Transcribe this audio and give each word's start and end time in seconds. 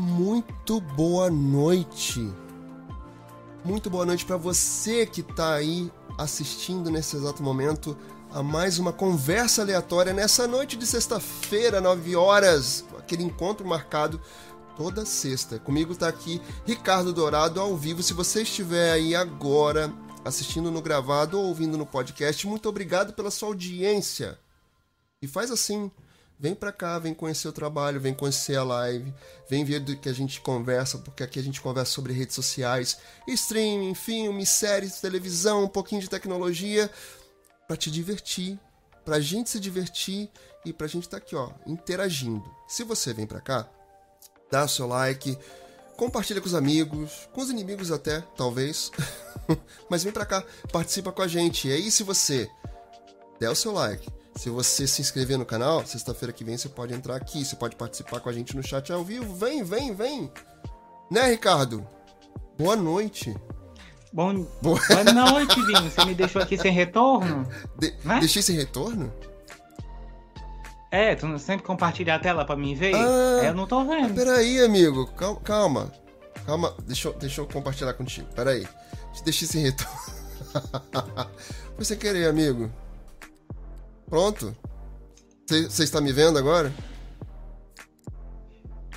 muito 0.00 0.80
boa 0.80 1.30
noite. 1.30 2.32
Muito 3.62 3.90
boa 3.90 4.06
noite 4.06 4.24
para 4.24 4.38
você 4.38 5.04
que 5.04 5.22
tá 5.22 5.52
aí 5.52 5.92
assistindo 6.16 6.90
nesse 6.90 7.16
exato 7.16 7.42
momento 7.42 7.94
a 8.32 8.42
mais 8.42 8.78
uma 8.78 8.94
conversa 8.94 9.60
aleatória 9.60 10.14
nessa 10.14 10.48
noite 10.48 10.74
de 10.78 10.86
sexta-feira, 10.86 11.82
9 11.82 12.16
horas, 12.16 12.82
aquele 12.98 13.22
encontro 13.22 13.66
marcado 13.68 14.18
toda 14.74 15.04
sexta. 15.04 15.58
Comigo 15.58 15.94
tá 15.94 16.08
aqui 16.08 16.40
Ricardo 16.64 17.12
Dourado 17.12 17.60
ao 17.60 17.76
vivo. 17.76 18.02
Se 18.02 18.14
você 18.14 18.40
estiver 18.40 18.92
aí 18.92 19.14
agora 19.14 19.92
assistindo 20.24 20.70
no 20.70 20.80
gravado 20.80 21.38
ou 21.38 21.44
ouvindo 21.44 21.76
no 21.76 21.84
podcast, 21.84 22.46
muito 22.46 22.70
obrigado 22.70 23.12
pela 23.12 23.30
sua 23.30 23.48
audiência. 23.48 24.38
E 25.20 25.28
faz 25.28 25.50
assim, 25.50 25.90
vem 26.40 26.54
pra 26.54 26.72
cá, 26.72 26.98
vem 26.98 27.12
conhecer 27.12 27.46
o 27.46 27.52
trabalho, 27.52 28.00
vem 28.00 28.14
conhecer 28.14 28.56
a 28.56 28.64
live, 28.64 29.12
vem 29.46 29.62
ver 29.62 29.78
do 29.78 29.94
que 29.94 30.08
a 30.08 30.12
gente 30.12 30.40
conversa, 30.40 30.96
porque 30.96 31.22
aqui 31.22 31.38
a 31.38 31.42
gente 31.42 31.60
conversa 31.60 31.92
sobre 31.92 32.14
redes 32.14 32.34
sociais, 32.34 32.96
streaming, 33.28 33.94
filmes, 33.94 34.48
séries, 34.48 35.02
televisão, 35.02 35.64
um 35.64 35.68
pouquinho 35.68 36.00
de 36.00 36.08
tecnologia, 36.08 36.90
para 37.68 37.76
te 37.76 37.90
divertir, 37.90 38.58
pra 39.04 39.20
gente 39.20 39.50
se 39.50 39.60
divertir 39.60 40.30
e 40.64 40.72
pra 40.72 40.86
gente 40.86 41.04
estar 41.04 41.20
tá 41.20 41.24
aqui, 41.24 41.36
ó, 41.36 41.50
interagindo. 41.66 42.50
Se 42.66 42.84
você 42.84 43.12
vem 43.12 43.26
pra 43.26 43.42
cá, 43.42 43.68
dá 44.50 44.64
o 44.64 44.68
seu 44.68 44.86
like, 44.86 45.38
compartilha 45.94 46.40
com 46.40 46.46
os 46.46 46.54
amigos, 46.54 47.28
com 47.34 47.42
os 47.42 47.50
inimigos 47.50 47.92
até, 47.92 48.22
talvez. 48.34 48.90
Mas 49.90 50.02
vem 50.02 50.12
pra 50.12 50.24
cá, 50.24 50.42
participa 50.72 51.12
com 51.12 51.20
a 51.20 51.28
gente. 51.28 51.68
E 51.68 51.72
aí, 51.72 51.90
se 51.90 52.02
você 52.02 52.50
der 53.38 53.50
o 53.50 53.54
seu 53.54 53.72
like, 53.72 54.10
se 54.40 54.48
você 54.48 54.86
se 54.86 55.02
inscrever 55.02 55.36
no 55.36 55.44
canal, 55.44 55.84
sexta-feira 55.84 56.32
que 56.32 56.42
vem 56.42 56.56
você 56.56 56.66
pode 56.66 56.94
entrar 56.94 57.14
aqui, 57.14 57.44
você 57.44 57.54
pode 57.54 57.76
participar 57.76 58.20
com 58.20 58.30
a 58.30 58.32
gente 58.32 58.56
no 58.56 58.62
chat 58.62 58.90
ao 58.90 59.04
vivo. 59.04 59.34
Vem, 59.34 59.62
vem, 59.62 59.94
vem! 59.94 60.32
Né, 61.10 61.26
Ricardo? 61.26 61.86
Boa 62.58 62.74
noite. 62.74 63.36
Bom... 64.10 64.46
Boa... 64.62 64.80
Boa 64.88 65.04
noite, 65.12 65.60
Vinho. 65.60 65.90
Você 65.90 66.02
me 66.06 66.14
deixou 66.14 66.40
aqui 66.40 66.56
sem 66.56 66.72
retorno? 66.72 67.46
De... 67.78 67.92
Né? 68.02 68.18
Deixei 68.20 68.40
sem 68.40 68.56
retorno? 68.56 69.12
É, 70.90 71.14
tu 71.14 71.38
sempre 71.38 71.66
compartilha 71.66 72.14
a 72.14 72.18
tela 72.18 72.42
pra 72.42 72.56
mim 72.56 72.74
ver? 72.74 72.94
Ah, 72.94 73.44
eu 73.44 73.52
não 73.52 73.66
tô 73.66 73.84
vendo. 73.84 74.14
Peraí, 74.14 74.64
amigo. 74.64 75.06
Calma. 75.08 75.40
Calma. 75.44 75.92
calma. 76.46 76.74
Deixa, 76.86 77.08
eu, 77.08 77.12
deixa 77.12 77.42
eu 77.42 77.46
compartilhar 77.46 77.92
contigo. 77.92 78.26
Peraí. 78.34 78.66
Te 79.12 79.22
deixei 79.22 79.46
sem 79.46 79.64
retorno. 79.64 80.00
Foi 81.76 81.84
sem 81.84 81.98
querer, 81.98 82.26
amigo. 82.26 82.72
Pronto. 84.10 84.56
Você 85.48 85.84
está 85.84 86.00
me 86.00 86.12
vendo 86.12 86.36
agora? 86.36 86.72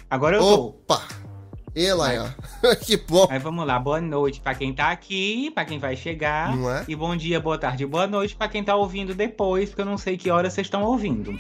Agora 0.09 0.37
eu 0.37 0.43
Opa! 0.43 0.97
tô. 0.97 1.23
Ela, 1.75 2.35
que 2.81 2.97
bom. 2.97 3.25
Aí 3.29 3.39
vamos 3.39 3.65
lá, 3.65 3.79
boa 3.79 3.99
noite 3.99 4.39
para 4.39 4.53
quem 4.53 4.71
tá 4.71 4.91
aqui, 4.91 5.49
para 5.51 5.65
quem 5.65 5.79
vai 5.79 5.95
chegar. 5.95 6.55
Não 6.55 6.69
é? 6.69 6.85
E 6.87 6.95
bom 6.95 7.15
dia, 7.15 7.39
boa 7.39 7.57
tarde, 7.57 7.83
boa 7.83 8.05
noite 8.05 8.35
para 8.35 8.47
quem 8.47 8.63
tá 8.63 8.75
ouvindo 8.75 9.15
depois, 9.15 9.69
porque 9.69 9.81
eu 9.81 9.85
não 9.85 9.97
sei 9.97 10.15
que 10.15 10.29
hora 10.29 10.51
vocês 10.51 10.67
estão 10.67 10.83
ouvindo. 10.83 11.35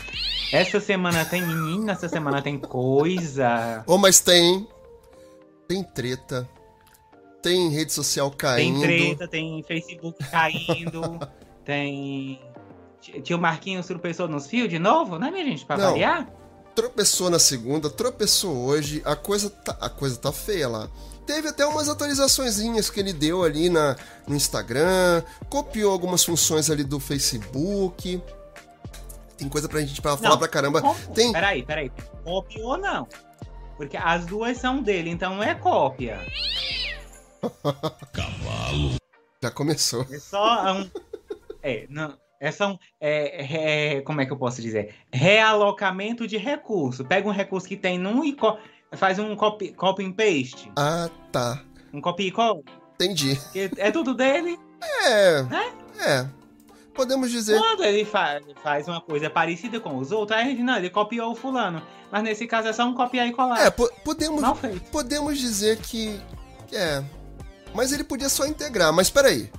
Essa 0.51 0.79
semana 0.79 1.23
tem 1.23 1.43
menina, 1.43 1.91
essa 1.91 2.09
semana 2.09 2.41
tem 2.41 2.57
coisa. 2.57 3.83
Ô, 3.85 3.93
oh, 3.93 3.97
mas 3.99 4.19
tem. 4.19 4.67
Tem 5.67 5.83
treta. 5.83 6.49
Tem 7.43 7.69
rede 7.69 7.91
social 7.91 8.31
caindo. 8.31 8.81
Tem 8.81 8.99
treta, 9.15 9.27
tem 9.27 9.63
Facebook 9.63 10.17
caindo. 10.31 11.19
tem 11.63 12.39
Tio 13.21 13.37
Marquinhos 13.37 13.85
tropeçou 13.85 14.27
nos 14.27 14.47
fios 14.47 14.69
de 14.69 14.79
novo, 14.79 15.17
né, 15.19 15.29
minha 15.29 15.45
gente? 15.45 15.65
Pra 15.65 15.77
Não, 15.77 15.91
variar? 15.91 16.27
Tropeçou 16.73 17.29
na 17.29 17.39
segunda, 17.39 17.89
tropeçou 17.89 18.55
hoje, 18.65 19.01
a 19.05 19.15
coisa 19.15 19.49
tá, 19.49 19.77
a 19.79 19.89
coisa 19.89 20.17
tá 20.17 20.31
feia 20.31 20.67
lá. 20.67 20.89
Teve 21.25 21.47
até 21.47 21.65
umas 21.65 21.87
atualizações 21.87 22.59
que 22.89 22.99
ele 22.99 23.13
deu 23.13 23.43
ali 23.43 23.69
na, 23.69 23.95
no 24.27 24.35
Instagram, 24.35 25.23
copiou 25.49 25.91
algumas 25.91 26.23
funções 26.23 26.69
ali 26.69 26.83
do 26.83 26.99
Facebook. 26.99 28.21
Tem 29.37 29.47
coisa 29.47 29.69
pra 29.69 29.79
gente 29.81 30.01
pra 30.01 30.17
falar 30.17 30.37
pra 30.37 30.47
caramba. 30.47 30.81
Como? 30.81 30.95
Tem... 31.13 31.31
Peraí, 31.31 31.63
peraí. 31.63 31.91
Copiou 32.23 32.77
não. 32.77 33.07
Porque 33.77 33.97
as 33.97 34.25
duas 34.25 34.57
são 34.57 34.81
dele, 34.81 35.09
então 35.09 35.35
não 35.35 35.43
é 35.43 35.55
cópia. 35.55 36.19
Cavalo. 38.13 38.95
Já 39.41 39.51
começou. 39.51 40.05
É 40.09 40.19
só 40.19 40.73
um. 40.73 40.89
É, 41.61 41.85
não, 41.89 42.13
é, 42.43 42.51
são, 42.51 42.77
é, 42.99 43.95
é, 43.95 44.01
como 44.01 44.19
é 44.19 44.25
que 44.25 44.33
eu 44.33 44.37
posso 44.37 44.61
dizer? 44.61 44.93
Realocamento 45.13 46.27
de 46.27 46.35
recurso. 46.35 47.05
Pega 47.05 47.25
um 47.25 47.31
recurso 47.31 47.65
que 47.65 47.77
tem 47.77 47.97
num 47.97 48.21
e 48.21 48.35
faz 48.97 49.17
um 49.17 49.33
copy, 49.33 49.71
copy 49.71 50.03
and 50.03 50.11
paste. 50.11 50.69
Ah, 50.75 51.09
tá. 51.31 51.63
Um 51.93 52.01
copy 52.01 52.27
e 52.27 52.31
cola. 52.31 52.59
Entendi. 52.95 53.39
É 53.77 53.89
tudo 53.91 54.13
dele? 54.13 54.59
É. 55.05 55.43
Né? 55.43 55.73
É. 56.05 56.27
Podemos 56.93 57.31
dizer. 57.31 57.57
Quando 57.57 57.85
ele 57.85 58.03
faz, 58.03 58.43
faz 58.61 58.89
uma 58.89 58.99
coisa 58.99 59.29
parecida 59.29 59.79
com 59.79 59.95
os 59.95 60.11
outros, 60.11 60.37
aí 60.37 60.61
não, 60.61 60.75
ele 60.75 60.89
copiou 60.89 61.31
o 61.31 61.35
fulano. 61.35 61.81
Mas 62.11 62.23
nesse 62.23 62.45
caso 62.45 62.67
é 62.67 62.73
só 62.73 62.83
um 62.83 62.93
copiar 62.93 63.25
e 63.25 63.31
colar. 63.31 63.65
É, 63.65 63.69
po 63.69 63.89
podemos, 64.03 64.43
podemos 64.91 65.39
dizer 65.39 65.77
que. 65.77 66.19
É. 66.73 67.01
Mas 67.73 67.93
ele 67.93 68.03
podia 68.03 68.27
só 68.27 68.45
integrar. 68.45 68.91
Mas 68.91 69.09
peraí. 69.09 69.49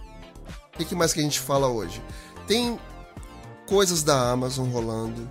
O 0.78 0.84
que 0.84 0.94
mais 0.94 1.14
que 1.14 1.20
a 1.20 1.22
gente 1.22 1.40
fala 1.40 1.68
hoje? 1.68 2.02
Tem 2.46 2.78
coisas 3.66 4.02
da 4.02 4.30
Amazon 4.30 4.68
rolando, 4.68 5.28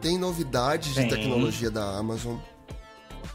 tem 0.00 0.18
novidades 0.18 0.94
de 0.94 1.08
tecnologia 1.08 1.70
da 1.70 1.96
Amazon, 1.96 2.36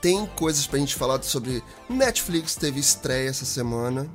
tem 0.01 0.25
coisas 0.25 0.65
pra 0.67 0.79
gente 0.79 0.95
falar 0.95 1.21
sobre 1.23 1.63
Netflix, 1.89 2.55
teve 2.55 2.79
estreia 2.79 3.29
essa 3.29 3.45
semana. 3.45 4.09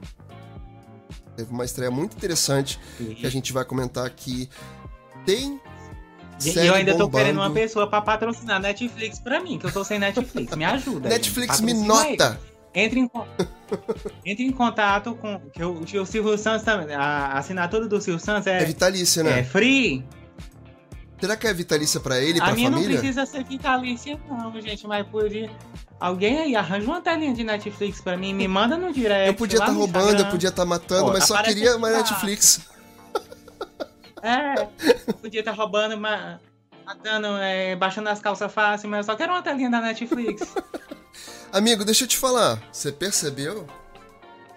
Teve 1.36 1.50
uma 1.50 1.64
estreia 1.64 1.90
muito 1.90 2.16
interessante 2.16 2.78
Sim. 2.98 3.14
que 3.14 3.26
a 3.26 3.30
gente 3.30 3.52
vai 3.52 3.64
comentar 3.64 4.06
aqui. 4.06 4.48
Tem 5.24 5.60
e 6.44 6.66
eu 6.66 6.74
ainda 6.74 6.92
bombando. 6.92 7.10
tô 7.10 7.18
querendo 7.18 7.36
uma 7.36 7.50
pessoa 7.50 7.86
para 7.86 8.00
patrocinar 8.02 8.60
Netflix 8.60 9.18
para 9.18 9.40
mim, 9.40 9.58
que 9.58 9.66
eu 9.66 9.72
tô 9.72 9.84
sem 9.84 9.98
Netflix. 9.98 10.54
Me 10.56 10.64
ajuda. 10.64 11.08
Netflix 11.08 11.60
me 11.60 11.74
nota. 11.74 12.40
Entre 12.74 13.00
em, 13.00 13.10
entre 14.24 14.44
em 14.44 14.52
contato 14.52 15.14
com. 15.14 15.38
Que 15.52 15.62
o, 15.62 15.80
que 15.80 15.98
o 15.98 16.06
Silvio 16.06 16.36
Santos 16.38 16.64
também. 16.64 16.94
A 16.94 17.32
assinatura 17.34 17.86
do 17.86 18.00
Silvio 18.00 18.24
Santos 18.24 18.46
é. 18.46 18.62
É 18.62 18.64
vitalícia, 18.64 19.22
né? 19.22 19.40
É 19.40 19.44
free. 19.44 20.04
Será 21.20 21.36
que 21.36 21.46
é 21.46 21.54
vitalícia 21.54 22.00
para 22.00 22.18
ele, 22.18 22.40
pra 22.40 22.48
a 22.48 22.52
minha 22.52 22.68
família? 22.68 22.94
não 22.94 22.98
precisa 22.98 23.24
ser 23.24 23.44
vitalícia, 23.44 24.20
não, 24.28 24.60
gente, 24.60 24.86
mas 24.88 25.06
podia. 25.06 25.48
Alguém 26.00 26.40
aí 26.40 26.56
arranja 26.56 26.84
uma 26.84 27.00
telinha 27.00 27.32
de 27.32 27.44
Netflix 27.44 28.00
pra 28.00 28.16
mim, 28.16 28.34
me 28.34 28.48
manda 28.48 28.76
no 28.76 28.92
direct. 28.92 29.28
Eu 29.28 29.34
podia 29.34 29.58
estar 29.58 29.66
tá 29.66 29.72
roubando, 29.72 30.06
Instagram. 30.06 30.26
eu 30.26 30.30
podia 30.32 30.48
estar 30.48 30.62
tá 30.62 30.66
matando, 30.68 31.04
Pô, 31.04 31.12
mas 31.12 31.24
só 31.24 31.40
queria 31.40 31.78
mais 31.78 31.96
Netflix. 31.96 32.68
É, 34.24 34.68
podia 35.20 35.40
estar 35.40 35.50
tá 35.50 35.56
roubando, 35.56 35.98
matando, 35.98 37.26
é, 37.38 37.74
baixando 37.74 38.08
as 38.08 38.20
calças 38.20 38.52
fácil, 38.52 38.88
mas 38.88 38.98
eu 38.98 39.12
só 39.12 39.16
quero 39.16 39.32
uma 39.32 39.42
telinha 39.42 39.68
da 39.68 39.80
Netflix. 39.80 40.54
Amigo, 41.52 41.84
deixa 41.84 42.04
eu 42.04 42.08
te 42.08 42.16
falar. 42.16 42.62
Você 42.72 42.90
percebeu? 42.90 43.66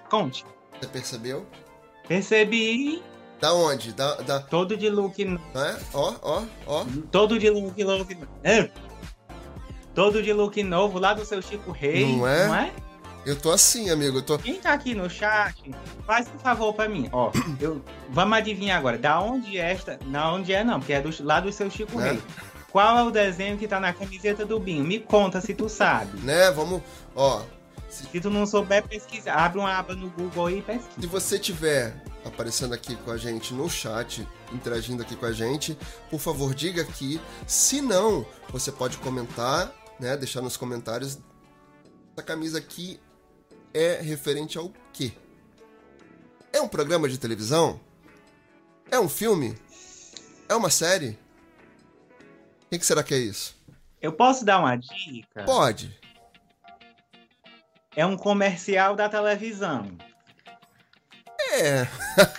Conte. 0.09 0.45
Você 0.79 0.87
percebeu? 0.87 1.45
Percebi. 2.07 3.03
Da 3.41 3.53
onde? 3.53 3.91
Da, 3.91 4.15
da... 4.21 4.39
Todo 4.39 4.77
de 4.77 4.89
look. 4.89 5.21
É? 5.21 5.77
Ó, 5.93 6.15
ó, 6.21 6.43
ó. 6.65 6.85
Todo 7.11 7.37
de 7.37 7.49
look 7.49 7.83
novo. 7.83 8.07
É. 8.43 8.69
Todo 9.93 10.23
de 10.23 10.31
look 10.31 10.63
novo 10.63 10.97
lá 10.97 11.13
do 11.13 11.25
seu 11.25 11.41
Chico 11.41 11.71
Rei. 11.71 12.15
Não 12.15 12.25
é? 12.25 12.47
Não 12.47 12.55
é? 12.55 12.71
Eu 13.25 13.35
tô 13.35 13.51
assim, 13.51 13.89
amigo. 13.89 14.19
Eu 14.19 14.21
tô... 14.21 14.37
Quem 14.37 14.61
tá 14.61 14.71
aqui 14.71 14.95
no 14.95 15.09
chat, 15.09 15.69
faz 16.05 16.29
um 16.33 16.39
favor 16.39 16.73
pra 16.73 16.87
mim. 16.87 17.09
Ó, 17.11 17.29
eu... 17.59 17.83
vamos 18.09 18.37
adivinhar 18.37 18.77
agora. 18.77 18.97
Da 18.97 19.19
onde 19.19 19.57
é 19.57 19.71
esta. 19.71 19.99
Da 20.05 20.31
onde 20.31 20.53
é, 20.53 20.63
não, 20.63 20.79
porque 20.79 20.93
é 20.93 21.01
do... 21.01 21.11
lá 21.25 21.41
do 21.41 21.51
seu 21.51 21.69
Chico 21.69 21.99
é? 21.99 22.11
Rei. 22.11 22.21
Qual 22.75 22.97
é 22.97 23.03
o 23.03 23.09
desenho 23.09 23.57
que 23.57 23.69
tá 23.69 23.79
na 23.79 23.93
camiseta 23.93 24.45
do 24.45 24.59
Binho? 24.59 24.83
Me 24.83 24.99
conta 24.99 25.39
se 25.39 25.53
tu 25.53 25.69
sabe. 25.69 26.19
Né, 26.19 26.51
vamos. 26.51 26.81
Ó. 27.15 27.41
Se, 27.87 28.03
se 28.03 28.19
tu 28.19 28.29
não 28.29 28.45
souber, 28.45 28.85
pesquisa. 28.85 29.31
Abre 29.31 29.59
uma 29.59 29.79
aba 29.79 29.95
no 29.95 30.09
Google 30.09 30.47
aí 30.47 30.59
e 30.59 30.61
pesquisa. 30.61 30.99
Se 30.99 31.07
você 31.07 31.39
tiver 31.39 31.95
aparecendo 32.25 32.73
aqui 32.73 32.97
com 32.97 33.11
a 33.11 33.17
gente 33.17 33.53
no 33.53 33.69
chat, 33.69 34.27
interagindo 34.51 35.01
aqui 35.01 35.15
com 35.15 35.25
a 35.25 35.31
gente, 35.31 35.77
por 36.09 36.19
favor, 36.19 36.53
diga 36.53 36.81
aqui. 36.81 37.21
Se 37.47 37.79
não, 37.79 38.25
você 38.49 38.73
pode 38.73 38.97
comentar, 38.97 39.73
né? 39.97 40.17
Deixar 40.17 40.41
nos 40.41 40.57
comentários. 40.57 41.17
Essa 42.11 42.25
camisa 42.25 42.57
aqui 42.57 42.99
é 43.73 44.01
referente 44.01 44.57
ao 44.57 44.69
quê? 44.91 45.13
É 46.51 46.59
um 46.59 46.67
programa 46.67 47.07
de 47.07 47.17
televisão? 47.17 47.79
É 48.91 48.99
um 48.99 49.07
filme? 49.07 49.55
É 50.49 50.55
uma 50.55 50.69
série? 50.69 51.17
O 52.75 52.79
que 52.79 52.85
será 52.85 53.03
que 53.03 53.13
é 53.13 53.17
isso? 53.17 53.55
Eu 54.01 54.11
posso 54.11 54.45
dar 54.45 54.59
uma 54.59 54.75
dica? 54.75 55.43
Pode. 55.45 55.97
É 57.95 58.05
um 58.05 58.17
comercial 58.17 58.95
da 58.95 59.07
televisão. 59.07 59.89
É. 61.53 61.87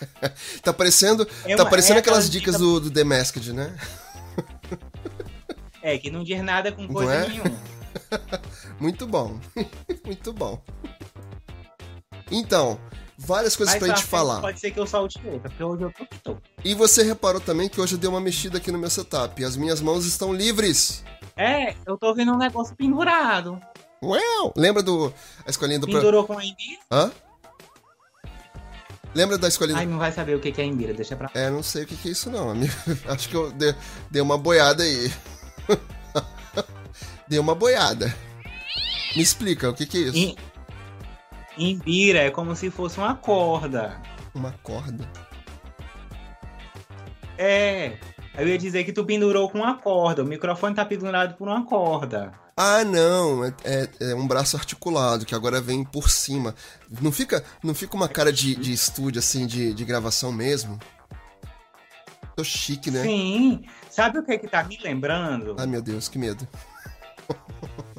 tá 0.62 0.72
parecendo, 0.72 1.26
é 1.44 1.56
tá 1.56 1.64
parecendo 1.64 1.96
é 1.96 2.00
aquelas 2.00 2.28
dicas 2.28 2.56
dica... 2.56 2.64
do, 2.64 2.80
do 2.80 2.90
The 2.90 3.04
Masked, 3.04 3.52
né? 3.52 3.76
É, 5.86 5.96
que 5.98 6.10
não 6.10 6.24
diz 6.24 6.42
nada 6.42 6.72
com 6.72 6.86
coisa 6.88 7.14
é? 7.14 7.28
nenhuma. 7.28 7.58
Muito 8.80 9.06
bom. 9.06 9.40
Muito 10.04 10.32
bom. 10.32 10.60
Então, 12.30 12.78
várias 13.16 13.56
coisas 13.56 13.74
Mas 13.74 13.82
pra 13.82 13.94
gente 13.94 14.06
falar. 14.06 14.40
Pode 14.40 14.60
ser 14.60 14.70
que 14.70 14.78
eu 14.78 14.86
solte 14.86 15.18
outra, 15.24 15.48
porque 15.48 15.62
hoje 15.62 15.82
eu 15.82 15.92
tô 15.92 16.06
que 16.06 16.18
tô. 16.18 16.36
E 16.64 16.74
você 16.74 17.02
reparou 17.02 17.40
também 17.40 17.68
que 17.68 17.80
hoje 17.80 17.94
eu 17.94 17.98
dei 17.98 18.08
uma 18.08 18.20
mexida 18.20 18.58
aqui 18.58 18.70
no 18.70 18.78
meu 18.78 18.90
setup. 18.90 19.44
As 19.44 19.56
minhas 19.56 19.80
mãos 19.80 20.04
estão 20.04 20.32
livres. 20.32 21.04
É, 21.36 21.74
eu 21.86 21.96
tô 21.96 22.14
vendo 22.14 22.32
um 22.32 22.38
negócio 22.38 22.74
pendurado. 22.76 23.60
Uau! 24.02 24.52
Lembra 24.56 24.82
do 24.82 25.12
a 25.46 25.50
escolinha 25.50 25.78
do 25.78 25.86
Pendurou 25.86 26.24
com 26.24 26.38
a 26.38 26.44
Embira? 26.44 26.80
Hã? 26.90 27.10
Lembra 29.14 29.38
da 29.38 29.48
escolinha 29.48 29.78
Ai, 29.78 29.86
não 29.86 29.96
vai 29.96 30.12
saber 30.12 30.34
o 30.34 30.40
que 30.40 30.60
é 30.60 30.64
Embira, 30.64 30.92
deixa 30.92 31.16
pra 31.16 31.30
É, 31.32 31.48
não 31.48 31.62
sei 31.62 31.84
o 31.84 31.86
que, 31.86 32.06
é 32.06 32.10
isso 32.10 32.30
não, 32.30 32.50
amigo. 32.50 32.74
Acho 33.08 33.28
que 33.30 33.34
eu 33.34 33.50
dei, 33.50 34.20
uma 34.20 34.36
boiada 34.36 34.82
aí. 34.82 35.10
dei 37.26 37.38
uma 37.38 37.54
boiada. 37.54 38.14
Me 39.16 39.22
explica, 39.22 39.70
o 39.70 39.74
que, 39.74 39.86
que 39.86 39.96
é 39.96 40.00
isso? 40.00 40.36
Imbira 41.56 42.20
é 42.20 42.30
como 42.30 42.54
se 42.54 42.70
fosse 42.70 42.98
uma 42.98 43.14
corda. 43.14 44.00
Uma 44.34 44.52
corda. 44.62 45.08
É. 47.38 47.98
Eu 48.36 48.46
ia 48.48 48.58
dizer 48.58 48.84
que 48.84 48.92
tu 48.92 49.04
pendurou 49.04 49.48
com 49.48 49.58
uma 49.58 49.76
corda. 49.78 50.22
O 50.22 50.26
microfone 50.26 50.74
tá 50.74 50.84
pendurado 50.84 51.34
por 51.36 51.48
uma 51.48 51.64
corda. 51.64 52.32
Ah, 52.58 52.84
não, 52.84 53.44
é, 53.44 53.54
é- 53.64 53.88
é 54.10 54.14
um 54.14 54.26
braço 54.26 54.56
articulado 54.56 55.26
que 55.26 55.34
agora 55.34 55.60
vem 55.60 55.84
por 55.84 56.10
cima. 56.10 56.54
Não 57.02 57.12
fica, 57.12 57.44
não 57.62 57.74
fica 57.74 57.94
uma 57.96 58.08
cara 58.08 58.32
de, 58.32 58.54
de 58.54 58.72
estúdio 58.72 59.18
assim, 59.18 59.46
de, 59.46 59.74
de 59.74 59.84
gravação 59.84 60.32
mesmo? 60.32 60.78
Tô 62.34 62.42
chique, 62.44 62.90
né? 62.90 63.02
Sim. 63.02 63.64
Sabe 63.90 64.18
o 64.18 64.24
que 64.24 64.38
que 64.38 64.48
tá 64.48 64.62
me 64.64 64.78
lembrando? 64.82 65.56
Ai 65.58 65.66
meu 65.66 65.80
Deus, 65.82 66.08
que 66.08 66.18
medo. 66.18 66.46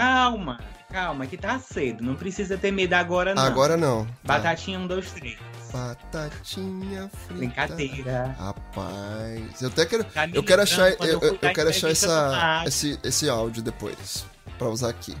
Calma, 0.00 0.60
calma, 0.92 1.26
que 1.26 1.38
tá 1.38 1.58
cedo. 1.58 2.04
Não 2.04 2.14
precisa 2.14 2.58
ter 2.58 2.70
medo 2.70 2.92
agora, 2.92 3.34
não. 3.34 3.42
Agora 3.42 3.78
não. 3.78 4.04
Tá. 4.26 4.34
Batatinha, 4.36 4.78
um, 4.78 4.86
dois, 4.86 5.10
três. 5.10 5.38
Batatinha 5.72 7.08
frita. 7.08 7.34
Brincadeira. 7.34 8.36
Rapaz, 8.38 9.62
eu 9.62 9.68
até 9.68 9.86
quero, 9.86 10.04
Tá 10.04 10.28
eu 10.28 10.42
quero 10.44 10.60
achar, 10.60 10.90
eu, 10.90 10.98
eu- 11.22 11.22
eu 11.22 11.38
quero 11.38 11.70
achar 11.70 11.90
essa, 11.90 12.62
esse, 12.66 13.00
esse 13.02 13.26
áudio 13.26 13.62
depois 13.62 14.26
pra 14.58 14.68
usar 14.68 14.90
aqui. 14.90 15.16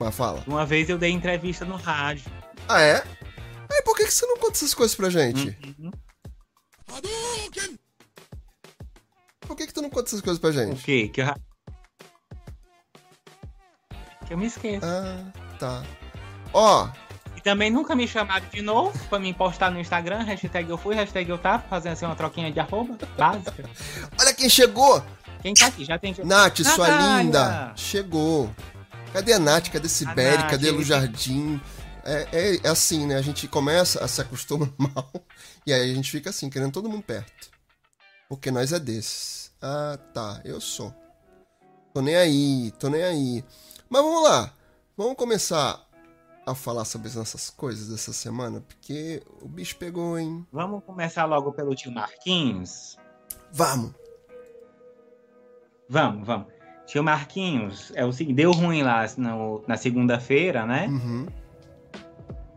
Mas 0.00 0.14
fala. 0.16 0.42
Uma 0.46 0.64
vez 0.64 0.88
eu 0.88 0.96
dei 0.96 1.10
entrevista 1.10 1.66
no 1.66 1.76
rádio. 1.76 2.24
Ah 2.66 2.80
é? 2.80 3.04
Aí 3.70 3.82
por 3.84 3.94
que, 3.94 4.06
que 4.06 4.10
você 4.10 4.24
não 4.24 4.38
conta 4.38 4.52
essas 4.52 4.72
coisas 4.72 4.96
pra 4.96 5.10
gente? 5.10 5.54
Uhum. 5.78 5.90
Por 9.40 9.54
que, 9.54 9.66
que 9.66 9.74
tu 9.74 9.82
não 9.82 9.90
conta 9.90 10.08
essas 10.08 10.22
coisas 10.22 10.40
pra 10.40 10.48
O 10.48 10.52
gente? 10.54 10.82
quê? 10.82 11.08
Que 11.12 11.20
eu... 11.20 11.26
eu 14.34 14.38
me 14.38 14.46
esqueço. 14.46 14.84
Ah, 14.84 15.24
tá. 15.58 15.82
Ó, 16.52 16.88
E 17.36 17.40
também 17.40 17.70
nunca 17.70 17.94
me 17.94 18.06
chamaram 18.06 18.46
de 18.52 18.62
novo 18.62 18.96
pra 19.08 19.18
me 19.18 19.32
postar 19.34 19.70
no 19.70 19.78
Instagram. 19.80 20.22
Hashtag 20.22 20.68
eu 20.70 20.78
fui, 20.78 20.94
hashtag 20.94 21.28
eu 21.30 21.38
tava. 21.38 21.62
Fazendo 21.68 21.92
assim 21.92 22.04
uma 22.04 22.16
troquinha 22.16 22.50
de 22.52 22.60
arroba 22.60 22.96
básica. 23.18 23.68
olha 24.20 24.34
quem 24.34 24.48
chegou! 24.48 25.02
Quem 25.42 25.52
tá 25.54 25.66
aqui? 25.66 25.84
Já 25.84 25.98
tem... 25.98 26.14
Nath, 26.24 26.58
sua 26.62 26.88
Natália! 26.88 27.22
linda! 27.22 27.72
Chegou! 27.76 28.50
Cadê 29.12 29.32
a 29.34 29.38
Nath? 29.38 29.68
Cadê 29.70 29.88
Sibeli? 29.88 30.36
Nath, 30.38 30.50
Cadê 30.50 30.68
ele- 30.68 30.82
Jardim? 30.84 31.60
É, 32.04 32.28
é- 32.32 32.60
é 32.64 32.68
assim, 32.68 33.06
né? 33.06 33.16
A 33.16 33.22
gente 33.22 33.46
começa 33.48 34.02
a 34.04 34.08
se 34.08 34.20
acostuma 34.20 34.68
mal 34.78 35.10
e 35.66 35.72
aí 35.72 35.90
a 35.90 35.94
gente 35.94 36.10
fica 36.10 36.30
assim, 36.30 36.48
querendo 36.50 36.72
todo 36.72 36.88
mundo 36.88 37.02
perto. 37.02 37.48
Porque 38.28 38.50
nós 38.50 38.72
é 38.72 38.78
desses. 38.78 39.50
Ah, 39.60 39.98
tá. 40.12 40.40
Eu 40.44 40.60
sou. 40.60 40.94
Tô 41.92 42.00
nem 42.00 42.16
aí, 42.16 42.72
tô 42.78 42.88
nem 42.88 43.02
aí. 43.04 43.44
Mas 43.94 44.02
vamos 44.02 44.24
lá. 44.24 44.50
Vamos 44.96 45.14
começar 45.14 45.80
a 46.44 46.52
falar 46.52 46.84
sobre 46.84 47.06
as 47.06 47.14
nossas 47.14 47.48
coisas 47.48 47.90
dessa 47.90 48.12
semana, 48.12 48.60
porque 48.60 49.22
o 49.40 49.46
bicho 49.46 49.76
pegou, 49.76 50.18
hein? 50.18 50.44
Vamos 50.50 50.82
começar 50.82 51.24
logo 51.26 51.52
pelo 51.52 51.76
tio 51.76 51.92
Marquinhos? 51.92 52.96
Vamos! 53.52 53.92
Vamos, 55.88 56.26
vamos. 56.26 56.48
Tio 56.86 57.04
Marquinhos, 57.04 57.92
é 57.94 58.04
o 58.04 58.12
seguinte, 58.12 58.34
deu 58.34 58.50
ruim 58.50 58.82
lá 58.82 59.06
no- 59.16 59.62
na 59.68 59.76
segunda-feira, 59.76 60.66
né? 60.66 60.88
Uhum. 60.88 61.28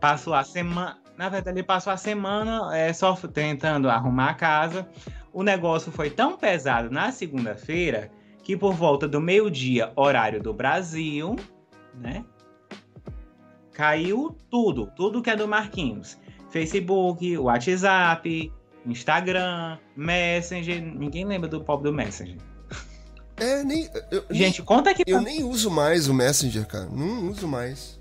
Passou 0.00 0.34
a 0.34 0.42
semana. 0.42 0.98
Na 1.16 1.28
verdade, 1.28 1.56
ele 1.56 1.64
passou 1.64 1.92
a 1.92 1.96
semana 1.96 2.76
é, 2.76 2.92
só 2.92 3.14
tentando 3.14 3.88
arrumar 3.88 4.30
a 4.30 4.34
casa. 4.34 4.88
O 5.32 5.44
negócio 5.44 5.92
foi 5.92 6.10
tão 6.10 6.36
pesado 6.36 6.90
na 6.90 7.12
segunda-feira 7.12 8.10
que 8.48 8.56
por 8.56 8.72
volta 8.72 9.06
do 9.06 9.20
meio-dia, 9.20 9.92
horário 9.94 10.42
do 10.42 10.54
Brasil, 10.54 11.36
né? 11.94 12.24
Caiu 13.74 14.34
tudo, 14.50 14.90
tudo 14.96 15.20
que 15.20 15.28
é 15.28 15.36
do 15.36 15.46
Marquinhos. 15.46 16.16
Facebook, 16.48 17.36
WhatsApp, 17.36 18.50
Instagram, 18.86 19.76
Messenger. 19.94 20.80
Ninguém 20.80 21.26
lembra 21.26 21.46
do 21.46 21.60
pobre 21.62 21.90
do 21.90 21.94
Messenger. 21.94 22.38
É, 23.36 23.62
nem. 23.62 23.86
Eu, 24.10 24.24
nem- 24.30 24.38
Gente, 24.38 24.62
conta 24.62 24.90
aqui 24.92 25.02
eu 25.06 25.18
pra 25.18 25.20
nem 25.30 25.44
uso 25.44 25.70
mais 25.70 26.08
o 26.08 26.14
Messenger, 26.14 26.66
cara. 26.66 26.86
Não 26.86 27.28
uso 27.28 27.46
mais. 27.46 28.00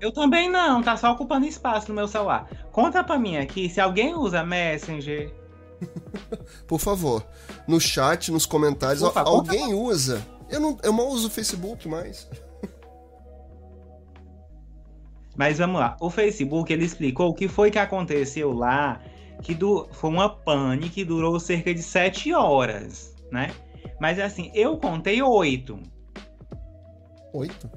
Eu 0.00 0.12
também 0.12 0.48
não, 0.48 0.84
tá 0.84 0.96
só 0.96 1.10
ocupando 1.10 1.46
espaço 1.46 1.88
no 1.88 1.96
meu 1.96 2.06
celular. 2.06 2.48
Conta 2.70 3.02
pra 3.02 3.18
mim 3.18 3.38
aqui 3.38 3.68
se 3.68 3.80
alguém 3.80 4.14
usa 4.14 4.44
Messenger. 4.44 5.34
Por 6.66 6.78
favor, 6.80 7.24
no 7.66 7.80
chat, 7.80 8.30
nos 8.32 8.46
comentários, 8.46 9.02
alguém 9.02 9.74
usa. 9.74 10.26
Eu, 10.48 10.60
não, 10.60 10.78
eu 10.82 10.92
mal 10.92 11.08
uso 11.08 11.26
o 11.28 11.30
Facebook 11.30 11.88
mais. 11.88 12.28
Mas 15.36 15.58
vamos 15.58 15.78
lá. 15.80 15.96
O 16.00 16.08
Facebook 16.08 16.72
ele 16.72 16.84
explicou 16.84 17.28
o 17.28 17.34
que 17.34 17.46
foi 17.46 17.70
que 17.70 17.78
aconteceu 17.78 18.52
lá, 18.52 19.00
que 19.42 19.56
foi 19.92 20.10
uma 20.10 20.28
pane 20.30 20.88
que 20.88 21.04
durou 21.04 21.38
cerca 21.38 21.74
de 21.74 21.82
sete 21.82 22.32
horas, 22.32 23.14
né? 23.30 23.54
Mas 24.00 24.18
assim, 24.18 24.50
eu 24.54 24.78
contei 24.78 25.20
oito. 25.22 25.78
Oito? 27.34 27.70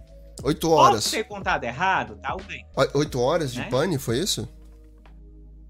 Oito 0.43 0.71
horas. 0.71 1.11
ter 1.11 1.25
contado 1.25 1.65
errado? 1.65 2.17
Talvez. 2.21 2.61
O- 2.77 2.99
Oito 2.99 3.19
horas 3.19 3.51
de 3.51 3.59
Né? 3.59 3.67
pane, 3.69 3.97
foi 3.97 4.19
isso? 4.19 4.47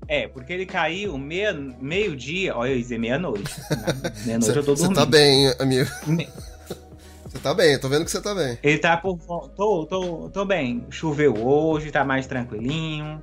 É, 0.10 0.28
porque 0.28 0.52
ele 0.52 0.66
caiu 0.66 1.16
meia, 1.20 1.54
meio-dia. 1.54 2.58
Olha, 2.58 2.72
eu 2.72 2.76
ia 2.78 2.82
dizer 2.82 2.98
meia-noite. 2.98 3.54
Meia-noite 4.26 4.58
eu 4.58 4.64
tô 4.66 4.76
Você 4.76 4.82
dormindo. 4.88 4.96
tá 5.00 5.06
bem, 5.06 5.54
amigo. 5.60 5.88
Me- 6.08 6.28
Você 7.26 7.38
tá 7.38 7.54
bem, 7.54 7.74
eu 7.74 7.80
tô 7.80 7.88
vendo 7.88 8.06
que 8.06 8.10
você 8.10 8.20
tá 8.20 8.34
bem. 8.34 8.58
Ele 8.64 8.80
tá 8.80 8.98
por. 8.98 9.20
Tô, 9.56 9.86
tô, 9.86 10.30
tô 10.34 10.46
bem. 10.46 10.84
Choveu 10.90 11.36
hoje, 11.46 11.92
tá 11.92 12.04
mais 12.04 12.26
tranquilinho. 12.26 13.22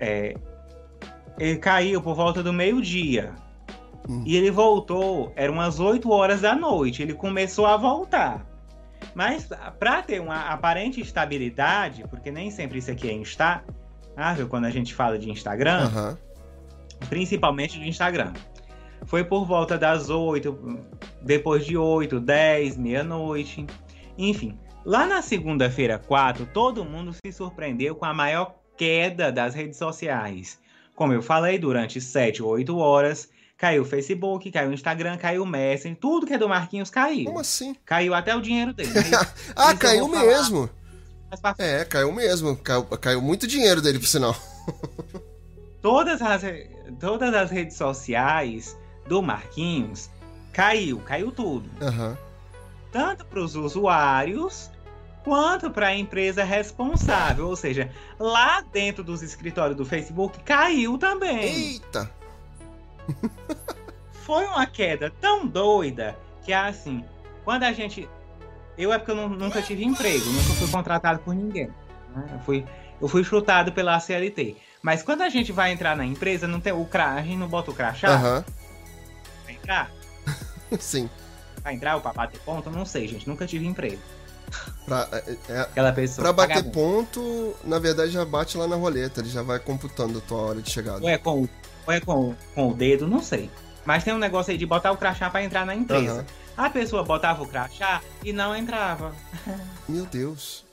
É. 0.00 0.34
Ele 1.38 1.58
caiu 1.58 2.02
por 2.02 2.16
volta 2.16 2.42
do 2.42 2.52
meio-dia. 2.52 3.32
Hum. 4.08 4.24
E 4.26 4.36
ele 4.36 4.50
voltou, 4.50 5.32
eram 5.36 5.54
umas 5.54 5.78
8 5.78 6.10
horas 6.10 6.40
da 6.40 6.56
noite. 6.56 7.00
Ele 7.00 7.14
começou 7.14 7.64
a 7.64 7.76
voltar. 7.76 8.44
Mas 9.14 9.48
para 9.78 10.02
ter 10.02 10.20
uma 10.20 10.48
aparente 10.48 11.00
estabilidade, 11.00 12.04
porque 12.10 12.32
nem 12.32 12.50
sempre 12.50 12.78
isso 12.78 12.90
aqui 12.90 13.08
é 13.08 13.12
instável 13.12 13.72
quando 14.48 14.64
a 14.64 14.70
gente 14.70 14.94
fala 14.94 15.18
de 15.18 15.30
Instagram, 15.30 15.84
Aham. 15.84 16.18
principalmente 17.08 17.78
do 17.78 17.84
Instagram. 17.84 18.32
Foi 19.04 19.24
por 19.24 19.44
volta 19.44 19.76
das 19.76 20.10
8, 20.10 20.78
depois 21.22 21.64
de 21.64 21.76
8, 21.76 22.20
10, 22.20 22.76
meia-noite. 22.76 23.66
Enfim, 24.16 24.56
lá 24.84 25.06
na 25.06 25.22
segunda-feira 25.22 25.98
4, 25.98 26.46
todo 26.46 26.84
mundo 26.84 27.12
se 27.12 27.32
surpreendeu 27.32 27.94
com 27.96 28.04
a 28.04 28.14
maior 28.14 28.54
queda 28.76 29.32
das 29.32 29.54
redes 29.54 29.78
sociais. 29.78 30.58
Como 30.94 31.12
eu 31.12 31.22
falei, 31.22 31.58
durante 31.58 32.00
7 32.00 32.42
ou 32.42 32.50
8 32.50 32.76
horas, 32.78 33.28
caiu 33.56 33.82
o 33.82 33.84
Facebook, 33.84 34.50
caiu 34.50 34.70
o 34.70 34.74
Instagram, 34.74 35.16
caiu 35.16 35.42
o 35.42 35.46
Messenger, 35.46 35.98
tudo 35.98 36.26
que 36.26 36.34
é 36.34 36.38
do 36.38 36.48
Marquinhos 36.48 36.90
caiu. 36.90 37.24
Como 37.24 37.40
assim? 37.40 37.74
Caiu 37.84 38.14
até 38.14 38.34
o 38.36 38.40
dinheiro 38.40 38.72
dele. 38.72 38.90
Ah, 39.56 39.74
caiu 39.74 40.06
vou 40.06 40.16
falar. 40.16 40.68
É, 41.58 41.84
caiu 41.84 42.12
mesmo. 42.12 42.56
Caiu, 42.56 42.84
caiu 42.84 43.22
muito 43.22 43.46
dinheiro 43.46 43.80
dele, 43.80 43.98
por 43.98 44.06
sinal. 44.06 44.36
todas 45.82 46.20
as, 46.20 46.42
todas 47.00 47.34
as 47.34 47.50
redes 47.50 47.76
sociais 47.76 48.76
do 49.06 49.22
Marquinhos 49.22 50.10
caiu, 50.52 50.98
caiu 51.00 51.32
tudo. 51.32 51.68
Aham. 51.80 52.16
Tanto 52.90 53.24
para 53.24 53.40
os 53.40 53.56
usuários 53.56 54.70
quanto 55.24 55.70
para 55.70 55.88
a 55.88 55.96
empresa 55.96 56.44
responsável. 56.44 57.48
Ou 57.48 57.56
seja, 57.56 57.90
lá 58.18 58.60
dentro 58.60 59.02
dos 59.02 59.22
escritórios 59.22 59.76
do 59.76 59.84
Facebook 59.84 60.40
caiu 60.42 60.98
também. 60.98 61.72
Eita! 61.72 62.10
Foi 64.24 64.44
uma 64.44 64.66
queda 64.66 65.12
tão 65.20 65.46
doida 65.46 66.16
que 66.42 66.52
assim, 66.52 67.04
quando 67.44 67.64
a 67.64 67.72
gente. 67.72 68.08
Eu 68.76 68.92
é 68.92 68.98
porque 68.98 69.10
eu 69.10 69.16
nu- 69.16 69.28
nunca 69.28 69.60
tive 69.62 69.84
emprego, 69.84 70.24
nunca 70.26 70.54
fui 70.54 70.68
contratado 70.68 71.18
por 71.20 71.34
ninguém. 71.34 71.68
né? 72.14 72.24
Eu, 72.32 72.38
fui, 72.40 72.64
eu 73.00 73.08
fui 73.08 73.22
chutado 73.24 73.72
pela 73.72 73.98
CLT. 74.00 74.56
Mas 74.82 75.02
quando 75.02 75.22
a 75.22 75.28
gente 75.28 75.52
vai 75.52 75.72
entrar 75.72 75.96
na 75.96 76.04
empresa, 76.04 76.46
não 76.48 76.60
tem 76.60 76.72
o 76.72 76.84
cra, 76.84 77.12
a 77.14 77.22
gente 77.22 77.36
não 77.36 77.48
bota 77.48 77.70
o 77.70 77.74
crachá 77.74 78.08
Aham. 78.08 78.44
pra 79.44 79.52
entrar. 79.52 79.90
Sim. 80.80 81.08
pra 81.62 81.72
entrar 81.72 81.94
ou 81.96 82.00
pra 82.00 82.12
bater 82.12 82.40
ponto, 82.40 82.70
não 82.70 82.84
sei, 82.84 83.06
gente. 83.06 83.28
Nunca 83.28 83.46
tive 83.46 83.66
emprego. 83.66 83.98
Pra, 84.84 85.08
é, 85.12 85.36
é, 85.48 85.60
Aquela 85.60 85.92
pessoa. 85.92 86.24
pra 86.24 86.32
bater 86.32 86.64
ponto, 86.70 87.54
na 87.64 87.78
verdade 87.78 88.10
já 88.10 88.24
bate 88.24 88.58
lá 88.58 88.66
na 88.66 88.76
roleta, 88.76 89.20
ele 89.20 89.30
já 89.30 89.42
vai 89.42 89.58
computando 89.58 90.18
a 90.18 90.20
tua 90.20 90.38
hora 90.38 90.60
de 90.62 90.70
chegada. 90.70 91.00
Ou 91.02 91.08
é 91.08 91.16
com, 91.16 91.42
o- 91.44 91.48
ou 91.86 91.92
é 91.92 92.00
com, 92.00 92.34
com 92.54 92.68
o 92.70 92.74
dedo, 92.74 93.06
não 93.06 93.22
sei. 93.22 93.48
Mas 93.84 94.04
tem 94.04 94.12
um 94.12 94.18
negócio 94.18 94.50
aí 94.52 94.58
de 94.58 94.66
botar 94.66 94.92
o 94.92 94.96
crachá 94.96 95.30
pra 95.30 95.42
entrar 95.42 95.64
na 95.64 95.74
empresa. 95.74 96.12
Aham. 96.20 96.24
A 96.62 96.70
pessoa 96.70 97.02
botava 97.02 97.42
o 97.42 97.48
crachá 97.48 98.00
e 98.24 98.32
não 98.32 98.54
entrava. 98.54 99.12
Meu 99.88 100.06
Deus. 100.06 100.64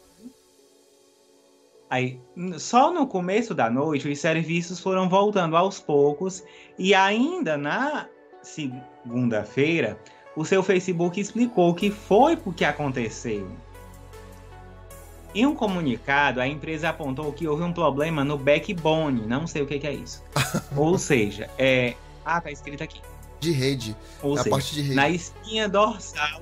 Aí, 1.90 2.22
só 2.60 2.94
no 2.94 3.08
começo 3.08 3.56
da 3.56 3.72
noite, 3.72 4.08
os 4.08 4.20
serviços 4.20 4.80
foram 4.80 5.10
voltando 5.10 5.58
aos 5.58 5.80
poucos 5.80 6.44
e 6.78 6.94
ainda 6.94 7.58
na 7.58 8.08
segunda-feira, 8.44 10.00
o 10.36 10.46
seu 10.46 10.62
Facebook 10.62 11.20
explicou 11.20 11.72
o 11.72 11.74
que 11.74 11.90
foi 11.90 12.38
o 12.46 12.54
que 12.54 12.66
aconteceu. 12.66 13.50
Em 15.34 15.48
um 15.48 15.56
comunicado, 15.56 16.40
a 16.40 16.48
empresa 16.48 16.90
apontou 16.90 17.34
que 17.34 17.48
houve 17.48 17.64
um 17.64 17.74
problema 17.74 18.24
no 18.24 18.38
backbone, 18.38 19.26
não 19.26 19.48
sei 19.48 19.64
o 19.64 19.66
que, 19.66 19.80
que 19.80 19.88
é 19.88 19.94
isso. 19.94 20.24
Ou 20.78 21.00
seja, 21.00 21.50
é. 21.58 21.96
Ah, 22.24 22.40
tá 22.40 22.52
escrito 22.52 22.84
aqui. 22.84 23.02
De 23.40 23.52
rede. 23.52 23.96
Ou 24.22 24.36
é 24.36 24.40
a 24.40 24.44
seja, 24.44 24.56
parte 24.56 24.76
de 24.76 24.82
rede. 24.82 24.96
na 24.96 25.10
espinha 25.10 25.70
dorsal. 25.70 26.42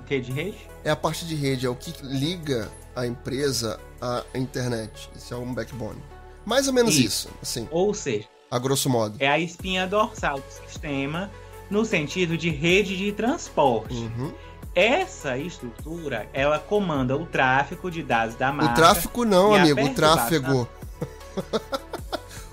O 0.00 0.04
que 0.04 0.20
de 0.20 0.32
rede? 0.32 0.58
É 0.84 0.90
a 0.90 0.96
parte 0.96 1.24
de 1.26 1.34
rede, 1.34 1.66
é 1.66 1.68
o 1.68 1.74
que 1.74 1.92
liga 2.02 2.70
a 2.96 3.06
empresa 3.06 3.78
à 4.00 4.22
internet. 4.34 5.10
Isso 5.14 5.34
é 5.34 5.36
um 5.36 5.52
backbone. 5.52 6.02
Mais 6.44 6.66
ou 6.66 6.72
menos 6.72 6.94
Isso. 6.94 7.28
isso, 7.28 7.30
assim, 7.42 7.68
Ou 7.70 7.92
seja, 7.92 8.26
a 8.50 8.58
grosso 8.58 8.88
modo. 8.88 9.14
é 9.20 9.28
a 9.28 9.38
espinha 9.38 9.86
dorsal 9.86 10.38
do 10.38 10.50
sistema 10.66 11.30
no 11.70 11.84
sentido 11.84 12.36
de 12.36 12.48
rede 12.50 12.96
de 12.96 13.12
transporte. 13.12 13.94
Uhum. 13.94 14.32
Essa 14.74 15.36
estrutura, 15.36 16.28
ela 16.32 16.58
comanda 16.58 17.16
o 17.16 17.26
tráfego 17.26 17.90
de 17.90 18.02
dados 18.02 18.34
da 18.36 18.50
marca. 18.50 18.72
O 18.72 18.74
tráfico 18.74 19.24
não, 19.24 19.52
a 19.54 19.60
amigo, 19.60 19.80
o 19.82 19.94
tráfego. 19.94 20.68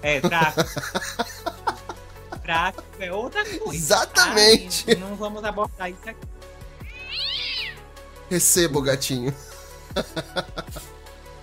É, 0.01 0.19
tráfego. 0.19 0.69
tráfego 2.47 2.87
é 2.99 3.11
outra 3.11 3.43
coisa. 3.43 3.75
Exatamente. 3.75 4.85
Ai, 4.87 4.95
não 4.95 5.15
vamos 5.15 5.43
abordar 5.43 5.91
isso 5.91 6.09
aqui. 6.09 6.25
Receba 8.29 8.79
o 8.79 8.81
gatinho. 8.81 9.33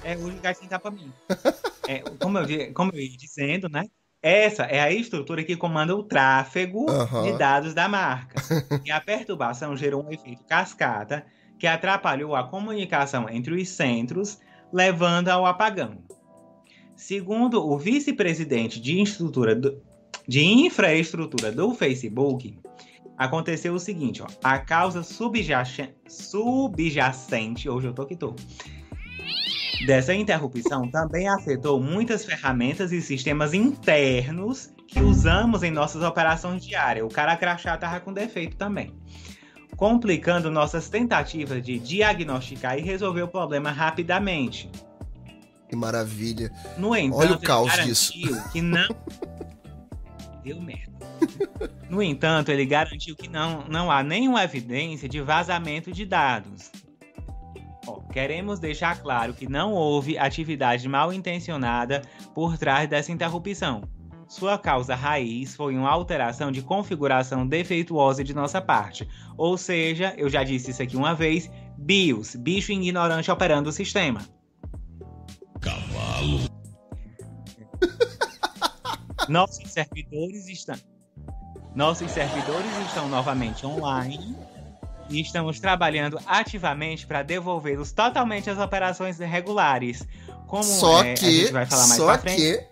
É, 0.02 0.16
o 0.16 0.30
gatinho 0.40 0.68
tá 0.70 0.78
pra 0.78 0.90
mim. 0.90 1.12
É, 1.86 1.98
como, 2.20 2.38
eu, 2.38 2.72
como 2.74 2.90
eu 2.92 3.00
ia 3.00 3.16
dizendo, 3.16 3.68
né? 3.68 3.84
Essa 4.22 4.62
é 4.64 4.80
a 4.80 4.90
estrutura 4.90 5.44
que 5.44 5.54
comanda 5.56 5.94
o 5.94 6.02
tráfego 6.02 6.88
Aham. 6.90 7.22
de 7.24 7.38
dados 7.38 7.74
da 7.74 7.86
marca. 7.88 8.42
E 8.84 8.90
a 8.90 8.98
perturbação 9.00 9.76
gerou 9.76 10.02
um 10.06 10.10
efeito 10.10 10.42
cascata 10.44 11.26
que 11.58 11.66
atrapalhou 11.66 12.34
a 12.34 12.44
comunicação 12.48 13.28
entre 13.28 13.54
os 13.54 13.68
centros, 13.68 14.38
levando 14.72 15.28
ao 15.28 15.44
apagão. 15.44 15.98
Segundo 16.96 17.62
o 17.66 17.78
vice-presidente 17.78 18.80
de, 18.80 19.00
estrutura 19.02 19.54
do- 19.54 19.82
de 20.26 20.42
infraestrutura 20.42 21.52
do 21.52 21.74
Facebook, 21.74 22.58
aconteceu 23.16 23.74
o 23.74 23.78
seguinte: 23.78 24.22
ó, 24.22 24.26
a 24.42 24.58
causa 24.58 25.02
subjace- 25.02 25.94
subjacente, 26.08 27.68
hoje 27.68 27.86
eu 27.88 27.92
tô 27.92 28.06
que 28.06 28.16
tô, 28.16 28.34
dessa 29.86 30.14
interrupção 30.14 30.88
também 30.90 31.28
afetou 31.28 31.80
muitas 31.80 32.24
ferramentas 32.24 32.92
e 32.92 33.00
sistemas 33.02 33.52
internos 33.54 34.72
que 34.86 35.00
usamos 35.00 35.62
em 35.62 35.70
nossas 35.70 36.02
operações 36.02 36.64
diárias. 36.64 37.04
O 37.04 37.08
cara 37.08 37.36
crachá 37.36 37.76
tava 37.76 38.00
com 38.00 38.12
defeito 38.12 38.56
também. 38.56 38.94
Complicando 39.76 40.52
nossas 40.52 40.88
tentativas 40.88 41.60
de 41.60 41.80
diagnosticar 41.80 42.78
e 42.78 42.82
resolver 42.82 43.22
o 43.22 43.28
problema 43.28 43.72
rapidamente. 43.72 44.70
Que 45.68 45.74
maravilha. 45.74 46.52
No 46.78 46.94
entanto, 46.94 47.18
Olha 47.20 47.32
o 47.34 47.40
caos 47.40 47.74
garantiu 47.74 48.40
que 48.52 48.62
não. 48.62 48.86
Deu 50.44 50.60
merda. 50.60 50.92
No 51.88 52.02
entanto, 52.02 52.50
ele 52.50 52.66
garantiu 52.66 53.14
que 53.14 53.28
não, 53.28 53.64
não 53.68 53.90
há 53.90 54.02
nenhuma 54.02 54.42
evidência 54.42 55.08
de 55.08 55.20
vazamento 55.20 55.92
de 55.92 56.04
dados. 56.04 56.72
Ó, 57.86 58.00
queremos 58.12 58.58
deixar 58.58 59.00
claro 59.00 59.32
que 59.32 59.48
não 59.48 59.72
houve 59.72 60.18
atividade 60.18 60.88
mal 60.88 61.12
intencionada 61.12 62.02
por 62.34 62.58
trás 62.58 62.88
dessa 62.88 63.12
interrupção. 63.12 63.82
Sua 64.26 64.58
causa 64.58 64.94
raiz 64.94 65.54
foi 65.54 65.76
uma 65.76 65.90
alteração 65.90 66.50
de 66.50 66.62
configuração 66.62 67.46
defeituosa 67.46 68.24
de 68.24 68.34
nossa 68.34 68.60
parte. 68.60 69.06
Ou 69.36 69.56
seja, 69.56 70.14
eu 70.16 70.28
já 70.28 70.42
disse 70.42 70.70
isso 70.70 70.82
aqui 70.82 70.96
uma 70.96 71.14
vez: 71.14 71.50
BIOS, 71.76 72.34
bicho 72.34 72.72
ignorante 72.72 73.30
operando 73.30 73.68
o 73.68 73.72
sistema. 73.72 74.22
Nossos 79.28 79.70
servidores 79.70 80.48
estão. 80.48 80.76
Nossos 81.74 82.10
servidores 82.10 82.70
estão 82.86 83.08
novamente 83.08 83.66
online 83.66 84.36
e 85.08 85.20
estamos 85.20 85.58
trabalhando 85.58 86.18
ativamente 86.26 87.06
para 87.06 87.22
devolvê-los 87.22 87.92
totalmente 87.92 88.48
às 88.48 88.58
operações 88.58 89.18
regulares. 89.18 90.06
Como 90.46 90.62
só 90.62 91.02
é, 91.02 91.12
a 91.12 91.14
que, 91.14 91.40
gente 91.40 91.52
vai 91.52 91.66
falar 91.66 91.86
mais 91.86 92.00
só 92.00 92.06
pra 92.06 92.18
frente. 92.18 92.36
que, 92.36 92.66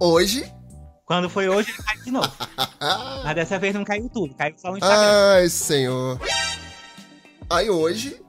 hoje... 0.00 0.52
Quando 1.04 1.28
foi 1.28 1.48
hoje, 1.48 1.70
ele 1.70 1.82
caiu 1.82 2.02
de 2.02 2.10
novo. 2.10 2.32
Mas 3.24 3.34
dessa 3.34 3.58
vez 3.58 3.74
não 3.74 3.84
caiu 3.84 4.08
tudo, 4.08 4.34
caiu 4.34 4.54
só 4.56 4.72
o 4.72 4.78
Instagram. 4.78 5.34
Ai, 5.34 5.48
senhor. 5.50 6.18
Aí 7.48 7.68
hoje, 7.68 8.20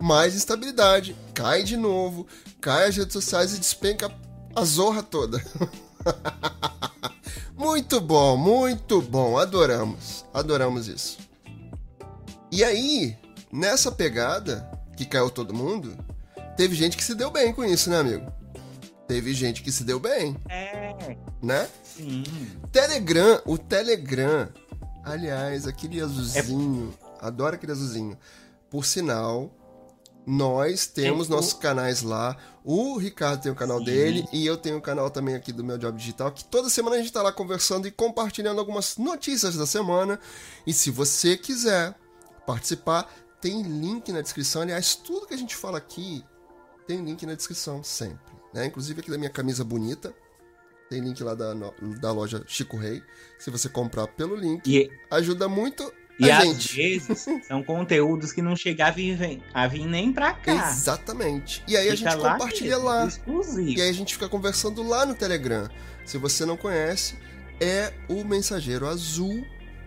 mais 0.00 0.34
instabilidade. 0.34 1.14
Cai 1.34 1.62
de 1.62 1.76
novo, 1.76 2.26
cai 2.60 2.88
as 2.88 2.96
redes 2.96 3.12
sociais 3.12 3.54
e 3.54 3.60
despenca 3.60 4.10
a 4.54 4.64
zorra 4.64 5.02
toda. 5.02 5.42
muito 7.56 8.00
bom, 8.00 8.36
muito 8.36 9.00
bom. 9.02 9.38
Adoramos, 9.38 10.24
adoramos 10.32 10.88
isso. 10.88 11.18
E 12.50 12.62
aí, 12.64 13.16
nessa 13.52 13.90
pegada 13.90 14.70
que 14.96 15.04
caiu 15.04 15.30
todo 15.30 15.54
mundo, 15.54 15.96
teve 16.56 16.74
gente 16.74 16.96
que 16.96 17.04
se 17.04 17.14
deu 17.14 17.30
bem 17.30 17.52
com 17.52 17.64
isso, 17.64 17.90
né, 17.90 17.98
amigo? 17.98 18.32
Teve 19.06 19.32
gente 19.34 19.62
que 19.62 19.70
se 19.70 19.84
deu 19.84 20.00
bem, 20.00 20.36
É, 20.48 21.16
né? 21.40 21.68
sim. 21.84 22.24
Telegram, 22.72 23.40
o 23.44 23.56
Telegram. 23.56 24.48
Aliás, 25.04 25.66
aquele 25.66 26.00
azulzinho. 26.00 26.92
Adoro 27.20 27.54
aquele 27.54 27.70
azulzinho. 27.72 28.18
Por 28.68 28.84
sinal, 28.84 29.50
nós 30.26 30.86
temos 30.88 31.28
nossos 31.28 31.52
canais 31.52 32.02
lá. 32.02 32.36
O 32.68 32.98
Ricardo 32.98 33.42
tem 33.42 33.52
o 33.52 33.54
canal 33.54 33.78
Sim. 33.78 33.84
dele 33.84 34.28
e 34.32 34.44
eu 34.44 34.56
tenho 34.56 34.78
o 34.78 34.82
canal 34.82 35.08
também 35.08 35.36
aqui 35.36 35.52
do 35.52 35.62
meu 35.62 35.78
Job 35.78 35.96
Digital, 35.96 36.32
que 36.32 36.44
toda 36.44 36.68
semana 36.68 36.96
a 36.96 36.98
gente 36.98 37.12
tá 37.12 37.22
lá 37.22 37.30
conversando 37.30 37.86
e 37.86 37.92
compartilhando 37.92 38.58
algumas 38.58 38.96
notícias 38.96 39.54
da 39.54 39.64
semana. 39.64 40.18
E 40.66 40.72
se 40.72 40.90
você 40.90 41.36
quiser 41.36 41.94
participar, 42.44 43.08
tem 43.40 43.62
link 43.62 44.10
na 44.10 44.20
descrição. 44.20 44.62
Aliás, 44.62 44.96
tudo 44.96 45.28
que 45.28 45.34
a 45.34 45.38
gente 45.38 45.54
fala 45.54 45.78
aqui 45.78 46.24
tem 46.88 47.04
link 47.04 47.24
na 47.24 47.34
descrição 47.34 47.84
sempre. 47.84 48.34
Né? 48.52 48.66
Inclusive 48.66 48.98
aqui 49.00 49.12
da 49.12 49.18
minha 49.18 49.30
camisa 49.30 49.62
bonita. 49.62 50.12
Tem 50.90 51.00
link 51.00 51.22
lá 51.22 51.36
da, 51.36 51.54
da 52.00 52.10
loja 52.10 52.42
Chico 52.48 52.76
Rei. 52.76 53.00
Se 53.38 53.48
você 53.48 53.68
comprar 53.68 54.08
pelo 54.08 54.34
link, 54.34 54.66
E, 54.66 54.90
ajuda 55.08 55.48
muito 55.48 55.92
e 56.18 56.30
a 56.30 56.38
às 56.38 56.44
gente. 56.44 56.74
vezes 56.76 57.26
são 57.46 57.62
conteúdos 57.62 58.32
que 58.32 58.40
não 58.40 58.56
chegam 58.56 58.86
a 58.86 58.90
vir, 58.90 59.18
a 59.52 59.68
nem 59.68 60.12
pra 60.12 60.32
cá. 60.32 60.70
Exatamente. 60.70 61.62
E 61.68 61.76
aí 61.76 61.88
a 61.88 61.96
Fica 61.96 62.10
gente 62.10 62.20
lá 62.22 62.32
compartilha 62.32 62.70
mesmo, 62.76 62.84
lá. 62.84 63.06
Exclusivo. 63.06 63.68
E 63.68 63.80
aí 63.82 63.88
a 63.90 63.92
gente 63.92 64.14
fica 64.14 64.28
conversando 64.28 64.82
lá 64.82 65.04
no 65.04 65.14
Telegram. 65.14 65.68
Se 66.04 66.16
você 66.18 66.44
não 66.46 66.56
conhece, 66.56 67.16
é 67.60 67.92
o 68.08 68.24
mensageiro 68.24 68.86
azul, 68.86 69.44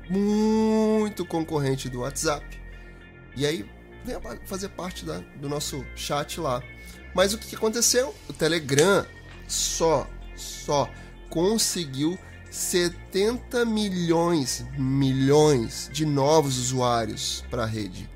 muito 0.10 1.26
concorrente 1.26 1.88
do 1.90 2.02
WhatsApp. 2.02 2.46
E 3.36 3.46
aí 3.46 3.66
pa- 4.22 4.38
fazer 4.46 4.70
parte 4.70 5.06
da- 5.06 5.22
do 5.40 5.48
nosso 5.48 5.86
chat 5.96 6.40
lá. 6.40 6.62
Mas 7.14 7.34
o 7.34 7.38
que 7.38 7.48
que 7.48 7.56
aconteceu? 7.56 8.14
O 8.28 8.34
Telegram 8.34 9.06
só, 9.48 10.08
só 10.36 10.90
conseguiu 11.30 12.18
70 12.50 13.66
milhões, 13.66 14.66
milhões 14.78 15.90
de 15.92 16.06
novos 16.06 16.58
usuários 16.58 17.44
para 17.50 17.64
a 17.64 17.68
rede. 17.68 18.10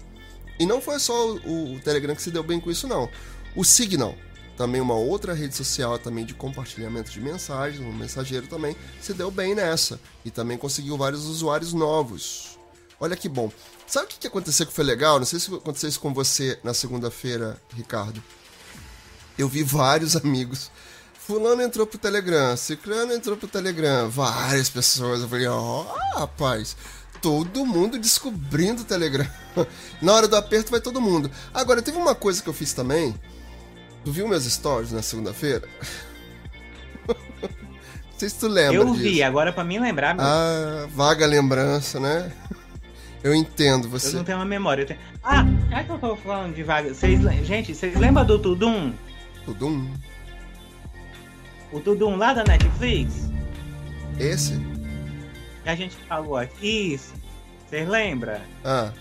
E 0.59 0.65
não 0.65 0.81
foi 0.81 0.99
só 0.99 1.33
o, 1.35 1.75
o 1.75 1.79
Telegram 1.79 2.15
que 2.15 2.21
se 2.21 2.31
deu 2.31 2.43
bem 2.43 2.59
com 2.59 2.71
isso, 2.71 2.87
não. 2.87 3.09
O 3.55 3.63
Signal, 3.63 4.15
também 4.57 4.81
uma 4.81 4.95
outra 4.95 5.33
rede 5.33 5.55
social 5.55 5.97
também 5.97 6.25
de 6.25 6.33
compartilhamento 6.33 7.11
de 7.11 7.19
mensagens, 7.19 7.81
um 7.81 7.91
mensageiro 7.91 8.47
também, 8.47 8.75
se 9.01 9.13
deu 9.13 9.31
bem 9.31 9.55
nessa. 9.55 9.99
E 10.23 10.31
também 10.31 10.57
conseguiu 10.57 10.97
vários 10.97 11.25
usuários 11.25 11.73
novos. 11.73 12.57
Olha 12.99 13.15
que 13.15 13.27
bom. 13.27 13.51
Sabe 13.87 14.05
o 14.05 14.09
que 14.09 14.19
que 14.19 14.27
aconteceu 14.27 14.65
que 14.65 14.73
foi 14.73 14.83
legal? 14.83 15.19
Não 15.19 15.25
sei 15.25 15.39
se 15.39 15.53
aconteceu 15.53 15.89
isso 15.89 15.99
com 15.99 16.13
você 16.13 16.59
na 16.63 16.73
segunda-feira, 16.73 17.61
Ricardo. 17.75 18.23
Eu 19.37 19.47
vi 19.47 19.63
vários 19.63 20.15
amigos. 20.17 20.71
Fulano 21.25 21.61
entrou 21.61 21.87
pro 21.87 21.97
Telegram, 21.97 22.55
Ciclano 22.57 23.13
entrou 23.13 23.37
pro 23.37 23.47
Telegram, 23.47 24.09
várias 24.09 24.69
pessoas. 24.69 25.21
Eu 25.21 25.29
falei, 25.29 25.47
ó, 25.47 25.85
rapaz, 26.15 26.75
todo 27.21 27.65
mundo 27.65 27.97
descobrindo 27.97 28.81
o 28.81 28.85
Telegram. 28.85 29.25
Na 30.01 30.13
hora 30.13 30.27
do 30.27 30.35
aperto 30.35 30.69
vai 30.71 30.81
todo 30.81 30.99
mundo. 30.99 31.31
Agora, 31.53 31.81
teve 31.81 31.97
uma 31.97 32.13
coisa 32.13 32.43
que 32.43 32.49
eu 32.49 32.53
fiz 32.53 32.73
também. 32.73 33.15
Tu 34.03 34.11
viu 34.11 34.27
meus 34.27 34.43
stories 34.43 34.91
na 34.91 35.01
segunda-feira? 35.01 35.67
Não 37.07 38.19
sei 38.19 38.29
se 38.29 38.35
tu 38.39 38.47
lembra. 38.47 38.75
Eu 38.75 38.85
disso. 38.91 38.97
vi, 39.03 39.23
agora 39.23 39.51
pra 39.53 39.63
mim 39.63 39.79
lembrar. 39.79 40.13
Meu... 40.15 40.23
Ah, 40.25 40.87
vaga 40.93 41.25
lembrança, 41.25 41.99
né? 41.99 42.31
Eu 43.23 43.33
entendo 43.33 43.85
Eu 43.85 43.91
você. 43.91 44.13
não 44.17 44.23
tenho 44.25 44.37
uma 44.37 44.43
memória. 44.45 44.81
Eu 44.83 44.87
tenho... 44.87 44.99
Ah, 45.23 45.45
já 45.69 45.83
que 45.85 45.89
eu 45.91 45.97
tô 45.97 46.15
falando 46.17 46.53
de 46.53 46.61
vaga. 46.61 46.89
Le- 46.89 47.43
Gente, 47.45 47.73
vocês 47.73 47.95
lembram 47.97 48.25
do 48.25 48.37
Tudum? 48.37 48.93
Tudo 49.45 49.69
um. 51.73 51.77
O 51.77 51.81
Tudum 51.81 52.15
lá 52.15 52.33
da 52.33 52.43
Netflix? 52.43 53.29
Esse? 54.19 54.53
Que 55.63 55.69
a 55.69 55.75
gente 55.75 55.95
falou 56.07 56.37
aqui. 56.37 56.93
Isso. 56.93 57.13
Vocês 57.67 57.87
lembram? 57.87 58.39
Ah, 58.63 58.91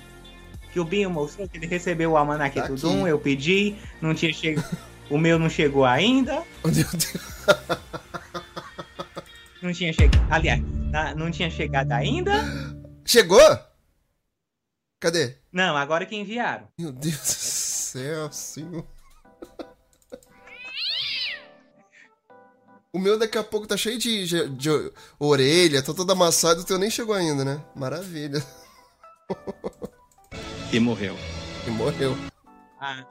Que 0.73 0.81
o 0.81 0.85
Binho 0.85 1.11
mostrou 1.11 1.47
que 1.49 1.59
ele 1.59 1.67
recebeu 1.67 2.13
o 2.13 2.17
almanac 2.17 2.55
Tá 2.59 2.65
aqui. 2.67 2.83
eu 3.09 3.19
pedi, 3.19 3.77
não 4.01 4.15
tinha 4.15 4.33
chegado. 4.33 4.77
o 5.11 5.19
meu 5.19 5.39
não 5.39 5.51
chegou 5.51 5.85
ainda. 5.85 6.43
meu 6.65 6.73
Deus. 6.73 7.17
Não 9.61 9.73
tinha 9.73 9.93
chegado. 9.93 10.27
Aliás, 10.33 10.61
na- 10.91 11.15
não 11.15 11.31
tinha 11.31 11.51
chegado 11.51 11.93
ainda. 11.93 12.33
Chegou? 13.05 13.41
Cadê? 15.01 15.37
Não, 15.53 15.77
agora 15.77 16.07
que 16.07 16.17
enviaram. 16.17 16.69
Meu 16.79 16.93
Deus 16.93 17.15
do 17.17 17.25
céu, 17.25 18.33
senhor. 18.33 18.87
O 22.95 22.99
meu 22.99 23.19
daqui 23.19 23.39
a 23.39 23.43
pouco 23.43 23.67
tá 23.67 23.75
cheio 23.75 23.99
de, 23.99 24.27
de, 24.27 24.49
de 24.51 24.93
orelha, 25.19 25.83
tá 25.83 25.95
todo 25.95 26.13
amassado, 26.13 26.61
o 26.61 26.65
teu 26.65 26.77
nem 26.79 26.91
chegou 26.91 27.15
ainda, 27.15 27.43
né? 27.43 27.59
Maravilha. 27.75 28.45
E 30.71 30.79
morreu. 30.79 31.17
E 31.67 31.71
morreu. 31.71 32.15
A, 32.79 33.03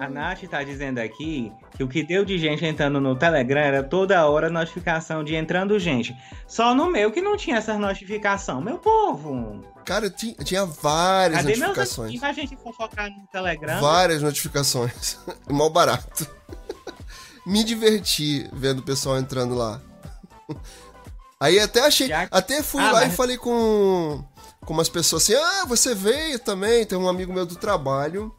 a 0.00 0.08
Nath 0.08 0.44
tá 0.48 0.62
dizendo 0.62 0.98
aqui 0.98 1.52
que 1.76 1.84
o 1.84 1.88
que 1.88 2.02
deu 2.02 2.24
de 2.24 2.38
gente 2.38 2.64
entrando 2.64 2.98
no 3.02 3.14
Telegram 3.14 3.60
era 3.60 3.82
toda 3.82 4.26
hora 4.26 4.48
notificação 4.48 5.22
de 5.22 5.34
entrando 5.34 5.78
gente. 5.78 6.16
Só 6.48 6.74
no 6.74 6.90
meu 6.90 7.12
que 7.12 7.20
não 7.20 7.36
tinha 7.36 7.58
essa 7.58 7.78
notificação. 7.78 8.62
Meu 8.62 8.78
povo! 8.78 9.62
Cara, 9.84 10.08
tinha, 10.08 10.36
tinha 10.36 10.64
várias 10.64 11.40
Cadê 11.40 11.48
meus 11.48 11.60
notificações. 11.60 12.08
amigos 12.08 12.20
pra 12.20 12.32
gente 12.32 12.56
fofocar 12.56 13.10
no 13.10 13.26
Telegram? 13.26 13.78
Várias 13.78 14.22
notificações. 14.22 15.18
Mal 15.50 15.68
barato. 15.68 16.26
Me 17.46 17.62
diverti 17.64 18.48
vendo 18.52 18.78
o 18.78 18.82
pessoal 18.82 19.18
entrando 19.18 19.54
lá. 19.54 19.80
Aí 21.38 21.58
até 21.60 21.80
achei. 21.80 22.08
Já- 22.08 22.28
Até 22.30 22.62
fui 22.62 22.82
Ah, 22.82 22.92
lá 22.92 23.00
mas- 23.02 23.12
e 23.12 23.16
falei 23.16 23.36
com, 23.36 24.24
com 24.64 24.72
umas 24.72 24.88
pessoas 24.88 25.22
assim: 25.24 25.34
Ah, 25.34 25.64
você 25.66 25.94
veio 25.94 26.38
também. 26.38 26.84
Tem 26.86 26.96
um 26.96 27.08
amigo 27.08 27.32
meu 27.32 27.44
do 27.44 27.56
trabalho, 27.56 28.34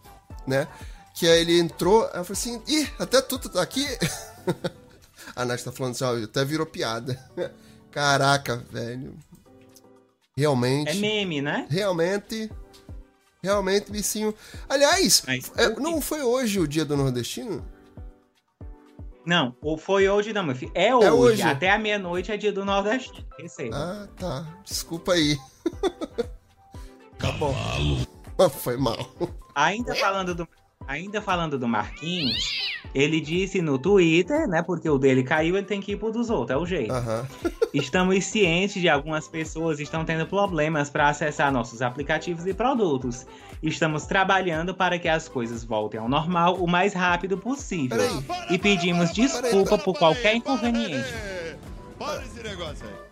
né? 0.47 0.67
Que 1.13 1.27
aí 1.27 1.41
ele 1.41 1.59
entrou. 1.59 2.03
Aí 2.13 2.19
eu 2.19 2.25
falei 2.25 2.31
assim: 2.41 2.61
Ih, 2.67 2.89
até 2.99 3.21
tu 3.21 3.37
tá 3.37 3.61
aqui. 3.61 3.85
A 5.35 5.43
Nath 5.45 5.61
tá 5.63 5.71
falando 5.71 5.93
assim: 5.93 6.23
até 6.23 6.43
virou 6.45 6.65
piada. 6.65 7.19
Caraca, 7.91 8.57
velho. 8.71 9.15
Realmente. 10.35 10.89
É 10.91 10.93
meme, 10.95 11.41
né? 11.41 11.67
Realmente. 11.69 12.51
Realmente, 13.43 13.91
bicinho. 13.91 14.33
Aliás, 14.67 15.21
Mas 15.27 15.51
é, 15.55 15.69
não 15.79 16.01
foi 16.01 16.21
hoje 16.23 16.59
o 16.59 16.67
dia 16.67 16.83
do 16.83 16.97
nordestino? 16.97 17.63
Não, 19.25 19.55
ou 19.61 19.77
foi 19.77 20.07
hoje 20.07 20.31
não, 20.31 20.43
meu 20.43 20.55
filho. 20.55 20.71
É 20.75 20.95
hoje. 20.95 21.09
hoje. 21.09 21.41
Até 21.41 21.71
a 21.71 21.79
meia-noite 21.79 22.31
é 22.31 22.37
dia 22.37 22.51
do 22.51 22.63
Nordeste. 22.63 23.25
Receba. 23.39 23.75
Ah, 23.75 24.07
tá. 24.15 24.45
Desculpa 24.63 25.13
aí. 25.13 25.37
tá 27.17 27.31
bom. 27.33 27.55
Foi 28.49 28.77
mal. 28.77 28.97
Ainda 29.55 29.95
falando 29.95 30.35
do 30.35 30.47
ainda 30.87 31.21
falando 31.21 31.57
do 31.57 31.67
Marquinhos, 31.67 32.71
ele 32.93 33.19
disse 33.19 33.61
no 33.61 33.77
Twitter, 33.77 34.47
né, 34.47 34.61
porque 34.61 34.89
o 34.89 34.97
dele 34.97 35.23
caiu, 35.23 35.57
ele 35.57 35.65
tem 35.65 35.81
que 35.81 35.93
ir 35.93 35.97
pro 35.97 36.11
dos 36.11 36.29
outros, 36.29 36.57
é 36.57 36.61
o 36.61 36.65
jeito. 36.65 36.93
Aham. 36.93 37.27
Estamos 37.73 38.23
cientes 38.23 38.81
de 38.81 38.87
algumas 38.87 39.27
pessoas 39.27 39.81
estão 39.81 40.05
tendo 40.05 40.25
problemas 40.25 40.89
para 40.89 41.09
acessar 41.09 41.51
nossos 41.51 41.81
aplicativos 41.81 42.45
e 42.47 42.53
produtos. 42.53 43.25
Estamos 43.61 44.05
trabalhando 44.05 44.73
para 44.73 44.97
que 44.97 45.09
as 45.09 45.27
coisas 45.27 45.63
voltem 45.63 45.99
ao 45.99 46.07
normal 46.07 46.55
o 46.55 46.67
mais 46.67 46.93
rápido 46.93 47.37
possível. 47.37 47.97
Peraí. 47.97 48.45
E 48.49 48.57
pedimos 48.57 49.11
desculpa 49.11 49.77
por 49.77 49.97
qualquer 49.97 50.35
inconveniente. 50.35 51.13
Para 51.99 52.23
esse 52.23 52.41
negócio 52.41 52.85
aí. 52.87 53.05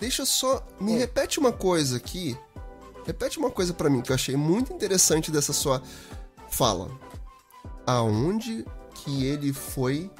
Deixa 0.00 0.22
eu 0.22 0.26
só. 0.26 0.66
Me 0.80 0.96
repete 0.96 1.38
uma 1.38 1.52
coisa 1.52 1.96
aqui. 1.96 2.36
Repete 3.06 3.38
uma 3.38 3.50
coisa 3.50 3.72
pra 3.72 3.88
mim 3.88 4.02
que 4.02 4.10
eu 4.10 4.14
achei 4.14 4.36
muito 4.36 4.72
interessante 4.72 5.30
dessa 5.30 5.52
sua 5.52 5.80
fala. 6.50 6.90
Aonde 7.86 8.64
que 8.94 9.24
ele 9.24 9.52
foi 9.52 10.10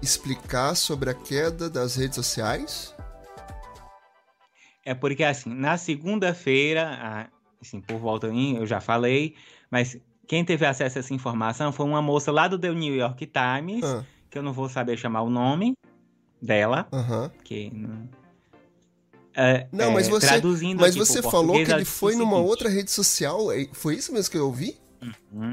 explicar 0.00 0.74
sobre 0.76 1.10
a 1.10 1.14
queda 1.14 1.68
das 1.68 1.96
redes 1.96 2.14
sociais? 2.14 2.94
É 4.84 4.94
porque, 4.94 5.24
assim, 5.24 5.52
na 5.52 5.76
segunda-feira, 5.76 7.28
assim, 7.60 7.80
por 7.80 7.98
volta, 7.98 8.28
em- 8.28 8.56
eu 8.56 8.66
já 8.66 8.80
falei, 8.80 9.34
mas 9.70 9.98
quem 10.26 10.44
teve 10.44 10.64
acesso 10.64 10.98
a 10.98 11.00
essa 11.00 11.12
informação 11.12 11.72
foi 11.72 11.84
uma 11.84 12.00
moça 12.00 12.30
lá 12.32 12.46
do 12.48 12.58
The 12.58 12.70
New 12.72 12.94
York 12.94 13.26
Times, 13.26 13.84
Ah, 13.84 14.04
que 14.30 14.38
eu 14.38 14.42
não 14.42 14.52
vou 14.52 14.68
saber 14.68 14.96
chamar 14.96 15.22
o 15.22 15.30
nome 15.30 15.74
dela, 16.40 16.88
Aham. 16.92 17.30
que 17.44 17.70
não. 17.74 18.08
É, 19.34 19.66
Não, 19.72 19.90
é, 19.90 19.94
mas 19.94 20.08
você, 20.08 20.26
traduzindo 20.26 20.80
mas 20.80 20.90
aqui 20.96 20.98
você 20.98 21.22
falou 21.22 21.64
que 21.64 21.70
ele 21.70 21.84
foi 21.84 22.14
o 22.14 22.18
numa 22.18 22.32
seguinte, 22.32 22.48
outra 22.50 22.68
rede 22.68 22.90
social. 22.90 23.52
é- 23.52 23.68
Foi 23.72 23.94
isso 23.94 24.12
mesmo 24.12 24.30
que 24.30 24.36
eu 24.36 24.46
ouvi? 24.46 24.76
hum, 25.32 25.52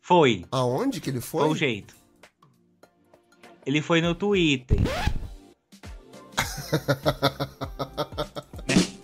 foi, 0.00 0.44
Aonde 0.50 1.00
que 1.00 1.10
ele 1.10 1.20
foi 1.20 1.44
o 1.44 1.48
foi? 1.48 1.58
jeito. 1.58 1.94
Ele 3.66 3.82
foi 3.82 4.00
no 4.00 4.14
Twitter. 4.14 4.78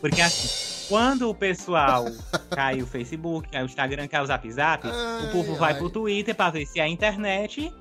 Porque 0.00 0.20
assim, 0.20 0.86
quando 0.88 1.28
o 1.28 1.34
pessoal 1.34 2.04
cai 2.50 2.80
o 2.82 2.86
Facebook, 2.86 3.50
cai 3.50 3.62
o 3.62 3.66
Instagram, 3.66 4.06
cai 4.08 4.22
o 4.22 4.26
Zap 4.26 4.50
Zap, 4.50 4.86
Ai, 4.86 5.28
o 5.28 5.32
povo 5.32 5.54
vai 5.56 5.72
ai. 5.72 5.78
pro 5.78 5.90
Twitter 5.90 6.34
pra 6.34 6.50
ver 6.50 6.66
se 6.66 6.78
é 6.78 6.82
a 6.84 6.88
internet 6.88 7.72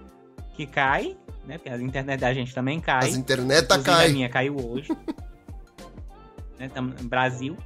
que 0.55 0.65
cai, 0.65 1.15
né? 1.45 1.57
Porque 1.57 1.69
a 1.69 1.79
internet 1.81 2.19
da 2.19 2.33
gente 2.33 2.53
também 2.53 2.79
cai. 2.79 3.09
As 3.09 3.15
internet 3.15 3.71
a 3.71 3.79
cai. 3.79 4.11
minha 4.11 4.29
caiu 4.29 4.55
hoje. 4.57 4.89
né? 6.59 6.69
Brasil. 7.03 7.57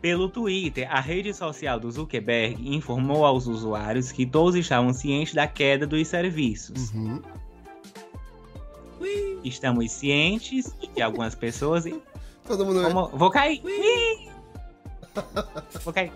Pelo 0.00 0.28
Twitter, 0.28 0.90
a 0.92 1.00
rede 1.00 1.32
social 1.32 1.78
do 1.78 1.88
Zuckerberg 1.90 2.56
informou 2.74 3.24
aos 3.24 3.46
usuários 3.46 4.10
que 4.10 4.26
todos 4.26 4.56
estavam 4.56 4.92
cientes 4.92 5.32
da 5.32 5.46
queda 5.46 5.86
dos 5.86 6.08
serviços. 6.08 6.90
Uhum. 6.92 7.22
Estamos 9.44 9.90
cientes 9.92 10.72
de 10.94 11.02
algumas 11.02 11.34
pessoas. 11.36 11.84
Todo 12.46 12.64
mundo. 12.66 12.82
Como- 12.82 13.08
Vou 13.08 13.30
cair! 13.30 13.62
Vou 15.84 15.92
cair! 15.92 16.12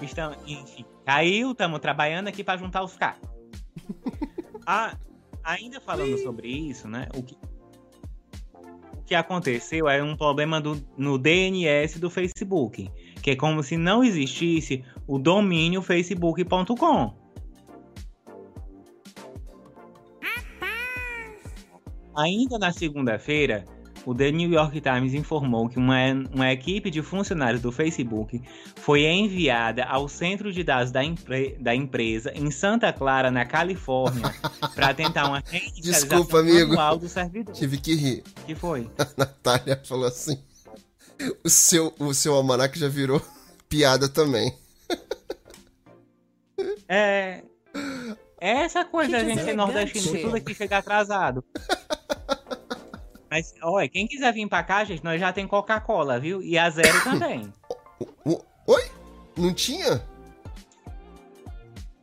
Estamos, 0.00 0.38
enfim, 0.46 0.84
caiu, 1.04 1.52
estamos 1.52 1.78
trabalhando 1.80 2.28
aqui 2.28 2.42
para 2.42 2.58
juntar 2.58 2.82
os 2.82 2.96
cacos. 2.96 3.28
Ah, 4.72 4.96
ainda 5.42 5.80
falando 5.80 6.16
sobre 6.18 6.46
isso, 6.46 6.86
né? 6.86 7.08
O 7.16 7.22
que, 7.24 7.36
que 9.10 9.14
aconteceu 9.16 9.88
é 9.88 10.00
um 10.00 10.16
problema 10.16 10.60
do, 10.60 10.80
no 10.96 11.18
DNS 11.18 11.98
do 11.98 12.08
Facebook, 12.08 12.88
que 13.20 13.32
é 13.32 13.34
como 13.34 13.60
se 13.60 13.76
não 13.76 14.04
existisse 14.04 14.84
o 15.04 15.18
domínio 15.18 15.82
facebook.com. 15.82 17.12
Ainda 22.16 22.56
na 22.56 22.70
segunda-feira, 22.70 23.64
o 24.06 24.14
The 24.14 24.32
New 24.32 24.50
York 24.50 24.80
Times 24.80 25.12
informou 25.14 25.68
que 25.68 25.78
uma, 25.78 25.96
uma 26.32 26.50
equipe 26.52 26.90
de 26.90 27.02
funcionários 27.02 27.60
do 27.60 27.70
Facebook 27.70 28.40
foi 28.76 29.04
enviada 29.04 29.84
ao 29.84 30.08
centro 30.08 30.52
de 30.52 30.64
dados 30.64 30.90
da, 30.90 31.04
empre- 31.04 31.56
da 31.60 31.74
empresa 31.74 32.32
em 32.34 32.50
Santa 32.50 32.92
Clara, 32.92 33.30
na 33.30 33.44
Califórnia, 33.44 34.34
para 34.74 34.94
tentar 34.94 35.28
uma 35.28 35.42
Desculpa, 35.82 36.40
amigo. 36.40 36.68
manual 36.70 36.96
do 36.98 37.08
servidor. 37.08 37.54
Tive 37.54 37.76
que 37.78 37.94
rir. 37.94 38.22
que 38.46 38.54
foi? 38.54 38.90
A 38.98 39.06
Natália 39.18 39.80
falou 39.84 40.06
assim: 40.06 40.42
o 41.44 41.48
seu, 41.50 41.92
o 41.98 42.14
seu 42.14 42.34
almanac 42.34 42.78
já 42.78 42.88
virou 42.88 43.20
piada 43.68 44.08
também. 44.08 44.52
É. 46.88 47.42
é 48.40 48.50
essa 48.62 48.84
coisa 48.84 49.16
a 49.16 49.20
Que 49.20 49.26
gente 49.30 49.44
ser 49.44 49.54
nordestino, 49.54 50.20
tudo 50.22 50.36
aqui 50.36 50.54
chega 50.54 50.78
atrasado. 50.78 51.44
Mas, 53.30 53.54
olha, 53.62 53.88
quem 53.88 54.06
quiser 54.06 54.32
vir 54.32 54.48
pra 54.48 54.62
cá, 54.62 54.84
gente, 54.84 55.04
nós 55.04 55.20
já 55.20 55.32
tem 55.32 55.46
Coca-Cola, 55.46 56.18
viu? 56.18 56.42
E 56.42 56.58
a 56.58 56.68
Zero 56.68 57.00
também. 57.04 57.52
Oi? 58.66 58.90
Não 59.36 59.54
tinha? 59.54 60.04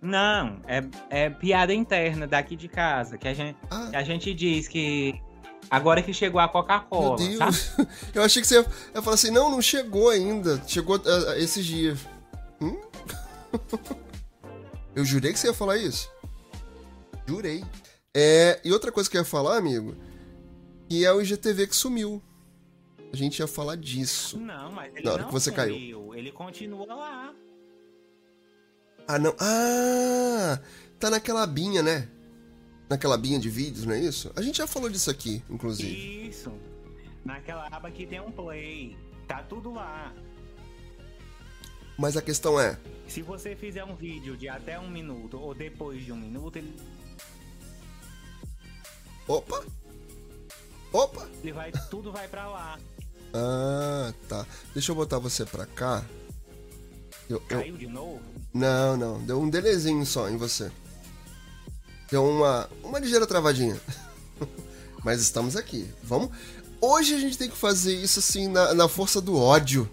Não, 0.02 0.62
é, 0.68 0.84
é 1.10 1.30
piada 1.30 1.74
interna 1.74 2.26
daqui 2.26 2.56
de 2.56 2.68
casa, 2.68 3.18
que 3.18 3.28
a 3.28 3.34
gente, 3.34 3.58
Ah, 3.70 3.90
a 3.94 4.04
gente 4.04 4.34
diz 4.34 4.68
que 4.68 5.20
Agora 5.70 6.02
que 6.02 6.13
chegou 6.13 6.40
a 6.40 6.46
Meu 6.46 6.54
Coca-Cola, 6.54 7.18
Deus. 7.18 7.38
tá? 7.38 7.50
Eu 8.16 8.24
achei 8.24 8.42
que 8.42 8.48
você 8.48 8.56
ia, 8.56 8.66
ia 8.96 9.02
falar 9.02 9.16
assim, 9.16 9.32
não, 9.32 9.50
não 9.50 9.62
chegou 9.62 10.10
ainda. 10.10 10.62
Chegou 10.66 10.96
ah, 10.96 11.32
ah, 11.32 11.38
esses 11.38 11.66
dias. 11.66 12.00
Hum? 12.62 12.80
Eu 14.96 15.04
jurei 15.04 15.34
que 15.34 15.40
você 15.40 15.48
ia 15.48 15.54
falar 15.54 15.78
isso. 15.78 16.10
Jurei. 17.28 17.63
É, 18.16 18.60
e 18.63 18.72
outra 18.72 18.92
coisa 18.92 19.10
que 19.10 19.18
eu 19.18 19.22
ia 19.22 19.26
falar, 19.26 19.58
amigo, 19.58 19.96
que 20.88 21.06
é 21.06 21.12
o 21.12 21.21
IGTV 21.21 21.67
que 21.67 21.76
sumiu. 21.76 22.21
A 23.12 23.15
gente 23.15 23.39
ia 23.39 23.47
falar 23.47 23.76
disso. 23.78 24.38
Não, 24.38 24.71
mas 24.71 24.93
ele 24.95 25.04
Na 25.06 25.12
hora 25.13 25.21
não 25.21 25.28
que 25.30 25.34
você 25.34 25.52
caiu. 25.52 25.73
sumiu, 25.76 26.13
Ele 26.15 26.32
continua 26.32 26.86
lá. 26.93 27.34
Ah, 29.08 29.17
não. 29.17 29.34
Ah! 29.39 30.60
Tá 31.00 31.10
naquela 31.10 31.43
abinha, 31.43 31.82
né? 31.82 32.10
Naquela 32.89 33.15
abinha 33.15 33.39
de 33.39 33.50
vídeos, 33.50 33.86
não 33.86 33.93
é 33.93 34.00
isso? 34.00 34.32
A 34.36 34.41
gente 34.41 34.58
já 34.58 34.67
falou 34.67 34.89
disso 34.89 35.10
aqui, 35.10 35.41
inclusive. 35.50 36.28
Isso. 36.28 36.52
Naquela 37.23 37.67
aba 37.67 37.89
que 37.91 38.06
tem 38.06 38.19
um 38.19 38.32
play. 38.32 38.97
Tá 39.28 39.43
tudo 39.43 39.73
lá. 39.73 40.13
Mas 41.97 42.15
a 42.15 42.21
questão 42.21 42.60
é, 42.60 42.78
Se 43.08 43.21
você 43.21 43.56
fizer 43.56 43.84
um 43.84 43.95
vídeo 43.95 44.38
de 44.38 44.47
até 44.47 44.80
um 44.80 44.89
minuto 44.89 45.39
ou 45.39 45.54
depois 45.54 46.04
de 46.06 46.12
um 46.12 46.15
minuto, 46.17 46.58
ele, 46.58 46.73
opa! 49.28 49.65
Opa! 50.98 51.28
vai, 51.54 51.72
tudo 51.92 52.12
vai 52.12 52.28
pra 52.28 52.48
lá. 52.48 52.80
Ah, 53.32 54.12
tá. 54.28 54.48
Deixa 54.74 54.92
eu 54.92 54.96
botar 54.96 55.20
você 55.20 55.46
pra 55.46 55.68
cá. 55.68 56.04
Eu, 57.30 57.38
eu- 57.50 57.60
Caiu 57.60 57.78
de 57.78 57.86
novo? 57.86 58.20
Não, 58.52 58.98
não. 58.98 59.24
Deu 59.24 59.40
um 59.40 59.48
delezinho 59.48 60.04
só 60.08 60.28
em 60.28 60.38
você. 60.38 60.72
Deu 62.10 62.26
uma, 62.26 62.68
uma 62.84 62.98
ligeira 62.98 63.28
travadinha. 63.28 63.80
Mas 65.06 65.22
estamos 65.22 65.56
aqui. 65.56 65.88
Vamos. 66.02 66.32
Hoje 66.82 67.14
a 67.14 67.20
gente 67.20 67.38
tem 67.38 67.50
que 67.50 67.58
fazer 67.58 67.96
isso 67.96 68.18
assim 68.18 68.48
na, 68.48 68.74
na 68.74 68.90
força 68.90 69.22
do 69.22 69.38
ódio. 69.38 69.88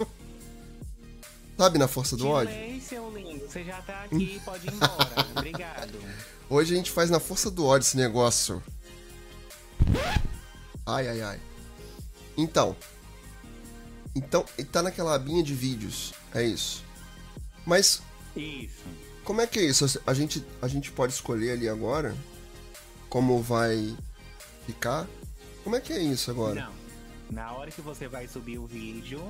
Sabe, 1.56 1.78
na 1.78 1.86
força 1.86 2.16
do 2.16 2.26
ódio? 2.26 2.52
Delay, 2.52 2.80
seu 2.80 3.08
lindo. 3.16 3.46
Você 3.48 3.62
já 3.62 3.80
tá 3.82 4.02
aqui, 4.02 4.40
pode 4.44 4.66
ir 4.66 4.72
embora. 4.72 5.26
Obrigado. 5.36 5.96
Hoje 6.50 6.74
a 6.74 6.76
gente 6.76 6.90
faz 6.90 7.08
na 7.08 7.20
força 7.20 7.52
do 7.52 7.64
ódio 7.64 7.86
esse 7.86 7.96
negócio. 7.96 8.60
Ai, 10.86 11.08
ai, 11.08 11.20
ai. 11.20 11.40
Então. 12.36 12.76
Então, 14.14 14.44
e 14.56 14.64
tá 14.64 14.82
naquela 14.82 15.14
abinha 15.14 15.42
de 15.42 15.54
vídeos. 15.54 16.12
É 16.34 16.42
isso. 16.42 16.84
Mas 17.66 18.02
Isso. 18.34 18.84
como 19.24 19.40
é 19.40 19.46
que 19.46 19.58
é 19.58 19.64
isso? 19.64 19.84
A 20.06 20.14
gente, 20.14 20.44
a 20.62 20.68
gente 20.68 20.90
pode 20.90 21.12
escolher 21.12 21.52
ali 21.52 21.68
agora 21.68 22.16
como 23.08 23.42
vai 23.42 23.96
ficar? 24.66 25.06
Como 25.62 25.76
é 25.76 25.80
que 25.80 25.92
é 25.92 26.00
isso 26.00 26.30
agora? 26.30 26.62
Não. 26.62 26.72
Na 27.30 27.52
hora 27.52 27.70
que 27.70 27.82
você 27.82 28.08
vai 28.08 28.26
subir 28.26 28.58
o 28.58 28.66
vídeo, 28.66 29.22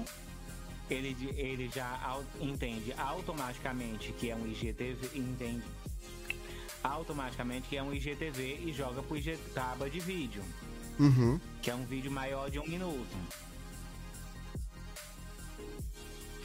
ele, 0.88 1.16
ele 1.36 1.68
já 1.74 2.20
entende 2.40 2.94
automaticamente 2.96 4.12
que 4.12 4.30
é 4.30 4.36
um 4.36 4.46
IGTV, 4.46 5.18
entende 5.18 5.64
automaticamente 6.82 7.68
que 7.68 7.76
é 7.76 7.82
um 7.82 7.92
IGTV 7.92 8.60
e 8.66 8.72
joga 8.72 9.02
pro 9.02 9.16
IG, 9.16 9.38
aba 9.56 9.88
de 9.90 10.00
vídeo, 10.00 10.42
Uhum. 10.98 11.38
que 11.62 11.70
é 11.70 11.74
um 11.74 11.84
vídeo 11.84 12.10
maior 12.10 12.50
de 12.50 12.58
um 12.58 12.66
minuto. 12.66 13.16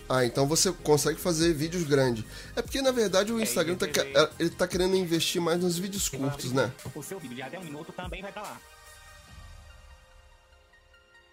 Ah, 0.10 0.26
então 0.26 0.46
você 0.48 0.72
consegue 0.72 1.20
fazer 1.20 1.54
vídeos 1.54 1.84
grandes. 1.84 2.24
É 2.56 2.62
porque 2.62 2.82
na 2.82 2.92
verdade 2.92 3.32
o 3.32 3.42
Instagram 3.42 3.76
tá, 3.76 3.86
IGTV. 3.88 4.12
que- 4.14 4.44
ele 4.44 4.50
tá 4.50 4.68
querendo 4.68 4.96
investir 4.96 5.42
mais 5.42 5.60
nos 5.62 5.78
vídeos 5.78 6.10
curtos, 6.10 6.52
né? 6.52 6.72
O 6.94 7.02
seu 7.02 7.20
vídeo 7.20 7.36
de 7.36 7.42
até 7.42 7.58
um 7.58 7.64
minuto 7.64 7.92
também 7.94 8.22
vai 8.22 8.32
pra 8.32 8.42
lá. 8.42 8.62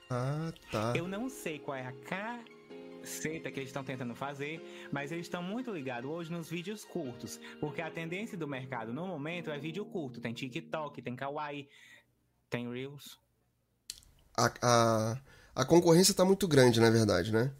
Ah, 0.08 0.52
tá. 0.70 0.92
Eu 0.96 1.06
não 1.06 1.28
sei 1.28 1.58
qual 1.58 1.76
é 1.76 1.86
a 1.86 1.92
que 3.02 3.60
eles 3.60 3.68
estão 3.68 3.84
tentando 3.84 4.14
fazer, 4.14 4.88
mas 4.92 5.10
eles 5.12 5.26
estão 5.26 5.42
muito 5.42 5.70
ligados 5.70 6.10
hoje 6.10 6.30
nos 6.30 6.48
vídeos 6.48 6.84
curtos, 6.84 7.40
porque 7.60 7.80
a 7.80 7.90
tendência 7.90 8.36
do 8.36 8.46
mercado 8.46 8.92
no 8.92 9.06
momento 9.06 9.50
é 9.50 9.58
vídeo 9.58 9.84
curto. 9.84 10.20
Tem 10.20 10.32
TikTok, 10.32 11.00
tem 11.02 11.16
Kawaii, 11.16 11.68
tem 12.48 12.70
Reels. 12.70 13.18
A, 14.36 14.52
a, 14.62 15.20
a 15.54 15.64
concorrência 15.64 16.14
tá 16.14 16.24
muito 16.24 16.46
grande, 16.46 16.80
na 16.80 16.90
verdade, 16.90 17.32
né? 17.32 17.54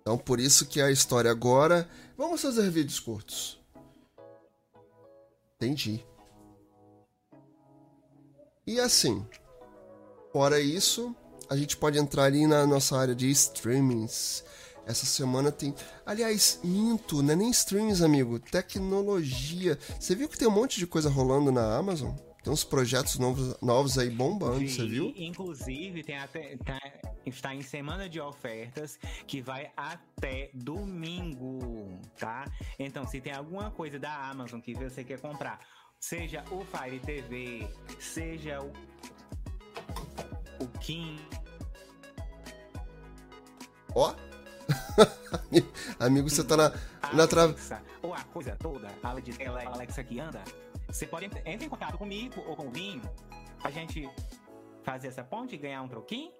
Então 0.00 0.18
por 0.18 0.40
isso 0.40 0.66
que 0.68 0.80
a 0.80 0.90
história 0.90 1.30
agora. 1.30 1.88
Vamos 2.16 2.42
fazer 2.42 2.68
vídeos 2.70 3.00
curtos. 3.00 3.60
Entendi. 5.56 6.04
E 8.66 8.78
assim, 8.80 9.26
fora 10.32 10.60
isso, 10.60 11.14
a 11.50 11.56
gente 11.56 11.76
pode 11.76 11.98
entrar 11.98 12.24
ali 12.24 12.46
na 12.46 12.64
nossa 12.66 12.96
área 12.96 13.14
de 13.14 13.28
streamings. 13.30 14.44
Essa 14.86 15.04
semana 15.04 15.52
tem. 15.52 15.74
Aliás, 16.06 16.60
minto, 16.64 17.22
não 17.22 17.32
é 17.32 17.36
nem 17.36 17.50
streamings, 17.50 18.02
amigo. 18.02 18.38
Tecnologia. 18.38 19.78
Você 19.98 20.14
viu 20.14 20.28
que 20.28 20.38
tem 20.38 20.48
um 20.48 20.52
monte 20.52 20.78
de 20.78 20.86
coisa 20.86 21.10
rolando 21.10 21.52
na 21.52 21.76
Amazon? 21.76 22.14
Tem 22.42 22.50
uns 22.52 22.64
projetos 22.64 23.18
novos, 23.18 23.54
novos 23.60 23.98
aí 23.98 24.08
bombando, 24.08 24.66
você 24.66 24.82
Vi, 24.82 24.88
viu? 24.88 25.12
Inclusive, 25.14 26.02
tem 26.02 26.16
até, 26.16 26.56
tá- 26.56 26.80
está 27.26 27.54
em 27.54 27.60
semana 27.62 28.08
de 28.08 28.18
ofertas 28.18 28.98
que 29.26 29.42
vai 29.42 29.70
até 29.76 30.50
domingo, 30.54 32.00
tá? 32.18 32.50
Então, 32.78 33.06
se 33.06 33.20
tem 33.20 33.34
alguma 33.34 33.70
coisa 33.70 33.98
da 33.98 34.30
Amazon 34.30 34.58
que 34.58 34.72
você 34.72 35.04
quer 35.04 35.20
comprar, 35.20 35.60
seja 36.00 36.42
o 36.50 36.64
Fire 36.64 36.98
TV, 37.00 37.68
seja 38.00 38.58
o, 38.62 38.72
o 40.64 40.68
Kim, 40.80 41.18
Ó. 43.94 44.14
Amigo, 45.98 46.28
você 46.30 46.44
tá 46.44 46.56
na, 46.56 46.72
na 47.12 47.26
trava. 47.26 47.52
Alexa, 47.52 47.82
ou 48.02 48.14
a 48.14 48.22
coisa 48.24 48.56
toda, 48.56 48.88
a 49.02 49.20
de 49.20 49.32
tela 49.32 49.62
Alexa 49.64 50.02
que 50.04 50.20
anda, 50.20 50.42
você 50.88 51.06
pode 51.06 51.26
ent- 51.26 51.36
entrar 51.44 51.64
em 51.64 51.68
contato 51.68 51.98
comigo 51.98 52.42
ou 52.46 52.56
com 52.56 52.68
o 52.68 52.70
Vinho 52.70 53.02
pra 53.60 53.70
gente 53.70 54.08
fazer 54.82 55.08
essa 55.08 55.24
ponte 55.24 55.54
e 55.54 55.58
ganhar 55.58 55.82
um 55.82 55.88
troquinho. 55.88 56.32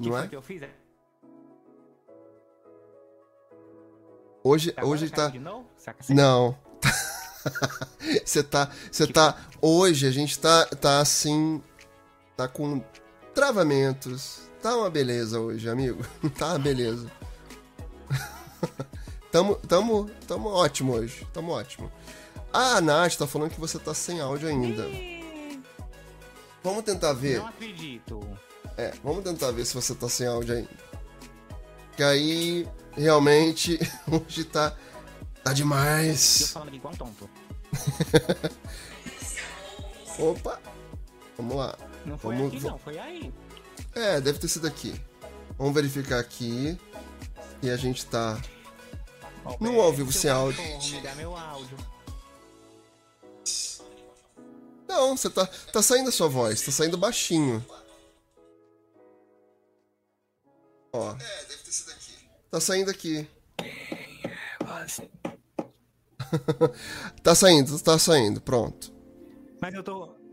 Que 0.00 0.08
Não 0.08 0.18
é? 0.18 0.28
que 0.28 0.36
eu 0.36 0.42
fiz. 0.42 0.62
Hoje, 4.42 4.72
Agora 4.76 4.86
hoje 4.86 5.10
tá. 5.10 5.32
Saca 5.76 6.00
assim? 6.00 6.14
Não. 6.14 6.56
Você 8.24 8.42
tá. 8.42 8.70
Você 8.90 9.06
tá. 9.06 9.38
Hoje 9.60 10.06
a 10.06 10.10
gente 10.10 10.38
tá, 10.38 10.66
tá 10.66 11.00
assim. 11.00 11.62
Tá 12.36 12.46
com 12.48 12.80
travamentos. 13.34 14.43
Tá 14.64 14.74
uma 14.78 14.88
beleza 14.88 15.38
hoje, 15.38 15.68
amigo. 15.68 16.02
Tá 16.38 16.46
uma 16.52 16.58
beleza. 16.58 17.12
Tamo, 19.30 19.56
tamo, 19.56 20.08
tamo 20.26 20.48
ótimo 20.48 20.94
hoje. 20.94 21.26
Tamo 21.34 21.52
ótimo. 21.52 21.92
A 22.50 22.80
Nath 22.80 23.16
tá 23.16 23.26
falando 23.26 23.50
que 23.50 23.60
você 23.60 23.78
tá 23.78 23.92
sem 23.92 24.20
áudio 24.22 24.48
ainda. 24.48 24.86
Vamos 26.62 26.82
tentar 26.82 27.12
ver. 27.12 27.40
Não 27.40 27.48
acredito. 27.48 28.20
É, 28.78 28.94
vamos 29.04 29.22
tentar 29.22 29.50
ver 29.50 29.66
se 29.66 29.74
você 29.74 29.94
tá 29.94 30.08
sem 30.08 30.26
áudio 30.26 30.54
ainda. 30.56 30.70
Que 31.94 32.02
aí, 32.02 32.66
realmente, 32.92 33.78
hoje 34.10 34.44
tá. 34.44 34.70
Tá 35.42 35.50
Eu 35.50 35.54
demais. 35.54 36.50
falando 36.52 36.68
aqui 36.68 36.76
igual 36.78 36.96
tonto. 36.96 37.28
Opa! 40.18 40.58
Vamos 41.36 41.56
lá. 41.56 41.76
Não 42.06 42.16
foi 42.16 42.36
Vamos- 42.36 42.54
aqui, 42.54 42.64
não, 42.64 42.78
foi 42.78 42.98
aí. 42.98 43.30
É, 43.94 44.20
deve 44.20 44.38
ter 44.38 44.48
sido 44.48 44.66
aqui. 44.66 45.00
Vamos 45.58 45.74
verificar 45.74 46.18
aqui. 46.18 46.78
E 47.62 47.70
a 47.70 47.76
gente 47.76 48.04
tá. 48.06 48.40
No 49.60 49.80
ao 49.80 49.92
vivo 49.92 50.10
Seu 50.12 50.20
sem 50.22 50.30
áudio. 50.30 50.60
áudio. 51.36 51.76
Não, 54.88 55.16
você 55.16 55.30
tá. 55.30 55.46
Tá 55.72 55.82
saindo 55.82 56.08
a 56.08 56.12
sua 56.12 56.28
voz, 56.28 56.60
tá 56.62 56.72
saindo 56.72 56.96
baixinho. 56.96 57.64
Ó. 60.92 61.10
É, 61.12 61.44
deve 61.48 61.62
ter 61.62 61.72
sido 61.72 61.90
aqui. 61.90 62.14
Tá 62.50 62.60
saindo 62.60 62.90
aqui. 62.90 63.28
Tá 67.22 67.34
saindo, 67.34 67.78
tá 67.78 67.98
saindo, 67.98 68.40
pronto. 68.40 68.92
Mas 69.60 69.72
eu 69.72 69.82
tô. 69.82 70.23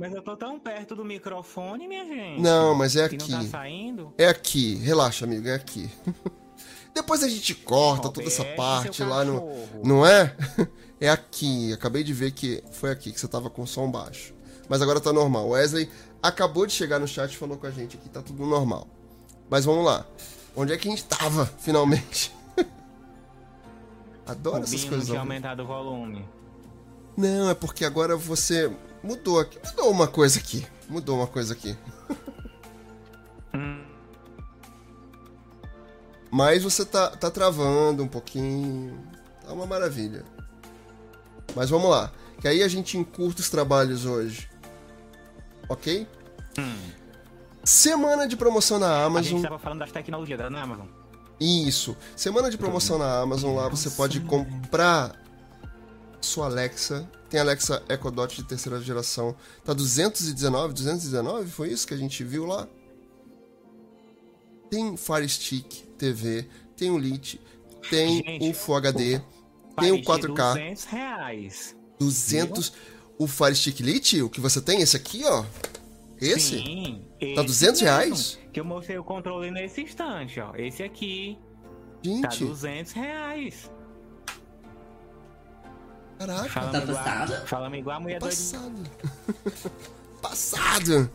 Mas 0.00 0.14
eu 0.14 0.22
tô 0.22 0.36
tão 0.36 0.58
perto 0.58 0.96
do 0.96 1.04
microfone, 1.04 1.86
minha 1.86 2.04
gente. 2.06 2.40
Não, 2.40 2.74
mas 2.74 2.96
é 2.96 3.06
E 3.12 3.16
não 3.18 3.26
tá 3.28 3.36
aqui. 3.38 3.48
saindo? 3.48 4.14
É 4.16 4.26
aqui, 4.26 4.76
relaxa, 4.76 5.24
amigo, 5.24 5.46
é 5.48 5.54
aqui. 5.54 5.90
Depois 6.94 7.22
a 7.22 7.28
gente 7.28 7.54
corta 7.54 8.08
toda 8.08 8.26
essa 8.26 8.42
Roberto, 8.42 8.56
parte 8.56 9.04
lá 9.04 9.24
no. 9.24 9.52
Não 9.84 10.04
é? 10.06 10.34
É 11.02 11.08
aqui. 11.08 11.72
Acabei 11.72 12.04
de 12.04 12.12
ver 12.12 12.30
que 12.32 12.62
foi 12.72 12.90
aqui 12.90 13.10
que 13.10 13.18
você 13.18 13.26
tava 13.26 13.48
com 13.48 13.64
som 13.64 13.90
baixo. 13.90 14.34
Mas 14.68 14.82
agora 14.82 15.00
tá 15.00 15.10
normal. 15.14 15.48
Wesley 15.48 15.88
acabou 16.22 16.66
de 16.66 16.74
chegar 16.74 16.98
no 16.98 17.08
chat 17.08 17.32
e 17.32 17.36
falou 17.38 17.56
com 17.56 17.66
a 17.66 17.70
gente 17.70 17.96
aqui, 17.96 18.06
tá 18.10 18.20
tudo 18.20 18.44
normal. 18.44 18.86
Mas 19.48 19.64
vamos 19.64 19.82
lá. 19.82 20.04
Onde 20.54 20.74
é 20.74 20.76
que 20.76 20.86
a 20.88 20.90
gente 20.90 21.04
tava, 21.06 21.46
finalmente? 21.58 22.30
Adoro 24.26 24.56
O 24.58 24.62
essas 24.64 24.72
Binho 24.72 24.82
não 24.82 24.90
coisas. 24.90 25.08
tinha 25.08 25.20
aumentado 25.20 25.62
o 25.62 25.66
volume. 25.66 26.28
Não, 27.16 27.48
é 27.48 27.54
porque 27.54 27.84
agora 27.86 28.14
você 28.14 28.70
mudou 29.02 29.40
aqui. 29.40 29.58
Mudou 29.64 29.90
uma 29.90 30.06
coisa 30.06 30.38
aqui. 30.38 30.66
mudou 30.88 31.16
uma 31.16 31.26
coisa 31.26 31.52
aqui. 31.54 31.76
Hum. 33.54 33.84
Mas 36.30 36.62
você 36.62 36.84
tá, 36.84 37.10
tá 37.10 37.30
travando 37.30 38.04
um 38.04 38.08
pouquinho. 38.08 38.98
Tá 39.44 39.52
uma 39.52 39.66
maravilha. 39.66 40.24
Mas 41.56 41.68
vamos 41.70 41.90
lá. 41.90 42.12
Que 42.40 42.46
aí 42.46 42.62
a 42.62 42.68
gente 42.68 42.96
encurta 42.96 43.40
os 43.40 43.50
trabalhos 43.50 44.04
hoje. 44.06 44.48
Ok? 45.68 46.06
Semana 47.62 48.26
de 48.26 48.36
promoção 48.36 48.78
na 48.78 48.88
A 48.88 49.04
Amazon. 49.04 49.32
gente 49.32 49.42
tava 49.42 49.58
falando 49.58 49.80
das 49.80 49.92
tecnologias 49.92 50.38
da 50.38 50.46
Amazon. 50.46 50.86
Isso. 51.38 51.96
Semana 52.16 52.50
de 52.50 52.58
promoção 52.58 52.98
na 52.98 53.20
Amazon 53.20 53.54
lá 53.54 53.68
você 53.68 53.90
pode 53.90 54.20
comprar 54.20 55.12
sua 56.20 56.46
Alexa. 56.46 57.08
Tem 57.28 57.40
Alexa 57.40 57.82
Echo 57.88 58.10
Dot 58.10 58.36
de 58.36 58.44
terceira 58.44 58.80
geração. 58.80 59.36
Tá 59.64 59.72
219, 59.72 60.74
219, 60.74 61.50
foi 61.50 61.70
isso 61.70 61.86
que 61.86 61.94
a 61.94 61.96
gente 61.96 62.24
viu 62.24 62.44
lá? 62.46 62.68
Tem 64.68 64.96
Fire 64.96 65.28
Stick 65.28 65.86
TV, 65.96 66.48
tem 66.76 66.90
o 66.90 66.98
Lite, 66.98 67.40
tem 67.88 68.22
Gente, 68.24 68.50
o 68.50 68.54
Full 68.54 68.76
HD, 68.76 69.20
tem 69.78 69.92
o 69.92 70.04
Parecia 70.04 70.28
4K, 70.28 70.52
200 70.54 70.84
reais. 70.84 71.76
200 71.98 72.72
o 73.18 73.26
Fire 73.26 73.54
Stick 73.54 73.80
Lite, 73.80 74.22
o 74.22 74.30
que 74.30 74.40
você 74.40 74.60
tem 74.60 74.80
esse 74.80 74.96
aqui, 74.96 75.24
ó. 75.24 75.44
Esse? 76.20 76.58
Sim. 76.58 77.04
Tá 77.34 77.42
esse 77.42 77.44
200 77.44 77.80
mesmo, 77.80 77.84
reais? 77.84 78.38
Que 78.52 78.60
eu 78.60 78.64
mostrei 78.64 78.98
o 78.98 79.04
controle 79.04 79.50
nesse 79.50 79.82
instante, 79.82 80.40
ó. 80.40 80.54
Esse 80.56 80.82
aqui 80.82 81.38
tá 82.22 82.30
Gente, 82.30 82.44
200 82.44 82.92
reais. 82.92 83.70
Caraca. 86.26 86.48
Falando 86.48 86.72
Tá 86.72 86.78
igual, 86.82 86.96
tostado? 86.96 87.46
falando 87.46 87.76
igual 87.76 87.96
a 87.96 88.00
mulher 88.00 88.20
doida. 88.20 88.34
Passado. 88.36 88.90
Passado. 90.22 91.10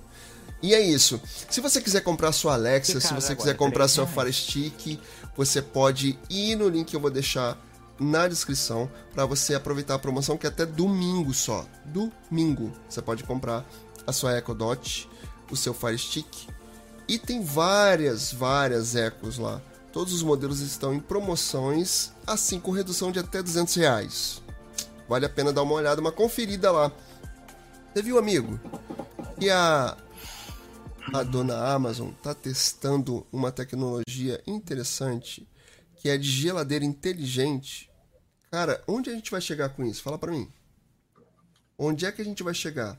E 0.62 0.74
é 0.74 0.82
isso. 0.82 1.22
Se 1.50 1.62
você 1.62 1.80
quiser 1.82 2.02
comprar 2.02 2.32
sua 2.32 2.54
Alexa, 2.54 3.00
se 3.00 3.14
você 3.14 3.34
agora, 3.34 3.36
quiser 3.36 3.54
comprar 3.56 3.86
reais. 3.86 3.92
Fire 4.08 4.34
Stick, 4.34 5.00
você 5.36 5.62
pode 5.62 6.18
ir 6.30 6.56
no 6.56 6.68
link 6.68 6.88
que 6.90 6.96
eu 6.96 7.00
vou 7.00 7.12
deixar 7.12 7.58
na 8.00 8.28
descrição 8.28 8.90
para 9.14 9.26
você 9.26 9.54
aproveitar 9.54 9.96
a 9.96 10.00
promoção 10.00 10.38
que 10.38 10.46
é 10.48 10.50
até 10.50 10.66
domingo 10.66 11.34
só. 11.34 11.66
Domingo. 11.86 12.72
Você 12.90 13.02
pode 13.02 13.24
comprar 13.24 13.64
a 14.08 14.12
sua 14.12 14.38
Echo 14.38 14.56
Dot, 14.56 15.08
o 15.52 15.56
seu 15.56 15.74
Fire 15.74 15.98
Stick 15.98 16.48
e 17.08 17.20
tem 17.20 17.44
várias, 17.44 18.32
várias 18.34 18.96
Echos 18.96 19.38
lá. 19.38 19.62
Todos 19.94 20.14
os 20.14 20.24
modelos 20.24 20.60
estão 20.62 20.94
em 20.94 21.00
promoções, 21.00 22.12
assim 22.26 22.60
com 22.60 22.72
redução 22.72 23.12
de 23.12 23.20
até 23.20 23.42
200 23.42 23.76
reais. 23.76 24.42
Vale 25.08 25.26
a 25.26 25.30
pena 25.30 25.54
dar 25.54 25.64
uma 25.64 25.74
olhada, 25.74 26.02
uma 26.02 26.12
conferida 26.12 26.72
lá. 26.72 26.92
Você 27.94 28.02
viu, 28.02 28.18
amigo? 28.18 28.60
E 29.40 29.50
a, 29.50 29.96
a 31.14 31.24
dona 31.24 31.74
Amazon 31.74 32.12
tá 32.24 32.34
testando 32.34 33.26
uma 33.32 33.52
tecnologia 33.52 34.42
interessante 34.48 35.48
que 35.98 36.10
é 36.10 36.18
de 36.18 36.30
geladeira 36.30 36.86
inteligente. 36.86 37.90
Cara, 38.52 38.84
onde 38.88 39.10
a 39.10 39.14
gente 39.14 39.32
vai 39.32 39.42
chegar 39.42 39.70
com 39.70 39.84
isso? 39.84 40.04
Fala 40.04 40.18
pra 40.18 40.32
mim. 40.32 40.48
Onde 41.78 42.06
é 42.06 42.12
que 42.12 42.22
a 42.22 42.26
gente 42.26 42.44
vai 42.44 42.54
chegar? 42.54 42.98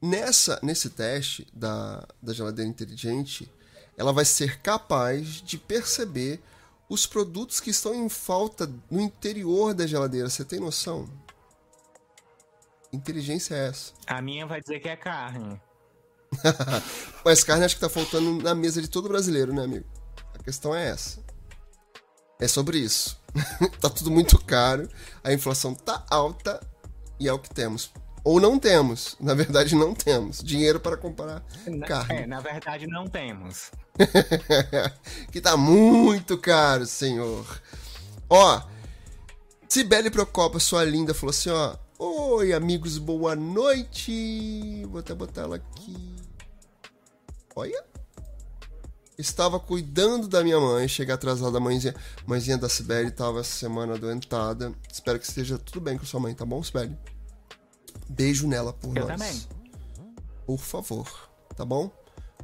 Nessa, 0.00 0.58
nesse 0.62 0.90
teste 0.90 1.46
da, 1.52 2.06
da 2.20 2.32
geladeira 2.32 2.68
inteligente, 2.68 3.50
ela 3.96 4.12
vai 4.12 4.24
ser 4.24 4.60
capaz 4.60 5.42
de 5.42 5.56
perceber 5.56 6.40
os 6.88 7.06
produtos 7.06 7.60
que 7.60 7.70
estão 7.70 7.94
em 7.94 8.08
falta 8.08 8.70
no 8.90 9.00
interior 9.00 9.72
da 9.72 9.86
geladeira. 9.86 10.28
Você 10.28 10.44
tem 10.44 10.58
noção? 10.58 11.08
Inteligência 12.92 13.54
é 13.54 13.68
essa. 13.68 13.92
A 14.06 14.20
minha 14.20 14.46
vai 14.46 14.60
dizer 14.60 14.80
que 14.80 14.88
é 14.88 14.96
carne. 14.96 15.60
Mas 17.24 17.42
carne 17.44 17.64
acho 17.64 17.74
que 17.76 17.80
tá 17.80 17.88
faltando 17.88 18.42
na 18.42 18.54
mesa 18.54 18.80
de 18.82 18.88
todo 18.88 19.08
brasileiro, 19.08 19.52
né, 19.52 19.64
amigo? 19.64 19.86
A 20.34 20.42
questão 20.42 20.74
é 20.74 20.88
essa. 20.88 21.20
É 22.40 22.48
sobre 22.48 22.78
isso. 22.78 23.20
tá 23.80 23.88
tudo 23.88 24.10
muito 24.10 24.38
caro, 24.44 24.88
a 25.24 25.32
inflação 25.32 25.74
tá 25.74 26.04
alta 26.10 26.60
e 27.18 27.28
é 27.28 27.32
o 27.32 27.38
que 27.38 27.48
temos. 27.48 27.92
Ou 28.24 28.40
não 28.40 28.58
temos. 28.58 29.16
Na 29.18 29.34
verdade, 29.34 29.74
não 29.74 29.94
temos 29.94 30.42
dinheiro 30.42 30.78
para 30.78 30.96
comprar 30.96 31.42
Na- 31.66 31.86
carne. 31.86 32.14
É, 32.14 32.26
na 32.26 32.40
verdade 32.40 32.86
não 32.86 33.08
temos. 33.08 33.70
que 35.32 35.40
tá 35.40 35.56
muito 35.56 36.36
caro, 36.38 36.86
senhor. 36.86 37.46
Ó, 38.28 38.62
Sibeli 39.68 40.10
Procopa, 40.10 40.60
sua 40.60 40.84
linda, 40.84 41.14
falou 41.14 41.30
assim, 41.30 41.50
ó. 41.50 41.76
Oi, 42.04 42.52
amigos, 42.52 42.98
boa 42.98 43.36
noite. 43.36 44.84
Vou 44.86 44.98
até 44.98 45.14
botar 45.14 45.42
ela 45.42 45.54
aqui. 45.54 46.16
Olha. 47.54 47.80
Estava 49.16 49.60
cuidando 49.60 50.26
da 50.26 50.42
minha 50.42 50.58
mãe, 50.58 50.88
cheguei 50.88 51.14
atrasada, 51.14 51.58
a 51.58 51.60
mãezinha, 51.60 51.94
mãezinha 52.26 52.58
da 52.58 52.68
Sibeli 52.68 53.12
tava 53.12 53.38
essa 53.38 53.56
semana 53.56 53.94
adoentada. 53.94 54.74
Espero 54.92 55.16
que 55.16 55.26
esteja 55.26 55.56
tudo 55.56 55.80
bem 55.80 55.96
com 55.96 56.04
sua 56.04 56.18
mãe, 56.18 56.34
tá 56.34 56.44
bom, 56.44 56.60
Sibeli? 56.60 56.98
Beijo 58.08 58.48
nela 58.48 58.72
por 58.72 58.96
Eu 58.96 59.06
nós. 59.06 59.16
também. 59.16 59.42
Por 60.44 60.58
favor, 60.58 61.08
tá 61.54 61.64
bom? 61.64 61.88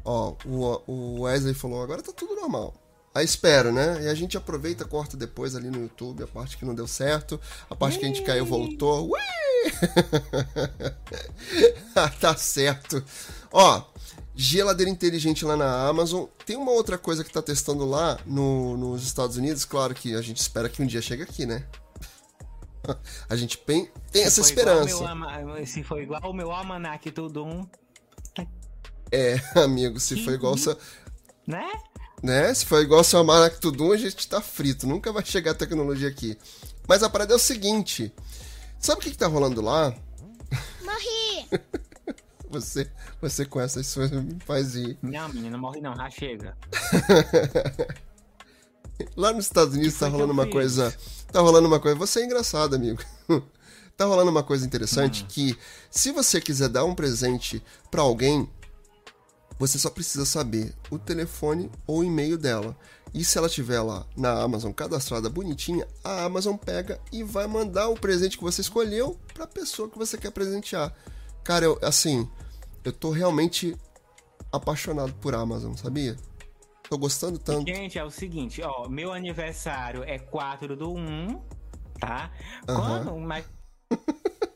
Ó, 0.04 0.36
o, 0.46 0.82
o 0.86 1.20
Wesley 1.22 1.52
falou, 1.52 1.82
agora 1.82 2.00
tá 2.00 2.12
tudo 2.12 2.36
normal. 2.36 2.74
Aí 3.12 3.24
espero, 3.24 3.72
né? 3.72 4.04
E 4.04 4.08
a 4.08 4.14
gente 4.14 4.36
aproveita, 4.36 4.84
corta 4.84 5.16
depois 5.16 5.56
ali 5.56 5.68
no 5.68 5.82
YouTube, 5.82 6.22
a 6.22 6.28
parte 6.28 6.56
que 6.56 6.64
não 6.64 6.76
deu 6.76 6.86
certo, 6.86 7.40
a 7.68 7.74
parte 7.74 7.98
que 7.98 8.04
a 8.04 8.08
gente 8.08 8.22
caiu 8.22 8.46
voltou. 8.46 9.10
Ui! 9.10 9.47
Ah, 11.94 12.08
tá 12.08 12.36
certo. 12.36 13.02
Ó, 13.52 13.82
geladeira 14.34 14.90
inteligente 14.90 15.44
lá 15.44 15.56
na 15.56 15.88
Amazon. 15.88 16.26
Tem 16.46 16.56
uma 16.56 16.70
outra 16.72 16.96
coisa 16.96 17.24
que 17.24 17.32
tá 17.32 17.42
testando 17.42 17.84
lá 17.84 18.18
no- 18.24 18.76
nos 18.76 19.02
Estados 19.02 19.36
Unidos, 19.36 19.64
claro 19.64 19.94
que 19.94 20.14
a 20.14 20.22
gente 20.22 20.36
espera 20.38 20.68
que 20.68 20.82
um 20.82 20.86
dia 20.86 21.02
chegue 21.02 21.22
aqui, 21.22 21.44
né? 21.46 21.64
A 23.28 23.36
gente 23.36 23.58
tem, 23.58 23.90
tem 24.12 24.22
essa 24.24 24.40
esperança. 24.40 24.96
meu 24.96 25.06
ama- 25.06 25.66
Se 25.66 25.82
for 25.82 26.00
igual 26.00 26.22
o 26.22 26.32
meu 26.32 26.50
almanac 26.52 27.10
tudo 27.10 27.44
um, 27.44 27.66
É, 29.12 29.36
amigo, 29.60 29.98
se 30.00 30.24
for 30.24 30.32
igual 30.32 30.54
o 30.54 30.58
seu, 30.58 30.78
né? 31.46 31.68
né? 32.22 32.54
Se 32.54 32.64
for 32.64 32.80
igual 32.82 33.00
o 33.00 33.04
seu 33.04 33.18
Almanac 33.18 33.60
Tudum, 33.60 33.92
a 33.92 33.96
gente 33.96 34.26
tá 34.28 34.40
frito. 34.40 34.86
Nunca 34.86 35.12
vai 35.12 35.24
chegar 35.24 35.52
a 35.52 35.54
tecnologia 35.54 36.08
aqui. 36.08 36.38
Mas 36.86 37.02
a 37.02 37.10
parada 37.10 37.32
é 37.32 37.36
o 37.36 37.38
seguinte. 37.38 38.12
Sabe 38.78 39.00
o 39.00 39.02
que, 39.02 39.10
que 39.10 39.18
tá 39.18 39.26
rolando 39.26 39.60
lá? 39.60 39.94
Morri! 40.82 41.48
Você, 42.50 42.90
você 43.20 43.44
com 43.44 43.60
essas 43.60 43.86
suas 43.86 44.10
me 44.10 44.38
faz 44.40 44.74
ir. 44.74 44.96
Não, 45.02 45.28
menino, 45.28 45.50
não 45.50 45.58
morre 45.58 45.82
não, 45.82 45.94
já 45.94 46.08
chega. 46.08 46.56
Lá 49.14 49.34
nos 49.34 49.44
Estados 49.44 49.74
Unidos 49.74 49.98
tá 49.98 50.08
rolando 50.08 50.32
uma 50.32 50.44
fiz? 50.44 50.52
coisa. 50.52 50.96
Tá 51.30 51.40
rolando 51.40 51.68
uma 51.68 51.78
coisa. 51.78 51.98
Você 51.98 52.20
é 52.20 52.24
engraçado, 52.24 52.74
amigo. 52.74 53.02
tá 53.98 54.06
rolando 54.06 54.30
uma 54.30 54.42
coisa 54.42 54.64
interessante 54.64 55.24
que, 55.24 55.58
se 55.90 56.10
você 56.10 56.40
quiser 56.40 56.70
dar 56.70 56.86
um 56.86 56.94
presente 56.94 57.62
pra 57.90 58.00
alguém, 58.00 58.48
você 59.58 59.78
só 59.78 59.90
precisa 59.90 60.24
saber 60.24 60.74
o 60.90 60.98
telefone 60.98 61.70
ou 61.86 61.98
o 61.98 62.04
e-mail 62.04 62.38
dela. 62.38 62.76
E 63.12 63.24
se 63.24 63.38
ela 63.38 63.48
tiver 63.48 63.80
lá 63.80 64.06
na 64.16 64.42
Amazon 64.42 64.70
cadastrada 64.72 65.30
bonitinha, 65.30 65.86
a 66.04 66.24
Amazon 66.24 66.56
pega 66.56 67.00
e 67.10 67.22
vai 67.22 67.46
mandar 67.46 67.88
o 67.88 67.98
presente 67.98 68.36
que 68.36 68.44
você 68.44 68.60
escolheu 68.60 69.18
pra 69.32 69.46
pessoa 69.46 69.88
que 69.88 69.98
você 69.98 70.18
quer 70.18 70.30
presentear. 70.30 70.94
Cara, 71.42 71.64
eu, 71.64 71.78
assim, 71.82 72.28
eu 72.84 72.92
tô 72.92 73.10
realmente 73.10 73.76
apaixonado 74.52 75.14
por 75.14 75.34
Amazon, 75.34 75.74
sabia? 75.74 76.16
Tô 76.88 76.96
gostando 76.98 77.38
tanto. 77.38 77.66
Gente, 77.66 77.98
é 77.98 78.04
o 78.04 78.10
seguinte, 78.10 78.62
ó, 78.62 78.88
meu 78.88 79.12
aniversário 79.12 80.02
é 80.04 80.18
4 80.18 80.76
do 80.76 80.92
1, 80.92 81.40
tá? 81.98 82.30
Aham. 82.68 83.04
Quando, 83.04 83.20
mas 83.20 83.44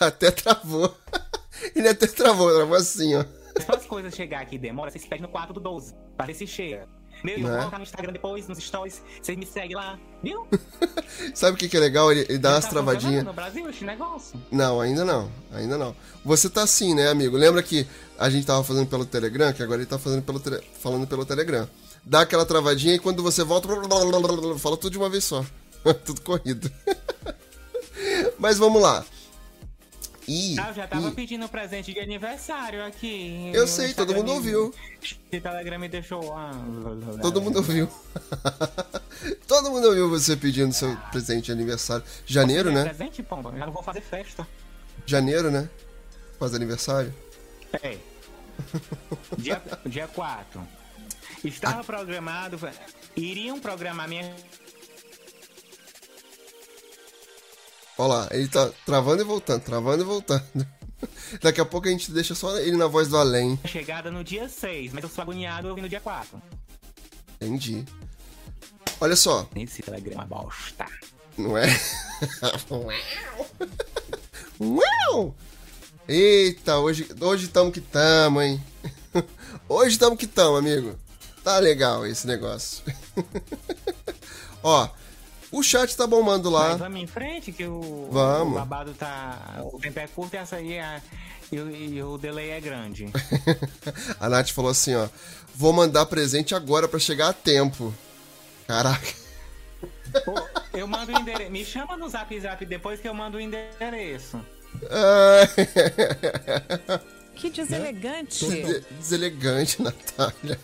Até 0.00 0.30
travou. 0.30 0.94
Ele 1.76 1.88
até 1.88 2.06
travou, 2.06 2.54
travou 2.54 2.76
assim, 2.76 3.14
ó. 3.14 3.24
Se 3.58 3.70
as 3.74 3.86
coisas 3.86 4.14
chegar 4.14 4.40
aqui 4.42 4.56
e 4.56 4.58
demora, 4.58 4.90
vocês 4.90 5.04
pedem 5.04 5.22
no 5.22 5.28
4 5.28 5.52
do 5.54 5.60
12, 5.60 5.94
pra 6.16 6.26
ver 6.26 6.34
se 6.34 6.46
chega. 6.46 6.86
Meu, 7.22 7.36
eu 7.36 7.42
Né? 7.42 7.48
vou 7.50 7.58
colocar 7.58 7.76
no 7.78 7.82
Instagram 7.82 8.12
depois, 8.12 8.48
nos 8.48 8.58
stories, 8.58 9.02
vocês 9.20 9.36
me 9.36 9.44
seguem 9.44 9.76
lá, 9.76 9.98
viu? 10.22 10.46
Sabe 11.34 11.54
o 11.54 11.58
que, 11.58 11.68
que 11.68 11.76
é 11.76 11.80
legal? 11.80 12.10
Ele, 12.10 12.24
ele 12.28 12.38
dá 12.38 12.48
Já 12.50 12.54
umas 12.56 12.64
tá 12.64 12.70
travadinhas. 12.70 13.24
No 13.24 13.32
Brasil, 13.34 13.68
esse 13.68 13.84
negócio. 13.84 14.40
Não, 14.50 14.80
ainda 14.80 15.04
não. 15.04 15.30
Ainda 15.52 15.76
não. 15.76 15.94
Você 16.24 16.48
tá 16.48 16.62
assim, 16.62 16.94
né, 16.94 17.08
amigo? 17.08 17.36
Lembra 17.36 17.62
que 17.62 17.86
a 18.18 18.30
gente 18.30 18.46
tava 18.46 18.64
fazendo 18.64 18.86
pelo 18.86 19.04
Telegram, 19.04 19.52
que 19.52 19.62
agora 19.62 19.80
ele 19.82 19.86
tá 19.90 19.98
fazendo 19.98 20.22
pelo 20.22 20.40
tele- 20.40 20.62
falando 20.80 21.06
pelo 21.06 21.26
Telegram. 21.26 21.68
Dá 22.02 22.22
aquela 22.22 22.46
travadinha 22.46 22.94
e 22.94 22.98
quando 22.98 23.22
você 23.22 23.44
volta, 23.44 23.68
fala 24.58 24.76
tudo 24.78 24.90
de 24.90 24.96
uma 24.96 25.10
vez 25.10 25.24
só. 25.24 25.44
tudo 26.06 26.22
corrido. 26.22 26.70
Mas 28.38 28.56
vamos 28.56 28.80
lá. 28.80 29.04
E, 30.32 30.56
Ah, 30.60 30.68
eu 30.68 30.74
já 30.74 30.86
tava 30.86 31.08
e- 31.08 31.10
pedindo 31.10 31.48
presente 31.48 31.92
de 31.92 31.98
aniversário 31.98 32.84
aqui. 32.84 33.50
Eu 33.52 33.66
sei, 33.66 33.92
todo 33.92 34.14
mundo 34.14 34.30
ouviu. 34.32 34.66
O 34.68 35.40
Telegram 35.40 35.76
me 35.76 35.88
deixou. 35.88 36.36
ah, 36.36 36.52
Todo 37.20 37.42
mundo 37.42 37.56
ouviu. 37.56 37.88
Todo 39.48 39.70
mundo 39.72 39.88
ouviu 39.88 40.08
você 40.08 40.36
pedindo 40.36 40.72
seu 40.72 40.96
presente 41.10 41.46
de 41.46 41.52
aniversário. 41.52 42.04
Janeiro, 42.24 42.70
né? 42.70 42.84
Presente, 42.84 43.22
pomba, 43.24 43.50
já 43.56 43.66
não 43.66 43.72
vou 43.72 43.82
fazer 43.82 44.02
festa. 44.02 44.46
Janeiro, 45.04 45.50
né? 45.50 45.68
Faz 46.38 46.54
aniversário. 46.54 47.12
É. 47.82 47.96
Dia, 49.36 49.60
dia 49.86 50.06
4. 50.06 50.62
Estava 51.42 51.82
programado. 51.82 52.56
Iriam 53.16 53.58
programar 53.58 54.08
minha. 54.08 54.32
Olha 58.00 58.14
lá, 58.14 58.28
ele 58.30 58.48
tá 58.48 58.70
travando 58.86 59.20
e 59.20 59.24
voltando, 59.26 59.60
travando 59.60 60.02
e 60.02 60.06
voltando. 60.06 60.42
Daqui 61.42 61.60
a 61.60 61.66
pouco 61.66 61.86
a 61.86 61.90
gente 61.90 62.10
deixa 62.10 62.34
só 62.34 62.56
ele 62.56 62.74
na 62.74 62.86
voz 62.86 63.08
do 63.08 63.18
além. 63.18 63.60
Chegada 63.66 64.10
no 64.10 64.24
dia 64.24 64.48
6, 64.48 64.94
mas 64.94 65.04
eu 65.04 65.10
sou 65.10 65.20
agoniado 65.20 65.68
eu 65.68 65.74
vim 65.74 65.82
no 65.82 65.88
dia 65.88 66.00
4. 66.00 66.40
Entendi. 67.36 67.84
Olha 68.98 69.14
só. 69.14 69.46
Esse 69.54 69.82
telegrama 69.82 70.24
bosta. 70.24 70.86
Não 71.36 71.58
é? 71.58 71.66
Uau! 74.58 75.34
Eita, 76.08 76.78
hoje 76.78 77.06
hoje 77.20 77.48
tamo 77.48 77.70
que 77.70 77.82
tamo, 77.82 78.40
hein? 78.40 78.64
Hoje 79.68 79.98
tamo 79.98 80.16
que 80.16 80.26
tamo, 80.26 80.56
amigo. 80.56 80.98
Tá 81.44 81.58
legal 81.58 82.06
esse 82.06 82.26
negócio. 82.26 82.82
Ó, 84.62 84.88
o 85.52 85.62
chat 85.62 85.96
tá 85.96 86.06
bombando 86.06 86.48
lá. 86.50 86.70
Mas 86.70 86.78
vamos 86.78 87.00
em 87.00 87.06
frente, 87.06 87.50
que 87.52 87.64
o, 87.66 88.08
Vamos. 88.10 88.54
o 88.54 88.58
babado 88.58 88.92
tá. 88.94 89.60
O 89.72 89.78
tempo 89.78 89.98
é 89.98 90.06
curto 90.06 90.34
e 90.34 90.36
essa 90.36 90.56
aí 90.56 90.72
é, 90.74 91.00
e, 91.50 91.58
o- 91.58 91.70
e 91.70 92.02
o 92.02 92.16
delay 92.18 92.50
é 92.50 92.60
grande. 92.60 93.06
A 94.20 94.28
Nath 94.28 94.50
falou 94.50 94.70
assim, 94.70 94.94
ó. 94.94 95.08
Vou 95.54 95.72
mandar 95.72 96.06
presente 96.06 96.54
agora 96.54 96.86
pra 96.88 96.98
chegar 97.00 97.28
a 97.28 97.32
tempo. 97.32 97.92
Caraca. 98.66 99.20
Pô, 100.24 100.34
eu 100.74 100.86
mando 100.86 101.12
o 101.12 101.18
endereço. 101.20 101.50
Me 101.50 101.64
chama 101.64 101.96
no 101.96 102.08
zap 102.08 102.38
zap 102.40 102.64
depois 102.66 103.00
que 103.00 103.08
eu 103.08 103.14
mando 103.14 103.36
o 103.38 103.40
endereço. 103.40 104.40
Ah, 104.90 105.42
Que 107.34 107.50
deselegante. 107.50 108.46
de- 108.46 108.80
Deselegante, 108.98 109.82
Natália. 109.82 110.58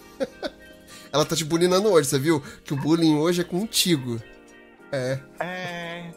Ela 1.12 1.24
tá 1.24 1.34
te 1.34 1.44
bulinando 1.44 1.88
hoje, 1.90 2.08
você 2.08 2.18
viu? 2.18 2.42
Que 2.64 2.74
o 2.74 2.76
bullying 2.76 3.16
hoje 3.16 3.40
é 3.40 3.44
contigo. 3.44 4.20
É. 4.92 5.20
É. 5.40 6.10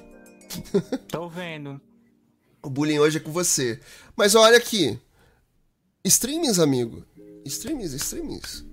Tô 1.10 1.28
vendo. 1.28 1.80
O 2.64 2.70
bullying 2.70 3.00
hoje 3.00 3.18
é 3.18 3.22
com 3.22 3.32
você. 3.32 3.80
Mas 4.16 4.36
olha 4.36 4.58
aqui. 4.58 5.00
Streamings, 6.04 6.60
amigo. 6.60 7.06
Streamings, 7.46 7.94
streamings. 7.94 8.66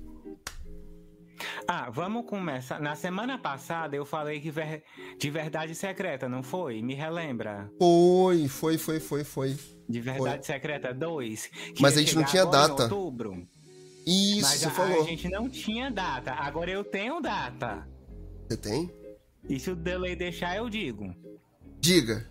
Ah, 1.68 1.90
vamos 1.90 2.26
começar. 2.26 2.80
Na 2.80 2.94
semana 2.94 3.38
passada 3.38 3.96
eu 3.96 4.04
falei 4.06 4.40
que 4.40 4.50
ver- 4.50 4.82
de 5.18 5.30
verdade 5.30 5.74
secreta, 5.74 6.28
não 6.28 6.42
foi? 6.42 6.80
Me 6.82 6.94
relembra. 6.94 7.70
Foi, 7.78 8.48
foi, 8.48 8.78
foi, 8.78 9.00
foi, 9.00 9.24
foi. 9.24 9.56
De 9.88 10.00
verdade 10.00 10.46
secreta 10.46 10.92
2. 10.94 11.50
Mas 11.80 11.96
a 11.96 12.00
gente 12.00 12.14
não 12.16 12.24
tinha 12.24 12.44
data. 12.46 12.84
Outubro. 12.84 13.46
Isso, 14.06 14.42
Mas 14.42 14.60
você 14.60 14.66
a, 14.66 14.70
falou. 14.70 15.00
a 15.02 15.04
gente 15.04 15.28
não 15.28 15.48
tinha 15.48 15.90
data. 15.90 16.32
Agora 16.32 16.70
eu 16.70 16.84
tenho 16.84 17.20
data. 17.20 17.86
Você 18.48 18.56
tem? 18.56 18.90
E 19.48 19.58
se 19.60 19.70
o 19.70 19.76
delay 19.76 20.16
deixar, 20.16 20.56
eu 20.56 20.68
digo. 20.68 21.14
Diga. 21.80 22.28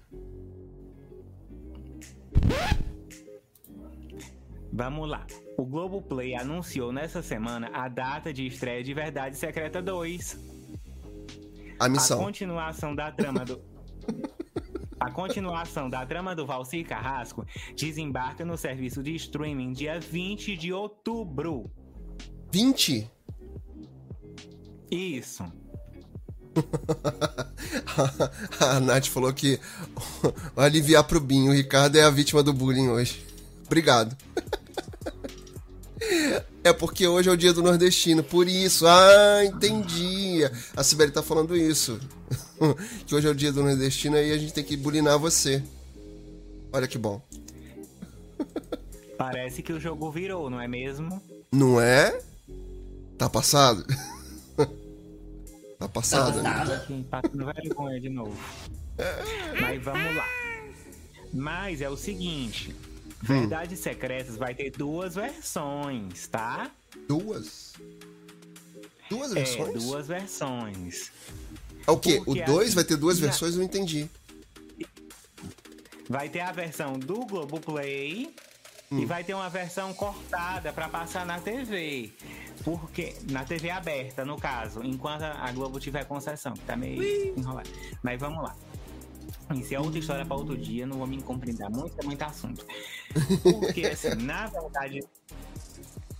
Vamos 4.71 5.09
lá. 5.09 5.25
O 5.57 5.65
Globoplay 5.65 6.35
anunciou 6.35 6.91
nessa 6.91 7.21
semana 7.21 7.69
a 7.73 7.87
data 7.87 8.33
de 8.33 8.45
estreia 8.45 8.83
de 8.83 8.93
Verdade 8.93 9.37
Secreta 9.37 9.81
2. 9.81 10.37
A 11.79 11.85
A 11.85 11.89
missão. 11.89 12.19
continuação 12.19 12.93
da 12.95 13.11
trama 13.11 13.45
do. 13.45 13.61
A 14.99 15.11
continuação 15.11 15.89
da 15.89 16.05
trama 16.05 16.33
do 16.33 16.45
Valcir 16.47 16.85
Carrasco 16.87 17.45
desembarca 17.75 18.43
no 18.45 18.57
serviço 18.57 19.03
de 19.03 19.13
streaming 19.15 19.71
dia 19.73 19.99
20 19.99 20.55
de 20.57 20.73
outubro. 20.73 21.69
20? 22.51 23.11
Isso. 24.89 25.43
a 28.59 28.79
Nath 28.79 29.07
falou 29.07 29.31
que 29.33 29.59
aliviar 30.55 31.03
pro 31.03 31.19
Binho. 31.19 31.51
O 31.51 31.55
Ricardo 31.55 31.97
é 31.97 32.03
a 32.03 32.09
vítima 32.09 32.41
do 32.41 32.53
bullying 32.53 32.89
hoje. 32.89 33.25
Obrigado. 33.65 34.15
É 36.63 36.73
porque 36.73 37.07
hoje 37.07 37.29
é 37.29 37.31
o 37.31 37.37
dia 37.37 37.53
do 37.53 37.63
nordestino, 37.63 38.23
por 38.23 38.47
isso. 38.47 38.85
Ah, 38.87 39.45
entendi. 39.45 40.39
A 40.75 40.83
Sibeli 40.83 41.11
tá 41.11 41.21
falando 41.21 41.55
isso. 41.55 41.99
Que 43.05 43.13
hoje 43.13 43.27
é 43.27 43.29
o 43.29 43.35
dia 43.35 43.51
do 43.51 43.63
nordestino 43.63 44.17
e 44.17 44.31
a 44.31 44.37
gente 44.37 44.53
tem 44.53 44.63
que 44.63 44.77
bulinar 44.77 45.19
você. 45.19 45.61
Olha 46.71 46.87
que 46.87 46.97
bom. 46.97 47.21
Parece 49.17 49.61
que 49.61 49.71
o 49.71 49.79
jogo 49.79 50.11
virou, 50.11 50.49
não 50.49 50.59
é 50.59 50.67
mesmo? 50.67 51.21
Não 51.51 51.79
é? 51.79 52.19
Tá 53.17 53.29
passado? 53.29 53.85
Tá 55.87 55.89
passado, 55.89 56.41
né? 56.41 56.85
Passando 57.09 57.45
vergonha 57.45 57.99
de 58.01 58.09
novo. 58.09 58.37
Mas 59.61 59.83
vamos 59.83 60.15
lá. 60.15 60.25
Mas 61.33 61.81
é 61.81 61.89
o 61.89 61.97
seguinte: 61.97 62.75
Verdades 63.21 63.79
Secretas 63.79 64.37
vai 64.37 64.55
ter 64.55 64.71
duas 64.71 65.15
versões, 65.15 66.27
tá? 66.27 66.71
Duas? 67.07 67.73
Duas 69.09 69.31
É, 69.31 69.35
versões? 69.35 69.83
duas 69.83 70.07
versões. 70.07 71.11
É 71.85 71.91
o 71.91 71.97
quê? 71.97 72.17
O 72.21 72.25
Porque 72.25 72.43
2 72.43 72.67
assim, 72.67 72.75
vai 72.75 72.83
ter 72.83 72.97
duas 72.97 73.19
versões? 73.19 73.53
Eu 73.53 73.59
não 73.59 73.65
entendi. 73.65 74.09
Vai 76.09 76.29
ter 76.29 76.39
a 76.41 76.51
versão 76.51 76.93
do 76.93 77.25
Globoplay 77.25 78.33
Hum. 78.91 78.99
e 78.99 79.05
vai 79.05 79.23
ter 79.23 79.33
uma 79.33 79.49
versão 79.49 79.93
cortada 79.93 80.71
pra 80.71 80.87
passar 80.87 81.25
na 81.25 81.39
TV. 81.39 82.11
Porque 82.63 83.15
na 83.29 83.43
TV 83.43 83.69
aberta, 83.69 84.23
no 84.23 84.37
caso, 84.37 84.83
enquanto 84.83 85.23
a 85.23 85.51
Globo 85.51 85.79
tiver 85.79 86.05
concessão, 86.05 86.53
que 86.53 86.61
tá 86.61 86.75
meio 86.75 87.37
enrolado. 87.37 87.69
Mas 88.03 88.19
vamos 88.19 88.43
lá. 88.43 88.55
Isso 89.55 89.75
é 89.75 89.79
outra 89.79 89.99
história 89.99 90.25
pra 90.25 90.35
outro 90.35 90.57
dia, 90.57 90.87
não 90.87 90.97
vou 90.97 91.07
me 91.07 91.21
compreender 91.21 91.69
muito, 91.69 91.99
é 91.99 92.03
muito 92.03 92.21
assunto. 92.23 92.65
Porque, 93.43 93.85
assim, 93.85 94.15
na 94.23 94.47
verdade, 94.47 95.03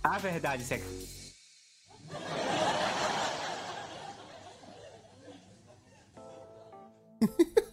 a 0.02 0.18
verdade 0.18 0.64
é 0.72 0.78
que 0.78 1.16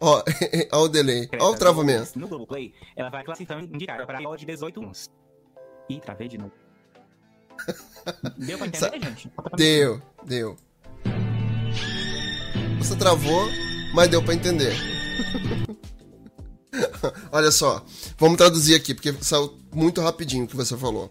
Ó, 0.00 0.22
ó 0.72 0.82
o 0.82 0.88
delay. 0.88 1.28
Ó 1.38 1.50
o 1.50 1.56
travamento. 1.56 2.18
No 2.18 2.26
Globoplay, 2.28 2.72
ela 2.96 3.10
vai 3.10 3.22
classificando 3.24 3.68
maior 4.06 4.36
de 4.36 4.46
18 4.46 4.80
anos. 4.82 5.10
Ih, 5.88 6.00
travei 6.00 6.28
de 6.28 6.38
novo. 6.38 6.52
Deu 8.38 8.56
pra 8.56 8.66
entender, 8.66 8.90
Sa- 8.90 8.98
gente? 8.98 9.30
Deu, 9.56 10.00
deu. 10.24 10.56
Você 12.78 12.96
travou, 12.96 13.46
mas 13.94 14.08
deu 14.08 14.22
pra 14.22 14.34
entender. 14.34 14.74
Olha 17.30 17.50
só, 17.50 17.84
vamos 18.16 18.38
traduzir 18.38 18.74
aqui, 18.74 18.94
porque 18.94 19.12
saiu 19.20 19.58
muito 19.74 20.00
rapidinho 20.00 20.44
o 20.44 20.48
que 20.48 20.56
você 20.56 20.76
falou. 20.76 21.10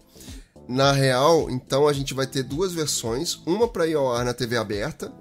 Na 0.68 0.92
real, 0.92 1.50
então 1.50 1.88
a 1.88 1.94
gente 1.94 2.14
vai 2.14 2.26
ter 2.28 2.44
duas 2.44 2.74
versões, 2.74 3.36
uma 3.46 3.68
pra 3.68 3.86
ir 3.88 3.96
ao 3.96 4.12
ar 4.14 4.24
na 4.26 4.34
TV 4.34 4.58
aberta 4.58 5.12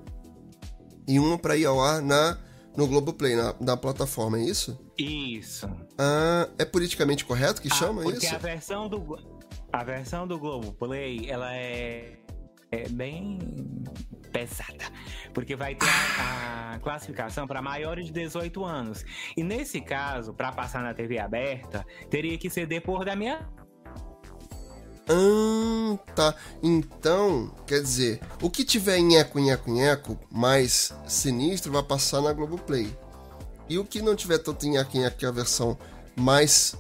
e 1.07 1.18
uma 1.18 1.38
pra 1.38 1.57
ir 1.57 1.64
ao 1.66 1.81
ar 1.83 2.00
na, 2.02 2.38
no 2.79 2.87
Globoplay, 2.87 3.35
na, 3.35 3.57
na 3.61 3.77
plataforma, 3.77 4.38
é 4.38 4.43
isso? 4.43 4.79
Isso. 4.97 5.69
Ah, 5.99 6.49
é 6.57 6.64
politicamente 6.64 7.25
correto 7.25 7.61
que 7.61 7.69
chama 7.69 8.03
ah, 8.03 8.05
porque 8.05 8.25
isso? 8.25 8.35
a 8.37 8.38
versão 8.38 8.88
do 8.88 9.19
a 9.73 9.83
versão 9.83 10.29
do 10.29 10.38
Globoplay, 10.38 11.29
ela 11.29 11.53
é, 11.57 12.21
é 12.71 12.88
bem 12.88 13.41
pesada, 14.33 14.85
porque 15.35 15.57
vai 15.57 15.75
ter 15.75 15.88
a, 16.21 16.75
a 16.75 16.79
classificação 16.79 17.49
para 17.49 17.61
maiores 17.61 18.07
de 18.07 18.12
18 18.12 18.64
anos. 18.64 19.05
E 19.37 19.43
nesse 19.43 19.81
caso, 19.81 20.33
para 20.33 20.52
passar 20.52 20.81
na 20.81 20.94
TV 20.94 21.19
aberta, 21.19 21.85
teria 22.09 22.38
que 22.38 22.48
ser 22.48 22.67
depois 22.67 23.05
da 23.05 23.17
minha 23.17 23.44
Ah, 25.09 25.98
tá. 26.15 26.35
Então, 26.63 27.50
quer 27.67 27.81
dizer, 27.81 28.21
o 28.42 28.50
que 28.50 28.65
tiver 28.65 29.00
nheco, 29.00 29.38
nheco, 29.38 29.71
nheco, 29.71 30.19
mais 30.31 30.92
sinistro, 31.06 31.73
vai 31.73 31.83
passar 31.83 32.21
na 32.21 32.33
Globoplay. 32.33 32.94
E 33.69 33.79
o 33.79 33.85
que 33.85 34.00
não 34.02 34.15
tiver 34.17 34.38
tanto 34.38 34.67
nheco, 34.69 34.96
nheco, 34.96 35.17
que 35.17 35.25
é 35.25 35.29
a 35.29 35.33
versão 35.33 35.79
mais 36.17 36.75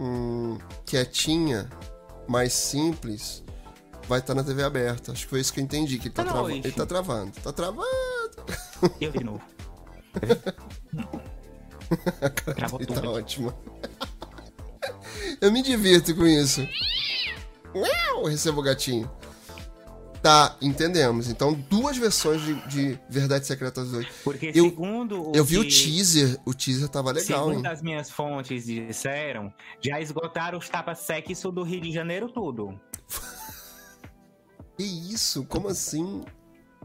hum, 0.00 0.58
quietinha, 0.86 1.68
mais 2.28 2.52
simples, 2.52 3.42
vai 4.08 4.18
estar 4.20 4.34
na 4.34 4.42
TV 4.44 4.62
aberta. 4.64 5.12
Acho 5.12 5.24
que 5.24 5.30
foi 5.30 5.40
isso 5.40 5.52
que 5.52 5.60
eu 5.60 5.64
entendi, 5.64 5.98
que 5.98 6.08
ele 6.08 6.14
tá, 6.14 6.24
trava- 6.24 6.42
noite. 6.42 6.66
ele 6.66 6.74
tá 6.74 6.86
travando. 6.86 7.32
Tá 7.42 7.52
travando. 7.52 7.88
eu 9.00 9.10
de 9.12 9.24
novo. 9.24 9.42
Travou 12.56 12.80
Ele 12.80 12.86
tá 12.86 12.94
tudo. 13.00 13.12
ótimo. 13.12 13.54
eu 15.40 15.50
me 15.52 15.62
divirto 15.62 16.14
com 16.14 16.26
isso. 16.26 16.66
Uau, 17.74 18.24
recebo 18.26 18.60
o 18.60 18.62
gatinho. 18.62 19.10
Tá, 20.22 20.56
entendemos. 20.60 21.28
Então, 21.30 21.54
duas 21.54 21.96
versões 21.96 22.42
de, 22.42 22.54
de 22.66 22.98
Verdades 23.08 23.46
Secretas 23.46 23.90
2. 23.90 24.06
Porque 24.24 24.46
Eu- 24.54 24.64
segundo 24.64 25.30
Eu 25.32 25.44
vi 25.44 25.58
o 25.58 25.62
que- 25.62 25.68
teaser, 25.68 26.36
o 26.44 26.52
teaser 26.52 26.88
tava 26.88 27.12
legal, 27.12 27.46
segundo 27.48 27.64
hein? 27.66 27.72
as 27.72 27.80
minhas 27.80 28.10
fontes 28.10 28.64
disseram, 28.66 29.52
já 29.80 30.00
esgotaram 30.00 30.58
os 30.58 30.68
tapa-sexo 30.68 31.52
do 31.52 31.62
Rio 31.62 31.80
de 31.80 31.92
Janeiro 31.92 32.28
tudo. 32.32 32.78
Que 34.76 34.84
isso? 34.84 35.44
Como 35.44 35.66
assim? 35.68 36.24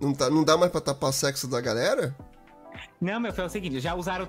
Não, 0.02 0.14
tá, 0.16 0.28
não 0.28 0.44
dá 0.44 0.58
mais 0.58 0.72
pra 0.72 0.82
tapar 0.82 1.12
o 1.12 1.14
sexo 1.14 1.48
da 1.48 1.62
galera? 1.62 2.16
Não, 3.00 3.20
meu 3.20 3.32
é 3.44 3.46
o 3.46 3.50
seguinte, 3.50 3.80
já 3.80 3.94
usaram 3.94 4.26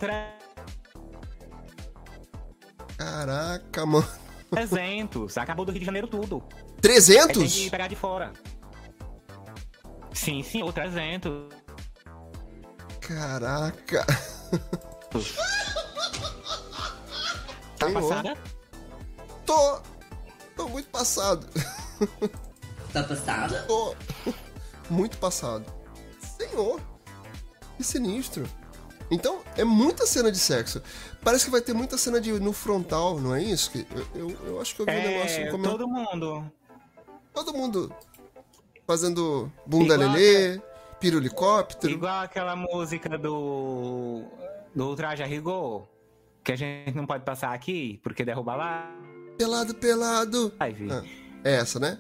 Caraca, 2.99 3.87
mano. 3.87 4.07
300, 4.55 5.39
acabou 5.39 5.65
do 5.65 5.73
Rio 5.73 5.81
de 5.81 5.87
Janeiro 5.87 6.07
tudo. 6.07 6.43
Aí 6.53 6.63
tem 6.65 6.81
300? 6.81 7.55
que 7.55 7.71
pegar 7.71 7.89
de 7.89 7.97
fora. 7.97 8.33
Sim, 10.13 10.43
sim, 10.43 10.63
ou 10.63 10.73
300. 10.73 11.49
Caraca. 13.01 14.07
Tá 17.79 17.87
Senhor. 17.89 18.03
passada? 18.03 18.39
Tô. 19.45 19.81
Tô 20.57 20.69
muito 20.69 20.89
passado. 20.89 21.47
Tá 22.93 23.03
passada? 23.03 23.63
Tô. 23.65 23.95
Muito 24.89 25.19
passado. 25.19 25.65
Senhor. 26.39 26.81
Que 27.77 27.85
sinistro. 27.85 28.49
Então, 29.15 29.41
é 29.57 29.65
muita 29.65 30.07
cena 30.07 30.31
de 30.31 30.39
sexo. 30.39 30.83
Parece 31.23 31.45
que 31.47 31.51
vai 31.51 31.61
ter 31.61 31.73
muita 31.73 31.97
cena 31.97 32.21
de 32.21 32.33
no 32.33 32.53
frontal, 32.53 33.21
não 33.21 33.35
é 33.35 33.43
isso? 33.43 33.71
Eu, 33.95 34.07
eu, 34.15 34.31
eu 34.47 34.61
acho 34.61 34.75
que 34.75 34.83
eu 34.83 34.87
vi 34.87 34.93
um 34.93 35.03
negócio 35.03 35.41
É, 35.43 35.51
como 35.51 35.65
todo 35.65 35.89
mundo. 35.89 36.53
todo 37.33 37.55
mundo 37.55 37.95
fazendo 38.87 39.51
bunda 39.67 39.95
Igual 39.95 40.11
lelê, 40.11 40.61
pirulicóptero. 41.01 41.93
Igual 41.93 42.23
aquela 42.23 42.55
música 42.57 43.17
do. 43.19 44.23
do 44.75 44.95
Traje 44.97 45.23
a 45.23 45.27
Rigor. 45.27 45.87
Que 46.43 46.53
a 46.53 46.57
gente 46.57 46.95
não 46.95 47.07
pode 47.07 47.25
passar 47.25 47.55
aqui, 47.55 47.99
porque 48.03 48.25
derruba 48.25 48.55
lá. 48.55 48.91
Pelado, 49.39 49.75
pelado. 49.75 50.53
Live. 50.61 50.89
Ah, 50.93 51.03
é 51.43 51.55
essa, 51.55 51.81
né? 51.81 51.99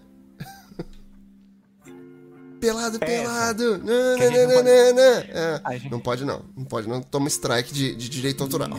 Pelado, 2.64 2.98
pelado. 2.98 3.74
Gente 3.74 3.84
não 3.84 4.18
Nananana. 4.18 4.54
pode- 4.54 5.30
É, 5.30 5.60
gente- 5.78 5.90
Não 5.90 6.00
pode 6.00 6.24
não. 6.24 6.42
Não 6.56 6.64
pode 6.64 6.88
não. 6.88 7.02
Toma 7.02 7.28
strike 7.28 7.72
de, 7.72 7.94
de 7.94 8.08
direito 8.08 8.42
autoral. 8.42 8.70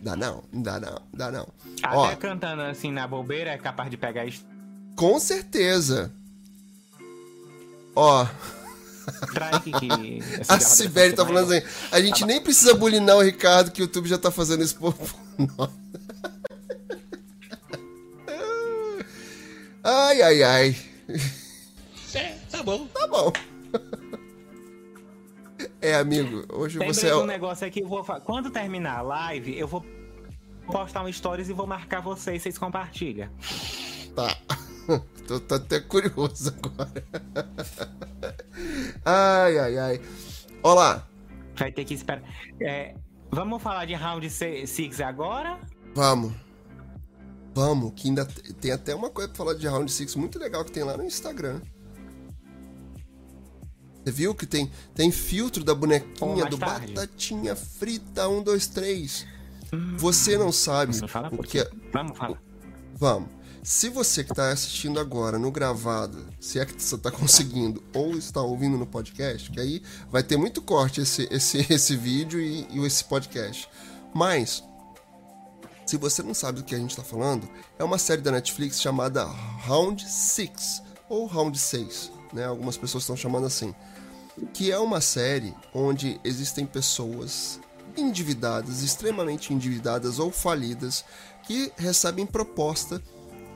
dá 0.00 0.16
não, 0.16 0.42
dá 0.52 0.80
não, 0.80 1.02
dá 1.12 1.30
não. 1.30 1.46
Até 1.82 1.96
Ó, 1.96 2.16
cantando 2.16 2.62
assim 2.62 2.90
na 2.90 3.06
bobeira 3.06 3.50
é 3.50 3.58
capaz 3.58 3.90
de 3.90 3.96
pegar 3.96 4.26
com 4.96 5.20
certeza. 5.20 6.10
Ó, 7.94 8.26
strike 9.28 9.72
que. 9.72 10.18
a 10.48 10.58
Sibeli 10.60 11.14
tá 11.14 11.24
falando 11.24 11.52
assim, 11.52 11.64
a 11.92 12.00
gente 12.00 12.24
nem 12.24 12.40
precisa 12.40 12.74
bulinar 12.74 13.16
o 13.16 13.22
Ricardo, 13.22 13.70
que 13.70 13.80
o 13.80 13.84
YouTube 13.84 14.08
já 14.08 14.18
tá 14.18 14.30
fazendo 14.30 14.62
isso 14.64 14.76
por 14.76 14.94
nós. 15.58 15.70
Ai, 19.88 20.20
ai, 20.20 20.42
ai. 20.42 20.76
Tá 22.56 22.62
bom. 22.62 22.86
Tá 22.86 23.06
bom. 23.06 23.32
É, 25.80 25.94
amigo, 25.94 26.44
hoje 26.52 26.78
Lembrei 26.78 26.92
você 26.94 27.08
é 27.08 27.16
um 27.16 27.22
o... 27.22 27.26
negócio 27.26 27.66
aqui, 27.66 27.80
eu 27.80 27.88
vou 27.88 28.04
quando 28.04 28.50
terminar 28.50 28.98
a 28.98 29.02
live, 29.02 29.56
eu 29.58 29.66
vou 29.66 29.84
postar 30.66 31.02
um 31.02 31.10
stories 31.10 31.48
e 31.48 31.52
vou 31.52 31.66
marcar 31.66 32.00
vocês, 32.00 32.42
vocês 32.42 32.58
compartilham. 32.58 33.30
Tá. 34.14 34.36
tô, 35.26 35.40
tô 35.40 35.54
até 35.54 35.80
curioso 35.80 36.54
agora. 36.62 37.04
Ai, 39.04 39.58
ai, 39.58 39.78
ai. 39.78 40.00
Olá. 40.62 41.06
Vai 41.54 41.70
ter 41.72 41.84
que 41.84 41.94
esperar. 41.94 42.22
É, 42.60 42.94
vamos 43.30 43.62
falar 43.62 43.84
de 43.86 43.94
round 43.94 44.28
6 44.28 45.00
agora? 45.00 45.58
Vamos. 45.94 46.34
Vamos, 47.54 47.92
que 47.94 48.08
ainda 48.08 48.26
te- 48.26 48.52
tem 48.54 48.72
até 48.72 48.94
uma 48.94 49.08
coisa 49.08 49.28
pra 49.28 49.38
falar 49.38 49.54
de 49.54 49.66
Round 49.66 49.90
6 49.90 50.14
muito 50.16 50.38
legal 50.38 50.62
que 50.64 50.72
tem 50.72 50.82
lá 50.82 50.96
no 50.96 51.04
Instagram. 51.04 51.62
Você 54.06 54.12
viu 54.12 54.36
que 54.36 54.46
tem, 54.46 54.70
tem 54.94 55.10
filtro 55.10 55.64
da 55.64 55.74
bonequinha 55.74 56.36
mais 56.36 56.50
do 56.50 56.58
tarde. 56.58 56.92
Batatinha 56.92 57.56
Frita 57.56 58.28
1, 58.28 58.40
2, 58.40 58.66
3. 58.68 59.26
Você 59.96 60.38
não 60.38 60.52
sabe 60.52 60.96
fala 61.08 61.28
o 61.32 61.42
que 61.42 61.58
é... 61.58 61.68
Vamos 61.92 62.16
falar. 62.16 62.40
Vamos. 62.94 63.30
Se 63.64 63.88
você 63.88 64.22
que 64.22 64.30
está 64.30 64.52
assistindo 64.52 65.00
agora 65.00 65.40
no 65.40 65.50
gravado, 65.50 66.24
se 66.38 66.60
é 66.60 66.64
que 66.64 66.80
você 66.80 66.94
está 66.94 67.10
conseguindo, 67.10 67.82
ou 67.92 68.16
está 68.16 68.40
ouvindo 68.40 68.78
no 68.78 68.86
podcast, 68.86 69.50
que 69.50 69.58
aí 69.58 69.82
vai 70.08 70.22
ter 70.22 70.36
muito 70.36 70.62
corte 70.62 71.00
esse, 71.00 71.26
esse, 71.28 71.66
esse 71.68 71.96
vídeo 71.96 72.40
e, 72.40 72.64
e 72.70 72.86
esse 72.86 73.02
podcast. 73.02 73.68
Mas, 74.14 74.62
se 75.84 75.96
você 75.96 76.22
não 76.22 76.32
sabe 76.32 76.60
do 76.60 76.64
que 76.64 76.76
a 76.76 76.78
gente 76.78 76.90
está 76.90 77.02
falando, 77.02 77.48
é 77.76 77.82
uma 77.82 77.98
série 77.98 78.22
da 78.22 78.30
Netflix 78.30 78.80
chamada 78.80 79.24
Round 79.24 80.08
6, 80.08 80.80
ou 81.08 81.26
Round 81.26 81.58
6, 81.58 82.12
né? 82.32 82.44
Algumas 82.44 82.76
pessoas 82.76 83.02
estão 83.02 83.16
chamando 83.16 83.48
assim. 83.48 83.74
Que 84.52 84.70
é 84.70 84.78
uma 84.78 85.00
série 85.00 85.54
onde 85.74 86.20
existem 86.24 86.66
pessoas 86.66 87.60
endividadas, 87.96 88.82
extremamente 88.82 89.52
endividadas 89.52 90.18
ou 90.18 90.30
falidas, 90.30 91.04
que 91.44 91.72
recebem 91.76 92.26
proposta 92.26 93.00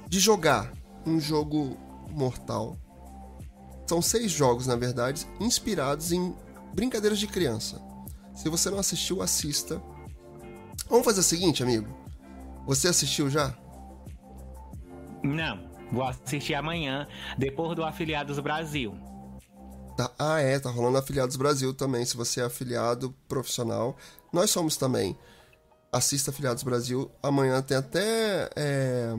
de 0.08 0.18
jogar 0.18 0.72
um 1.06 1.20
jogo 1.20 1.76
mortal. 2.10 2.76
São 3.86 4.00
seis 4.00 4.30
jogos, 4.30 4.66
na 4.66 4.76
verdade, 4.76 5.26
inspirados 5.40 6.12
em 6.12 6.34
brincadeiras 6.72 7.18
de 7.18 7.26
criança. 7.26 7.80
Se 8.34 8.48
você 8.48 8.70
não 8.70 8.78
assistiu, 8.78 9.20
assista. 9.20 9.82
Vamos 10.88 11.04
fazer 11.04 11.20
o 11.20 11.24
seguinte, 11.24 11.62
amigo. 11.62 11.88
Você 12.66 12.88
assistiu 12.88 13.28
já? 13.28 13.54
Não, 15.22 15.68
vou 15.92 16.04
assistir 16.04 16.54
amanhã, 16.54 17.06
depois 17.36 17.76
do 17.76 17.84
Afiliados 17.84 18.38
Brasil. 18.38 18.94
Tá- 20.02 20.10
Ah, 20.18 20.40
é, 20.40 20.58
tá 20.58 20.70
rolando 20.70 20.98
Afiliados 20.98 21.36
Brasil 21.36 21.72
também. 21.74 22.04
Se 22.04 22.16
você 22.16 22.40
é 22.40 22.44
afiliado 22.44 23.14
profissional, 23.28 23.96
nós 24.32 24.50
somos 24.50 24.76
também. 24.76 25.16
Assista 25.92 26.30
Afiliados 26.30 26.62
Brasil. 26.62 27.10
Amanhã 27.22 27.60
tem 27.62 27.76
até 27.76 28.48
é, 28.56 29.12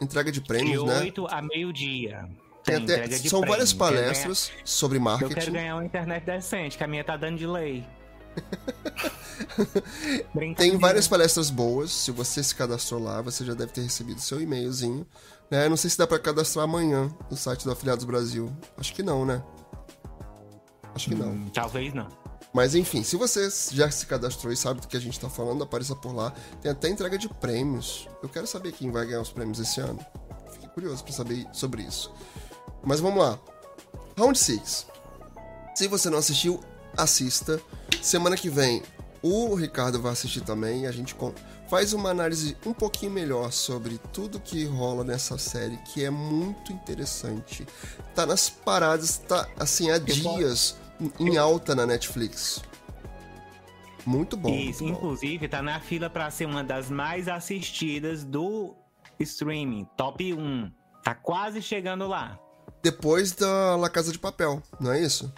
entrega 0.00 0.30
de 0.32 0.40
De 0.40 0.46
prêmios, 0.46 0.84
né? 0.84 1.00
8 1.00 1.26
a 1.28 1.42
meio-dia. 1.42 2.28
Até- 2.62 3.06
de 3.08 3.28
são 3.30 3.40
prêmio. 3.40 3.48
várias 3.56 3.72
Quero 3.72 3.90
ganhar- 3.90 4.02
palestras 4.04 4.50
sobre 4.64 4.98
Eu 4.98 5.04
quero 5.04 5.20
marketing. 5.28 5.52
ganhar 5.52 5.74
uma 5.76 5.84
internet 5.84 6.24
decente, 6.24 6.76
que 6.76 6.84
a 6.84 6.88
minha 6.88 7.04
tá 7.04 7.16
dando 7.16 7.38
delay. 7.38 7.86
Tem 10.56 10.76
várias 10.78 11.08
palestras 11.08 11.50
boas. 11.50 11.90
Se 11.90 12.10
você 12.10 12.42
se 12.42 12.54
cadastrou 12.54 13.02
lá, 13.02 13.20
você 13.22 13.44
já 13.44 13.54
deve 13.54 13.72
ter 13.72 13.82
recebido 13.82 14.20
seu 14.20 14.40
e-mailzinho. 14.40 15.06
Né? 15.50 15.68
Não 15.68 15.76
sei 15.76 15.90
se 15.90 15.98
dá 15.98 16.06
pra 16.06 16.18
cadastrar 16.18 16.64
amanhã 16.64 17.10
no 17.30 17.36
site 17.36 17.64
do 17.64 17.72
Afiliados 17.72 18.04
Brasil. 18.04 18.52
Acho 18.76 18.94
que 18.94 19.02
não, 19.02 19.24
né? 19.24 19.42
Acho 20.98 21.10
que 21.10 21.14
não. 21.14 21.28
Hum, 21.28 21.50
Talvez 21.54 21.94
não. 21.94 22.08
Mas 22.52 22.74
enfim, 22.74 23.04
se 23.04 23.14
você 23.14 23.48
já 23.72 23.88
se 23.88 24.04
cadastrou 24.04 24.52
e 24.52 24.56
sabe 24.56 24.80
do 24.80 24.88
que 24.88 24.96
a 24.96 25.00
gente 25.00 25.18
tá 25.20 25.30
falando, 25.30 25.62
apareça 25.62 25.94
por 25.94 26.12
lá. 26.12 26.32
Tem 26.60 26.72
até 26.72 26.88
entrega 26.88 27.16
de 27.16 27.28
prêmios. 27.28 28.08
Eu 28.20 28.28
quero 28.28 28.48
saber 28.48 28.72
quem 28.72 28.90
vai 28.90 29.06
ganhar 29.06 29.20
os 29.20 29.30
prêmios 29.30 29.60
esse 29.60 29.80
ano. 29.80 30.04
Fiquei 30.52 30.68
curioso 30.70 31.04
pra 31.04 31.12
saber 31.12 31.46
sobre 31.52 31.82
isso. 31.82 32.12
Mas 32.82 32.98
vamos 32.98 33.22
lá. 33.22 33.38
Round 34.16 34.36
6. 34.36 34.86
Se 35.76 35.86
você 35.86 36.10
não 36.10 36.18
assistiu, 36.18 36.58
assista. 36.96 37.60
Semana 38.02 38.36
que 38.36 38.50
vem 38.50 38.82
o 39.22 39.54
Ricardo 39.54 40.00
vai 40.02 40.12
assistir 40.12 40.40
também. 40.40 40.86
A 40.86 40.92
gente 40.92 41.14
faz 41.68 41.92
uma 41.92 42.10
análise 42.10 42.56
um 42.66 42.72
pouquinho 42.72 43.12
melhor 43.12 43.52
sobre 43.52 43.98
tudo 44.12 44.40
que 44.40 44.64
rola 44.64 45.04
nessa 45.04 45.38
série, 45.38 45.76
que 45.78 46.04
é 46.04 46.10
muito 46.10 46.72
interessante. 46.72 47.66
Tá 48.16 48.26
nas 48.26 48.50
paradas, 48.50 49.18
tá 49.18 49.48
assim 49.56 49.90
há 49.90 49.98
dias 49.98 50.76
em 51.18 51.36
alta 51.36 51.74
na 51.74 51.86
Netflix. 51.86 52.62
Muito 54.06 54.36
bom. 54.36 54.48
Isso, 54.48 54.82
muito 54.82 54.94
bom. 54.94 55.06
inclusive, 55.06 55.48
tá 55.48 55.62
na 55.62 55.80
fila 55.80 56.08
pra 56.08 56.30
ser 56.30 56.46
uma 56.46 56.64
das 56.64 56.90
mais 56.90 57.28
assistidas 57.28 58.24
do 58.24 58.74
streaming. 59.20 59.86
Top 59.96 60.32
1. 60.32 60.70
Tá 61.02 61.14
quase 61.14 61.60
chegando 61.60 62.06
lá. 62.06 62.38
Depois 62.82 63.32
da 63.32 63.76
La 63.76 63.90
Casa 63.90 64.12
de 64.12 64.18
Papel, 64.18 64.62
não 64.80 64.92
é 64.92 65.00
isso? 65.00 65.32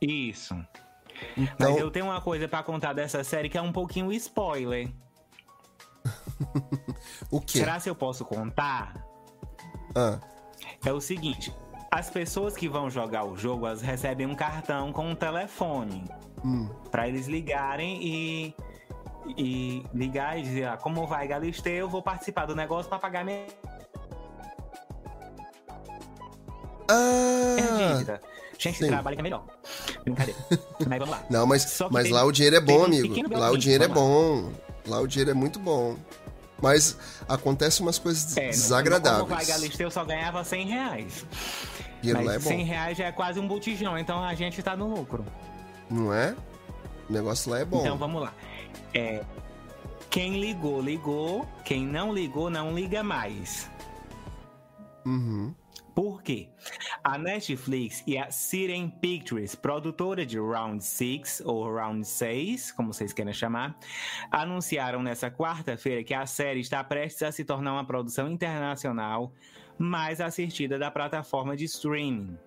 Isso. 0.00 0.54
Então, 1.36 1.70
Mas 1.72 1.78
eu 1.78 1.90
tenho 1.90 2.06
uma 2.06 2.20
coisa 2.20 2.48
pra 2.48 2.62
contar 2.62 2.92
dessa 2.92 3.22
série 3.22 3.48
que 3.48 3.56
é 3.58 3.62
um 3.62 3.72
pouquinho 3.72 4.12
spoiler. 4.12 4.90
o 7.30 7.40
quê? 7.40 7.58
Será 7.58 7.78
se 7.78 7.88
eu 7.88 7.94
posso 7.94 8.24
contar? 8.24 9.06
Ah, 9.94 10.18
É 10.84 10.92
o 10.92 11.00
seguinte. 11.00 11.54
As 11.90 12.08
pessoas 12.08 12.56
que 12.56 12.68
vão 12.68 12.88
jogar 12.88 13.24
o 13.24 13.36
jogo, 13.36 13.66
elas 13.66 13.82
recebem 13.82 14.26
um 14.26 14.34
cartão 14.34 14.92
com 14.92 15.10
um 15.10 15.14
telefone. 15.14 16.04
hum. 16.44 16.68
Pra 16.90 17.08
eles 17.08 17.26
ligarem 17.26 17.98
e. 18.02 18.54
E 19.36 19.84
ligar 19.94 20.38
e 20.38 20.42
dizer, 20.42 20.66
ah, 20.66 20.76
como 20.76 21.06
vai, 21.06 21.28
Galisteu? 21.28 21.72
Eu 21.72 21.88
vou 21.88 22.02
participar 22.02 22.46
do 22.46 22.56
negócio 22.56 22.88
pra 22.88 22.98
pagar 22.98 23.24
minha. 23.24 23.46
Ah! 26.88 27.92
dívida. 27.92 28.20
Gente, 28.58 28.78
sim. 28.78 28.88
trabalha 28.88 29.16
que 29.16 29.20
é 29.20 29.22
melhor. 29.22 29.44
Brincadeira. 30.02 30.38
Mas 30.86 30.98
vamos 30.98 31.10
lá. 31.10 31.24
Não, 31.30 31.46
mas, 31.46 31.78
mas 31.90 32.04
tem- 32.04 32.12
lá 32.12 32.24
o 32.24 32.32
dinheiro 32.32 32.56
é 32.56 32.60
bom, 32.60 32.84
amigo. 32.84 33.14
Lá 33.38 33.50
o 33.50 33.56
dinheiro 33.56 33.84
é 33.84 33.88
bom. 33.88 34.52
Lá 34.86 35.00
o 35.00 35.06
dinheiro 35.06 35.30
é 35.30 35.34
muito 35.34 35.58
bom. 35.58 35.96
Mas 36.62 36.96
acontecem 37.28 37.84
umas 37.84 37.98
coisas 37.98 38.36
É, 38.36 38.48
desagradáveis. 38.50 39.22
Como 39.22 39.34
vai 39.34 39.44
Galisteu 39.46 39.86
eu 39.86 39.90
só 39.90 40.04
ganhava 40.04 40.44
100 40.44 40.66
reais. 40.66 41.24
dinheiro 42.02 42.20
é 42.20 42.24
Mas 42.24 42.42
bom, 42.44 42.50
100 42.50 42.64
reais 42.64 42.98
já 42.98 43.06
é 43.06 43.12
quase 43.12 43.38
um 43.40 43.48
botijão, 43.48 43.96
então 43.98 44.22
a 44.22 44.34
gente 44.34 44.62
tá 44.62 44.76
no 44.76 44.94
lucro. 44.94 45.24
não 45.88 46.12
é? 46.12 46.34
O 47.08 47.12
negócio 47.12 47.50
lá 47.50 47.58
é 47.60 47.64
bom. 47.64 47.80
Então 47.80 47.96
vamos 47.98 48.22
lá. 48.22 48.32
É, 48.94 49.24
quem 50.08 50.40
ligou, 50.40 50.80
ligou. 50.80 51.48
Quem 51.64 51.84
não 51.86 52.12
ligou, 52.12 52.48
não 52.50 52.72
liga 52.74 53.02
mais. 53.02 53.68
Uhum. 55.04 55.54
Por 56.00 56.22
quê? 56.22 56.48
A 57.04 57.18
Netflix 57.18 58.02
e 58.06 58.16
a 58.16 58.30
Siren 58.30 58.88
Pictures, 58.88 59.54
produtora 59.54 60.24
de 60.24 60.38
Round 60.38 60.82
6 60.82 61.42
ou 61.44 61.70
Round 61.70 62.06
6, 62.06 62.72
como 62.72 62.90
vocês 62.90 63.12
queiram 63.12 63.34
chamar, 63.34 63.78
anunciaram 64.30 65.02
nessa 65.02 65.30
quarta-feira 65.30 66.02
que 66.02 66.14
a 66.14 66.24
série 66.24 66.60
está 66.60 66.82
prestes 66.82 67.22
a 67.22 67.30
se 67.30 67.44
tornar 67.44 67.74
uma 67.74 67.84
produção 67.84 68.30
internacional 68.30 69.34
mais 69.76 70.22
assistida 70.22 70.78
da 70.78 70.90
plataforma 70.90 71.54
de 71.54 71.66
streaming. 71.66 72.38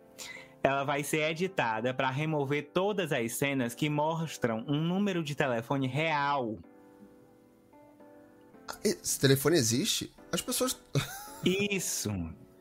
Ela 0.64 0.84
vai 0.84 1.04
ser 1.04 1.22
editada 1.30 1.93
para 1.93 2.10
remover 2.10 2.72
todas 2.74 3.12
as 3.12 3.34
cenas 3.34 3.76
que 3.76 3.88
mostram 3.88 4.66
um 4.68 4.82
número 4.82 5.24
de 5.24 5.36
telefone 5.36 5.86
real. 5.86 6.58
Esse 8.84 9.20
telefone 9.20 9.58
existe? 9.58 10.12
As 10.32 10.41
pessoas. 10.41 10.76
Isso. 11.45 12.10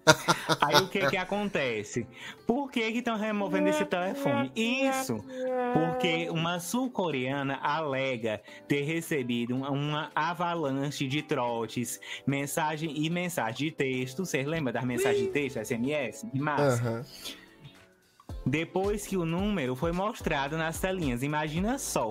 Aí 0.60 0.76
o 0.82 0.88
que 0.88 1.06
que 1.10 1.16
acontece? 1.16 2.06
Por 2.46 2.70
que 2.70 2.92
que 2.92 2.98
estão 2.98 3.16
removendo 3.16 3.68
esse 3.68 3.84
telefone? 3.84 4.50
Isso, 4.54 5.24
porque 5.72 6.28
uma 6.30 6.58
sul-coreana 6.58 7.58
alega 7.62 8.40
ter 8.66 8.82
recebido 8.82 9.54
uma, 9.54 10.10
avalanche 10.14 11.06
de 11.06 11.22
trotes, 11.22 12.00
mensagem 12.26 13.04
e 13.04 13.08
mensagem 13.08 13.68
de 13.68 13.70
texto. 13.70 14.24
Você 14.24 14.42
lembra 14.42 14.72
das 14.72 14.84
mensagens 14.84 15.22
de 15.22 15.28
texto, 15.28 15.64
SMS, 15.64 16.26
de 16.32 16.40
massa? 16.40 17.06
Depois 18.44 19.06
que 19.06 19.16
o 19.16 19.24
número 19.24 19.76
foi 19.76 19.92
mostrado 19.92 20.56
nas 20.56 20.80
telinhas. 20.80 21.22
Imagina 21.22 21.78
só. 21.78 22.08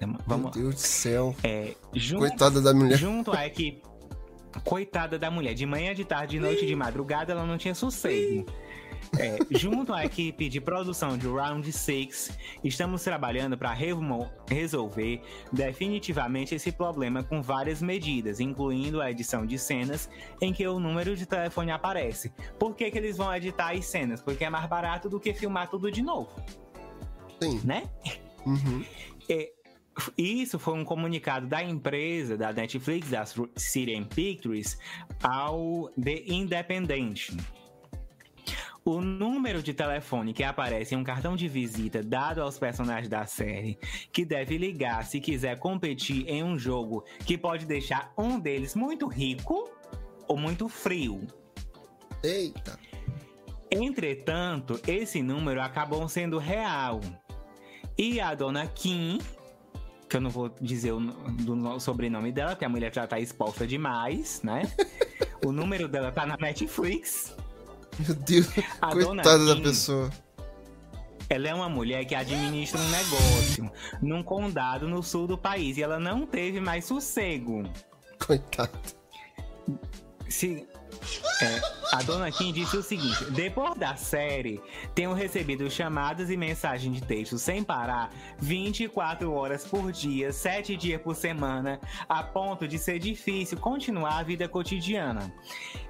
Meu 0.00 0.18
Vamos 0.26 0.46
lá. 0.46 0.50
Deus 0.50 0.74
do 0.74 0.80
céu. 0.80 1.36
É, 1.44 1.76
junto, 1.94 2.26
Coitada 2.26 2.60
da 2.60 2.74
mulher. 2.74 2.98
junto 2.98 3.30
à 3.30 3.46
equipe. 3.46 3.91
Coitada 4.60 5.18
da 5.18 5.30
mulher, 5.30 5.54
de 5.54 5.66
manhã, 5.66 5.94
de 5.94 6.04
tarde, 6.04 6.36
de 6.36 6.40
noite, 6.40 6.66
de 6.66 6.74
madrugada, 6.74 7.32
ela 7.32 7.46
não 7.46 7.58
tinha 7.58 7.74
sossego. 7.74 8.46
É, 9.18 9.36
junto 9.58 9.92
à 9.92 10.06
equipe 10.06 10.48
de 10.48 10.58
produção 10.60 11.18
de 11.18 11.26
Round 11.26 11.70
6, 11.70 12.38
estamos 12.64 13.02
trabalhando 13.02 13.58
para 13.58 13.76
resolver 14.48 15.20
definitivamente 15.52 16.54
esse 16.54 16.72
problema 16.72 17.22
com 17.22 17.42
várias 17.42 17.82
medidas, 17.82 18.40
incluindo 18.40 19.02
a 19.02 19.10
edição 19.10 19.44
de 19.44 19.58
cenas 19.58 20.08
em 20.40 20.52
que 20.52 20.66
o 20.66 20.80
número 20.80 21.14
de 21.14 21.26
telefone 21.26 21.70
aparece. 21.70 22.32
Por 22.58 22.74
que, 22.74 22.90
que 22.90 22.96
eles 22.96 23.18
vão 23.18 23.34
editar 23.34 23.72
as 23.72 23.84
cenas? 23.84 24.22
Porque 24.22 24.44
é 24.44 24.50
mais 24.50 24.66
barato 24.66 25.10
do 25.10 25.20
que 25.20 25.34
filmar 25.34 25.68
tudo 25.68 25.90
de 25.90 26.02
novo, 26.02 26.30
Sim. 27.38 27.60
né? 27.64 27.84
Uhum. 28.46 28.82
Isso 30.16 30.58
foi 30.58 30.74
um 30.74 30.84
comunicado 30.84 31.46
da 31.46 31.62
empresa, 31.62 32.36
da 32.36 32.52
Netflix, 32.52 33.10
da 33.10 33.24
Siren 33.56 34.04
Pictures, 34.04 34.78
ao 35.22 35.90
The 36.02 36.22
Independent. 36.26 37.30
O 38.84 39.00
número 39.00 39.62
de 39.62 39.72
telefone 39.72 40.32
que 40.32 40.42
aparece 40.42 40.94
em 40.94 40.98
um 40.98 41.04
cartão 41.04 41.36
de 41.36 41.46
visita 41.46 42.02
dado 42.02 42.42
aos 42.42 42.58
personagens 42.58 43.08
da 43.08 43.24
série, 43.26 43.78
que 44.10 44.24
deve 44.24 44.58
ligar 44.58 45.04
se 45.04 45.20
quiser 45.20 45.58
competir 45.58 46.28
em 46.28 46.42
um 46.42 46.58
jogo 46.58 47.04
que 47.24 47.38
pode 47.38 47.64
deixar 47.64 48.12
um 48.18 48.40
deles 48.40 48.74
muito 48.74 49.06
rico 49.06 49.70
ou 50.26 50.36
muito 50.36 50.68
frio. 50.68 51.26
Eita. 52.24 52.78
Entretanto, 53.70 54.80
esse 54.86 55.22
número 55.22 55.62
acabou 55.62 56.08
sendo 56.08 56.38
real. 56.38 57.00
E 57.96 58.20
a 58.20 58.34
dona 58.34 58.66
Kim, 58.66 59.18
que 60.12 60.16
eu 60.18 60.20
não 60.20 60.30
vou 60.30 60.54
dizer 60.60 60.92
o 60.92 61.00
do 61.00 61.56
no- 61.56 61.80
sobrenome 61.80 62.30
dela, 62.30 62.50
porque 62.50 62.64
a 62.64 62.68
mulher 62.68 62.92
já 62.94 63.06
tá 63.06 63.18
exposta 63.18 63.66
demais, 63.66 64.40
né? 64.42 64.62
o 65.44 65.50
número 65.50 65.88
dela 65.88 66.12
tá 66.12 66.26
na 66.26 66.36
Netflix. 66.36 67.34
Meu 67.98 68.14
Deus. 68.14 68.46
A 68.80 68.90
Coitada 68.92 69.46
da 69.46 69.54
Kim. 69.56 69.62
pessoa. 69.62 70.10
Ela 71.30 71.48
é 71.48 71.54
uma 71.54 71.68
mulher 71.68 72.04
que 72.04 72.14
administra 72.14 72.78
um 72.78 72.88
negócio 72.90 73.72
num 74.02 74.22
condado 74.22 74.86
no 74.86 75.02
sul 75.02 75.26
do 75.26 75.38
país 75.38 75.78
e 75.78 75.82
ela 75.82 75.98
não 75.98 76.26
teve 76.26 76.60
mais 76.60 76.84
sossego. 76.84 77.62
Coitada. 78.24 78.70
Se, 80.28 80.66
é, 81.40 81.60
a 81.92 82.02
dona 82.02 82.30
Kim 82.30 82.52
disse 82.52 82.76
o 82.76 82.82
seguinte: 82.82 83.24
depois 83.30 83.74
da 83.76 83.96
série, 83.96 84.60
tenho 84.94 85.12
recebido 85.12 85.70
chamadas 85.70 86.30
e 86.30 86.36
mensagens 86.36 86.94
de 86.94 87.02
texto 87.02 87.38
sem 87.38 87.62
parar 87.62 88.10
24 88.38 89.32
horas 89.32 89.64
por 89.64 89.92
dia, 89.92 90.32
7 90.32 90.76
dias 90.76 91.00
por 91.00 91.14
semana, 91.14 91.80
a 92.08 92.22
ponto 92.22 92.66
de 92.66 92.78
ser 92.78 92.98
difícil 92.98 93.58
continuar 93.58 94.18
a 94.18 94.22
vida 94.22 94.48
cotidiana. 94.48 95.32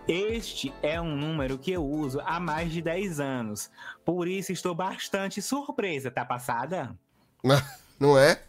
Este 0.08 0.72
é 0.82 1.00
um 1.00 1.16
número 1.16 1.58
que 1.58 1.72
eu 1.72 1.84
uso 1.84 2.20
há 2.24 2.40
mais 2.40 2.72
de 2.72 2.82
10 2.82 3.20
anos, 3.20 3.70
por 4.04 4.26
isso 4.26 4.52
estou 4.52 4.74
bastante 4.74 5.40
surpresa, 5.40 6.10
tá 6.10 6.24
passada? 6.24 6.96
Não 8.00 8.18
é? 8.18 8.42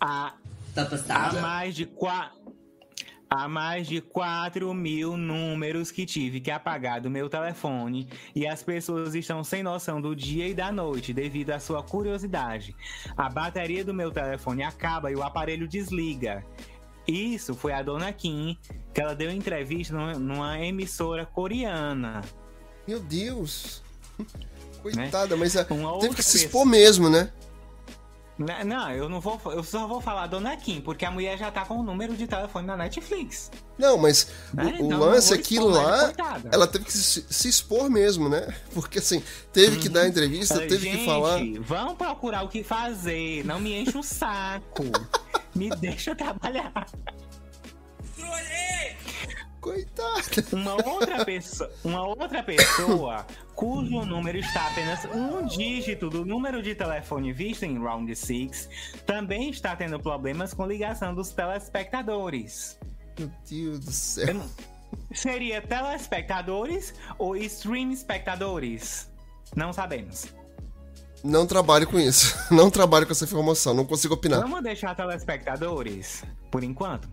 A 0.00 0.34
Tá 0.78 0.82
Há 0.82 0.86
passada? 0.86 1.40
mais 1.40 1.74
de 1.74 1.86
qua... 1.86 2.30
Há 3.30 3.46
mais 3.46 3.86
de 3.86 4.00
4 4.00 4.72
mil 4.72 5.16
números 5.16 5.90
que 5.90 6.06
tive 6.06 6.40
que 6.40 6.50
apagar 6.50 7.00
do 7.00 7.10
meu 7.10 7.28
telefone 7.28 8.08
e 8.34 8.46
as 8.46 8.62
pessoas 8.62 9.14
estão 9.14 9.44
sem 9.44 9.62
noção 9.62 10.00
do 10.00 10.16
dia 10.16 10.48
e 10.48 10.54
da 10.54 10.72
noite 10.72 11.12
devido 11.12 11.50
à 11.50 11.60
sua 11.60 11.82
curiosidade. 11.82 12.74
A 13.16 13.28
bateria 13.28 13.84
do 13.84 13.92
meu 13.92 14.10
telefone 14.10 14.62
acaba 14.62 15.10
e 15.12 15.14
o 15.14 15.22
aparelho 15.22 15.68
desliga. 15.68 16.42
Isso 17.06 17.54
foi 17.54 17.72
a 17.72 17.82
dona 17.82 18.12
Kim, 18.12 18.56
que 18.94 19.00
ela 19.00 19.14
deu 19.14 19.30
entrevista 19.30 19.94
numa, 20.18 20.58
emissora 20.58 21.26
coreana. 21.26 22.22
Meu 22.86 23.00
Deus. 23.00 23.82
Coitada, 24.82 25.36
mas 25.36 25.54
a- 25.56 25.66
Uma 25.70 25.98
teve 25.98 26.14
que 26.14 26.22
se 26.22 26.38
expor 26.46 26.64
mesmo, 26.64 27.10
né? 27.10 27.30
Né, 28.38 28.62
Não, 28.62 28.90
eu 28.92 29.08
não 29.08 29.20
vou, 29.20 29.40
eu 29.46 29.64
só 29.64 29.86
vou 29.88 30.00
falar 30.00 30.28
dona 30.28 30.56
Kim, 30.56 30.80
porque 30.80 31.04
a 31.04 31.10
mulher 31.10 31.36
já 31.36 31.50
tá 31.50 31.64
com 31.64 31.74
o 31.78 31.82
número 31.82 32.16
de 32.16 32.26
telefone 32.26 32.66
na 32.66 32.76
Netflix. 32.76 33.50
Não, 33.76 33.98
mas 33.98 34.28
Né? 34.54 34.76
o, 34.78 34.82
o 34.84 34.86
Então, 34.86 35.00
lance 35.00 35.34
é 35.34 35.38
que 35.38 35.58
lá 35.58 36.04
coitada. 36.04 36.48
ela 36.52 36.66
teve 36.66 36.84
que 36.84 36.92
se, 36.92 37.26
se 37.28 37.48
expor 37.48 37.90
mesmo, 37.90 38.28
né? 38.28 38.54
Porque 38.72 39.00
assim, 39.00 39.22
teve 39.52 39.78
que 39.78 39.88
dar 39.88 40.06
entrevista, 40.06 40.54
Falei, 40.54 40.68
teve 40.68 40.86
que 40.88 40.96
"Gente, 40.98 41.04
falar. 41.06 41.40
Vamos 41.60 41.94
procurar 41.94 42.44
o 42.44 42.48
que 42.48 42.62
fazer. 42.62 43.44
Não 43.44 43.58
me 43.58 43.74
enche 43.74 43.98
o 43.98 44.02
saco. 44.04 44.84
me 45.54 45.68
deixa 45.70 46.14
trabalhar. 46.14 46.86
Coitada. 49.68 50.46
Uma 50.52 50.74
outra 50.88 51.24
pessoa, 51.24 51.70
uma 51.84 52.06
outra 52.06 52.42
pessoa 52.42 53.26
cujo 53.54 54.04
número 54.04 54.38
está 54.38 54.66
apenas 54.68 55.04
um 55.06 55.44
dígito 55.46 56.08
do 56.08 56.24
número 56.24 56.62
de 56.62 56.74
telefone 56.74 57.32
visto 57.32 57.64
em 57.64 57.78
Round 57.78 58.14
6 58.14 58.68
também 59.04 59.50
está 59.50 59.76
tendo 59.76 60.00
problemas 60.00 60.54
com 60.54 60.66
ligação 60.66 61.14
dos 61.14 61.30
telespectadores. 61.30 62.78
Meu 63.18 63.30
Deus 63.48 63.78
do 63.80 63.92
céu. 63.92 64.42
Seria 65.12 65.60
telespectadores 65.60 66.94
ou 67.18 67.36
stream 67.36 67.90
espectadores? 67.90 69.10
Não 69.54 69.72
sabemos. 69.72 70.28
Não 71.22 71.46
trabalho 71.46 71.86
com 71.86 71.98
isso. 71.98 72.36
Não 72.54 72.70
trabalho 72.70 73.06
com 73.06 73.12
essa 73.12 73.24
informação. 73.24 73.74
Não 73.74 73.84
consigo 73.84 74.14
opinar. 74.14 74.40
Vamos 74.40 74.62
deixar 74.62 74.94
telespectadores, 74.94 76.22
por 76.50 76.64
enquanto. 76.64 77.08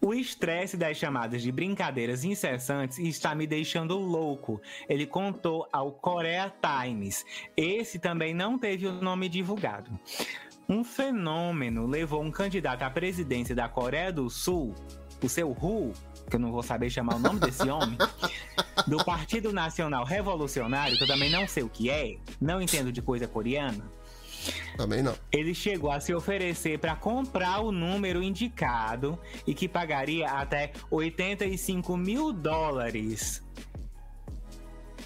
O 0.00 0.14
estresse 0.14 0.76
das 0.76 0.96
chamadas 0.96 1.42
de 1.42 1.52
brincadeiras 1.52 2.24
incessantes 2.24 2.98
está 2.98 3.34
me 3.34 3.46
deixando 3.46 3.98
louco. 3.98 4.60
Ele 4.88 5.06
contou 5.06 5.68
ao 5.72 5.92
Korea 5.92 6.52
Times. 6.60 7.24
Esse 7.56 7.98
também 7.98 8.34
não 8.34 8.58
teve 8.58 8.86
o 8.86 8.92
nome 8.92 9.28
divulgado. 9.28 9.90
Um 10.68 10.84
fenômeno 10.84 11.86
levou 11.86 12.22
um 12.22 12.30
candidato 12.30 12.82
à 12.82 12.90
presidência 12.90 13.54
da 13.54 13.68
Coreia 13.68 14.12
do 14.12 14.28
Sul, 14.28 14.74
o 15.22 15.28
seu 15.28 15.50
Hu, 15.50 15.92
que 16.28 16.36
eu 16.36 16.40
não 16.40 16.52
vou 16.52 16.62
saber 16.62 16.90
chamar 16.90 17.16
o 17.16 17.18
nome 17.18 17.40
desse 17.40 17.68
homem, 17.68 17.96
do 18.86 19.02
Partido 19.02 19.52
Nacional 19.52 20.04
Revolucionário, 20.04 20.96
que 20.96 21.04
eu 21.04 21.08
também 21.08 21.30
não 21.30 21.48
sei 21.48 21.62
o 21.62 21.68
que 21.68 21.88
é, 21.88 22.16
não 22.40 22.60
entendo 22.60 22.92
de 22.92 23.00
coisa 23.00 23.26
coreana. 23.26 23.97
Também 24.76 25.02
não. 25.02 25.14
Ele 25.32 25.54
chegou 25.54 25.90
a 25.90 26.00
se 26.00 26.14
oferecer 26.14 26.78
para 26.78 26.94
comprar 26.94 27.60
o 27.60 27.72
número 27.72 28.22
indicado 28.22 29.18
e 29.46 29.54
que 29.54 29.68
pagaria 29.68 30.28
até 30.28 30.72
85 30.90 31.96
mil 31.96 32.32
dólares 32.32 33.42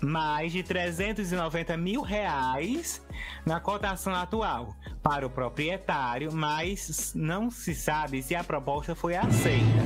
mais 0.02 0.52
de 0.52 0.62
390 0.62 1.76
mil 1.76 2.02
reais 2.02 3.00
na 3.46 3.60
cotação 3.60 4.12
atual 4.14 4.76
para 5.02 5.26
o 5.26 5.30
proprietário, 5.30 6.32
mas 6.32 7.12
não 7.14 7.50
se 7.50 7.74
sabe 7.74 8.20
se 8.22 8.34
a 8.34 8.42
proposta 8.42 8.94
foi 8.94 9.16
aceita. 9.16 9.82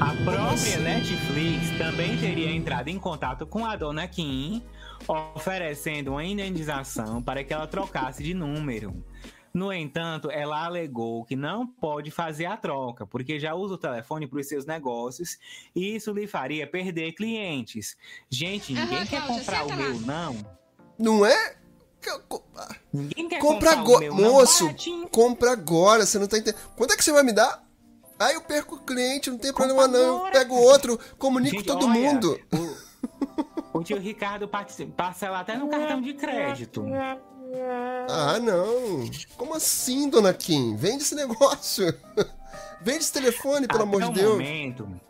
A 0.00 0.12
própria 0.24 0.78
Netflix 0.78 1.70
também 1.78 2.18
teria 2.18 2.50
entrado 2.50 2.88
em 2.88 2.98
contato 2.98 3.46
com 3.46 3.64
a 3.64 3.76
dona 3.76 4.06
Kim, 4.06 4.62
oferecendo 5.08 6.12
uma 6.12 6.24
indenização 6.24 7.22
para 7.22 7.42
que 7.44 7.52
ela 7.52 7.66
trocasse 7.66 8.22
de 8.22 8.34
número. 8.34 9.04
No 9.52 9.72
entanto, 9.72 10.30
ela 10.30 10.66
alegou 10.66 11.24
que 11.24 11.34
não 11.34 11.66
pode 11.66 12.10
fazer 12.10 12.44
a 12.44 12.56
troca, 12.58 13.06
porque 13.06 13.40
já 13.40 13.54
usa 13.54 13.74
o 13.74 13.78
telefone 13.78 14.26
para 14.26 14.38
os 14.38 14.46
seus 14.46 14.66
negócios 14.66 15.38
e 15.74 15.96
isso 15.96 16.12
lhe 16.12 16.26
faria 16.26 16.66
perder 16.66 17.12
clientes. 17.12 17.96
Gente, 18.28 18.74
ninguém 18.74 18.98
Aham, 18.98 19.06
quer 19.06 19.24
Cláudia, 19.24 19.38
comprar 19.38 19.64
o 19.64 19.68
lá. 19.68 19.76
meu, 19.76 20.00
não. 20.00 20.36
Não 20.98 21.26
é? 21.26 21.56
Co- 22.28 22.44
Ninguém 22.92 23.28
quer 23.28 23.38
Compra 23.40 23.74
comprar 23.74 23.76
o 23.76 23.80
agora. 23.80 24.00
meu, 24.00 24.14
não, 24.14 24.32
Moço, 24.34 24.64
baratinho. 24.66 25.08
compra 25.08 25.52
agora, 25.52 26.04
você 26.06 26.18
não 26.18 26.26
tá 26.28 26.36
entendendo. 26.38 26.60
Quanto 26.76 26.92
é 26.92 26.96
que 26.96 27.02
você 27.02 27.10
vai 27.12 27.22
me 27.22 27.32
dar? 27.32 27.64
Aí 28.18 28.34
eu 28.34 28.42
perco 28.42 28.76
o 28.76 28.78
cliente, 28.80 29.30
não 29.30 29.38
tem 29.38 29.52
Compra 29.52 29.68
problema 29.74 29.88
não. 29.88 29.98
Eu 30.06 30.16
agora. 30.18 30.32
pego 30.32 30.54
outro, 30.54 30.98
comunico 31.18 31.56
Gente, 31.56 31.66
todo 31.66 31.86
olha, 31.86 31.94
mundo. 31.98 32.38
O 32.52 32.85
tio 33.86 33.98
Ricardo 33.98 34.48
parce- 34.48 34.86
parcela 34.86 35.40
até 35.40 35.56
no 35.56 35.68
cartão 35.68 36.00
de 36.00 36.14
crédito. 36.14 36.84
Ah, 38.08 38.38
não. 38.40 39.08
Como 39.36 39.54
assim, 39.54 40.08
dona 40.10 40.34
Kim? 40.34 40.76
Vende 40.76 41.02
esse 41.02 41.14
negócio. 41.14 41.86
Vende 42.82 42.98
esse 42.98 43.12
telefone, 43.12 43.66
pelo 43.66 43.82
amor 43.84 44.02
Até 44.02 44.12
de 44.12 44.18
o 44.18 44.22
Deus. 44.22 44.32
Momento, 44.32 45.00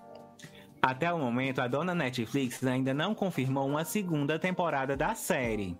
até 0.81 1.13
o 1.13 1.19
momento, 1.19 1.61
a 1.61 1.67
dona 1.67 1.95
Netflix 1.95 2.63
ainda 2.65 2.95
não 2.95 3.15
confirmou 3.15 3.67
uma 3.67 3.85
segunda 3.85 4.39
temporada 4.39 4.97
da 4.97 5.15
série. 5.15 5.77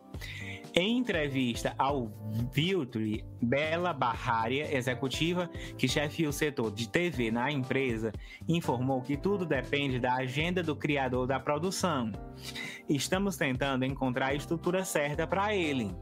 Em 0.79 0.99
entrevista 0.99 1.75
ao 1.79 2.13
Viltri, 2.53 3.25
Bela 3.41 3.95
Barraria, 3.95 4.77
executiva 4.77 5.49
que 5.79 5.89
chefia 5.89 6.29
o 6.29 6.33
setor 6.35 6.71
de 6.71 6.87
TV 6.87 7.31
na 7.31 7.51
empresa, 7.51 8.13
informou 8.47 9.01
que 9.01 9.17
tudo 9.17 9.47
depende 9.47 9.99
da 9.99 10.17
agenda 10.17 10.63
do 10.63 10.77
criador 10.77 11.27
da 11.27 11.41
produção. 11.41 12.13
Estamos 12.87 13.39
tentando 13.39 13.87
encontrar 13.87 14.27
a 14.27 14.35
estrutura 14.35 14.85
certa 14.85 15.27
para 15.27 15.55
ele. 15.55 15.97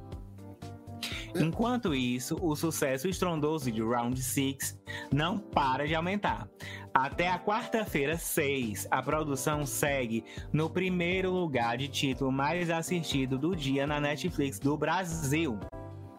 Enquanto 1.34 1.94
isso, 1.94 2.38
o 2.40 2.54
sucesso 2.54 3.08
estrondoso 3.08 3.70
de 3.70 3.82
Round 3.82 4.20
6 4.20 4.78
não 5.12 5.38
para 5.38 5.86
de 5.86 5.94
aumentar. 5.94 6.48
Até 6.92 7.28
a 7.28 7.38
quarta-feira 7.38 8.16
6, 8.16 8.86
a 8.90 9.02
produção 9.02 9.66
segue 9.66 10.24
no 10.52 10.70
primeiro 10.70 11.30
lugar 11.32 11.76
de 11.76 11.88
título 11.88 12.30
mais 12.30 12.70
assistido 12.70 13.36
do 13.36 13.56
dia 13.56 13.86
na 13.86 14.00
Netflix 14.00 14.58
do 14.58 14.76
Brasil. 14.76 15.58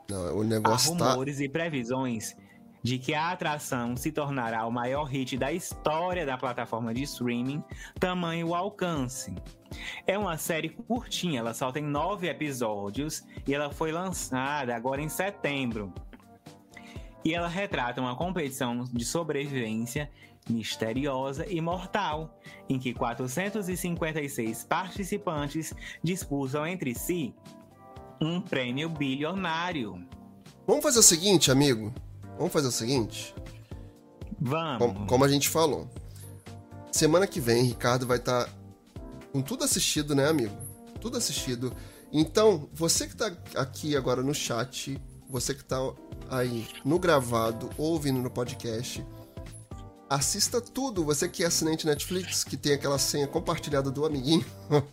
Não, 0.10 0.38
o 0.38 0.42
Há 0.42 0.46
negócio 0.46 0.98
tá. 0.98 1.12
rumores 1.12 1.40
e 1.40 1.48
previsões 1.48 2.36
de 2.86 3.00
que 3.00 3.16
a 3.16 3.32
atração 3.32 3.98
se 3.98 4.12
tornará 4.12 4.64
o 4.68 4.72
maior 4.72 5.06
hit 5.06 5.36
da 5.40 5.52
história 5.52 6.24
da 6.24 6.38
plataforma 6.38 6.94
de 6.94 7.02
streaming, 7.02 7.64
tamanho 8.00 8.50
o 8.50 8.54
alcance. 8.54 9.34
É 10.06 10.16
uma 10.16 10.38
série 10.38 10.70
curtinha, 10.70 11.40
ela 11.40 11.56
só 11.56 11.72
tem 11.72 11.82
nove 11.82 12.30
episódios 12.30 13.26
e 13.48 13.56
ela 13.56 13.72
foi 13.72 13.92
lançada 13.92 14.76
agora 14.76 15.02
em 15.02 15.10
setembro. 15.10 15.92
E 17.24 17.34
ela 17.34 17.48
retrata 17.48 18.00
uma 18.00 18.16
competição 18.16 18.84
de 18.84 19.04
sobrevivência 19.04 20.08
misteriosa 20.48 21.44
e 21.52 21.60
mortal, 21.60 22.40
em 22.70 22.78
que 22.78 22.94
456 22.94 24.64
participantes 24.64 25.74
disputam 26.04 26.68
entre 26.68 26.94
si 26.94 27.34
um 28.22 28.40
prêmio 28.40 28.90
bilionário. 28.90 30.08
Vamos 30.68 30.84
fazer 30.84 31.00
o 31.00 31.04
seguinte, 31.04 31.50
amigo. 31.50 31.92
Vamos 32.38 32.52
fazer 32.54 32.68
o 32.68 32.72
seguinte. 32.72 33.34
Vamos. 34.40 34.78
Como, 34.78 35.08
como 35.08 35.24
a 35.24 35.28
gente 35.28 35.50
falou. 35.50 35.90
Semana 36.92 37.28
que 37.28 37.40
vem, 37.40 37.64
Ricardo 37.64 38.06
vai 38.08 38.18
estar 38.18 38.50
com 39.32 39.42
tudo 39.42 39.64
assistido, 39.64 40.16
né, 40.16 40.28
amigo? 40.28 40.56
Tudo 41.00 41.18
assistido. 41.18 41.74
Então, 42.12 42.70
você 42.74 43.08
que 43.08 43.16
tá 43.16 43.32
aqui 43.56 43.96
agora 43.98 44.22
no 44.24 44.34
chat, 44.34 45.00
você 45.30 45.54
que 45.54 45.64
tá 45.64 45.78
aí 46.30 46.68
no 46.86 46.98
gravado 47.00 47.70
ou 47.78 47.92
ouvindo 47.94 48.20
no 48.22 48.30
podcast, 48.30 49.06
assista 50.10 50.62
tudo. 50.62 51.04
Você 51.04 51.28
que 51.28 51.44
é 51.44 51.48
assinante 51.48 51.86
Netflix, 51.86 52.44
que 52.44 52.56
tem 52.56 52.74
aquela 52.74 52.98
senha 52.98 53.28
compartilhada 53.28 53.92
do 53.92 54.06
amiguinho, 54.06 54.46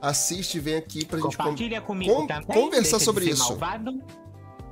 assiste 0.00 0.58
e 0.58 0.60
vem 0.60 0.76
aqui 0.76 1.04
pra 1.04 1.18
gente 1.18 1.36
com- 1.36 1.42
Compartilha 1.44 1.80
comigo 1.80 2.26
também. 2.26 2.44
conversar 2.46 3.00
sobre 3.00 3.24
isso. 3.30 3.48
Malvado. 3.48 4.00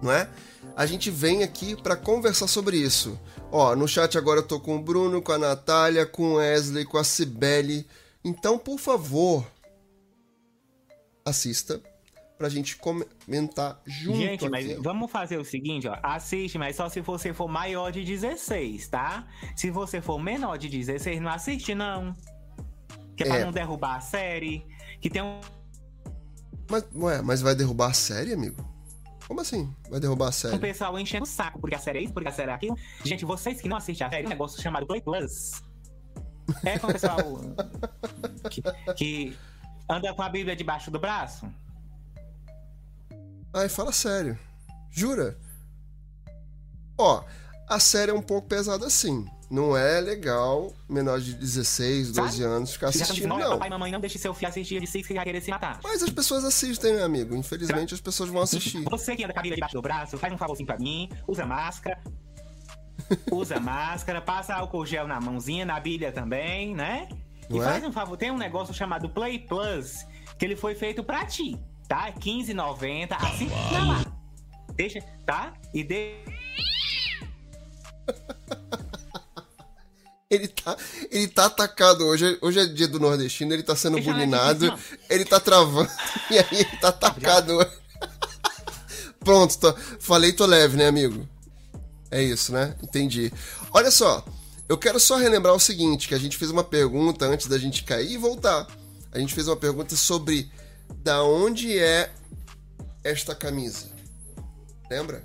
não 0.03 0.13
é? 0.13 0.29
A 0.77 0.85
gente 0.85 1.11
vem 1.11 1.43
aqui 1.43 1.75
pra 1.75 1.97
conversar 1.97 2.47
sobre 2.47 2.77
isso. 2.77 3.19
Ó, 3.51 3.75
no 3.75 3.89
chat 3.89 4.19
agora 4.19 4.41
eu 4.41 4.47
tô 4.47 4.61
com 4.61 4.77
o 4.77 4.83
Bruno, 4.83 5.23
com 5.23 5.33
a 5.33 5.39
Natália, 5.39 6.05
com 6.05 6.33
o 6.33 6.35
Wesley, 6.35 6.85
com 6.85 6.99
a 6.99 7.05
Cibele. 7.05 7.87
Então, 8.23 8.59
por 8.59 8.79
favor, 8.79 9.47
assista 11.25 11.81
pra 12.37 12.51
gente 12.51 12.77
comentar 12.77 13.81
junto 13.87 14.19
Gente, 14.19 14.49
mas 14.51 14.71
aqui. 14.71 14.83
vamos 14.83 15.11
fazer 15.11 15.39
o 15.39 15.45
seguinte, 15.45 15.89
ó. 15.89 15.97
Assiste, 16.03 16.59
mas 16.59 16.77
só 16.77 16.89
se 16.91 17.01
você 17.01 17.33
for 17.33 17.49
maior 17.49 17.91
de 17.91 18.05
16, 18.05 18.89
tá? 18.89 19.27
Se 19.57 19.71
você 19.71 20.03
for 20.03 20.19
menor 20.19 20.59
de 20.59 20.69
16, 20.69 21.21
não 21.23 21.31
assiste, 21.31 21.75
não. 21.75 22.15
Que 23.17 23.25
é, 23.25 23.29
É. 23.29 23.31
pra 23.31 23.45
não 23.47 23.53
derrubar 23.53 23.97
a 23.97 24.01
série. 24.01 24.67
Que 25.01 25.09
tem 25.09 25.23
um. 25.23 25.41
Mas, 26.71 26.85
ué, 26.95 27.23
mas 27.23 27.41
vai 27.41 27.55
derrubar 27.55 27.91
a 27.91 27.95
série, 27.95 28.35
amigo? 28.35 28.63
Como 29.27 29.41
assim? 29.41 29.75
Vai 29.91 29.99
derrubar 29.99 30.29
a 30.29 30.33
série? 30.33 30.59
pessoal 30.59 30.99
enchendo 30.99 31.25
o 31.25 31.27
saco, 31.27 31.59
porque 31.61 31.75
a 31.75 31.79
série 31.79 31.99
é 31.99 32.03
isso, 32.03 32.13
porque 32.13 32.29
a 32.29 32.33
série 32.33 32.51
é 32.51 32.55
aquilo. 32.55 32.77
Gente, 33.05 33.25
vocês 33.25 33.61
que 33.61 33.69
não 33.69 33.77
assistem 33.77 34.07
a 34.07 34.11
série, 34.11 34.23
tem 34.23 34.27
um 34.27 34.31
negócio 34.31 34.63
chamado 34.63 34.87
Play 34.87 35.01
Plus. 35.01 35.63
É 36.65 36.79
com 36.79 36.87
o 36.87 36.93
pessoal 36.93 37.19
que, 38.49 38.63
que 38.95 39.37
anda 39.91 40.15
com 40.15 40.23
a 40.23 40.29
Bíblia 40.29 40.55
debaixo 40.55 40.91
do 40.93 40.99
braço. 41.01 41.47
Ai, 43.53 43.69
fala 43.69 43.91
sério. 43.91 44.39
Jura? 44.91 45.37
Ó, 46.97 47.25
a 47.69 47.81
série 47.81 48.13
é 48.13 48.15
um 48.15 48.23
pouco 48.23 48.47
pesada 48.47 48.87
assim. 48.87 49.27
Não 49.49 49.77
é 49.77 50.01
legal 50.01 50.73
menor 50.89 51.21
de 51.21 51.33
16, 51.35 52.11
12 52.13 52.31
Sabe? 52.33 52.43
anos 52.45 52.73
ficar 52.73 52.89
assistindo, 52.89 53.29
não, 53.29 53.39
não. 53.39 53.51
papai 53.51 53.69
e 53.69 53.71
mamãe 53.71 53.93
não 53.93 54.01
deixe 54.01 54.19
seu 54.19 54.35
filho 54.35 54.49
assistir 54.49 54.81
de 54.81 54.87
Six 54.89 55.07
que 55.07 55.15
vai 55.15 55.25
querer 55.25 55.41
se 55.41 55.51
matar. 55.51 55.79
Mas 55.85 56.03
as 56.03 56.11
pessoas 56.11 56.45
assistem, 56.45 56.95
né, 56.95 57.05
amigo? 57.05 57.35
Infelizmente 57.37 57.95
as 57.95 58.01
pessoas 58.01 58.29
vão 58.29 58.43
assistir. 58.43 58.83
Você 58.91 59.15
que 59.15 59.23
anda 59.23 59.33
com 59.33 59.39
a 59.39 59.43
Bíblia 59.43 59.57
debaixo 59.57 59.75
do 59.77 59.83
braço, 59.83 60.19
faz 60.19 60.33
um 60.33 60.39
favorzinho 60.39 60.67
pra 60.67 60.77
mim, 60.79 61.09
usa 61.29 61.47
máscara. 61.47 62.01
Usa 63.31 63.61
máscara, 63.61 64.21
passa 64.21 64.55
álcool 64.55 64.85
gel 64.85 65.07
na 65.07 65.21
mãozinha, 65.21 65.65
na 65.65 65.79
Bíblia 65.79 66.11
também, 66.11 66.75
né? 66.75 67.09
E 67.49 67.55
Não 67.55 67.63
é? 67.63 67.67
faz 67.67 67.85
um 67.85 67.93
favor, 67.93 68.17
tem 68.17 68.33
um 68.33 68.39
negócio 68.39 68.75
chamado 68.75 69.09
Play 69.09 69.39
Plus, 69.39 70.05
que 70.37 70.45
ele 70.45 70.57
foi 70.57 70.75
feito 70.75 71.05
pra 71.05 71.25
ti, 71.25 71.57
tá? 71.87 72.07
R$15,90, 72.07 73.13
assim, 73.13 73.49
lá. 73.71 74.05
Deixa, 74.75 75.01
tá? 75.25 75.53
E 75.73 75.85
de... 75.85 76.17
Ele 80.29 80.49
tá, 80.49 80.77
ele 81.11 81.29
tá 81.29 81.47
atacado 81.47 82.05
hoje. 82.05 82.37
Hoje 82.43 82.59
é 82.59 82.67
dia 82.67 82.89
do 82.89 82.99
nordestino, 82.99 83.53
ele 83.53 83.63
tá 83.63 83.77
sendo 83.77 83.97
na 83.99 84.03
bulinado, 84.03 84.67
ele 85.09 85.25
tá 85.25 85.39
travando, 85.39 85.89
e 86.31 86.39
aí 86.39 86.47
ele 86.51 86.77
tá 86.81 86.89
atacado 86.89 87.53
hoje. 87.53 87.71
Pronto, 89.21 89.57
tô- 89.59 89.73
falei 90.01 90.33
tô 90.33 90.45
leve, 90.45 90.77
né, 90.77 90.89
amigo? 90.89 91.29
É 92.11 92.21
isso, 92.23 92.53
né? 92.53 92.77
Entendi. 92.83 93.33
Olha 93.73 93.91
só, 93.91 94.25
eu 94.69 94.77
quero 94.77 94.99
só 94.99 95.17
relembrar 95.17 95.55
o 95.55 95.61
seguinte, 95.61 96.09
que 96.09 96.15
a 96.15 96.19
gente 96.19 96.37
fez 96.37 96.51
uma 96.51 96.65
pergunta 96.65 97.25
antes 97.27 97.47
da 97.47 97.57
gente 97.59 97.85
cair 97.85 98.13
e 98.13 98.17
voltar. 98.19 98.67
A 99.13 99.19
gente 99.21 99.33
fez 99.33 99.47
uma 99.47 99.57
pergunta 99.57 99.95
sobre 99.95 100.51
da 101.05 101.23
onde 101.23 101.79
é 101.79 102.13
esta 103.05 103.33
camisa. 103.35 103.87
Lembra? 104.91 105.25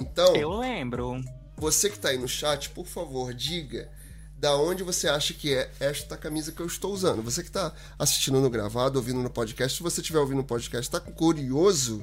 Então, 0.00 0.34
Eu 0.36 0.50
lembro. 0.58 1.20
Você 1.56 1.90
que 1.90 1.98
tá 1.98 2.10
aí 2.10 2.18
no 2.18 2.28
chat, 2.28 2.70
por 2.70 2.86
favor, 2.86 3.32
diga 3.32 3.90
da 4.38 4.54
onde 4.56 4.82
você 4.82 5.08
acha 5.08 5.32
que 5.32 5.54
é 5.54 5.70
esta 5.80 6.16
camisa 6.16 6.52
que 6.52 6.60
eu 6.60 6.66
estou 6.66 6.92
usando. 6.92 7.22
Você 7.22 7.42
que 7.42 7.50
tá 7.50 7.72
assistindo 7.98 8.40
no 8.40 8.50
gravado, 8.50 8.98
ouvindo 8.98 9.22
no 9.22 9.30
podcast, 9.30 9.76
se 9.76 9.82
você 9.82 10.00
estiver 10.00 10.18
ouvindo 10.18 10.38
no 10.38 10.44
podcast, 10.44 10.90
tá 10.90 11.00
curioso? 11.00 12.02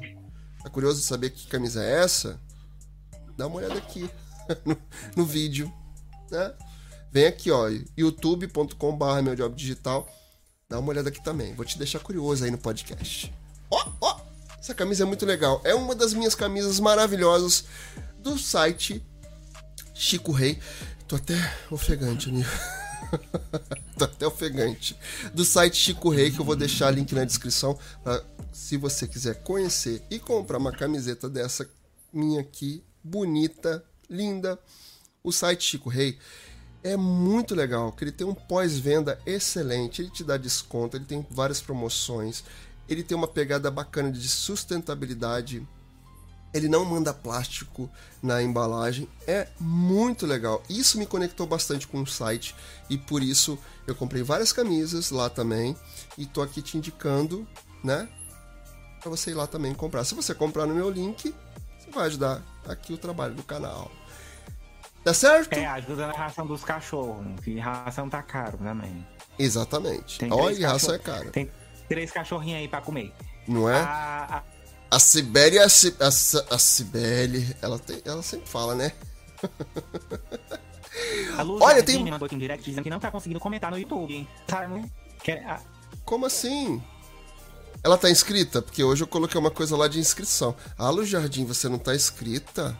Tá 0.64 0.70
curioso 0.70 1.00
de 1.00 1.06
saber 1.06 1.30
que 1.30 1.48
camisa 1.48 1.84
é 1.84 2.04
essa? 2.04 2.40
Dá 3.38 3.48
uma 3.48 3.58
olhada 3.58 3.76
aqui 3.76 4.10
no, 4.66 4.78
no 5.16 5.26
vídeo, 5.26 5.72
né? 6.32 6.54
Vem 7.12 7.28
aqui, 7.28 7.52
ó, 7.52 7.70
youtube.com.br 7.96 9.22
meu 9.24 9.36
job 9.36 9.56
digital. 9.56 10.10
Dá 10.68 10.80
uma 10.80 10.90
olhada 10.90 11.10
aqui 11.10 11.24
também. 11.24 11.54
Vou 11.54 11.64
te 11.64 11.78
deixar 11.78 12.00
curioso 12.00 12.44
aí 12.44 12.50
no 12.50 12.58
podcast. 12.58 13.32
Ó, 13.70 13.92
ó! 14.02 14.20
Essa 14.60 14.74
camisa 14.74 15.04
é 15.04 15.06
muito 15.06 15.26
legal. 15.26 15.62
É 15.64 15.76
uma 15.76 15.94
das 15.94 16.14
minhas 16.14 16.34
camisas 16.34 16.80
maravilhosas 16.80 17.66
do 18.18 18.40
site 18.40 19.06
Chico 19.94 20.32
Rei. 20.32 20.60
Tô 21.08 21.16
até 21.16 21.36
ofegante, 21.70 22.30
amigo. 22.30 22.50
Tô 23.98 24.06
até 24.06 24.26
ofegante. 24.26 24.98
Do 25.34 25.46
site 25.46 25.76
Chico 25.76 26.10
Rei, 26.10 26.32
que 26.32 26.40
eu 26.40 26.46
vou 26.46 26.56
deixar 26.56 26.92
link 26.92 27.14
na 27.14 27.26
descrição. 27.26 27.78
Pra, 28.04 28.24
se 28.52 28.78
você 28.78 29.08
quiser 29.08 29.44
conhecer 29.44 30.04
e 30.10 30.20
comprar 30.20 30.58
uma 30.58 30.72
camiseta 30.72 31.30
dessa 31.30 31.70
minha 32.12 32.42
aqui, 32.42 32.84
bonita, 33.04 33.84
linda. 34.10 34.60
O 35.24 35.32
site 35.32 35.64
Chico 35.64 35.90
Rei 35.90 36.18
é 36.84 36.98
muito 36.98 37.56
legal, 37.56 37.92
que 37.94 38.04
ele 38.04 38.12
tem 38.12 38.28
um 38.28 38.34
pós-venda 38.36 39.18
excelente, 39.26 40.02
ele 40.02 40.12
te 40.12 40.24
dá 40.24 40.36
desconto, 40.36 40.98
ele 40.98 41.06
tem 41.06 41.26
várias 41.32 41.62
promoções, 41.62 42.44
ele 42.90 43.04
tem 43.04 43.16
uma 43.16 43.28
pegada 43.28 43.72
bacana 43.72 44.12
de 44.12 44.28
sustentabilidade, 44.28 45.66
ele 46.54 46.68
não 46.70 46.86
manda 46.86 47.14
plástico 47.14 47.90
na 48.22 48.42
embalagem, 48.44 49.08
é 49.28 49.48
muito 49.60 50.26
legal. 50.26 50.62
Isso 50.70 50.98
me 50.98 51.06
conectou 51.06 51.48
bastante 51.48 51.88
com 51.88 52.02
o 52.02 52.08
site 52.08 52.56
e 52.90 52.98
por 52.98 53.24
isso 53.24 53.58
eu 53.88 53.96
comprei 53.96 54.22
várias 54.24 54.54
camisas 54.54 55.10
lá 55.12 55.30
também 55.30 55.76
e 56.18 56.26
tô 56.26 56.42
aqui 56.42 56.62
te 56.62 56.78
indicando, 56.78 57.48
né, 57.84 58.08
para 59.02 59.10
você 59.10 59.32
ir 59.32 59.34
lá 59.34 59.48
também 59.48 59.74
comprar. 59.74 60.04
Se 60.06 60.16
você 60.16 60.34
comprar 60.34 60.66
no 60.66 60.74
meu 60.76 60.90
link, 60.90 61.34
você 61.80 61.92
vai 61.92 62.06
ajudar 62.06 62.42
aqui 62.68 62.94
o 62.94 62.98
trabalho 62.98 63.34
do 63.34 63.44
canal. 63.44 63.92
Tá 65.04 65.14
certo? 65.14 65.52
É, 65.54 65.66
ajuda 65.66 66.08
na 66.08 66.14
ração 66.14 66.48
dos 66.48 66.64
cachorros, 66.64 67.26
que 67.44 67.60
ração 67.60 68.08
tá 68.10 68.22
caro 68.24 68.58
também. 68.58 69.06
Exatamente. 69.38 70.20
Olha, 70.32 70.70
ração 70.70 70.96
é 70.96 71.00
cara. 71.00 71.30
Tem 71.32 71.52
três 71.90 72.10
cachorrinhos 72.12 72.60
aí 72.62 72.68
pra 72.70 72.80
comer. 72.80 73.12
Não 73.46 73.70
é? 73.70 73.82
A, 73.82 74.38
a- 74.38 74.44
A 74.94 75.00
Sibeli, 75.00 75.58
a, 75.58 75.68
Ci- 75.68 75.96
a, 76.00 76.08
a 76.56 76.60
Cibele, 76.60 77.56
ela, 77.64 77.80
tem, 77.80 78.00
ela 78.06 78.22
sempre 78.22 78.48
fala, 78.48 78.76
né? 78.76 78.92
Olha, 81.60 81.78
Jardim 81.78 81.86
tem- 81.94 82.04
me 82.04 82.12
mandou 82.12 82.28
aqui 82.28 82.36
um 82.36 82.38
direct 82.38 82.64
dizendo 82.64 82.84
que 82.84 82.90
não 82.92 83.00
tá 83.00 83.10
conseguindo 83.10 83.40
comentar 83.40 83.72
no 83.72 83.80
YouTube, 83.80 84.14
hein? 84.14 84.28
Sabe? 84.48 84.86
Quer- 85.24 85.44
a- 85.50 85.60
Como 86.06 86.28
assim? 86.28 86.80
Ela 87.84 87.98
tá 87.98 88.08
inscrita? 88.12 88.62
Porque 88.62 88.84
hoje 88.84 89.02
eu 89.04 89.08
coloquei 89.08 89.40
uma 89.40 89.50
coisa 89.50 89.76
lá 89.76 89.88
de 89.88 89.98
inscrição. 90.00 90.56
Alô, 90.78 91.04
Jardim, 91.04 91.44
você 91.44 91.68
não 91.68 91.80
tá 91.80 91.96
inscrita? 91.96 92.78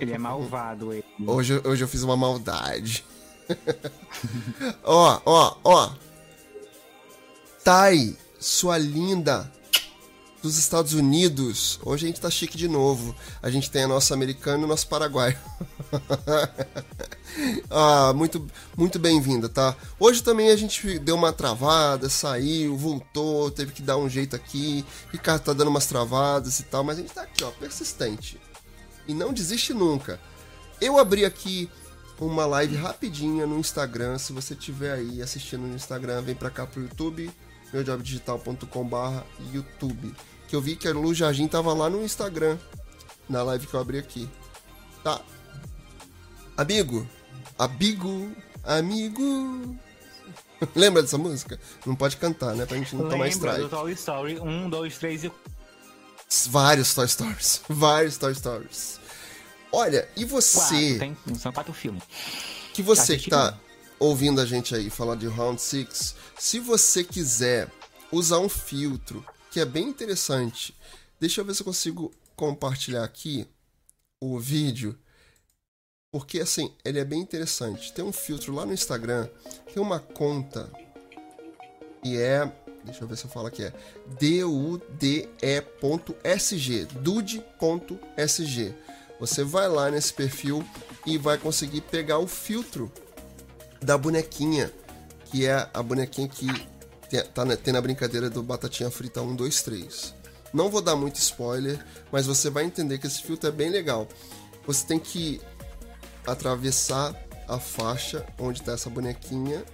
Ele 0.00 0.12
é 0.12 0.18
malvado, 0.18 0.92
ele. 0.92 1.04
Hoje, 1.26 1.60
hoje 1.64 1.82
eu 1.82 1.88
fiz 1.88 2.04
uma 2.04 2.16
maldade. 2.16 3.04
ó, 4.84 5.20
ó, 5.26 5.56
ó. 5.64 5.90
Thay, 7.64 8.16
sua 8.38 8.78
linda 8.78 9.52
dos 10.46 10.58
Estados 10.58 10.92
Unidos. 10.92 11.80
Hoje 11.82 12.04
a 12.04 12.08
gente 12.08 12.20
tá 12.20 12.30
chique 12.30 12.56
de 12.56 12.68
novo. 12.68 13.14
A 13.42 13.50
gente 13.50 13.70
tem 13.70 13.82
a 13.82 13.88
nossa 13.88 14.14
americana 14.14 14.62
e 14.62 14.64
o 14.64 14.68
nosso 14.68 14.86
paraguaio. 14.86 15.36
ah, 17.68 18.12
muito, 18.14 18.46
muito 18.76 18.98
bem-vinda, 18.98 19.48
tá? 19.48 19.76
Hoje 19.98 20.22
também 20.22 20.50
a 20.50 20.56
gente 20.56 20.98
deu 21.00 21.16
uma 21.16 21.32
travada, 21.32 22.08
saiu, 22.08 22.76
voltou, 22.76 23.50
teve 23.50 23.72
que 23.72 23.82
dar 23.82 23.96
um 23.96 24.08
jeito 24.08 24.36
aqui. 24.36 24.84
Ricardo 25.12 25.42
tá 25.42 25.52
dando 25.52 25.68
umas 25.68 25.86
travadas 25.86 26.60
e 26.60 26.62
tal, 26.62 26.84
mas 26.84 26.98
a 26.98 27.00
gente 27.02 27.12
tá 27.12 27.22
aqui, 27.22 27.42
ó, 27.42 27.50
persistente. 27.50 28.40
E 29.08 29.12
não 29.12 29.32
desiste 29.32 29.74
nunca. 29.74 30.20
Eu 30.80 30.98
abri 30.98 31.24
aqui 31.24 31.68
uma 32.20 32.46
live 32.46 32.76
rapidinha 32.76 33.46
no 33.46 33.58
Instagram. 33.58 34.16
Se 34.18 34.32
você 34.32 34.54
estiver 34.54 34.92
aí 34.92 35.20
assistindo 35.20 35.62
no 35.66 35.74
Instagram, 35.74 36.22
vem 36.22 36.34
pra 36.34 36.50
cá 36.50 36.66
pro 36.66 36.82
YouTube, 36.82 37.30
meujobdigital.com.br 37.72 39.22
YouTube. 39.52 40.14
Que 40.48 40.54
eu 40.56 40.60
vi 40.60 40.76
que 40.76 40.86
a 40.86 40.92
Lu 40.92 41.12
Jardim 41.12 41.48
tava 41.48 41.72
lá 41.74 41.90
no 41.90 42.02
Instagram, 42.02 42.56
na 43.28 43.42
live 43.42 43.66
que 43.66 43.74
eu 43.74 43.80
abri 43.80 43.98
aqui. 43.98 44.28
Tá? 45.02 45.20
Amigo, 46.56 47.06
amigo, 47.58 48.30
amigo. 48.64 49.76
Lembra 50.74 51.02
dessa 51.02 51.18
música? 51.18 51.58
Não 51.84 51.94
pode 51.94 52.16
cantar, 52.16 52.54
né? 52.54 52.64
Pra 52.64 52.76
gente 52.76 52.94
não 52.96 53.08
tomar 53.08 53.24
Lembra 53.24 53.50
strike. 53.52 53.60
do 53.62 53.68
Toy 53.68 53.92
Story 53.92 54.40
1, 54.40 54.70
2, 54.70 54.98
3 54.98 55.24
e 55.24 55.32
Vários 56.48 56.94
Toy 56.94 57.06
Stories. 57.08 57.60
Vários 57.68 58.16
Toy 58.16 58.34
Stories. 58.34 59.00
Olha, 59.72 60.08
e 60.16 60.24
4. 60.24 60.28
você, 60.28 60.98
Tem, 60.98 61.16
são 61.38 61.52
quatro 61.52 61.72
filmes. 61.72 62.02
que 62.72 62.82
você 62.82 63.18
que 63.18 63.28
assistindo? 63.28 63.32
tá 63.32 63.58
ouvindo 63.98 64.40
a 64.40 64.46
gente 64.46 64.74
aí 64.74 64.88
falar 64.88 65.16
de 65.16 65.26
Round 65.26 65.60
6, 65.60 66.14
se 66.38 66.58
você 66.60 67.02
quiser 67.04 67.70
usar 68.10 68.38
um 68.38 68.48
filtro 68.48 69.24
que 69.56 69.60
é 69.60 69.64
bem 69.64 69.88
interessante, 69.88 70.76
deixa 71.18 71.40
eu 71.40 71.44
ver 71.46 71.54
se 71.54 71.62
eu 71.62 71.64
consigo 71.64 72.12
compartilhar 72.36 73.02
aqui 73.02 73.48
o 74.22 74.38
vídeo. 74.38 74.98
Porque 76.12 76.40
assim, 76.40 76.74
ele 76.84 76.98
é 76.98 77.04
bem 77.06 77.22
interessante. 77.22 77.90
Tem 77.90 78.04
um 78.04 78.12
filtro 78.12 78.52
lá 78.52 78.66
no 78.66 78.74
Instagram, 78.74 79.26
tem 79.72 79.82
uma 79.82 79.98
conta 79.98 80.70
que 82.02 82.20
é. 82.20 82.44
Deixa 82.84 83.02
eu 83.02 83.08
ver 83.08 83.16
se 83.16 83.24
eu 83.24 83.30
falo 83.30 83.46
aqui. 83.46 83.64
É 83.64 83.72
dude.sg. 84.20 84.84
Dude.sg. 87.00 88.74
Você 89.18 89.42
vai 89.42 89.68
lá 89.68 89.90
nesse 89.90 90.12
perfil 90.12 90.62
e 91.06 91.16
vai 91.16 91.38
conseguir 91.38 91.80
pegar 91.80 92.18
o 92.18 92.26
filtro 92.26 92.92
da 93.80 93.96
bonequinha, 93.96 94.70
que 95.30 95.46
é 95.46 95.66
a 95.72 95.82
bonequinha 95.82 96.28
que 96.28 96.46
tá 97.32 97.44
na, 97.44 97.56
tem 97.56 97.72
na 97.72 97.80
brincadeira 97.80 98.28
do 98.28 98.42
Batatinha 98.42 98.90
Frita 98.90 99.22
1, 99.22 99.36
2, 99.36 99.62
3. 99.62 100.14
Não 100.52 100.70
vou 100.70 100.80
dar 100.80 100.96
muito 100.96 101.16
spoiler, 101.16 101.84
mas 102.10 102.26
você 102.26 102.48
vai 102.50 102.64
entender 102.64 102.98
que 102.98 103.06
esse 103.06 103.22
filtro 103.22 103.48
é 103.48 103.52
bem 103.52 103.70
legal. 103.70 104.08
Você 104.66 104.86
tem 104.86 104.98
que 104.98 105.40
atravessar 106.26 107.14
a 107.48 107.58
faixa 107.58 108.26
onde 108.38 108.62
tá 108.62 108.72
essa 108.72 108.90
bonequinha 108.90 109.64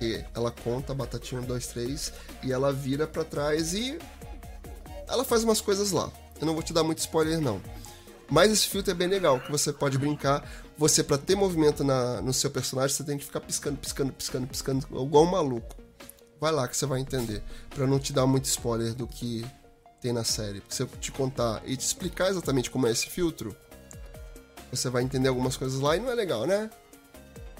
e 0.00 0.22
ela 0.34 0.50
conta 0.50 0.94
batatinha 0.94 1.40
1, 1.40 1.44
2, 1.44 1.66
3 1.68 2.12
e 2.44 2.52
ela 2.52 2.72
vira 2.72 3.06
pra 3.06 3.24
trás 3.24 3.74
e 3.74 3.98
ela 5.08 5.24
faz 5.24 5.42
umas 5.44 5.60
coisas 5.60 5.92
lá. 5.92 6.10
Eu 6.40 6.46
não 6.46 6.54
vou 6.54 6.62
te 6.62 6.72
dar 6.72 6.84
muito 6.84 6.98
spoiler 6.98 7.40
não. 7.40 7.60
Mas 8.28 8.50
esse 8.50 8.66
filtro 8.66 8.90
é 8.90 8.94
bem 8.94 9.08
legal, 9.08 9.40
que 9.40 9.50
você 9.50 9.72
pode 9.72 9.98
brincar. 9.98 10.46
Você, 10.76 11.02
pra 11.02 11.16
ter 11.16 11.36
movimento 11.36 11.84
na, 11.84 12.20
no 12.20 12.32
seu 12.32 12.50
personagem, 12.50 12.94
você 12.94 13.04
tem 13.04 13.16
que 13.16 13.24
ficar 13.24 13.40
piscando, 13.40 13.78
piscando, 13.78 14.12
piscando, 14.12 14.46
piscando, 14.46 14.86
igual 14.90 15.24
um 15.24 15.30
maluco. 15.30 15.85
Vai 16.40 16.52
lá 16.52 16.68
que 16.68 16.76
você 16.76 16.86
vai 16.86 17.00
entender. 17.00 17.42
Pra 17.70 17.86
não 17.86 17.98
te 17.98 18.12
dar 18.12 18.26
muito 18.26 18.44
spoiler 18.44 18.94
do 18.94 19.06
que 19.06 19.44
tem 20.00 20.12
na 20.12 20.24
série. 20.24 20.60
Porque 20.60 20.74
se 20.74 20.82
eu 20.82 20.86
te 21.00 21.10
contar 21.10 21.62
e 21.64 21.76
te 21.76 21.84
explicar 21.84 22.28
exatamente 22.28 22.70
como 22.70 22.86
é 22.86 22.90
esse 22.90 23.08
filtro, 23.08 23.56
você 24.70 24.90
vai 24.90 25.02
entender 25.02 25.28
algumas 25.28 25.56
coisas 25.56 25.80
lá 25.80 25.96
e 25.96 26.00
não 26.00 26.10
é 26.10 26.14
legal, 26.14 26.46
né? 26.46 26.70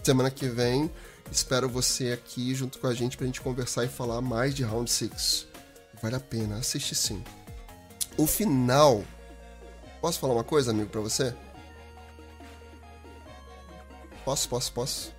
Semana 0.02 0.30
que 0.30 0.48
vem, 0.48 0.90
espero 1.32 1.68
você 1.68 2.12
aqui 2.12 2.54
junto 2.54 2.78
com 2.78 2.86
a 2.86 2.94
gente 2.94 3.16
pra 3.16 3.26
gente 3.26 3.40
conversar 3.40 3.84
e 3.84 3.88
falar 3.88 4.20
mais 4.20 4.54
de 4.54 4.62
Round 4.62 4.90
6. 4.90 5.46
Vale 6.02 6.16
a 6.16 6.20
pena, 6.20 6.56
assiste 6.58 6.94
sim. 6.94 7.24
O 8.16 8.26
final. 8.26 9.02
Posso 10.00 10.20
falar 10.20 10.34
uma 10.34 10.44
coisa, 10.44 10.70
amigo, 10.70 10.90
pra 10.90 11.00
você? 11.00 11.34
Posso, 14.24 14.48
posso, 14.48 14.72
posso? 14.72 15.14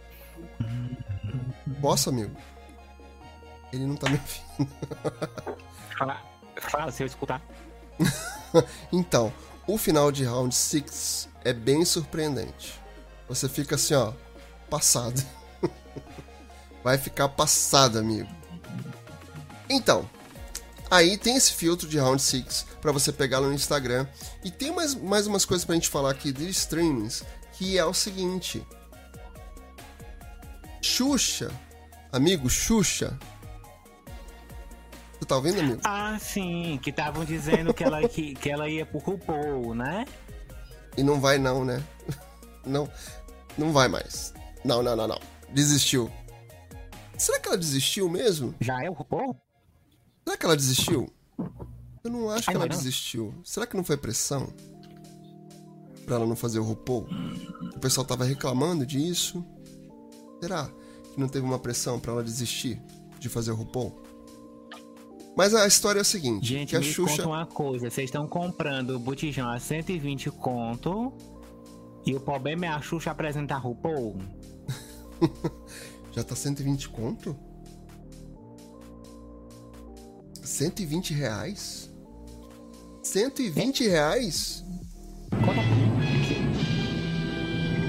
Posso, 1.81 2.09
amigo? 2.09 2.35
Ele 3.71 3.85
não 3.85 3.95
tá 3.95 4.09
me 4.09 4.19
ouvindo. 4.19 4.71
Fala, 5.97 6.21
fala 6.61 6.91
se 6.91 7.03
eu 7.03 7.07
escutar. 7.07 7.41
Então, 8.93 9.33
o 9.67 9.77
final 9.77 10.11
de 10.11 10.23
Round 10.23 10.55
6 10.55 11.27
é 11.43 11.51
bem 11.51 11.83
surpreendente. 11.83 12.79
Você 13.27 13.49
fica 13.49 13.75
assim, 13.75 13.93
ó, 13.93 14.13
passado. 14.69 15.21
Vai 16.83 16.97
ficar 16.97 17.27
passado, 17.29 17.99
amigo. 17.99 18.29
Então, 19.69 20.09
aí 20.89 21.17
tem 21.17 21.35
esse 21.35 21.53
filtro 21.53 21.87
de 21.87 21.99
Round 21.99 22.21
6 22.21 22.65
para 22.81 22.91
você 22.91 23.11
pegar 23.11 23.39
lá 23.39 23.47
no 23.47 23.53
Instagram. 23.53 24.07
E 24.43 24.49
tem 24.49 24.71
mais, 24.71 24.95
mais 24.95 25.27
umas 25.27 25.43
coisas 25.43 25.65
pra 25.65 25.75
gente 25.75 25.89
falar 25.89 26.11
aqui 26.11 26.31
de 26.31 26.47
streamings, 26.49 27.23
que 27.53 27.77
é 27.77 27.83
o 27.83 27.93
seguinte. 27.93 28.65
Xuxa, 30.81 31.51
amigo, 32.11 32.49
Xuxa. 32.49 33.17
Você 35.19 35.25
tá 35.25 35.35
ouvindo, 35.35 35.59
amigo? 35.59 35.81
Ah, 35.83 36.17
sim, 36.19 36.79
que 36.81 36.89
estavam 36.91 37.25
dizendo 37.25 37.73
que 37.73 37.83
ela, 37.83 38.07
que, 38.07 38.35
que 38.35 38.49
ela 38.49 38.69
ia 38.69 38.85
pro 38.85 38.99
RuPaul, 38.99 39.73
né? 39.73 40.05
E 40.95 41.03
não 41.03 41.19
vai 41.19 41.37
não, 41.37 41.63
né? 41.65 41.83
Não, 42.65 42.89
não 43.57 43.71
vai 43.71 43.87
mais. 43.87 44.33
Não, 44.65 44.83
não, 44.83 44.93
não, 44.93 45.07
não. 45.07 45.19
Desistiu. 45.53 46.11
Será 47.17 47.39
que 47.39 47.47
ela 47.47 47.57
desistiu 47.57 48.09
mesmo? 48.09 48.53
Já 48.59 48.83
é 48.83 48.89
o 48.89 48.93
RuPaul? 48.93 49.41
Será 50.25 50.35
que 50.37 50.45
ela 50.45 50.57
desistiu? 50.57 51.09
Eu 52.03 52.11
não 52.11 52.29
acho 52.29 52.43
que 52.43 52.49
Ai, 52.49 52.55
ela 52.57 52.65
não. 52.65 52.75
desistiu. 52.75 53.33
Será 53.45 53.65
que 53.65 53.77
não 53.77 53.85
foi 53.85 53.95
pressão? 53.95 54.51
Pra 56.05 56.17
ela 56.17 56.25
não 56.25 56.35
fazer 56.35 56.59
o 56.59 56.63
RuPaul? 56.63 57.07
O 57.73 57.79
pessoal 57.79 58.05
tava 58.05 58.25
reclamando 58.25 58.85
disso. 58.85 59.41
Será 60.41 60.67
que 61.13 61.17
não 61.17 61.29
teve 61.29 61.45
uma 61.45 61.57
pressão 61.59 62.01
pra 62.01 62.11
ela 62.11 62.23
desistir 62.23 62.81
de 63.17 63.29
fazer 63.29 63.51
o 63.51 63.55
RuPaul? 63.55 64.03
Mas 65.37 65.53
a 65.53 65.67
história 65.67 65.99
é 65.99 66.01
a 66.01 66.03
seguinte, 66.03 66.47
Gente, 66.47 66.69
que 66.69 66.75
a 66.75 66.79
me 66.79 66.85
Xuxa... 66.85 67.17
conta 67.17 67.27
uma 67.27 67.45
coisa. 67.45 67.91
Vocês 67.91 68.05
estão 68.05 68.27
comprando 68.27 68.95
o 68.95 68.99
botijão 68.99 69.47
a 69.47 69.59
120 69.59 70.31
conto 70.31 71.13
e 72.03 72.15
o 72.15 72.19
problema 72.19 72.65
é 72.65 72.69
a 72.69 72.81
Xuxa 72.81 73.11
apresentar 73.11 73.57
RuPaul? 73.57 74.17
Já 76.11 76.23
tá 76.23 76.35
120 76.35 76.89
conto? 76.89 77.37
120 80.41 81.13
reais? 81.13 81.93
120 83.03 83.87
reais? 83.87 84.65
Conta 85.45 85.61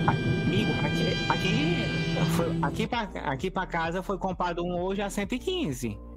Amigo, 0.07 0.73
aqui, 0.85 1.31
aqui, 1.31 2.27
foi, 2.37 2.59
aqui, 2.61 2.87
pra, 2.87 3.01
aqui 3.25 3.51
pra 3.51 3.67
casa 3.67 4.03
foi 4.03 4.19
comprado 4.19 4.63
um 4.63 4.79
hoje 4.83 5.01
a 5.01 5.09
115. 5.09 6.08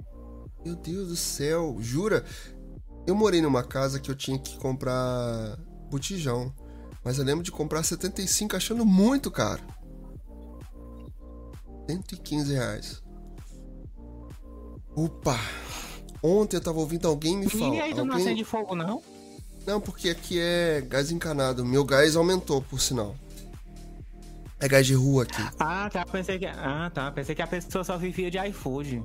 Meu 0.64 0.76
Deus 0.76 1.08
do 1.08 1.16
céu, 1.16 1.76
jura? 1.80 2.24
Eu 3.06 3.14
morei 3.14 3.40
numa 3.40 3.64
casa 3.64 3.98
que 3.98 4.10
eu 4.10 4.14
tinha 4.14 4.38
que 4.38 4.56
comprar 4.58 5.58
botijão. 5.90 6.52
Mas 7.04 7.18
eu 7.18 7.24
lembro 7.24 7.42
de 7.42 7.50
comprar 7.50 7.82
75 7.82 8.56
achando 8.56 8.86
muito 8.86 9.30
caro. 9.30 9.62
115 11.90 12.54
reais. 12.54 13.02
Opa! 14.94 15.38
Ontem 16.22 16.56
eu 16.56 16.60
tava 16.60 16.78
ouvindo 16.78 17.08
alguém 17.08 17.36
me 17.36 17.48
falar. 17.48 17.74
E 17.74 17.80
aí 17.80 17.90
tu 17.90 18.04
não 18.04 18.14
alguém... 18.14 18.26
acende 18.26 18.44
fogo, 18.44 18.76
não? 18.76 19.02
Não, 19.66 19.80
porque 19.80 20.10
aqui 20.10 20.38
é 20.38 20.80
gás 20.80 21.10
encanado. 21.10 21.64
Meu 21.64 21.84
gás 21.84 22.14
aumentou, 22.14 22.62
por 22.62 22.80
sinal. 22.80 23.16
É 24.60 24.68
gás 24.68 24.86
de 24.86 24.94
rua 24.94 25.24
aqui. 25.24 25.42
Ah, 25.58 25.90
tá. 25.92 26.06
Pensei 26.06 26.38
que, 26.38 26.46
ah, 26.46 26.90
tá. 26.94 27.10
Pensei 27.10 27.34
que 27.34 27.42
a 27.42 27.46
pessoa 27.48 27.82
só 27.82 27.98
vivia 27.98 28.30
de 28.30 28.38
iFood. 28.48 29.02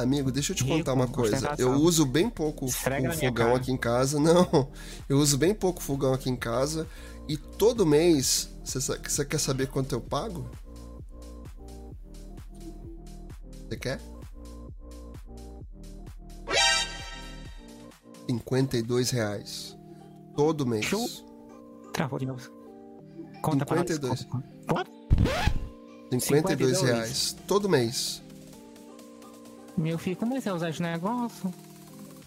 Amigo, 0.00 0.32
deixa 0.32 0.52
eu 0.52 0.56
te 0.56 0.64
Rico, 0.64 0.78
contar 0.78 0.94
uma 0.94 1.06
coisa. 1.06 1.54
Eu 1.58 1.72
uso 1.72 2.06
bem 2.06 2.30
pouco 2.30 2.64
Esfrega 2.64 3.10
o 3.10 3.12
fogão 3.12 3.54
aqui 3.54 3.70
em 3.70 3.76
casa. 3.76 4.18
Não, 4.20 4.70
eu 5.06 5.18
uso 5.18 5.36
bem 5.36 5.54
pouco 5.54 5.82
fogão 5.82 6.14
aqui 6.14 6.30
em 6.30 6.36
casa. 6.36 6.86
E 7.28 7.36
todo 7.36 7.86
mês, 7.86 8.48
você 8.64 9.24
quer 9.26 9.38
saber 9.38 9.68
quanto 9.68 9.94
eu 9.94 10.00
pago? 10.00 10.50
Você 13.68 13.76
quer? 13.76 14.00
52 18.26 19.10
reais. 19.10 19.76
Todo 20.34 20.66
mês. 20.66 20.86
Show. 20.86 21.06
Travou 21.92 22.18
de 22.18 22.24
novo. 22.24 22.50
Conta 23.42 23.66
pra 23.66 23.76
nós. 23.76 23.86
52. 23.90 24.24
Conta. 24.24 24.48
Quanto? 24.66 24.90
52 26.10 26.78
52. 26.78 26.82
reais. 26.82 27.36
Todo 27.46 27.68
mês. 27.68 28.22
Meu 29.80 29.98
filho, 29.98 30.16
como 30.16 30.34
é 30.34 30.36
que 30.36 30.42
você 30.42 30.50
usa 30.50 30.68
esse 30.68 30.82
negócio? 30.82 31.52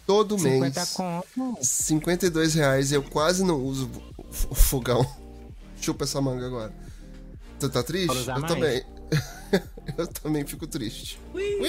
Todo 0.07 0.37
50 0.39 0.79
mês. 0.79 0.93
conto. 0.93 1.57
52 1.61 2.55
reais 2.55 2.91
eu 2.91 3.03
quase 3.03 3.43
não 3.45 3.61
uso 3.63 3.89
o 4.49 4.55
fogão. 4.55 5.05
Chupa 5.79 6.03
essa 6.03 6.19
manga 6.19 6.47
agora. 6.47 6.73
Tu 7.59 7.69
tá 7.69 7.83
triste? 7.83 8.27
Eu 8.27 8.39
mais? 8.39 8.53
também. 8.53 8.83
eu 9.97 10.07
também 10.07 10.45
fico 10.45 10.65
triste. 10.65 11.19
Ui. 11.33 11.59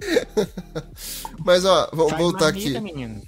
Mas 1.44 1.64
ó, 1.66 1.90
vamos 1.92 2.12
Faz 2.12 2.22
voltar 2.22 2.44
marmita, 2.46 2.78
aqui. 2.78 2.80
menino. 2.80 3.20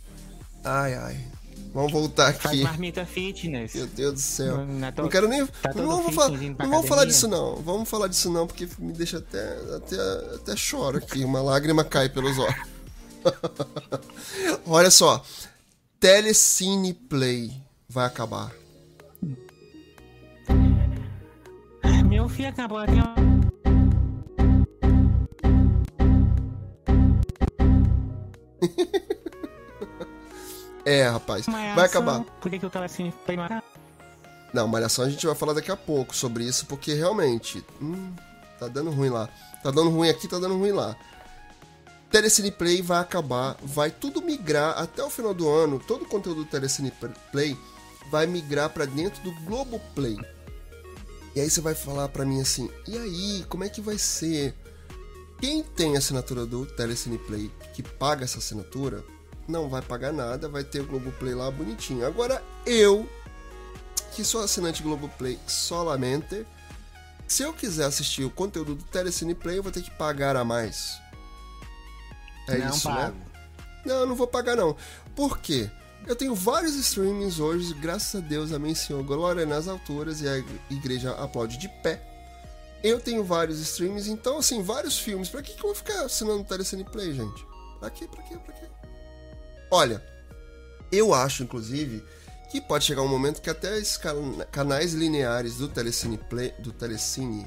Ai, 0.64 0.94
ai. 0.94 1.27
Vamos 1.72 1.92
voltar 1.92 2.32
Faz 2.34 2.46
aqui. 2.54 2.62
marmita 2.62 3.04
fitness. 3.04 3.74
Meu 3.74 3.86
Deus 3.86 4.14
do 4.14 4.20
céu. 4.20 4.66
Não 4.66 4.86
é 4.86 4.92
Não 4.96 5.08
quero 5.08 5.28
nem. 5.28 5.46
tá 5.46 5.72
não 5.74 5.86
vamos, 5.86 6.14
falar, 6.14 6.30
não 6.30 6.70
vamos 6.70 6.88
falar 6.88 7.04
disso, 7.04 7.28
não. 7.28 7.56
Vamos 7.56 7.88
falar 7.88 8.08
disso, 8.08 8.30
não, 8.30 8.46
porque 8.46 8.68
me 8.78 8.92
deixa 8.92 9.18
até. 9.18 9.56
Até, 9.76 9.96
até 10.34 10.56
choro 10.56 10.98
aqui. 10.98 11.24
Uma 11.24 11.40
lágrima 11.42 11.84
cai 11.84 12.08
pelos 12.08 12.38
olhos. 12.38 12.56
Olha 14.66 14.90
só. 14.90 15.24
Telecine 16.00 16.94
Play 16.94 17.52
vai 17.88 18.06
acabar. 18.06 18.52
Meu 22.08 22.28
filho 22.28 22.48
acabou 22.48 22.78
aqui. 22.78 23.27
É, 30.88 31.06
rapaz. 31.06 31.46
Malhação. 31.46 31.76
Vai 31.76 31.84
acabar. 31.84 32.20
Por 32.40 32.50
que, 32.50 32.58
que 32.58 32.64
o 32.64 32.70
telecine 32.70 33.12
foi 33.26 33.36
marcado? 33.36 33.62
Não, 34.54 34.66
Malhação 34.66 35.04
a 35.04 35.10
gente 35.10 35.26
vai 35.26 35.34
falar 35.34 35.52
daqui 35.52 35.70
a 35.70 35.76
pouco 35.76 36.16
sobre 36.16 36.44
isso, 36.44 36.64
porque 36.64 36.94
realmente. 36.94 37.62
Hum, 37.82 38.14
tá 38.58 38.68
dando 38.68 38.90
ruim 38.90 39.10
lá. 39.10 39.28
Tá 39.62 39.70
dando 39.70 39.90
ruim 39.90 40.08
aqui, 40.08 40.26
tá 40.26 40.38
dando 40.38 40.56
ruim 40.56 40.72
lá. 40.72 40.96
Telecine 42.10 42.50
Play 42.50 42.80
vai 42.80 43.00
acabar, 43.00 43.54
vai 43.62 43.90
tudo 43.90 44.22
migrar 44.22 44.78
até 44.78 45.04
o 45.04 45.10
final 45.10 45.34
do 45.34 45.46
ano. 45.46 45.78
Todo 45.78 46.06
o 46.06 46.08
conteúdo 46.08 46.44
do 46.44 46.50
Telecine 46.50 46.90
Play 47.30 47.54
vai 48.10 48.26
migrar 48.26 48.70
pra 48.70 48.86
dentro 48.86 49.22
do 49.22 49.32
Globoplay. 49.42 50.16
E 51.36 51.40
aí 51.40 51.50
você 51.50 51.60
vai 51.60 51.74
falar 51.74 52.08
pra 52.08 52.24
mim 52.24 52.40
assim: 52.40 52.70
e 52.86 52.96
aí, 52.96 53.44
como 53.46 53.62
é 53.62 53.68
que 53.68 53.82
vai 53.82 53.98
ser? 53.98 54.54
Quem 55.38 55.62
tem 55.62 55.96
a 55.96 55.98
assinatura 55.98 56.46
do 56.46 56.64
Telecine 56.64 57.18
Play 57.18 57.50
que 57.74 57.82
paga 57.82 58.24
essa 58.24 58.38
assinatura, 58.38 59.04
não 59.48 59.68
vai 59.68 59.80
pagar 59.82 60.12
nada, 60.12 60.48
vai 60.48 60.62
ter 60.62 60.80
o 60.80 60.86
Globoplay 60.86 61.34
lá 61.34 61.50
bonitinho. 61.50 62.06
Agora 62.06 62.42
eu, 62.66 63.08
que 64.14 64.22
sou 64.22 64.42
assinante 64.42 64.82
Globoplay 64.82 65.38
solamente, 65.46 66.46
se 67.26 67.42
eu 67.42 67.52
quiser 67.52 67.86
assistir 67.86 68.24
o 68.24 68.30
conteúdo 68.30 68.74
do 68.74 68.84
Telecine 68.84 69.34
Play, 69.34 69.58
eu 69.58 69.62
vou 69.62 69.72
ter 69.72 69.82
que 69.82 69.90
pagar 69.92 70.36
a 70.36 70.44
mais. 70.44 71.00
É 72.48 72.58
Não 72.58 72.70
isso, 72.70 72.88
pago. 72.88 73.16
né? 73.16 73.24
Não, 73.84 73.94
eu 73.96 74.06
não 74.06 74.14
vou 74.14 74.26
pagar 74.26 74.56
não. 74.56 74.76
Por 75.16 75.38
quê? 75.38 75.70
Eu 76.06 76.14
tenho 76.14 76.34
vários 76.34 76.74
streamings 76.74 77.38
hoje, 77.40 77.74
graças 77.74 78.14
a 78.22 78.24
Deus, 78.26 78.52
amém 78.52 78.74
Senhor, 78.74 79.02
glória 79.02 79.44
nas 79.44 79.66
alturas 79.68 80.20
e 80.20 80.28
a 80.28 80.38
igreja 80.70 81.12
aplaude 81.12 81.58
de 81.58 81.68
pé. 81.82 82.02
Eu 82.82 83.00
tenho 83.00 83.24
vários 83.24 83.58
streams, 83.60 84.08
então 84.10 84.38
assim, 84.38 84.62
vários 84.62 84.98
filmes. 84.98 85.28
Pra 85.28 85.42
que, 85.42 85.52
que 85.52 85.58
eu 85.58 85.66
vou 85.68 85.74
ficar 85.74 86.04
assinando 86.04 86.40
o 86.40 86.44
Telecine 86.44 86.84
Play, 86.84 87.12
gente? 87.12 87.44
Pra 87.80 87.90
quê, 87.90 88.06
pra 88.06 88.22
quê, 88.22 88.36
pra 88.36 88.54
quê? 88.54 88.66
Olha, 89.70 90.02
eu 90.90 91.12
acho, 91.12 91.42
inclusive, 91.42 92.02
que 92.50 92.60
pode 92.60 92.84
chegar 92.84 93.02
um 93.02 93.08
momento 93.08 93.42
que 93.42 93.50
até 93.50 93.76
esses 93.78 93.96
cana- 93.96 94.44
canais 94.46 94.94
lineares 94.94 95.56
do 95.56 95.68
Telecine 95.68 96.16
Play, 96.18 96.52
do 96.58 96.72
Telecine 96.72 97.46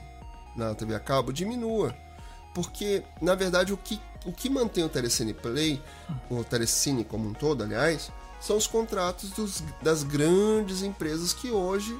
na 0.55 0.75
TV 0.75 0.93
a 0.95 0.99
cabo 0.99 1.31
diminua. 1.33 1.95
Porque, 2.53 3.01
na 3.21 3.33
verdade, 3.33 3.73
o 3.73 3.77
que, 3.77 3.99
o 4.25 4.31
que 4.31 4.49
mantém 4.49 4.83
o 4.83 4.89
Telecine 4.89 5.33
Play, 5.33 5.81
o 6.29 6.43
Telecine 6.43 7.03
como 7.03 7.27
um 7.29 7.33
todo, 7.33 7.63
aliás, 7.63 8.11
são 8.39 8.57
os 8.57 8.67
contratos 8.67 9.31
dos- 9.31 9.63
das 9.81 10.03
grandes 10.03 10.83
empresas 10.83 11.33
que 11.33 11.49
hoje 11.49 11.97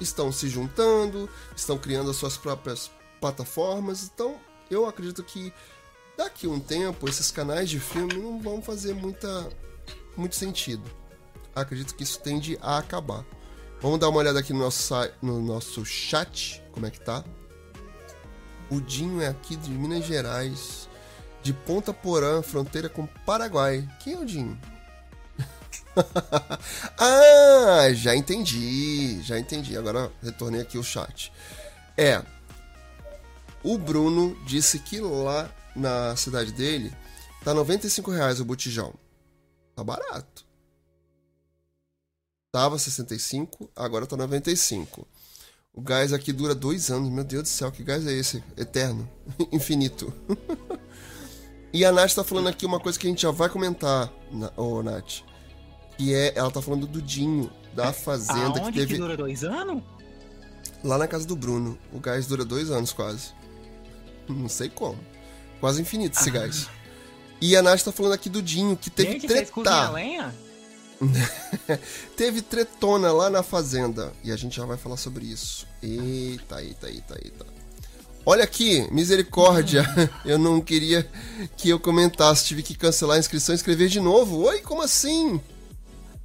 estão 0.00 0.30
se 0.30 0.48
juntando, 0.48 1.28
estão 1.56 1.78
criando 1.78 2.10
as 2.10 2.16
suas 2.16 2.36
próprias 2.36 2.90
plataformas. 3.20 4.02
Então, 4.12 4.36
eu 4.70 4.86
acredito 4.86 5.22
que 5.24 5.52
daqui 6.16 6.46
um 6.46 6.60
tempo 6.60 7.08
esses 7.08 7.30
canais 7.30 7.68
de 7.68 7.78
filme 7.78 8.14
não 8.14 8.40
vão 8.40 8.62
fazer 8.62 8.94
muita, 8.94 9.48
muito 10.16 10.34
sentido. 10.34 10.82
Acredito 11.54 11.94
que 11.94 12.02
isso 12.02 12.20
tende 12.20 12.58
a 12.60 12.78
acabar. 12.78 13.24
Vamos 13.80 13.98
dar 13.98 14.08
uma 14.08 14.18
olhada 14.18 14.40
aqui 14.40 14.52
no 14.52 14.60
nosso, 14.60 14.94
no 15.20 15.40
nosso 15.40 15.84
chat, 15.84 16.62
como 16.72 16.86
é 16.86 16.90
que 16.90 17.00
tá. 17.00 17.24
O 18.70 18.80
Dinho 18.80 19.20
é 19.20 19.28
aqui 19.28 19.56
de 19.56 19.70
Minas 19.70 20.04
Gerais, 20.04 20.88
de 21.42 21.52
Ponta 21.52 21.92
Porã, 21.92 22.42
fronteira 22.42 22.88
com 22.88 23.06
Paraguai. 23.06 23.88
Quem 24.00 24.14
é 24.14 24.18
o 24.18 24.24
Dinho? 24.24 24.58
ah, 26.98 27.92
já 27.92 28.16
entendi, 28.16 29.22
já 29.22 29.38
entendi. 29.38 29.76
Agora 29.76 30.10
retornei 30.22 30.60
aqui 30.60 30.78
o 30.78 30.82
chat. 30.82 31.32
É, 31.96 32.22
o 33.62 33.78
Bruno 33.78 34.36
disse 34.44 34.78
que 34.78 35.00
lá 35.00 35.50
na 35.74 36.14
cidade 36.16 36.52
dele 36.52 36.92
tá 37.44 37.52
95 37.54 38.10
reais 38.10 38.40
o 38.40 38.44
botijão. 38.44 38.94
Tá 39.76 39.82
barato. 39.84 40.44
Tava 42.52 42.78
65, 42.78 43.68
agora 43.74 44.06
tá 44.06 44.16
95. 44.16 45.06
O 45.72 45.80
gás 45.80 46.12
aqui 46.12 46.32
dura 46.32 46.54
dois 46.54 46.90
anos. 46.90 47.10
Meu 47.10 47.24
Deus 47.24 47.42
do 47.42 47.48
céu, 47.48 47.72
que 47.72 47.82
gás 47.82 48.06
é 48.06 48.12
esse? 48.12 48.42
Eterno. 48.56 49.08
Infinito. 49.50 50.12
e 51.72 51.84
a 51.84 51.90
Nath 51.90 52.14
tá 52.14 52.22
falando 52.22 52.48
aqui 52.48 52.64
uma 52.64 52.78
coisa 52.78 52.96
que 52.98 53.08
a 53.08 53.10
gente 53.10 53.22
já 53.22 53.32
vai 53.32 53.48
comentar, 53.48 54.12
na- 54.30 54.52
ô 54.56 54.82
Nath. 54.84 55.22
Que 55.98 56.14
é, 56.14 56.32
ela 56.36 56.50
tá 56.50 56.62
falando 56.62 56.86
do 56.86 57.02
Dinho, 57.02 57.50
da 57.74 57.92
fazenda 57.92 58.60
Aonde 58.60 58.72
que 58.72 58.78
teve 58.78 58.94
que 58.94 59.00
dura 59.00 59.16
dois 59.16 59.42
anos? 59.44 59.82
lá 60.84 60.96
na 60.98 61.08
casa 61.08 61.26
do 61.26 61.34
Bruno. 61.34 61.76
O 61.92 61.98
gás 61.98 62.26
dura 62.26 62.44
dois 62.44 62.70
anos 62.70 62.92
quase. 62.92 63.32
Não 64.28 64.48
sei 64.48 64.68
como. 64.68 64.98
Quase 65.64 65.80
infinito 65.80 66.20
esse 66.20 66.30
gás. 66.30 66.68
E 67.40 67.56
a 67.56 67.62
Nath 67.62 67.80
tá 67.80 67.90
falando 67.90 68.12
aqui 68.12 68.28
do 68.28 68.42
Dinho, 68.42 68.76
que 68.76 68.90
teve 68.90 69.12
Gente, 69.12 69.26
treta. 69.26 69.90
lenha? 69.92 70.34
Teve 72.14 72.42
tretona 72.42 73.10
lá 73.10 73.30
na 73.30 73.42
fazenda. 73.42 74.12
E 74.22 74.30
a 74.30 74.36
gente 74.36 74.54
já 74.56 74.66
vai 74.66 74.76
falar 74.76 74.98
sobre 74.98 75.24
isso. 75.24 75.66
Eita, 75.82 76.62
eita, 76.62 76.90
eita, 76.90 77.18
eita. 77.24 77.46
Olha 78.26 78.44
aqui, 78.44 78.86
misericórdia. 78.92 79.86
Eu 80.22 80.38
não 80.38 80.60
queria 80.60 81.10
que 81.56 81.70
eu 81.70 81.80
comentasse. 81.80 82.44
Tive 82.44 82.62
que 82.62 82.74
cancelar 82.74 83.16
a 83.16 83.20
inscrição 83.20 83.54
e 83.54 83.56
escrever 83.56 83.88
de 83.88 84.00
novo. 84.00 84.42
Oi, 84.42 84.60
como 84.60 84.82
assim? 84.82 85.40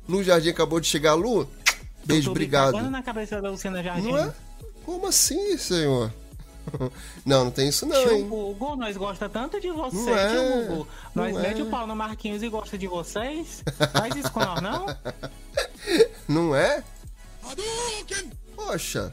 Lu 0.06 0.22
Jardim 0.22 0.50
acabou 0.50 0.82
de 0.82 0.88
chegar. 0.88 1.14
Lu, 1.14 1.50
beijo, 2.04 2.32
obrigado. 2.32 2.74
bicabando 2.74 2.92
na 2.92 3.02
cabeça 3.02 3.42
da 3.42 3.50
Luciana 3.50 3.82
Jardim. 3.82 4.12
Não 4.12 4.18
é? 4.18 4.34
Como 4.84 5.08
assim, 5.08 5.58
senhor? 5.58 6.12
não, 7.26 7.46
não 7.46 7.52
tem 7.52 7.70
isso 7.70 7.86
não, 7.86 8.02
Tio 8.02 8.12
hein? 8.12 8.28
Google, 8.28 8.76
nós 8.76 8.96
gosta 8.96 9.28
tanto 9.28 9.60
de 9.60 9.72
você, 9.72 9.96
Não 9.96 10.18
é, 10.18 10.30
tio 10.30 10.68
Google. 10.68 10.88
Nós 11.16 11.34
não 11.34 11.42
mete 11.42 11.60
é. 11.62 11.64
o 11.64 11.66
pau 11.68 11.88
no 11.88 11.96
Marquinhos 11.96 12.44
e 12.44 12.50
gosta 12.50 12.78
de 12.78 12.88
vocês. 12.88 13.64
Faz 13.92 14.16
isso 14.16 14.32
com 14.32 14.40
nós, 14.40 14.62
não? 14.62 14.86
Não 16.28 16.56
é? 16.56 16.84
Poxa, 18.56 19.12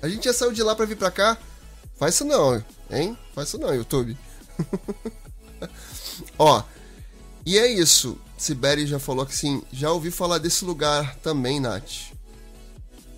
a 0.00 0.08
gente 0.08 0.26
já 0.26 0.32
saiu 0.32 0.52
de 0.52 0.62
lá 0.62 0.76
pra 0.76 0.86
vir 0.86 0.96
pra 0.96 1.10
cá. 1.10 1.36
Faz 1.96 2.14
isso 2.14 2.24
não, 2.24 2.62
hein? 2.90 3.18
Faz 3.34 3.48
isso 3.48 3.58
não, 3.58 3.74
YouTube. 3.74 4.16
Ó, 6.38 6.62
e 7.44 7.58
é 7.58 7.66
isso. 7.66 8.16
Sibeli 8.36 8.86
já 8.86 9.00
falou 9.00 9.26
que 9.26 9.34
sim. 9.34 9.62
Já 9.72 9.90
ouvi 9.90 10.12
falar 10.12 10.38
desse 10.38 10.64
lugar 10.64 11.16
também, 11.16 11.58
Nath. 11.58 12.12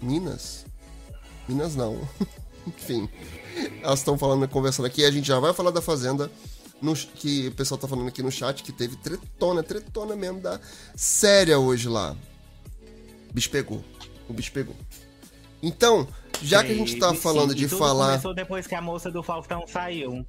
Minas? 0.00 0.64
Minas 1.46 1.76
não. 1.76 2.08
Enfim. 2.66 3.08
Elas 3.82 4.00
estão 4.00 4.16
falando, 4.18 4.46
conversando 4.48 4.86
aqui. 4.86 5.04
A 5.04 5.10
gente 5.10 5.26
já 5.26 5.38
vai 5.38 5.52
falar 5.54 5.70
da 5.70 5.80
Fazenda. 5.82 6.30
no- 6.82 6.94
que 6.96 7.48
o 7.48 7.52
pessoal 7.52 7.78
tá 7.78 7.86
falando 7.86 8.08
aqui 8.08 8.22
no 8.22 8.30
chat 8.32 8.62
que 8.62 8.72
teve 8.72 8.96
tretona, 8.96 9.62
tretona 9.62 10.16
mesmo 10.16 10.40
da 10.40 10.58
séria 10.96 11.58
hoje 11.58 11.88
lá. 11.90 12.16
O 13.28 13.34
bicho 13.34 13.50
pegou. 13.50 13.84
O 14.26 14.32
bicho 14.32 14.50
pegou. 14.50 14.74
Então, 15.62 16.08
já 16.42 16.64
que 16.64 16.72
a 16.72 16.74
gente 16.74 16.96
tá 16.98 17.12
falando 17.12 17.50
sim, 17.50 17.56
de 17.58 17.68
falar. 17.68 18.12
começou 18.12 18.32
depois 18.34 18.66
que 18.66 18.74
a 18.74 18.80
moça 18.80 19.10
do 19.10 19.22
Faustão 19.22 19.66
saiu. 19.66 20.24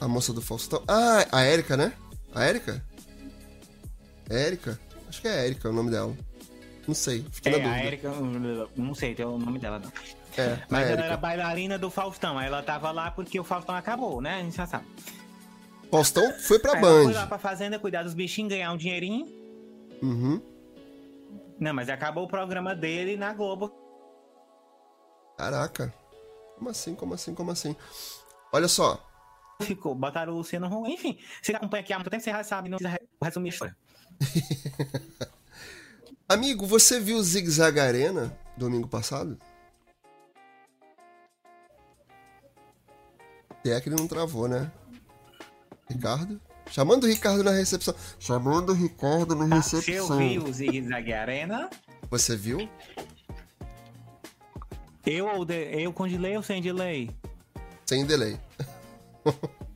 A 0.00 0.06
moça 0.06 0.32
do 0.32 0.40
Faustão. 0.40 0.80
Ah, 0.86 1.26
a 1.32 1.40
Érica, 1.42 1.76
né? 1.76 1.92
A 2.32 2.44
Érica? 2.44 2.80
Érica? 4.30 4.78
Acho 5.08 5.20
que 5.20 5.26
é 5.26 5.46
Érica 5.46 5.68
o 5.68 5.72
nome 5.72 5.90
dela. 5.90 6.16
Não 6.86 6.94
sei, 6.94 7.24
fiquei 7.32 7.52
É, 7.54 7.58
na 7.58 7.64
a 7.64 7.68
dúvida. 7.70 7.86
Erika, 7.86 8.12
não 8.76 8.94
sei, 8.94 9.14
tem 9.14 9.26
o 9.26 9.36
nome 9.36 9.58
dela 9.58 9.78
não. 9.78 9.92
É, 10.40 10.62
Mas 10.70 10.82
ela 10.82 10.90
Érica. 10.92 11.06
era 11.06 11.16
bailarina 11.16 11.78
do 11.78 11.90
Faustão. 11.90 12.38
aí 12.38 12.46
Ela 12.46 12.62
tava 12.62 12.90
lá 12.90 13.10
porque 13.10 13.38
o 13.38 13.44
Faustão 13.44 13.74
acabou, 13.74 14.20
né? 14.20 14.36
A 14.40 14.42
gente 14.42 14.56
já 14.56 14.66
sabe. 14.66 14.86
Faustão 15.90 16.32
foi 16.40 16.58
pra 16.58 16.72
Aí 16.72 16.78
ela 16.78 17.02
foi 17.04 17.12
lá 17.14 17.20
Band. 17.22 17.26
pra 17.28 17.38
fazenda 17.38 17.78
cuidar 17.78 18.02
dos 18.02 18.14
bichinhos, 18.14 18.50
ganhar 18.50 18.72
um 18.72 18.76
dinheirinho. 18.76 19.26
Uhum. 20.02 20.40
Não, 21.58 21.72
mas 21.74 21.88
acabou 21.88 22.24
o 22.24 22.28
programa 22.28 22.74
dele 22.74 23.16
na 23.16 23.32
Globo. 23.32 23.72
Caraca. 25.36 25.92
Como 26.56 26.70
assim, 26.70 26.94
como 26.94 27.14
assim, 27.14 27.34
como 27.34 27.50
assim? 27.50 27.74
Olha 28.52 28.68
só. 28.68 29.04
Ficou, 29.62 29.94
botaram 29.94 30.32
o 30.32 30.36
Luciano 30.36 30.66
Huck. 30.66 30.90
Enfim, 30.92 31.18
você 31.42 31.52
acompanha 31.52 31.82
aqui 31.82 31.92
há 31.92 31.96
muito 31.96 32.10
tempo, 32.10 32.22
você 32.22 32.30
já 32.30 32.44
sabe, 32.44 32.68
não 32.68 32.78
precisa 32.78 33.00
resumir 33.22 33.48
a 33.48 33.52
história. 33.52 33.76
Amigo, 36.28 36.66
você 36.66 37.00
viu 37.00 37.16
o 37.16 37.22
Zig 37.22 37.48
Zag 37.50 37.80
Arena 37.80 38.36
domingo 38.56 38.86
passado? 38.86 39.38
É 43.70 43.80
que 43.80 43.88
ele 43.88 43.96
não 43.96 44.06
travou, 44.08 44.46
né? 44.48 44.70
Ricardo? 45.88 46.40
Chamando 46.70 47.04
o 47.04 47.06
Ricardo 47.06 47.42
na 47.42 47.50
recepção. 47.52 47.94
Chamando 48.18 48.70
o 48.70 48.74
Ricardo 48.74 49.34
na 49.34 49.44
eu 49.44 49.50
recepção. 49.60 50.18
vi 50.18 50.38
o 50.38 50.52
Zig 50.52 50.86
Zag 50.86 51.12
Arena, 51.12 51.70
Você 52.10 52.36
viu? 52.36 52.68
eu 55.06 55.26
ou 55.26 55.44
de, 55.46 55.54
eu 55.82 55.90
com 55.92 56.06
delay 56.06 56.36
ou 56.36 56.42
sem 56.42 56.60
delay? 56.60 57.10
Sem 57.86 58.04
delay. 58.04 58.38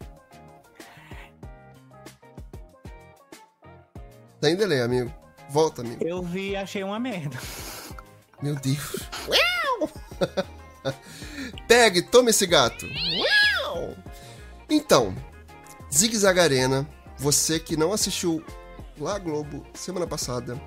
Sem 4.42 4.56
delay, 4.56 4.80
amigo. 4.80 5.12
Volta, 5.48 5.82
amigo. 5.82 6.04
Eu 6.04 6.22
vi 6.22 6.50
e 6.50 6.56
achei 6.56 6.82
uma 6.82 6.98
merda. 6.98 7.38
Meu 8.42 8.56
Deus. 8.56 9.08
Pegue, 11.68 12.02
tome 12.02 12.30
esse 12.30 12.46
gato. 12.46 12.84
Então, 14.68 15.14
Zig 15.92 16.16
Zag 16.16 16.38
Arena, 16.40 16.86
você 17.18 17.58
que 17.60 17.76
não 17.76 17.92
assistiu 17.92 18.42
lá 18.98 19.18
Globo 19.18 19.64
semana 19.74 20.06
passada, 20.06 20.60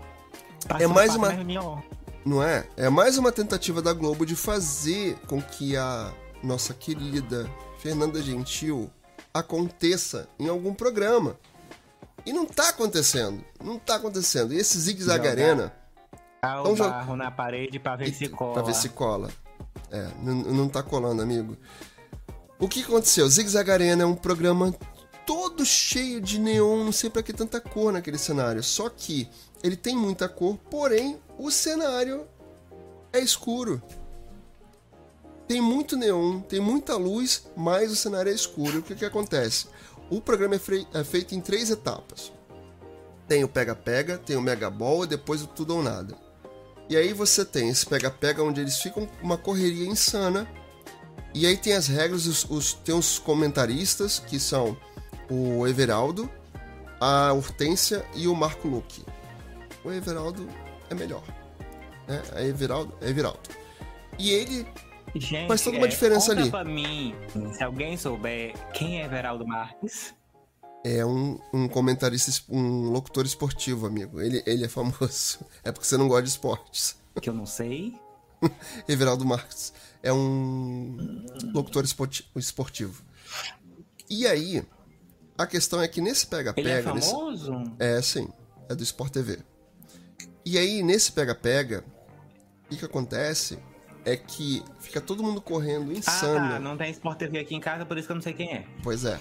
Passou 0.67 0.89
mais 0.89 1.15
uma- 1.15 1.29
reunião. 1.29 1.81
não 2.25 2.41
é? 2.43 2.65
É 2.77 2.89
mais 2.89 3.17
uma 3.17 3.31
tentativa 3.31 3.81
da 3.81 3.93
Globo 3.93 4.25
de 4.25 4.35
fazer 4.35 5.15
com 5.27 5.41
que 5.41 5.75
a 5.77 6.11
nossa 6.43 6.73
querida 6.73 7.49
Fernanda 7.79 8.21
Gentil 8.21 8.89
aconteça 9.33 10.27
em 10.39 10.47
algum 10.47 10.73
programa. 10.73 11.37
E 12.25 12.33
não 12.33 12.45
tá 12.45 12.69
acontecendo. 12.69 13.43
Não 13.63 13.77
tá 13.77 13.95
acontecendo. 13.95 14.53
E 14.53 14.57
esse 14.57 14.79
Zig 14.79 15.01
Zag. 15.03 15.27
Arena. 15.27 15.71
Ah, 16.41 16.61
o 16.61 16.63
Vamos 16.63 16.77
jogar- 16.79 16.91
barro 16.91 17.15
na 17.15 17.29
parede 17.29 17.77
pra 17.79 17.95
ver 17.95 18.11
se 18.11 18.27
cola. 18.29 18.53
Pra 18.53 18.63
ver 18.63 18.73
se 18.73 18.89
cola. 18.89 19.29
É, 19.91 20.07
não, 20.23 20.33
não 20.35 20.67
tá 20.69 20.81
colando, 20.81 21.21
amigo. 21.21 21.55
O 22.57 22.67
que 22.67 22.83
aconteceu? 22.83 23.27
Zig 23.27 23.49
Zag 23.49 23.69
Arena 23.69 24.03
é 24.03 24.05
um 24.05 24.15
programa 24.15 24.73
todo 25.25 25.65
cheio 25.65 26.21
de 26.21 26.39
neon, 26.39 26.85
não 26.85 26.91
sei 26.91 27.09
pra 27.09 27.23
que 27.23 27.33
tanta 27.33 27.59
cor 27.59 27.91
naquele 27.91 28.17
cenário. 28.17 28.63
Só 28.63 28.89
que 28.89 29.27
ele 29.61 29.75
tem 29.75 29.95
muita 29.95 30.29
cor, 30.29 30.57
porém 30.69 31.19
o 31.37 31.51
cenário 31.51 32.27
é 33.11 33.19
escuro. 33.19 33.81
Tem 35.47 35.61
muito 35.61 35.97
neon, 35.97 36.39
tem 36.41 36.59
muita 36.59 36.95
luz, 36.95 37.45
mas 37.55 37.91
o 37.91 37.95
cenário 37.95 38.31
é 38.31 38.35
escuro. 38.35 38.79
O 38.79 38.83
que, 38.83 38.95
que 38.95 39.05
acontece? 39.05 39.67
O 40.09 40.21
programa 40.21 40.55
é, 40.55 40.59
é 40.99 41.03
feito 41.03 41.35
em 41.35 41.41
três 41.41 41.69
etapas. 41.69 42.31
Tem 43.27 43.43
o 43.43 43.49
pega-pega, 43.49 44.17
tem 44.17 44.35
o 44.35 44.41
mega 44.41 44.69
ball 44.69 45.03
e 45.03 45.07
depois 45.07 45.41
o 45.41 45.47
tudo 45.47 45.75
ou 45.75 45.83
nada. 45.83 46.15
E 46.87 46.95
aí 46.95 47.11
você 47.11 47.43
tem 47.43 47.69
esse 47.69 47.85
pega-pega 47.85 48.43
onde 48.43 48.61
eles 48.61 48.77
ficam 48.77 49.09
uma 49.21 49.37
correria 49.37 49.87
insana. 49.87 50.47
E 51.37 51.45
aí 51.45 51.57
tem 51.57 51.73
as 51.73 51.87
regras, 51.87 52.25
os, 52.25 52.45
os- 52.49 52.73
tem 52.73 52.95
os 52.95 53.19
comentaristas, 53.19 54.19
que 54.19 54.39
são 54.39 54.77
o 55.29 55.67
Everaldo, 55.67 56.29
a 56.99 57.33
Hortência 57.33 58.05
e 58.15 58.25
o 58.27 58.33
Marco 58.33 58.67
Luque. 58.69 59.03
O 59.83 59.91
Everaldo 59.91 60.47
é 60.89 60.95
melhor. 60.95 61.23
Né? 62.07 62.21
A 62.33 62.41
Everaldo 62.41 62.93
é 63.01 63.09
Everaldo. 63.09 63.41
E 64.17 64.31
ele 64.31 64.65
Gente, 65.13 65.47
Faz 65.47 65.61
toda 65.61 65.77
uma 65.77 65.85
é, 65.87 65.89
diferença 65.89 66.29
conta 66.29 66.41
ali. 66.41 66.49
pra 66.51 66.63
mim, 66.65 67.15
se 67.53 67.63
alguém 67.63 67.95
souber 67.97 68.53
quem 68.73 69.01
é 69.01 69.05
Everaldo 69.05 69.45
Marques, 69.47 70.13
é 70.83 71.05
um, 71.05 71.39
um 71.53 71.67
comentarista, 71.69 72.31
um 72.49 72.89
locutor 72.91 73.25
esportivo, 73.25 73.87
amigo. 73.87 74.19
Ele, 74.21 74.41
ele 74.45 74.65
é 74.65 74.67
famoso. 74.69 75.39
É 75.63 75.71
porque 75.71 75.85
você 75.87 75.95
não 75.97 76.07
gosta 76.07 76.23
de 76.23 76.29
esportes. 76.29 76.97
que 77.21 77.29
eu 77.29 77.33
não 77.33 77.45
sei. 77.45 77.93
Everaldo 78.89 79.25
Marques 79.25 79.73
é 80.05 80.13
um 80.13 81.25
locutor 81.53 81.83
esporti- 81.83 82.29
esportivo. 82.35 83.03
E 84.09 84.25
aí, 84.27 84.63
a 85.37 85.47
questão 85.47 85.81
é 85.81 85.87
que 85.87 85.99
nesse 85.99 86.25
Ele 86.31 86.35
é 86.35 86.37
pega-pega. 86.53 86.93
nesse- 86.93 87.11
famoso? 87.11 87.51
É, 87.79 88.01
sim. 88.01 88.29
É 88.69 88.75
do 88.75 88.83
Sport 88.83 89.11
TV. 89.11 89.39
E 90.45 90.57
aí, 90.57 90.81
nesse 90.83 91.11
pega-pega, 91.11 91.83
o 92.71 92.75
que, 92.75 92.85
acontece 92.85 93.57
é 94.05 94.15
que 94.15 94.63
fica 94.79 95.01
todo 95.01 95.23
mundo 95.23 95.41
correndo 95.41 95.89
Ah, 95.91 95.93
insano. 95.95 96.49
tá. 96.51 96.59
Não 96.59 96.77
tem 96.77 96.91
Sport 96.91 97.17
TV 97.17 97.39
aqui 97.39 97.55
em 97.55 97.59
casa, 97.59 97.85
por 97.85 97.97
isso 97.97 98.05
que 98.07 98.11
eu 98.11 98.15
não 98.15 98.21
sei 98.23 98.33
quem 98.33 98.53
é. 98.53 98.65
Pois 98.83 99.05
é. 99.05 99.19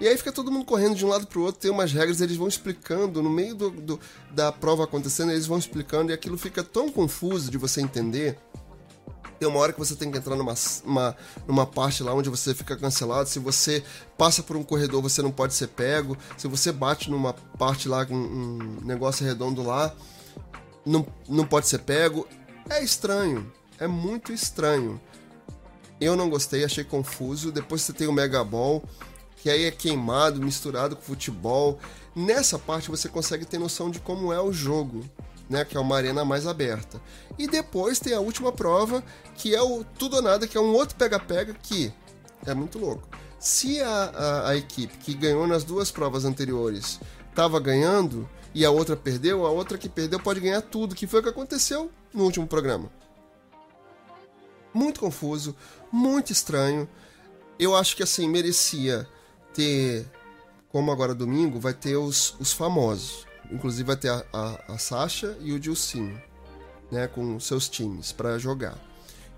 E 0.00 0.08
aí 0.08 0.16
fica 0.16 0.32
todo 0.32 0.50
mundo 0.50 0.64
correndo 0.64 0.94
de 0.96 1.04
um 1.04 1.08
lado 1.08 1.26
pro 1.26 1.42
outro, 1.42 1.60
tem 1.60 1.70
umas 1.70 1.92
regras, 1.92 2.20
eles 2.20 2.36
vão 2.36 2.48
explicando, 2.48 3.22
no 3.22 3.30
meio 3.30 3.54
do, 3.54 3.70
do- 3.70 4.00
da 4.32 4.50
prova 4.50 4.84
acontecendo, 4.84 5.30
eles 5.32 5.46
vão 5.46 5.56
explicando, 5.58 6.10
e 6.10 6.14
aquilo 6.14 6.36
fica 6.36 6.64
tão 6.64 6.90
confuso 6.90 7.50
de 7.50 7.56
você 7.58 7.80
entender. 7.80 8.38
Tem 9.38 9.48
uma 9.48 9.58
hora 9.58 9.72
que 9.72 9.78
você 9.78 9.94
tem 9.94 10.10
que 10.10 10.18
entrar 10.18 10.36
numa, 10.36 10.54
uma, 10.84 11.16
numa 11.46 11.66
parte 11.66 12.02
lá 12.02 12.14
onde 12.14 12.30
você 12.30 12.54
fica 12.54 12.76
cancelado. 12.76 13.28
Se 13.28 13.38
você 13.38 13.82
passa 14.16 14.42
por 14.42 14.56
um 14.56 14.62
corredor, 14.62 15.02
você 15.02 15.20
não 15.22 15.30
pode 15.30 15.54
ser 15.54 15.68
pego. 15.68 16.16
Se 16.36 16.46
você 16.46 16.70
bate 16.70 17.10
numa 17.10 17.32
parte 17.32 17.88
lá, 17.88 18.06
um, 18.10 18.14
um 18.14 18.78
negócio 18.84 19.24
redondo 19.24 19.62
lá, 19.62 19.92
não, 20.84 21.06
não 21.28 21.44
pode 21.44 21.68
ser 21.68 21.80
pego. 21.80 22.26
É 22.68 22.82
estranho. 22.82 23.52
É 23.78 23.86
muito 23.86 24.32
estranho. 24.32 25.00
Eu 26.00 26.16
não 26.16 26.30
gostei, 26.30 26.64
achei 26.64 26.84
confuso. 26.84 27.52
Depois 27.52 27.82
você 27.82 27.92
tem 27.92 28.06
o 28.06 28.12
Mega 28.12 28.42
Ball, 28.44 28.82
que 29.36 29.50
aí 29.50 29.64
é 29.64 29.70
queimado, 29.70 30.40
misturado 30.40 30.96
com 30.96 31.02
futebol. 31.02 31.78
Nessa 32.14 32.58
parte 32.58 32.90
você 32.90 33.08
consegue 33.08 33.44
ter 33.44 33.58
noção 33.58 33.90
de 33.90 33.98
como 33.98 34.32
é 34.32 34.40
o 34.40 34.52
jogo, 34.52 35.04
né? 35.48 35.64
Que 35.64 35.76
é 35.76 35.80
uma 35.80 35.96
arena 35.96 36.24
mais 36.24 36.46
aberta. 36.46 37.00
E 37.38 37.46
depois 37.46 37.98
tem 37.98 38.14
a 38.14 38.20
última 38.20 38.52
prova, 38.52 39.02
que 39.34 39.54
é 39.54 39.62
o 39.62 39.84
Tudo 39.98 40.16
ou 40.16 40.22
Nada, 40.22 40.46
que 40.46 40.56
é 40.56 40.60
um 40.60 40.72
outro 40.72 40.96
pega-pega 40.96 41.54
que 41.54 41.92
é 42.46 42.54
muito 42.54 42.78
louco. 42.78 43.08
Se 43.38 43.80
a, 43.80 43.88
a, 43.88 44.48
a 44.50 44.56
equipe 44.56 44.96
que 44.98 45.14
ganhou 45.14 45.46
nas 45.46 45.64
duas 45.64 45.90
provas 45.90 46.24
anteriores 46.24 47.00
estava 47.28 47.60
ganhando 47.60 48.28
e 48.54 48.64
a 48.64 48.70
outra 48.70 48.96
perdeu, 48.96 49.44
a 49.44 49.50
outra 49.50 49.76
que 49.76 49.88
perdeu 49.88 50.18
pode 50.20 50.40
ganhar 50.40 50.62
tudo, 50.62 50.94
que 50.94 51.06
foi 51.06 51.20
o 51.20 51.22
que 51.22 51.28
aconteceu 51.28 51.90
no 52.12 52.24
último 52.24 52.46
programa 52.46 52.90
muito 54.74 55.00
confuso, 55.00 55.54
muito 55.90 56.32
estranho. 56.32 56.88
Eu 57.58 57.76
acho 57.76 57.96
que 57.96 58.02
assim, 58.02 58.28
merecia 58.28 59.08
ter, 59.54 60.04
como 60.68 60.90
agora 60.90 61.14
domingo, 61.14 61.60
vai 61.60 61.72
ter 61.72 61.96
os, 61.96 62.34
os 62.40 62.52
famosos. 62.52 63.24
Inclusive 63.50 63.84
vai 63.84 63.96
ter 63.96 64.08
a, 64.10 64.24
a, 64.32 64.74
a 64.74 64.78
Sasha 64.78 65.36
e 65.40 65.52
o 65.52 65.60
Dilcinho, 65.60 66.20
né, 66.90 67.06
com 67.06 67.38
seus 67.38 67.68
times 67.68 68.12
para 68.12 68.38
jogar. 68.38 68.78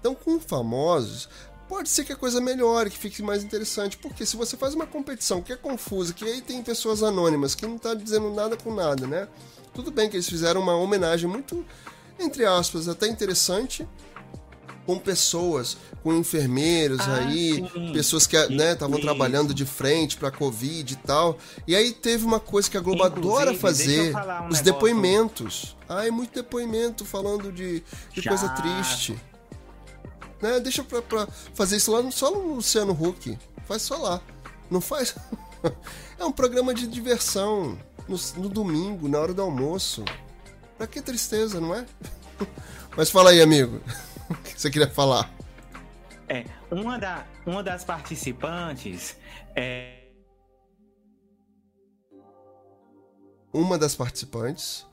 Então, 0.01 0.15
com 0.15 0.39
famosos, 0.39 1.29
pode 1.69 1.89
ser 1.89 2.05
que 2.05 2.13
a 2.13 2.17
coisa 2.17 2.41
melhore, 2.41 2.91
que 2.91 2.99
fique 2.99 3.23
mais 3.23 3.43
interessante. 3.43 3.97
Porque 3.97 4.25
se 4.25 4.37
você 4.37 4.57
faz 4.57 4.75
uma 4.75 4.87
competição 4.87 5.43
que 5.43 5.53
é 5.53 5.57
confusa, 5.57 6.13
que 6.13 6.25
aí 6.25 6.41
tem 6.41 6.63
pessoas 6.63 7.03
anônimas, 7.03 7.55
que 7.55 7.67
não 7.67 7.79
tá 7.79 7.95
dizendo 7.95 8.33
nada 8.33 8.57
com 8.57 8.75
nada, 8.75 9.07
né? 9.07 9.29
Tudo 9.75 9.91
bem 9.91 10.09
que 10.09 10.17
eles 10.17 10.29
fizeram 10.29 10.61
uma 10.61 10.77
homenagem 10.77 11.29
muito, 11.29 11.65
entre 12.19 12.45
aspas, 12.45 12.89
até 12.89 13.07
interessante, 13.09 13.87
com 14.87 14.99
pessoas, 14.99 15.77
com 16.03 16.15
enfermeiros 16.15 17.01
Ah, 17.01 17.17
aí, 17.17 17.55
sim. 17.73 17.93
pessoas 17.93 18.27
que 18.27 18.37
né, 18.49 18.73
estavam 18.73 18.97
Isso. 18.99 19.05
trabalhando 19.07 19.53
de 19.53 19.65
frente 19.67 20.17
pra 20.17 20.31
Covid 20.31 20.93
e 20.95 20.97
tal. 20.97 21.37
E 21.67 21.75
aí 21.75 21.93
teve 21.93 22.25
uma 22.25 22.39
coisa 22.41 22.71
que 22.71 22.77
a 22.77 22.81
Globo 22.81 23.05
Inclusive, 23.05 23.29
adora 23.35 23.55
fazer, 23.55 24.15
um 24.15 24.19
os 24.19 24.35
negócio. 24.61 24.65
depoimentos. 24.65 25.77
É 25.89 26.11
muito 26.11 26.33
depoimento 26.35 27.05
falando 27.05 27.51
de, 27.53 27.83
de 28.13 28.23
coisa 28.23 28.49
triste. 28.51 29.19
Né? 30.41 30.61
Deixa 30.61 30.85
pra, 30.85 31.03
pra 31.03 31.27
fazer 31.55 31.77
isso 31.77 31.91
lá 31.91 32.03
no- 32.03 32.13
só 32.13 32.31
no 32.31 32.55
Luciano 32.55 32.93
Huck. 32.93 33.37
Faz 33.67 33.83
só 33.83 33.97
lá. 33.97 34.21
Não 34.71 34.81
faz. 34.81 35.15
é 36.19 36.25
um 36.25 36.33
programa 36.33 36.73
de 36.75 36.87
diversão. 36.87 37.77
No, 38.09 38.17
no 38.37 38.49
domingo, 38.49 39.09
na 39.09 39.19
hora 39.19 39.35
do 39.35 39.43
almoço. 39.43 40.05
Pra 40.79 40.87
que 40.87 41.01
tristeza, 41.03 41.61
não 41.61 41.75
é? 41.75 41.85
Mas 42.97 43.11
fala 43.11 43.31
aí, 43.31 43.43
amigo. 43.43 43.81
O 44.31 44.35
que 44.43 44.61
você 44.61 44.71
queria 44.71 44.89
falar? 44.91 45.31
É, 46.29 46.45
uma, 46.71 46.99
da, 46.99 47.25
uma 47.47 47.63
das 47.63 47.85
participantes 47.85 49.17
é, 49.55 50.03
Uma 53.53 53.79
das 53.79 53.95
participantes. 53.95 54.87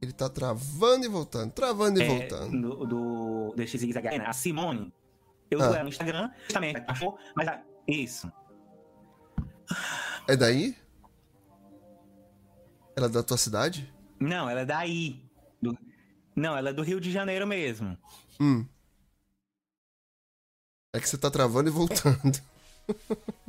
Ele 0.00 0.12
tá 0.12 0.28
travando 0.28 1.04
e 1.04 1.08
voltando, 1.08 1.52
travando 1.52 2.00
e 2.00 2.02
é, 2.04 2.06
voltando. 2.08 2.60
do, 2.76 2.86
do, 2.86 3.54
do 3.56 3.66
XXH, 3.66 3.96
a 4.26 4.32
Simone. 4.32 4.92
Eu 5.50 5.60
Ah. 5.60 5.66
ela 5.66 5.82
no 5.82 5.88
Instagram, 5.88 6.30
também 6.52 6.74
achou, 6.86 7.18
mas 7.36 7.48
a- 7.48 7.62
isso. 7.86 8.30
É 10.28 10.36
daí? 10.36 10.76
Ela 12.96 13.06
é 13.06 13.10
da 13.10 13.22
tua 13.22 13.36
cidade? 13.36 13.92
Não, 14.20 14.48
ela 14.48 14.60
é 14.60 14.64
daí. 14.64 15.20
Não, 16.34 16.56
ela 16.56 16.70
é 16.70 16.72
do 16.72 16.82
Rio 16.82 17.00
de 17.00 17.12
Janeiro 17.12 17.46
mesmo. 17.46 17.96
Hum. 18.40 18.66
É 20.94 21.00
que 21.00 21.08
você 21.08 21.16
tá 21.16 21.30
travando 21.30 21.68
e 21.68 21.72
voltando. 21.72 22.40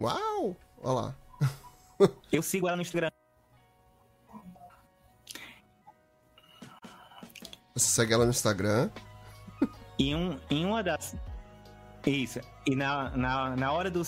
Uau! 0.00 0.56
Olha 0.82 0.92
lá. 0.92 1.14
Eu 2.30 2.42
sigo 2.42 2.68
ela 2.68 2.76
no 2.76 2.82
Instagram. 2.82 3.10
Você 7.74 7.86
segue 7.86 8.12
ela 8.12 8.24
no 8.24 8.30
Instagram. 8.30 8.90
E 9.98 10.14
um, 10.14 10.38
em 10.50 10.64
uma 10.64 10.82
das. 10.82 11.16
Isso. 12.06 12.40
E 12.66 12.76
na, 12.76 13.10
na, 13.16 13.56
na 13.56 13.72
hora 13.72 13.90
do, 13.90 14.02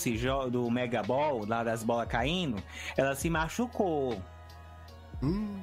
do 0.51 0.71
Mega 0.71 1.03
Ball, 1.03 1.47
lá 1.47 1.65
das 1.65 1.83
bolas 1.83 2.09
caindo, 2.09 2.63
ela 2.97 3.15
se 3.15 3.29
machucou. 3.31 4.21
Hum. 5.23 5.61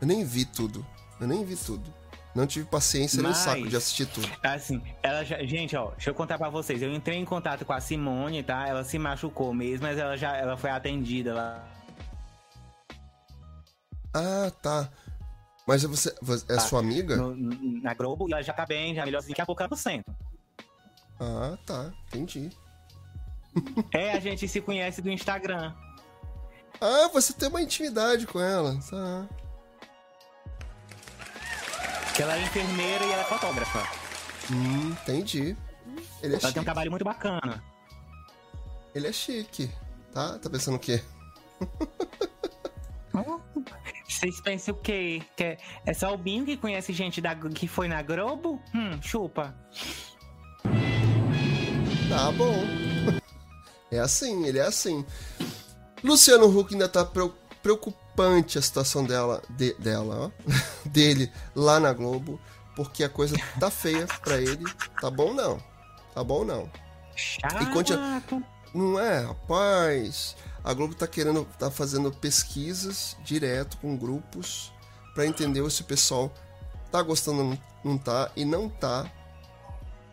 Eu 0.00 0.06
nem 0.06 0.24
vi 0.24 0.44
tudo. 0.44 0.84
Eu 1.20 1.26
nem 1.26 1.44
vi 1.44 1.56
tudo. 1.56 1.92
Não 2.34 2.46
tive 2.46 2.64
paciência 2.66 3.16
nem 3.20 3.32
Mas- 3.32 3.38
saco 3.38 3.68
de 3.68 3.76
assistir 3.76 4.06
tudo. 4.06 4.28
Assim, 4.42 4.80
ela 5.02 5.24
já. 5.24 5.42
Gente, 5.44 5.76
ó, 5.76 5.90
deixa 5.90 6.10
eu 6.10 6.14
contar 6.14 6.38
pra 6.38 6.48
vocês. 6.48 6.80
Eu 6.80 6.94
entrei 6.94 7.18
em 7.18 7.24
contato 7.24 7.64
com 7.64 7.72
a 7.72 7.80
Simone, 7.80 8.42
tá? 8.42 8.68
Ela 8.68 8.84
se 8.84 8.98
machucou 8.98 9.52
mesmo, 9.52 9.86
mas 9.86 9.98
ela 9.98 10.16
já 10.16 10.36
ela 10.36 10.56
foi 10.56 10.70
atendida 10.70 11.34
lá. 11.34 11.68
Ah, 14.14 14.50
tá. 14.62 14.88
Mas 15.66 15.82
você, 15.84 16.14
você- 16.20 16.44
é 16.52 16.56
Tá. 16.56 16.60
sua 16.60 16.80
amiga? 16.80 17.16
no- 17.16 17.34
na 17.82 17.94
Globo 17.94 18.28
e 18.28 18.32
ela 18.32 18.42
já 18.42 18.52
tá 18.52 18.66
bem, 18.66 18.94
já 18.94 19.04
melhorzinha. 19.04 19.30
Daqui 19.32 19.42
a 19.42 19.46
pouco 19.46 19.62
ela 19.62 19.68
tá 19.68 19.74
no 19.76 19.80
centro. 19.80 20.14
Ah, 21.20 21.56
tá. 21.66 21.92
Entendi. 22.08 22.50
É, 23.92 24.12
a 24.12 24.20
gente 24.20 24.46
se 24.46 24.60
conhece 24.60 25.02
do 25.02 25.10
Instagram. 25.10 25.74
Ah, 26.80 27.08
você 27.12 27.32
tem 27.32 27.48
uma 27.48 27.60
intimidade 27.60 28.24
com 28.26 28.38
ela. 28.40 28.78
Tá. 28.88 29.28
Que 32.20 32.24
ela 32.24 32.36
é 32.36 32.42
enfermeira 32.42 33.02
e 33.02 33.12
ela 33.12 33.22
é 33.22 33.24
fotógrafa. 33.24 33.78
Hum, 34.52 34.90
entendi. 34.90 35.56
Ele 36.22 36.34
é 36.34 36.36
Ela 36.36 36.40
tem 36.40 36.46
um 36.50 36.52
chique. 36.52 36.64
trabalho 36.64 36.90
muito 36.90 37.02
bacana. 37.02 37.64
Ele 38.94 39.06
é 39.06 39.12
chique. 39.12 39.70
Tá? 40.12 40.38
Tá 40.38 40.50
pensando 40.50 40.74
o 40.74 40.78
quê? 40.78 41.02
Vocês 44.06 44.38
pensam 44.42 44.74
o 44.74 44.76
quê? 44.76 45.22
Que 45.34 45.44
é, 45.44 45.58
é 45.86 45.94
só 45.94 46.12
o 46.12 46.18
Binho 46.18 46.44
que 46.44 46.58
conhece 46.58 46.92
gente 46.92 47.22
da, 47.22 47.34
que 47.34 47.66
foi 47.66 47.88
na 47.88 48.02
Globo? 48.02 48.60
Hum, 48.74 49.00
chupa. 49.00 49.54
Tá 52.10 52.30
bom. 52.32 52.52
É 53.90 53.98
assim, 53.98 54.44
ele 54.44 54.58
é 54.58 54.66
assim. 54.66 55.04
Luciano 56.04 56.46
Huck 56.46 56.74
ainda 56.74 56.86
tá 56.88 57.02
preo- 57.04 57.34
preocupante 58.14 58.58
a 58.58 58.62
situação 58.62 59.04
dela, 59.04 59.42
de- 59.50 59.74
dela, 59.74 60.26
ó, 60.26 60.30
dele 60.88 61.30
lá 61.54 61.78
na 61.80 61.92
Globo, 61.92 62.40
porque 62.76 63.04
a 63.04 63.08
coisa 63.08 63.36
tá 63.58 63.70
feia 63.70 64.06
pra 64.22 64.36
ele. 64.38 64.64
Tá 65.00 65.10
bom 65.10 65.32
não. 65.34 65.60
Tá 66.14 66.22
bom 66.24 66.44
não. 66.44 66.70
Chato. 67.14 67.62
E 67.62 67.66
continua- 67.72 68.22
Não 68.74 68.98
é, 69.00 69.20
rapaz. 69.24 70.36
A 70.62 70.72
Globo 70.74 70.94
tá 70.94 71.06
querendo, 71.06 71.44
tá 71.58 71.70
fazendo 71.70 72.10
pesquisas 72.12 73.16
direto 73.24 73.76
com 73.78 73.96
grupos 73.96 74.72
pra 75.14 75.26
entender 75.26 75.68
se 75.70 75.82
o 75.82 75.84
pessoal 75.86 76.32
tá 76.90 77.02
gostando 77.02 77.38
ou 77.38 77.44
não- 77.50 77.58
não 77.84 77.98
tá 77.98 78.30
e 78.36 78.44
não 78.44 78.68
tá. 78.68 79.10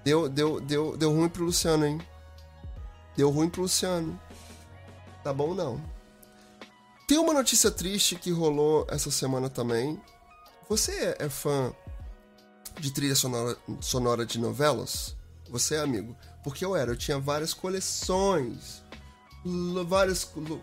Deu, 0.04 0.30
deu, 0.30 0.62
deu, 0.62 0.96
deu 0.96 1.12
ruim 1.14 1.28
pro 1.28 1.44
Luciano, 1.44 1.86
hein? 1.86 2.00
Deu 3.16 3.30
ruim 3.30 3.50
pro 3.50 3.64
Luciano. 3.64 4.18
Tá 5.24 5.34
bom 5.34 5.54
não. 5.54 5.82
Tem 7.08 7.18
uma 7.18 7.34
notícia 7.34 7.72
triste 7.72 8.16
que 8.18 8.32
rolou 8.32 8.86
essa 8.90 9.10
semana 9.10 9.50
também. 9.50 9.98
Você 10.68 11.16
é 11.18 11.30
fã 11.30 11.74
de 12.80 12.92
trilha 12.92 13.16
sonora, 13.16 13.58
sonora 13.80 14.26
de 14.26 14.38
novelas? 14.38 15.16
Você 15.50 15.76
é 15.76 15.80
amigo? 15.80 16.16
Porque 16.44 16.66
eu 16.66 16.76
era, 16.76 16.92
eu 16.92 16.98
tinha 16.98 17.18
várias 17.18 17.54
coleções. 17.54 18.84
Várias. 19.88 20.30
lu- 20.36 20.62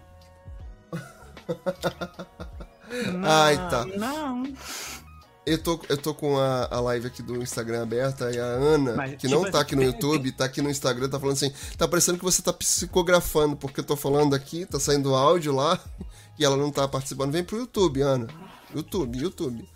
Ai, 3.25 3.57
tá. 3.71 3.87
Não. 3.87 4.43
Eu 5.47 5.63
tô, 5.63 5.79
eu 5.91 5.99
tô 5.99 6.15
com 6.15 6.39
a, 6.39 6.69
a 6.71 6.81
live 6.81 7.07
aqui 7.07 7.23
do 7.23 7.43
Instagram 7.43 7.83
aberta 7.83 8.31
e 8.31 8.41
a 8.41 8.45
Ana, 8.45 8.95
Mas, 8.95 9.11
que 9.13 9.29
tipo 9.29 9.35
não 9.35 9.43
tá 9.43 9.49
assim, 9.49 9.59
aqui 9.59 9.77
no 9.77 9.83
YouTube, 9.83 10.33
tá 10.33 10.47
aqui 10.47 10.63
no 10.63 10.71
Instagram, 10.71 11.09
tá 11.09 11.21
falando 11.21 11.37
assim, 11.37 11.53
tá 11.77 11.87
parecendo 11.87 12.17
que 12.17 12.25
você 12.25 12.41
tá 12.41 12.51
psicografando, 12.53 13.55
porque 13.55 13.81
eu 13.81 13.85
tô 13.85 13.95
falando 13.95 14.35
aqui, 14.35 14.65
tá 14.65 14.81
saindo 14.81 15.15
áudio 15.15 15.55
lá, 15.55 15.79
e 16.39 16.45
ela 16.45 16.57
não 16.57 16.71
tá 16.71 16.89
participando. 16.89 17.31
Vem 17.31 17.45
pro 17.45 17.59
YouTube, 17.59 18.01
Ana. 18.01 18.27
YouTube, 18.75 19.19
YouTube. 19.19 19.69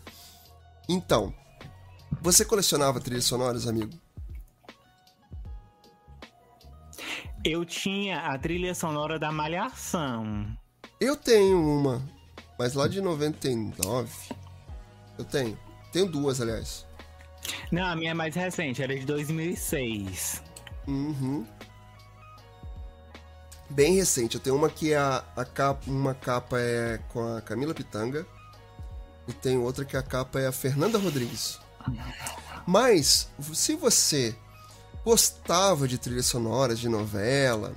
Então, 0.89 1.35
você 2.23 2.47
colecionava 2.47 2.99
trilhas 2.99 3.27
sonoras, 3.27 3.66
amigo? 3.66 3.93
Eu 7.45 7.65
tinha 7.65 8.20
a 8.20 8.39
trilha 8.39 8.74
sonora 8.74 9.19
da 9.19 9.31
Malhação. 9.31 10.47
Eu 10.99 11.15
tenho 11.15 11.61
uma, 11.61 12.03
mas 12.59 12.74
lá 12.74 12.89
de 12.89 13.01
99. 13.01 14.11
Eu 15.19 15.24
tenho. 15.24 15.59
Tenho 15.93 16.07
duas, 16.07 16.40
aliás. 16.40 16.86
Não, 17.73 17.85
a 17.85 17.97
minha 17.97 18.12
é 18.12 18.15
mais 18.15 18.35
recente, 18.35 18.82
era 18.82 18.95
de 18.95 19.05
2006. 19.05 20.43
Uhum. 20.86 21.47
Bem 23.70 23.97
recente. 23.97 24.36
Eu 24.36 24.40
tenho 24.40 24.57
uma 24.57 24.70
que 24.70 24.93
é 24.93 24.97
a, 24.97 25.24
a 25.36 25.45
capa, 25.45 25.82
uma 25.90 26.15
capa 26.15 26.59
é 26.59 26.99
com 27.09 27.36
a 27.36 27.40
Camila 27.43 27.74
Pitanga 27.74 28.27
e 29.27 29.32
tem 29.32 29.59
outra 29.59 29.85
que 29.85 29.97
a 29.97 30.03
capa 30.03 30.40
é 30.40 30.47
a 30.47 30.53
Fernanda 30.53 30.99
Rodrigues. 30.99 31.59
Mas 32.66 33.28
se 33.53 33.74
você 33.74 34.35
gostava 35.05 35.86
de 35.86 35.99
trilhas 35.99 36.27
sonoras 36.27 36.78
de 36.78 36.89
novela, 36.89 37.74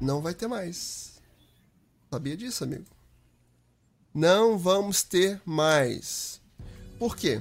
não 0.00 0.20
vai 0.20 0.34
ter 0.34 0.46
mais. 0.46 1.20
Sabia 2.10 2.36
disso, 2.36 2.64
amigo? 2.64 2.84
Não 4.14 4.58
vamos 4.58 5.02
ter 5.02 5.40
mais. 5.44 6.40
Por 6.98 7.16
quê? 7.16 7.40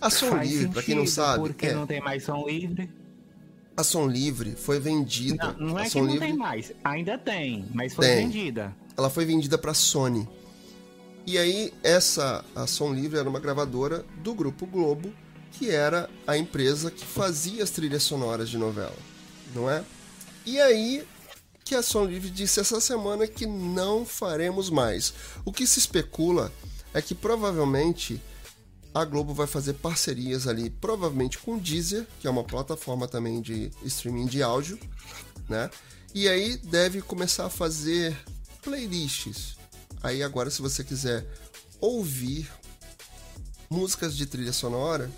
A 0.00 0.10
Som 0.10 0.30
Faz 0.30 0.50
Livre, 0.50 0.68
pra 0.68 0.82
quem 0.82 0.94
não 0.94 1.06
sabe, 1.06 1.40
Porque 1.48 1.66
é, 1.66 1.74
não 1.74 1.86
tem 1.86 2.00
mais 2.00 2.22
som 2.24 2.46
livre. 2.46 2.88
a 3.76 3.82
Som 3.82 4.06
Livre 4.06 4.52
foi 4.56 4.78
vendida. 4.78 5.54
Não, 5.58 5.68
não 5.68 5.78
é 5.78 5.88
que 5.88 5.98
não 6.00 6.06
Livre, 6.06 6.26
tem 6.26 6.36
mais. 6.36 6.72
Ainda 6.84 7.18
tem, 7.18 7.66
mas 7.72 7.94
foi 7.94 8.06
Tem. 8.06 8.26
vendida. 8.26 8.74
ela 8.96 9.10
foi 9.10 9.24
vendida 9.24 9.56
para 9.58 9.74
Sony. 9.74 10.28
E 11.26 11.36
aí 11.38 11.72
essa 11.82 12.44
a 12.54 12.66
Som 12.66 12.92
Livre 12.94 13.18
era 13.18 13.28
uma 13.28 13.40
gravadora 13.40 14.04
do 14.22 14.34
grupo 14.34 14.66
Globo, 14.66 15.12
que 15.52 15.70
era 15.70 16.08
a 16.26 16.36
empresa 16.36 16.90
que 16.90 17.04
fazia 17.04 17.62
as 17.64 17.70
trilhas 17.70 18.02
sonoras 18.02 18.48
de 18.48 18.58
novela, 18.58 18.96
não 19.54 19.68
é? 19.70 19.82
E 20.44 20.60
aí 20.60 21.04
que 21.66 21.74
a 21.74 21.82
Som 21.82 22.04
Livre 22.04 22.30
disse 22.30 22.60
essa 22.60 22.80
semana 22.80 23.26
que 23.26 23.44
não 23.44 24.06
faremos 24.06 24.70
mais. 24.70 25.12
O 25.44 25.52
que 25.52 25.66
se 25.66 25.80
especula 25.80 26.52
é 26.94 27.02
que 27.02 27.12
provavelmente 27.12 28.22
a 28.94 29.04
Globo 29.04 29.34
vai 29.34 29.48
fazer 29.48 29.72
parcerias 29.74 30.46
ali, 30.46 30.70
provavelmente 30.70 31.38
com 31.38 31.56
o 31.56 31.60
Deezer, 31.60 32.06
que 32.20 32.28
é 32.28 32.30
uma 32.30 32.44
plataforma 32.44 33.08
também 33.08 33.42
de 33.42 33.72
streaming 33.84 34.26
de 34.26 34.44
áudio, 34.44 34.78
né? 35.48 35.68
E 36.14 36.28
aí 36.28 36.56
deve 36.56 37.02
começar 37.02 37.46
a 37.46 37.50
fazer 37.50 38.16
playlists. 38.62 39.56
Aí 40.04 40.22
agora, 40.22 40.50
se 40.50 40.62
você 40.62 40.84
quiser 40.84 41.26
ouvir 41.80 42.48
músicas 43.68 44.16
de 44.16 44.24
trilha 44.24 44.52
sonora, 44.52 45.10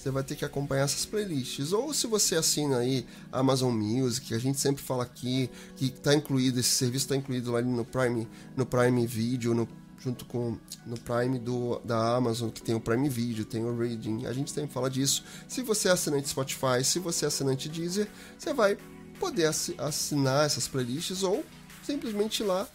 você 0.00 0.10
vai 0.10 0.22
ter 0.22 0.34
que 0.34 0.44
acompanhar 0.44 0.84
essas 0.84 1.04
playlists. 1.04 1.72
Ou 1.72 1.92
se 1.92 2.06
você 2.06 2.34
assina 2.34 2.78
aí 2.78 3.06
Amazon 3.30 3.74
Music, 3.74 4.34
a 4.34 4.38
gente 4.38 4.58
sempre 4.58 4.82
fala 4.82 5.02
aqui 5.02 5.50
que 5.76 5.86
está 5.86 6.14
incluído, 6.14 6.58
esse 6.58 6.70
serviço 6.70 7.04
está 7.04 7.16
incluído 7.16 7.52
lá 7.52 7.60
no 7.60 7.84
Prime, 7.84 8.26
no 8.56 8.64
Prime 8.64 9.06
Video, 9.06 9.52
no, 9.52 9.68
junto 9.98 10.24
com 10.24 10.56
no 10.86 10.98
Prime 10.98 11.38
do, 11.38 11.78
da 11.84 12.16
Amazon, 12.16 12.48
que 12.48 12.62
tem 12.62 12.74
o 12.74 12.80
Prime 12.80 13.08
Video, 13.10 13.44
tem 13.44 13.62
o 13.62 13.76
Reading. 13.76 14.24
A 14.24 14.32
gente 14.32 14.50
sempre 14.50 14.72
fala 14.72 14.88
disso. 14.88 15.22
Se 15.46 15.62
você 15.62 15.88
é 15.88 15.92
assinante 15.92 16.30
Spotify, 16.30 16.82
se 16.82 16.98
você 16.98 17.26
é 17.26 17.28
assinante 17.28 17.68
Deezer, 17.68 18.08
você 18.38 18.54
vai 18.54 18.78
poder 19.18 19.50
assinar 19.76 20.46
essas 20.46 20.66
playlists 20.66 21.22
ou 21.22 21.44
simplesmente 21.82 22.42
ir 22.42 22.46
lá 22.46 22.66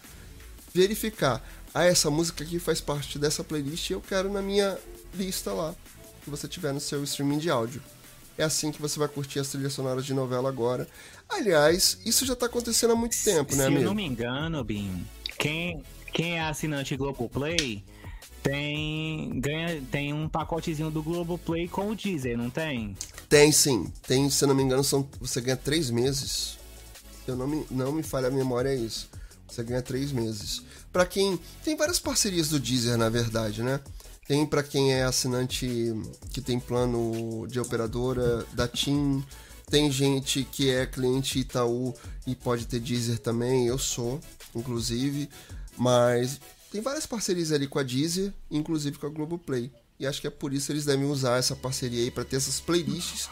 verificar. 0.71 1.43
Ah, 1.73 1.85
essa 1.85 2.11
música 2.11 2.43
aqui 2.43 2.59
faz 2.59 2.79
parte 2.79 3.17
dessa 3.17 3.43
playlist 3.43 3.89
e 3.89 3.93
eu 3.93 4.01
quero 4.01 4.31
na 4.31 4.41
minha 4.41 4.77
lista 5.13 5.51
lá 5.51 5.75
que 6.25 6.29
você 6.29 6.47
tiver 6.47 6.73
no 6.73 6.79
seu 6.81 7.03
streaming 7.03 7.37
de 7.37 7.49
áudio. 7.49 7.81
É 8.37 8.43
assim 8.43 8.71
que 8.71 8.81
você 8.81 8.99
vai 8.99 9.07
curtir 9.07 9.39
as 9.39 9.47
trilhas 9.47 9.71
sonoras 9.71 10.05
de 10.05 10.13
novela 10.13 10.49
agora. 10.49 10.85
Aliás, 11.29 11.97
isso 12.05 12.25
já 12.25 12.33
está 12.33 12.47
acontecendo 12.47 12.91
há 12.91 12.95
muito 12.95 13.15
tempo, 13.23 13.55
né, 13.55 13.61
Se 13.61 13.67
amigo? 13.67 13.81
eu 13.83 13.85
não 13.85 13.95
me 13.95 14.03
engano, 14.05 14.61
Bim, 14.63 15.05
quem, 15.39 15.81
quem 16.13 16.37
é 16.37 16.41
assinante 16.41 16.97
Globoplay 16.97 17.81
tem, 18.43 19.39
ganha, 19.39 19.81
tem 19.89 20.13
um 20.13 20.27
pacotezinho 20.27 20.91
do 20.91 21.01
Globoplay 21.01 21.67
com 21.67 21.89
o 21.89 21.95
Deezer, 21.95 22.37
não 22.37 22.49
tem? 22.49 22.95
Tem 23.29 23.51
sim. 23.51 23.91
Tem, 24.05 24.29
se 24.29 24.43
eu 24.43 24.47
não 24.47 24.55
me 24.55 24.63
engano, 24.63 24.83
são, 24.83 25.07
você 25.19 25.39
ganha 25.41 25.57
três 25.57 25.89
meses. 25.89 26.57
Se 27.23 27.31
eu 27.31 27.35
não 27.35 27.47
me, 27.47 27.65
não 27.71 27.91
me 27.91 28.03
falha 28.03 28.27
a 28.27 28.31
memória, 28.31 28.69
é 28.69 28.75
isso. 28.75 29.09
Você 29.47 29.63
ganha 29.63 29.81
três 29.81 30.11
meses. 30.11 30.61
Para 30.91 31.05
quem. 31.05 31.39
Tem 31.63 31.75
várias 31.75 31.99
parcerias 31.99 32.49
do 32.49 32.59
Deezer, 32.59 32.97
na 32.97 33.09
verdade, 33.09 33.63
né? 33.63 33.79
Tem 34.27 34.45
para 34.45 34.63
quem 34.63 34.93
é 34.93 35.03
assinante 35.03 35.93
que 36.31 36.41
tem 36.41 36.59
plano 36.59 37.47
de 37.47 37.59
operadora 37.59 38.43
da 38.53 38.67
TIM. 38.67 39.23
Tem 39.69 39.91
gente 39.91 40.43
que 40.43 40.69
é 40.69 40.85
cliente 40.85 41.39
Itaú 41.39 41.93
e 42.25 42.35
pode 42.35 42.65
ter 42.65 42.79
Deezer 42.79 43.19
também. 43.19 43.67
Eu 43.67 43.77
sou, 43.77 44.19
inclusive. 44.55 45.29
Mas 45.77 46.39
tem 46.71 46.81
várias 46.81 47.05
parcerias 47.05 47.51
ali 47.51 47.67
com 47.67 47.77
a 47.77 47.83
Deezer, 47.83 48.33
inclusive 48.49 48.97
com 48.97 49.05
a 49.05 49.09
Globoplay. 49.09 49.71
E 49.99 50.07
acho 50.07 50.19
que 50.19 50.27
é 50.27 50.31
por 50.31 50.53
isso 50.53 50.67
que 50.67 50.73
eles 50.73 50.85
devem 50.85 51.05
usar 51.05 51.37
essa 51.37 51.55
parceria 51.55 52.03
aí 52.03 52.11
para 52.11 52.25
ter 52.25 52.37
essas 52.37 52.59
playlists 52.59 53.29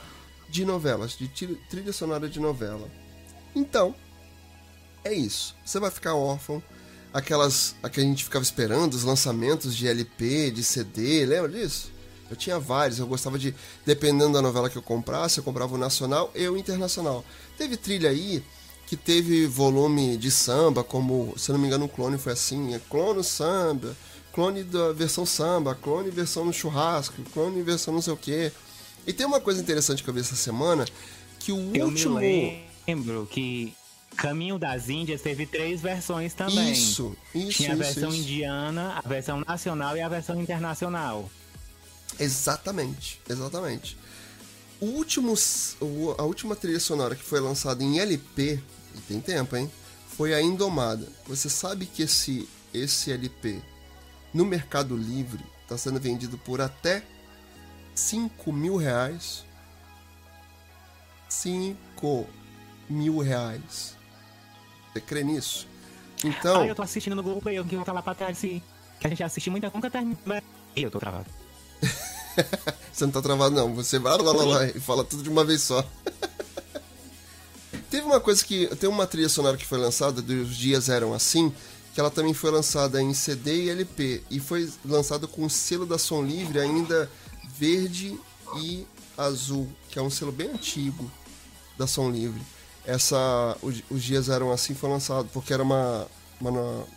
de 0.48 0.64
novelas, 0.64 1.18
de 1.18 1.28
trilha 1.28 1.92
sonora 1.92 2.30
de 2.30 2.40
novela. 2.40 2.88
Então, 3.56 3.96
é 5.04 5.12
isso. 5.12 5.56
Você 5.66 5.80
vai 5.80 5.90
ficar 5.90 6.14
órfão 6.14 6.64
aquelas 7.14 7.76
a 7.84 7.90
que 7.90 8.00
a 8.00 8.04
gente 8.04 8.24
ficava 8.24 8.44
esperando, 8.44 8.94
os 8.94 9.04
lançamentos 9.04 9.76
de 9.76 9.88
LP, 9.88 10.52
de 10.52 10.64
CD, 10.64 11.26
lembra 11.26 11.50
disso? 11.50 11.92
Eu 12.30 12.36
tinha 12.36 12.60
vários, 12.60 12.98
eu 12.98 13.06
gostava 13.06 13.38
de, 13.38 13.54
dependendo 13.86 14.34
da 14.34 14.42
novela 14.42 14.70
que 14.70 14.78
eu 14.78 14.82
comprasse, 14.82 15.38
eu 15.38 15.44
comprava 15.44 15.76
o 15.76 15.78
nacional 15.78 16.32
e 16.34 16.48
o 16.48 16.58
internacional. 16.58 17.24
Teve 17.58 17.78
trilha 17.78 18.10
aí 18.10 18.44
que 18.88 18.98
teve 18.98 19.46
volume 19.46 20.18
de 20.18 20.32
samba, 20.32 20.84
como, 20.84 21.34
se 21.38 21.52
não 21.52 21.60
me 21.60 21.68
engano, 21.68 21.86
um 21.86 21.88
clone 21.88 22.18
foi 22.18 22.34
assim, 22.34 22.74
é 22.74 22.80
clone 22.90 23.24
samba, 23.24 23.96
clone 24.34 24.64
da 24.64 24.92
versão 24.94 25.26
samba, 25.26 25.76
clone 25.76 26.10
versão 26.10 26.44
no 26.44 26.52
churrasco, 26.52 27.22
clone 27.32 27.62
versão 27.62 27.94
não 27.94 28.02
sei 28.02 28.14
o 28.14 28.18
quê. 28.18 28.52
E 29.06 29.14
tem 29.14 29.26
uma 29.26 29.40
coisa 29.40 29.62
interessante 29.62 30.04
que 30.04 30.10
eu 30.10 30.14
vi 30.14 30.22
essa 30.22 30.36
semana, 30.36 30.86
que 31.40 31.52
o 31.52 31.76
eu 31.76 31.86
último... 31.86 32.20
Me 32.20 32.64
lembro 32.88 33.28
que 33.30 33.74
Caminho 34.16 34.58
das 34.58 34.90
Índias 34.90 35.22
teve 35.22 35.46
três 35.46 35.82
versões 35.82 36.34
também. 36.34 36.72
Isso, 36.72 37.16
isso. 37.34 37.58
Tinha 37.58 37.72
a 37.72 37.74
isso, 37.74 37.84
versão 37.84 38.10
isso. 38.10 38.20
indiana, 38.20 39.02
a 39.04 39.08
versão 39.08 39.44
nacional 39.46 39.98
e 39.98 40.02
a 40.02 40.10
versão 40.10 40.42
internacional. 40.42 41.30
Exatamente, 42.20 43.20
exatamente. 43.28 43.98
O 44.80 44.86
último, 44.86 45.34
a 46.18 46.24
última 46.24 46.56
trilha 46.56 46.80
sonora 46.80 47.16
que 47.16 47.24
foi 47.24 47.40
lançada 47.40 47.84
em 47.84 48.00
LP, 48.00 48.60
e 48.96 49.02
tem 49.08 49.20
tempo, 49.20 49.56
hein? 49.56 49.72
Foi 50.10 50.34
a 50.34 50.42
Indomada. 50.42 51.08
Você 51.26 51.50
sabe 51.50 51.86
que 51.86 52.04
esse, 52.04 52.48
esse 52.74 53.12
LP 53.12 53.62
no 54.34 54.46
Mercado 54.46 54.96
Livre 54.96 55.44
está 55.62 55.78
sendo 55.78 56.00
vendido 56.00 56.38
por 56.38 56.62
até 56.62 57.04
5 57.96 58.52
mil 58.52 58.76
reais? 58.76 59.46
5 61.30 62.28
mil 62.90 63.20
reais. 63.20 63.96
Você 64.94 65.02
crê 65.02 65.24
nisso? 65.24 65.68
Então. 66.24 66.62
Ah, 66.62 66.68
eu 66.68 66.76
tô 66.76 66.84
assistindo 66.84 67.16
no 67.16 67.24
Globoplay, 67.24 67.58
eu 67.58 67.66
que 67.66 67.76
vou 67.76 67.84
falar 67.84 68.04
pra 68.04 68.14
trás 68.14 68.38
assim, 68.38 68.62
que 69.00 69.08
a 69.08 69.10
gente 69.10 69.24
assiste 69.24 69.50
muita, 69.50 69.72
nunca 69.74 69.90
termina. 69.90 70.18
Ih, 70.76 70.84
eu 70.84 70.92
tô 70.92 71.00
travado. 71.00 71.26
Você 72.94 73.06
não 73.06 73.12
tá 73.12 73.22
travado, 73.22 73.56
não. 73.56 73.74
Você 73.76 73.98
vai 73.98 74.18
lá, 74.18 74.32
lá, 74.32 74.44
lá 74.44 74.66
e 74.66 74.80
fala 74.80 75.04
tudo 75.04 75.24
de 75.24 75.30
uma 75.30 75.44
vez 75.44 75.62
só. 75.62 75.84
Teve 77.90 78.06
uma 78.06 78.20
coisa 78.20 78.44
que. 78.46 78.68
Tem 78.76 78.90
uma 78.90 79.08
trilha 79.08 79.30
sonora 79.30 79.58
que 79.58 79.66
foi 79.66 79.78
lançada, 79.78 80.22
dos 80.22 80.56
Dias 80.56 80.90
Eram 80.90 81.14
Assim, 81.14 81.54
que 81.94 82.00
ela 82.00 82.10
também 82.10 82.34
foi 82.34 82.52
lançada 82.52 83.02
em 83.02 83.14
CD 83.14 83.66
e 83.66 83.70
LP. 83.70 84.24
E 84.30 84.40
foi 84.40 84.72
lançada 84.86 85.28
com 85.28 85.46
o 85.46 85.50
selo 85.50 85.86
da 85.86 85.98
Som 85.98 86.24
Livre 86.24 86.60
ainda 86.60 87.10
verde 87.56 88.18
e 88.58 88.86
azul, 89.18 89.68
que 89.90 90.00
é 90.00 90.02
um 90.02 90.10
selo 90.10 90.32
bem 90.32 90.50
antigo 90.50 91.12
da 91.78 91.86
Som 91.86 92.10
Livre. 92.10 92.42
Essa. 92.86 93.58
Os, 93.62 93.84
os 93.90 94.04
Dias 94.04 94.30
Eram 94.30 94.52
Assim 94.52 94.74
foi 94.74 94.90
lançado 94.90 95.30
porque 95.34 95.54
era 95.54 95.64
uma. 95.64 96.08
uma 96.40 96.52
não 96.52 96.88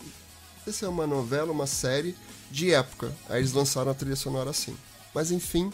sei 0.65 0.73
se 0.73 0.85
é 0.85 0.89
uma 0.89 1.07
novela, 1.07 1.53
uma 1.53 1.67
série 1.67 2.17
de 2.51 2.73
época. 2.73 3.13
Aí 3.29 3.41
eles 3.41 3.53
lançaram 3.53 3.91
a 3.91 3.95
trilha 3.95 4.17
sonora 4.17 4.51
assim. 4.51 4.77
Mas 5.15 5.31
enfim, 5.31 5.73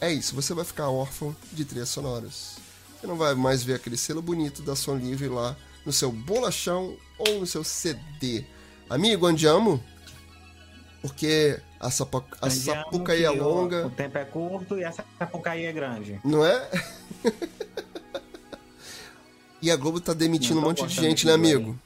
é 0.00 0.12
isso. 0.12 0.34
Você 0.34 0.54
vai 0.54 0.64
ficar 0.64 0.88
órfão 0.88 1.34
de 1.52 1.64
trilhas 1.64 1.90
sonoras. 1.90 2.56
Você 2.98 3.06
não 3.06 3.16
vai 3.16 3.34
mais 3.34 3.62
ver 3.62 3.74
aquele 3.74 3.96
selo 3.96 4.20
bonito 4.22 4.62
da 4.62 4.74
Som 4.74 4.96
Livre 4.96 5.28
lá 5.28 5.56
no 5.84 5.92
seu 5.92 6.10
bolachão 6.10 6.96
ou 7.18 7.40
no 7.40 7.46
seu 7.46 7.62
CD. 7.62 8.44
Amigo, 8.90 9.26
andiamo? 9.26 9.82
Porque 11.00 11.60
a, 11.78 11.90
sapo, 11.90 12.24
a 12.40 12.50
sapucaí 12.50 13.24
é 13.24 13.30
longa, 13.30 13.86
O 13.86 13.90
tempo 13.90 14.18
é 14.18 14.24
curto 14.24 14.76
e 14.78 14.82
essa 14.82 15.04
sapucaí 15.18 15.64
é 15.64 15.72
grande. 15.72 16.20
não 16.24 16.44
é? 16.44 16.68
e 19.60 19.70
a 19.70 19.76
Globo 19.76 20.00
tá 20.00 20.12
demitindo 20.14 20.56
Não 20.56 20.62
um 20.62 20.66
monte 20.68 20.86
de 20.86 20.94
gente, 20.94 21.26
né, 21.26 21.32
amigo? 21.32 21.78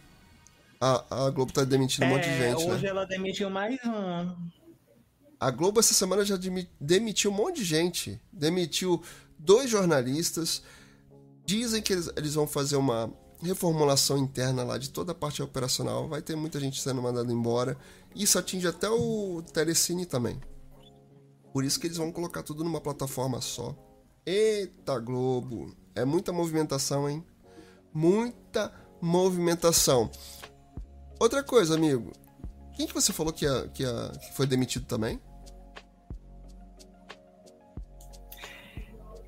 A, 0.80 1.26
a 1.26 1.30
Globo 1.30 1.52
tá 1.52 1.64
demitindo 1.64 2.06
um 2.06 2.10
monte 2.10 2.24
de 2.24 2.30
É, 2.30 2.50
gente, 2.50 2.68
hoje 2.70 2.82
né? 2.82 2.88
ela 2.88 3.04
demitiu 3.04 3.48
mais 3.48 3.78
um. 3.84 4.50
A 5.38 5.50
Globo 5.50 5.80
essa 5.80 5.94
semana 5.94 6.24
já 6.24 6.36
demi- 6.36 6.68
demitiu 6.80 7.30
um 7.30 7.34
monte 7.34 7.56
de 7.56 7.64
gente. 7.64 8.20
Demitiu 8.32 9.02
dois 9.38 9.70
jornalistas. 9.70 10.62
Dizem 11.44 11.82
que 11.82 11.92
eles, 11.92 12.10
eles 12.16 12.34
vão 12.34 12.46
fazer 12.46 12.76
uma 12.76 13.12
reformulação 13.42 14.18
interna 14.18 14.62
lá 14.62 14.78
de 14.78 14.90
toda 14.90 15.12
a 15.12 15.14
parte 15.14 15.42
operacional. 15.42 16.08
Vai 16.08 16.22
ter 16.22 16.36
muita 16.36 16.60
gente 16.60 16.80
sendo 16.80 17.02
mandada 17.02 17.32
embora. 17.32 17.76
Isso 18.14 18.38
atinge 18.38 18.66
até 18.68 18.88
o 18.88 19.42
Telecine 19.52 20.06
também. 20.06 20.40
Por 21.52 21.64
isso 21.64 21.78
que 21.78 21.86
eles 21.86 21.96
vão 21.96 22.12
colocar 22.12 22.42
tudo 22.42 22.62
numa 22.64 22.80
plataforma 22.80 23.40
só. 23.40 23.74
Eita 24.24 24.98
Globo! 24.98 25.76
É 25.94 26.04
muita 26.04 26.32
movimentação, 26.32 27.08
hein? 27.10 27.24
Muita 27.94 28.72
movimentação. 29.00 30.10
Outra 31.20 31.42
coisa, 31.42 31.74
amigo. 31.74 32.12
Quem 32.74 32.86
que 32.86 32.94
você 32.94 33.12
falou 33.12 33.32
que, 33.32 33.44
ia- 33.44 33.68
que 33.68 33.82
ia- 33.82 34.12
que 34.20 34.32
foi 34.34 34.46
demitido 34.46 34.86
também? 34.86 35.20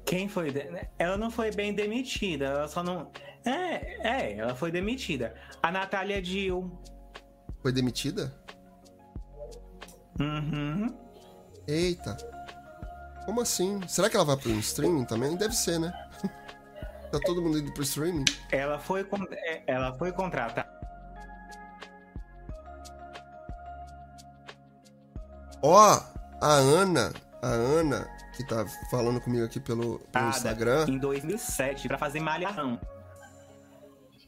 Quem 0.05 0.28
foi? 0.28 0.51
de- 0.51 0.69
Ela 0.99 1.16
não 1.16 1.31
foi 1.31 1.51
bem 1.51 1.74
demitida, 1.74 2.47
ela 2.47 2.69
só 2.69 2.82
não. 2.82 3.11
É, 3.45 4.32
é, 4.32 4.36
ela 4.39 4.55
foi 4.55 4.70
demitida. 4.70 5.35
A 5.62 5.70
Natália 5.73 6.20
Dill. 6.20 6.70
Foi 7.62 7.73
demitida? 7.73 8.35
Uhum. 10.20 10.95
Eita. 11.66 12.16
Como 13.24 13.41
assim? 13.41 13.81
Será 13.89 14.09
que 14.11 14.16
ela 14.16 14.24
vai 14.24 14.36
pro 14.36 14.51
streaming 14.59 15.05
também? 15.07 15.36
Deve 15.36 15.55
ser, 15.55 15.78
né? 15.81 15.93
Tá 17.19 17.27
todo 17.27 17.41
mundo 17.43 17.59
indo 17.59 17.73
pro 17.73 17.82
streaming? 17.82 18.24
Ela 18.51 18.78
foi, 18.78 19.07
é, 19.32 19.62
ela 19.66 19.97
foi 19.97 20.12
contratada. 20.12 20.66
Ó, 25.62 26.01
a 26.41 26.53
Ana, 26.53 27.12
a 27.41 27.49
Ana, 27.49 28.09
que 28.36 28.47
tá 28.47 28.66
falando 28.91 29.20
comigo 29.20 29.45
aqui 29.45 29.61
pelo, 29.61 29.99
pelo 30.12 30.28
Instagram, 30.28 30.86
em 30.89 30.99
2007 30.99 31.89
pra 31.89 31.97
fazer 31.97 32.20
malhação. 32.20 32.78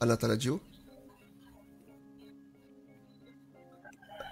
a 0.01 0.07
Natália 0.07 0.39
Jill. 0.39 0.61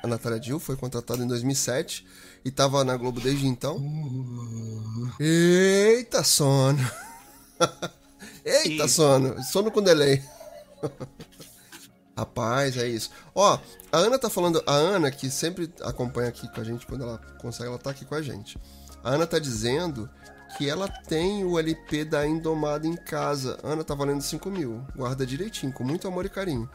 a 0.02 0.06
Natália 0.06 0.38
Dill, 0.38 0.60
foi 0.60 0.76
contratada 0.76 1.24
em 1.24 1.26
2007 1.26 2.06
e 2.44 2.50
tava 2.50 2.84
na 2.84 2.94
Globo 2.94 3.20
desde 3.20 3.46
então. 3.46 3.82
Eita, 5.18 6.22
sono. 6.22 6.78
Eita, 8.64 8.84
Isso. 8.84 8.94
sono. 8.96 9.42
Sono 9.42 9.70
com 9.70 9.82
delay. 9.82 10.22
Rapaz, 12.16 12.76
é 12.76 12.86
isso. 12.86 13.10
Ó, 13.34 13.58
a 13.90 13.98
Ana 13.98 14.18
tá 14.18 14.30
falando. 14.30 14.62
A 14.66 14.72
Ana, 14.72 15.10
que 15.10 15.28
sempre 15.28 15.72
acompanha 15.82 16.28
aqui 16.28 16.48
com 16.52 16.60
a 16.60 16.64
gente, 16.64 16.86
quando 16.86 17.02
ela 17.02 17.18
consegue, 17.40 17.68
ela 17.68 17.78
tá 17.78 17.90
aqui 17.90 18.04
com 18.04 18.14
a 18.14 18.22
gente. 18.22 18.56
A 19.02 19.10
Ana 19.10 19.26
tá 19.26 19.38
dizendo 19.38 20.08
que 20.56 20.68
ela 20.70 20.88
tem 20.88 21.44
o 21.44 21.58
LP 21.58 22.04
da 22.04 22.24
Indomada 22.26 22.86
em 22.86 22.94
casa. 22.94 23.58
Ana 23.64 23.82
tá 23.82 23.94
valendo 23.94 24.22
5 24.22 24.48
mil. 24.48 24.86
Guarda 24.94 25.26
direitinho, 25.26 25.72
com 25.72 25.82
muito 25.82 26.06
amor 26.06 26.24
e 26.24 26.28
carinho. 26.28 26.70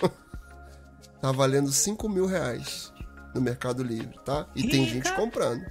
tá 1.22 1.32
valendo 1.32 1.72
5 1.72 2.06
mil 2.10 2.26
reais 2.26 2.92
no 3.34 3.40
Mercado 3.40 3.82
Livre, 3.82 4.18
tá? 4.26 4.46
E 4.54 4.68
tem 4.68 4.84
Rica. 4.84 4.92
gente 5.08 5.16
comprando. 5.16 5.64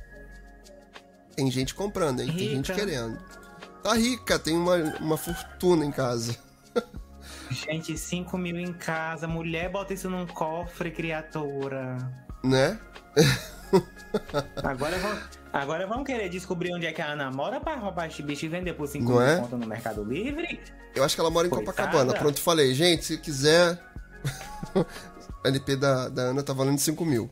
Tem 1.35 1.52
gente 1.52 1.76
comprando, 1.76 2.22
hein? 2.22 2.27
Tem 2.35 2.49
gente 2.49 2.72
Rica. 2.72 2.73
querendo. 2.73 3.19
Tá 3.83 3.93
rica, 3.95 4.37
tem 4.37 4.55
uma, 4.55 4.75
uma 4.99 5.17
fortuna 5.17 5.83
em 5.83 5.91
casa. 5.91 6.37
Gente, 7.49 7.97
5 7.97 8.37
mil 8.37 8.57
em 8.57 8.73
casa. 8.73 9.27
Mulher, 9.27 9.69
bota 9.69 9.93
isso 9.93 10.09
num 10.09 10.25
cofre, 10.27 10.91
criatura. 10.91 11.97
Né? 12.43 12.79
Agora 14.63 14.97
vão, 14.97 15.19
agora 15.53 15.87
vão 15.87 16.03
querer 16.03 16.29
descobrir 16.29 16.73
onde 16.73 16.85
é 16.85 16.91
que 16.91 17.01
a 17.01 17.11
Ana 17.11 17.31
mora 17.31 17.59
pra 17.59 17.75
roubar 17.75 18.07
esse 18.07 18.21
bicho 18.21 18.45
e 18.45 18.49
vender 18.49 18.73
por 18.73 18.87
5 18.87 19.03
Não 19.03 19.11
mil 19.13 19.21
é? 19.21 19.37
conto 19.37 19.57
no 19.57 19.65
Mercado 19.65 20.03
Livre? 20.03 20.59
Eu 20.93 21.03
acho 21.03 21.15
que 21.15 21.21
ela 21.21 21.29
mora 21.29 21.47
em 21.47 21.49
Coitada. 21.49 21.71
Copacabana. 21.71 22.13
Pronto, 22.13 22.39
falei. 22.41 22.73
Gente, 22.73 23.05
se 23.05 23.17
quiser. 23.17 23.81
a 25.43 25.47
LP 25.47 25.75
da, 25.75 26.09
da 26.09 26.21
Ana 26.23 26.43
tá 26.43 26.53
valendo 26.53 26.79
5 26.79 27.03
mil. 27.05 27.29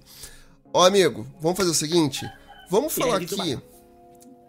Ó, 0.73 0.85
amigo, 0.85 1.27
vamos 1.39 1.57
fazer 1.57 1.69
o 1.69 1.75
seguinte. 1.75 2.25
Vamos 2.69 2.93
falar 2.93 3.17
aqui. 3.17 3.59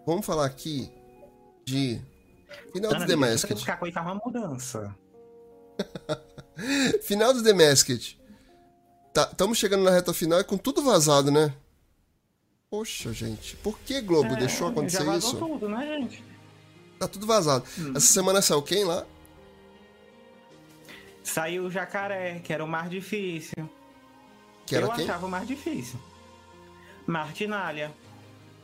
Vamos 0.05 0.25
falar 0.25 0.45
aqui 0.45 1.00
de. 1.65 2.01
Final 2.73 2.91
do 2.91 2.95
Ana, 2.97 3.05
The 3.05 3.15
deixa 3.15 3.25
eu 3.25 3.31
Masked. 3.31 3.59
ficar 3.59 3.77
com 3.77 3.91
faz 3.91 4.05
uma 4.05 4.15
mudança. 4.15 4.95
Final 7.03 7.33
do 7.33 7.43
The 7.43 7.53
Masked. 7.53 8.19
Estamos 9.31 9.57
chegando 9.57 9.83
na 9.83 9.91
reta 9.91 10.13
final 10.13 10.39
e 10.39 10.43
com 10.43 10.57
tudo 10.57 10.81
vazado, 10.81 11.29
né? 11.31 11.53
Poxa, 12.69 13.11
gente. 13.11 13.57
Por 13.57 13.77
que 13.79 13.99
Globo 14.01 14.33
É, 14.33 14.35
deixou 14.37 14.69
acontecer 14.69 14.99
já 14.99 15.03
vazou 15.03 15.29
isso? 15.31 15.39
tudo, 15.39 15.67
né, 15.67 15.85
gente? 15.85 16.23
Tá 16.97 17.07
tudo 17.07 17.25
vazado. 17.27 17.65
Hum. 17.77 17.91
Essa 17.95 18.07
semana 18.07 18.41
saiu 18.41 18.61
quem 18.61 18.85
lá? 18.85 19.05
Saiu 21.23 21.65
o 21.65 21.71
jacaré, 21.71 22.39
que 22.39 22.53
era 22.53 22.63
o 22.63 22.67
mais 22.67 22.89
difícil. 22.89 23.69
Que 24.65 24.75
era 24.75 24.85
eu 24.85 24.91
quem? 24.93 25.03
achava 25.03 25.25
o 25.25 25.29
mais 25.29 25.45
difícil. 25.47 25.99
Martinalha. 27.05 27.91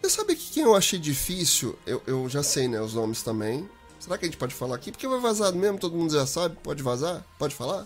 Você 0.02 0.10
sabe 0.10 0.36
que 0.36 0.52
quem 0.52 0.64
eu 0.64 0.76
achei 0.76 1.00
difícil, 1.00 1.78
eu, 1.86 2.02
eu 2.06 2.30
já 2.30 2.44
sei, 2.44 2.68
né, 2.68 2.80
os 2.80 2.94
nomes 2.94 3.22
também. 3.24 3.68
Será 4.00 4.18
que 4.18 4.26
a 4.26 4.28
gente 4.28 4.38
pode 4.38 4.54
falar 4.54 4.76
aqui? 4.76 4.92
Porque 4.92 5.08
vai 5.08 5.20
vazar 5.20 5.52
mesmo, 5.54 5.78
todo 5.78 5.98
mundo 5.98 6.14
já 6.14 6.26
sabe. 6.26 6.56
Pode 6.64 6.84
vazar? 6.84 7.24
Pode 7.38 7.56
falar? 7.56 7.86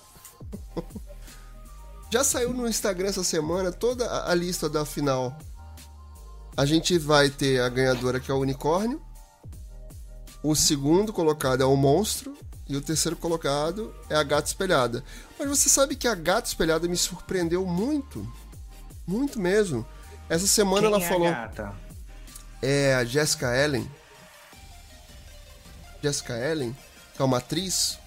já 2.11 2.23
saiu 2.23 2.53
no 2.53 2.67
Instagram 2.67 3.07
essa 3.07 3.23
semana 3.23 3.71
toda 3.71 4.27
a, 4.29 4.35
lista 4.35 4.69
da 4.69 4.85
final. 4.85 5.37
A 6.55 6.65
gente 6.65 6.97
vai 6.97 7.29
ter 7.29 7.61
a 7.61 7.69
ganhadora 7.69 8.19
que 8.19 8.29
é 8.29 8.33
o 8.33 8.39
unicórnio. 8.39 9.01
O 10.43 10.53
segundo 10.55 11.13
colocado 11.13 11.63
é 11.63 11.65
o 11.65 11.75
monstro. 11.75 12.35
E 12.67 12.75
o 12.75 12.81
terceiro 12.81 13.17
colocado 13.17 13.93
é 14.09 14.15
a 14.15 14.23
gata 14.23 14.47
espelhada. 14.47 15.03
Mas 15.37 15.49
você 15.49 15.67
sabe 15.67 15.95
que 15.95 16.07
a 16.07 16.15
gata 16.15 16.47
espelhada 16.47 16.87
me 16.87 16.95
surpreendeu 16.95 17.65
muito. 17.65 18.25
Muito 19.05 19.39
mesmo. 19.39 19.85
Essa 20.29 20.47
semana 20.47 20.81
Quem 20.81 20.87
ela 20.87 21.03
é 21.03 21.07
falou 21.09 21.27
a 21.27 21.31
gata? 21.31 21.90
É 22.61 22.95
a 22.95 23.03
Jessica 23.03 23.55
Ellen. 23.55 23.89
Jessica 26.01 26.37
Ellen, 26.37 26.75
que 27.15 27.21
é 27.21 27.25
uma 27.25 27.37
atriz, 27.37 27.99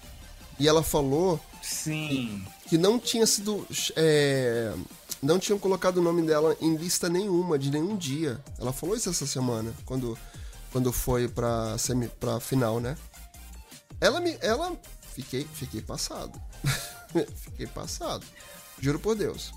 e 0.59 0.67
ela 0.67 0.83
falou 0.83 1.39
Sim. 1.61 2.45
que 2.67 2.77
não 2.77 2.99
tinha 2.99 3.25
sido. 3.25 3.65
é, 3.95 4.73
não 5.21 5.39
tinham 5.39 5.57
colocado 5.57 5.97
o 5.97 6.01
nome 6.01 6.21
dela 6.21 6.55
em 6.61 6.75
lista 6.75 7.09
nenhuma, 7.09 7.57
de 7.57 7.71
nenhum 7.71 7.95
dia. 7.95 8.39
Ela 8.59 8.71
falou 8.71 8.95
isso 8.95 9.09
essa 9.09 9.25
semana, 9.25 9.73
quando, 9.85 10.17
quando 10.71 10.91
foi 10.91 11.27
pra, 11.27 11.77
semi, 11.77 12.07
pra 12.07 12.39
final, 12.39 12.79
né? 12.79 12.97
Ela 13.99 14.19
me. 14.19 14.37
Ela. 14.41 14.75
Fiquei, 15.13 15.47
fiquei 15.53 15.81
passado. 15.81 16.39
fiquei 17.43 17.67
passado. 17.67 18.25
Juro 18.79 18.99
por 18.99 19.15
Deus. 19.15 19.53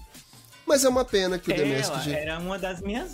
Mas 0.65 0.85
é 0.85 0.89
uma 0.89 1.05
pena 1.05 1.39
que 1.39 1.51
o 1.51 1.55
The 1.55 1.81
Ela 1.81 2.11
era 2.11 2.39
uma 2.39 2.59
das 2.59 2.81
minhas. 2.81 3.13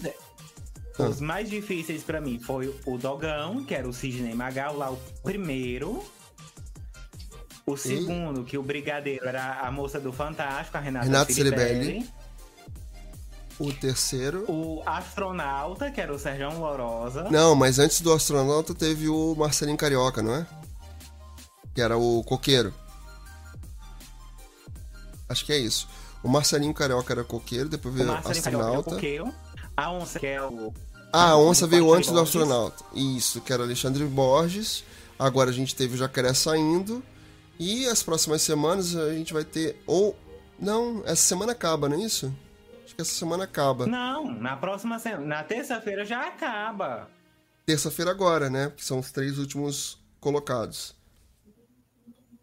Ah. 0.98 1.04
Os 1.04 1.20
mais 1.20 1.50
difíceis 1.50 2.02
pra 2.02 2.20
mim 2.20 2.38
foi 2.38 2.74
o 2.86 2.96
Dogão, 2.96 3.64
que 3.64 3.74
era 3.74 3.88
o 3.88 3.92
Sidney 3.92 4.34
Magal, 4.34 4.76
lá 4.76 4.90
o 4.90 4.96
primeiro. 5.22 6.04
O 7.66 7.76
segundo, 7.76 8.44
que 8.44 8.58
o 8.58 8.62
Brigadeiro 8.62 9.26
era 9.26 9.60
a 9.60 9.70
moça 9.72 9.98
do 9.98 10.12
Fantástico, 10.12 10.76
a 10.76 10.80
Renata, 10.80 11.06
Renata 11.06 11.32
Ciribelli. 11.32 11.84
Ciribelli. 11.84 12.10
O 13.58 13.72
terceiro. 13.72 14.44
O 14.50 14.82
astronauta, 14.84 15.90
que 15.90 16.00
era 16.00 16.12
o 16.12 16.18
Sérgio 16.18 16.52
Lorosa. 16.58 17.24
Não, 17.30 17.54
mas 17.54 17.78
antes 17.78 18.00
do 18.00 18.12
astronauta 18.12 18.74
teve 18.74 19.08
o 19.08 19.34
Marcelinho 19.34 19.76
Carioca, 19.78 20.20
não 20.22 20.34
é? 20.34 20.46
Que 21.74 21.80
era 21.80 21.96
o 21.96 22.22
coqueiro. 22.24 22.74
Acho 25.28 25.44
que 25.46 25.52
é 25.52 25.58
isso. 25.58 25.88
O 26.22 26.28
Marcelinho 26.28 26.74
Carioca 26.74 27.12
era 27.12 27.24
coqueiro, 27.24 27.68
depois 27.68 27.94
O 27.94 27.96
veio 27.98 28.10
o 28.10 28.12
Marcelinho 28.12 28.42
Carioca 28.44 28.64
era 28.64 28.72
o 28.76 28.78
astronauta. 28.80 28.94
coqueiro. 28.96 29.34
A 29.76 29.90
onça, 29.90 30.18
que 30.20 30.26
é 30.26 30.42
o. 30.42 30.72
Ah, 31.12 31.30
a 31.30 31.38
onça 31.38 31.66
veio 31.66 31.92
antes 31.92 32.10
do 32.10 32.20
astronauta. 32.20 32.84
Isso, 32.94 33.40
que 33.40 33.52
era 33.52 33.62
Alexandre 33.62 34.04
Borges. 34.04 34.84
Agora 35.18 35.50
a 35.50 35.52
gente 35.52 35.74
teve 35.74 35.94
o 35.94 35.98
Jacaré 35.98 36.32
saindo. 36.34 37.02
E 37.58 37.86
as 37.86 38.02
próximas 38.02 38.42
semanas 38.42 38.96
a 38.96 39.12
gente 39.14 39.32
vai 39.32 39.44
ter. 39.44 39.80
Ou. 39.86 40.16
Não, 40.58 41.02
essa 41.04 41.22
semana 41.22 41.52
acaba, 41.52 41.88
não 41.88 41.96
é 41.96 42.00
isso? 42.00 42.32
Acho 42.84 42.94
que 42.94 43.02
essa 43.02 43.14
semana 43.14 43.44
acaba. 43.44 43.86
Não, 43.86 44.32
na 44.32 44.56
próxima 44.56 44.98
semana. 44.98 45.24
Na 45.24 45.44
terça-feira 45.44 46.04
já 46.04 46.28
acaba. 46.28 47.08
Terça-feira 47.66 48.10
agora, 48.10 48.50
né? 48.50 48.72
Que 48.76 48.84
são 48.84 48.98
os 48.98 49.10
três 49.10 49.38
últimos 49.38 49.98
colocados. 50.20 50.94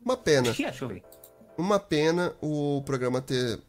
Uma 0.03 0.17
pena. 0.17 0.49
Uma 1.57 1.79
pena 1.79 2.33
o 2.41 2.81
programa 2.85 3.21
ter 3.21 3.59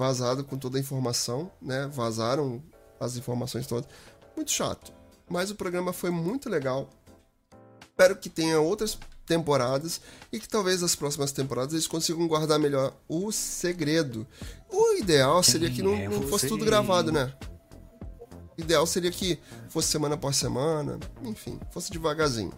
vazado 0.00 0.42
com 0.42 0.56
toda 0.56 0.78
a 0.78 0.80
informação, 0.80 1.50
né? 1.60 1.86
Vazaram 1.92 2.62
as 2.98 3.18
informações 3.18 3.66
todas. 3.66 3.86
Muito 4.34 4.50
chato. 4.50 4.94
Mas 5.28 5.50
o 5.50 5.54
programa 5.54 5.92
foi 5.92 6.08
muito 6.08 6.48
legal. 6.48 6.88
Espero 7.82 8.16
que 8.16 8.30
tenha 8.30 8.58
outras 8.58 8.98
temporadas 9.26 10.00
e 10.32 10.40
que 10.40 10.48
talvez 10.48 10.82
as 10.82 10.96
próximas 10.96 11.32
temporadas 11.32 11.74
eles 11.74 11.86
consigam 11.86 12.26
guardar 12.26 12.58
melhor 12.58 12.94
o 13.06 13.30
segredo. 13.30 14.26
O 14.70 14.94
ideal 14.94 15.42
seria 15.42 15.70
que 15.70 15.82
não, 15.82 15.94
é 15.94 16.08
não 16.08 16.22
fosse 16.22 16.48
tudo 16.48 16.64
gravado, 16.64 17.12
né? 17.12 17.30
O 18.56 18.60
ideal 18.60 18.86
seria 18.86 19.10
que 19.10 19.38
fosse 19.68 19.88
semana 19.88 20.14
após 20.14 20.36
semana, 20.36 20.98
enfim, 21.22 21.60
fosse 21.70 21.92
devagarzinho. 21.92 22.52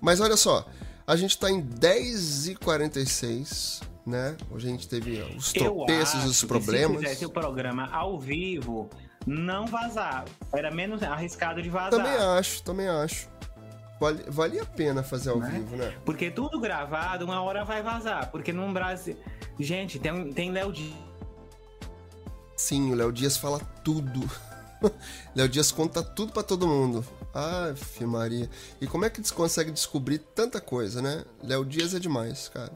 Mas 0.00 0.18
olha 0.18 0.36
só, 0.36 0.66
a 1.10 1.16
gente 1.16 1.36
tá 1.36 1.50
em 1.50 1.60
10h46, 1.60 3.82
né? 4.06 4.36
Hoje 4.48 4.68
a 4.68 4.70
gente 4.70 4.86
teve 4.88 5.20
os 5.36 5.52
tropeços, 5.52 6.24
os 6.24 6.44
problemas. 6.44 6.98
Se 6.98 7.02
fizesse 7.04 7.26
o 7.26 7.30
programa 7.30 7.88
ao 7.90 8.16
vivo, 8.16 8.88
não 9.26 9.66
vazar. 9.66 10.24
Era 10.52 10.70
menos 10.70 11.02
arriscado 11.02 11.60
de 11.60 11.68
vazar. 11.68 11.90
Também 11.90 12.14
acho, 12.14 12.62
também 12.62 12.88
acho. 12.88 13.28
Vale, 14.00 14.22
valia 14.28 14.62
a 14.62 14.66
pena 14.66 15.02
fazer 15.02 15.30
ao 15.30 15.40
Né? 15.40 15.50
vivo, 15.50 15.74
né? 15.74 15.92
Porque 16.04 16.30
tudo 16.30 16.60
gravado, 16.60 17.24
uma 17.24 17.42
hora 17.42 17.64
vai 17.64 17.82
vazar. 17.82 18.30
Porque 18.30 18.52
no 18.52 18.72
Brasil. 18.72 19.16
Gente, 19.58 19.98
tem, 19.98 20.32
tem 20.32 20.52
Léo 20.52 20.72
Dias. 20.72 20.94
Sim, 22.56 22.92
o 22.92 22.94
Léo 22.94 23.10
Dias 23.10 23.36
fala 23.36 23.58
tudo. 23.82 24.30
Léo 25.34 25.48
Dias 25.48 25.72
conta 25.72 26.04
tudo 26.04 26.32
pra 26.32 26.44
todo 26.44 26.68
mundo. 26.68 27.04
Aff, 27.32 28.04
Maria. 28.04 28.48
E 28.80 28.86
como 28.86 29.04
é 29.04 29.10
que 29.10 29.20
eles 29.20 29.30
conseguem 29.30 29.72
descobrir 29.72 30.18
tanta 30.18 30.60
coisa, 30.60 31.00
né? 31.00 31.24
Léo 31.42 31.64
Dias 31.64 31.94
é 31.94 31.98
demais, 31.98 32.48
cara. 32.48 32.72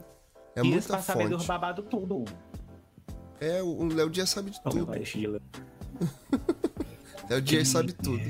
É 0.55 0.61
Dias 0.61 0.73
muita 0.87 0.97
dos 0.97 1.05
fonte. 1.05 1.47
babados 1.47 1.85
tudo. 1.89 2.23
É, 3.39 3.61
o 3.61 3.85
Léo 3.87 4.09
Dias 4.09 4.29
sabe 4.29 4.51
de 4.51 4.59
meu 4.63 4.71
tudo. 4.71 4.87
pai, 4.87 5.03
Sheila. 5.03 5.41
Léo 7.29 7.41
Dias 7.41 7.67
sabe 7.67 7.91
tudo. 7.93 8.21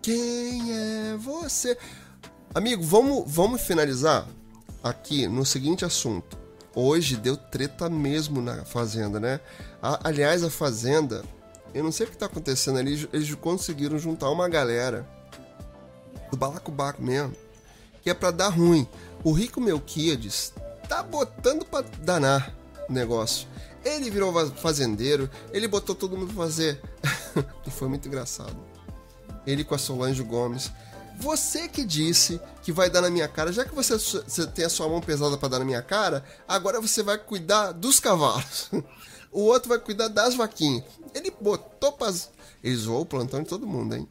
Quem 0.00 0.72
é 0.72 1.16
você? 1.16 1.76
Amigo, 2.54 2.82
vamos, 2.82 3.24
vamos 3.26 3.60
finalizar 3.62 4.26
aqui 4.82 5.26
no 5.26 5.44
seguinte 5.44 5.84
assunto. 5.84 6.38
Hoje 6.74 7.16
deu 7.16 7.36
treta 7.36 7.90
mesmo 7.90 8.40
na 8.40 8.64
Fazenda, 8.64 9.18
né? 9.18 9.40
A- 9.82 10.08
aliás, 10.08 10.44
a 10.44 10.50
Fazenda, 10.50 11.24
eu 11.74 11.84
não 11.84 11.92
sei 11.92 12.06
o 12.06 12.10
que 12.10 12.16
tá 12.16 12.26
acontecendo 12.26 12.78
ali, 12.78 13.08
eles 13.12 13.34
conseguiram 13.34 13.98
juntar 13.98 14.30
uma 14.30 14.48
galera 14.48 15.08
do 16.30 16.36
balacobaco 16.36 17.02
mesmo, 17.02 17.34
que 18.02 18.10
é 18.10 18.14
pra 18.14 18.30
dar 18.30 18.48
ruim. 18.48 18.86
O 19.22 19.32
Rico 19.32 19.60
Melquiades 19.60 20.52
tá 20.88 21.02
botando 21.02 21.64
pra 21.64 21.82
danar. 22.02 22.54
negócio. 22.88 23.46
Ele 23.84 24.10
virou 24.10 24.32
fazendeiro, 24.56 25.30
ele 25.52 25.68
botou 25.68 25.94
todo 25.94 26.16
mundo 26.16 26.32
fazer. 26.34 26.80
e 27.66 27.70
foi 27.70 27.88
muito 27.88 28.08
engraçado. 28.08 28.56
Ele 29.46 29.64
com 29.64 29.74
a 29.74 29.78
Solange 29.78 30.22
Gomes. 30.22 30.70
Você 31.18 31.68
que 31.68 31.84
disse 31.84 32.40
que 32.62 32.72
vai 32.72 32.88
dar 32.88 33.02
na 33.02 33.10
minha 33.10 33.28
cara, 33.28 33.52
já 33.52 33.64
que 33.64 33.74
você, 33.74 33.94
você 33.98 34.46
tem 34.46 34.64
a 34.64 34.70
sua 34.70 34.88
mão 34.88 35.00
pesada 35.00 35.36
pra 35.36 35.48
dar 35.48 35.58
na 35.58 35.64
minha 35.64 35.82
cara, 35.82 36.24
agora 36.48 36.80
você 36.80 37.02
vai 37.02 37.18
cuidar 37.18 37.72
dos 37.72 38.00
cavalos. 38.00 38.70
o 39.32 39.42
outro 39.42 39.68
vai 39.68 39.78
cuidar 39.78 40.08
das 40.08 40.34
vaquinhas. 40.34 40.84
Ele 41.14 41.30
botou 41.40 41.92
pra. 41.92 42.12
Ele 42.62 42.76
zoou 42.76 43.02
o 43.02 43.06
plantão 43.06 43.42
de 43.42 43.48
todo 43.48 43.66
mundo, 43.66 43.94
hein? 43.96 44.08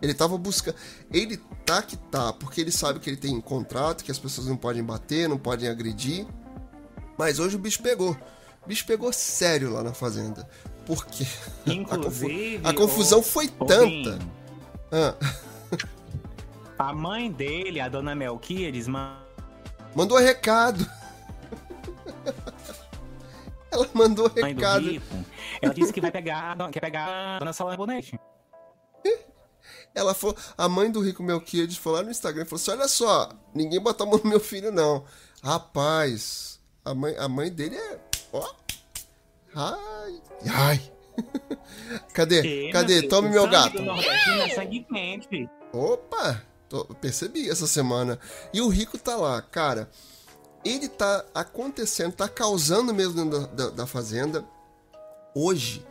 Ele 0.00 0.14
tava 0.14 0.38
buscando. 0.38 0.76
Ele 1.12 1.36
tá 1.66 1.82
que 1.82 1.96
tá, 1.96 2.32
porque 2.32 2.60
ele 2.60 2.70
sabe 2.72 3.00
que 3.00 3.10
ele 3.10 3.16
tem 3.16 3.34
um 3.36 3.40
contrato, 3.40 4.04
que 4.04 4.10
as 4.10 4.18
pessoas 4.18 4.46
não 4.46 4.56
podem 4.56 4.82
bater, 4.82 5.28
não 5.28 5.38
podem 5.38 5.68
agredir. 5.68 6.26
Mas 7.16 7.38
hoje 7.38 7.56
o 7.56 7.58
bicho 7.58 7.82
pegou. 7.82 8.16
O 8.64 8.68
bicho 8.68 8.86
pegou 8.86 9.12
sério 9.12 9.72
lá 9.72 9.82
na 9.82 9.92
fazenda. 9.92 10.48
Por 10.86 11.04
quê? 11.06 11.24
A, 11.24 11.64
confu- 11.64 11.72
Inclusive. 11.72 12.60
a 12.64 12.72
confusão 12.74 13.22
foi 13.22 13.48
tanta. 13.48 14.18
Ah, 14.92 15.14
A 16.78 16.92
mãe 16.94 17.30
dele, 17.30 17.80
a 17.80 17.88
dona 17.88 18.14
Melquíades, 18.14 18.86
ma- 18.86 19.20
mandou 19.94 20.16
recado. 20.18 20.86
Ela 23.70 23.88
mandou 23.94 24.28
do 24.28 24.40
recado. 24.40 24.88
Rico, 24.88 25.04
ela 25.60 25.74
disse 25.74 25.92
que 25.92 26.00
vai 26.00 26.10
pegar, 26.10 26.56
quer 26.72 26.80
pegar 26.80 27.36
a 27.36 27.38
dona 27.38 27.76
Bonete. 27.76 28.18
Ela 29.94 30.14
falou, 30.14 30.36
a 30.56 30.68
mãe 30.68 30.90
do 30.90 31.00
Rico 31.00 31.22
Melquiades 31.22 31.76
foi 31.76 31.92
lá 31.92 32.02
no 32.02 32.10
Instagram 32.10 32.42
e 32.42 32.46
falou 32.46 32.60
assim: 32.60 32.70
olha 32.70 32.88
só, 32.88 33.30
ninguém 33.54 33.80
botou 33.80 34.06
a 34.06 34.10
mão 34.10 34.20
no 34.22 34.30
meu 34.30 34.40
filho, 34.40 34.70
não. 34.70 35.04
Rapaz, 35.42 36.60
a 36.84 36.94
mãe, 36.94 37.16
a 37.18 37.28
mãe 37.28 37.50
dele 37.50 37.76
é. 37.76 37.98
Ó. 38.32 38.54
Ai. 39.54 40.22
Ai. 40.50 40.92
Cadê? 42.14 42.70
Cadê? 42.70 43.02
Tome 43.02 43.28
meu 43.28 43.48
gato. 43.48 43.78
é 43.78 44.66
quente. 44.84 45.50
Opa! 45.72 46.42
tô- 46.68 46.84
percebi 47.00 47.48
essa 47.50 47.66
semana. 47.66 48.18
E 48.52 48.60
o 48.60 48.68
Rico 48.68 48.98
tá 48.98 49.16
lá, 49.16 49.40
cara. 49.42 49.90
Ele 50.68 50.88
tá 50.88 51.24
acontecendo, 51.34 52.12
tá 52.12 52.28
causando 52.28 52.92
mesmo 52.94 53.14
dentro 53.14 53.46
da, 53.48 53.64
da- 53.64 53.70
da 53.70 53.86
fazenda. 53.86 54.44
Hoje, 55.34 55.84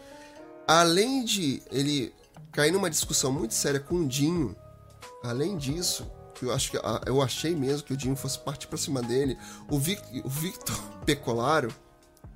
além 0.67 1.23
de 1.23 1.61
ele 1.71 2.13
cair 2.51 2.71
numa 2.71 2.89
discussão 2.89 3.31
muito 3.31 3.53
séria 3.53 3.79
com 3.79 3.95
o 3.95 4.07
Dinho, 4.07 4.55
além 5.23 5.57
disso, 5.57 6.05
eu 6.41 6.53
acho 6.53 6.71
que 6.71 6.77
ah, 6.77 7.01
eu 7.05 7.21
achei 7.21 7.55
mesmo 7.55 7.85
que 7.87 7.93
o 7.93 7.97
Dinho 7.97 8.15
fosse 8.15 8.37
partir 8.39 8.67
pra 8.67 8.77
cima 8.77 9.01
dele. 9.01 9.37
O, 9.69 9.79
Vic, 9.79 10.01
o 10.23 10.29
Victor 10.29 10.75
Pecolaro 11.05 11.73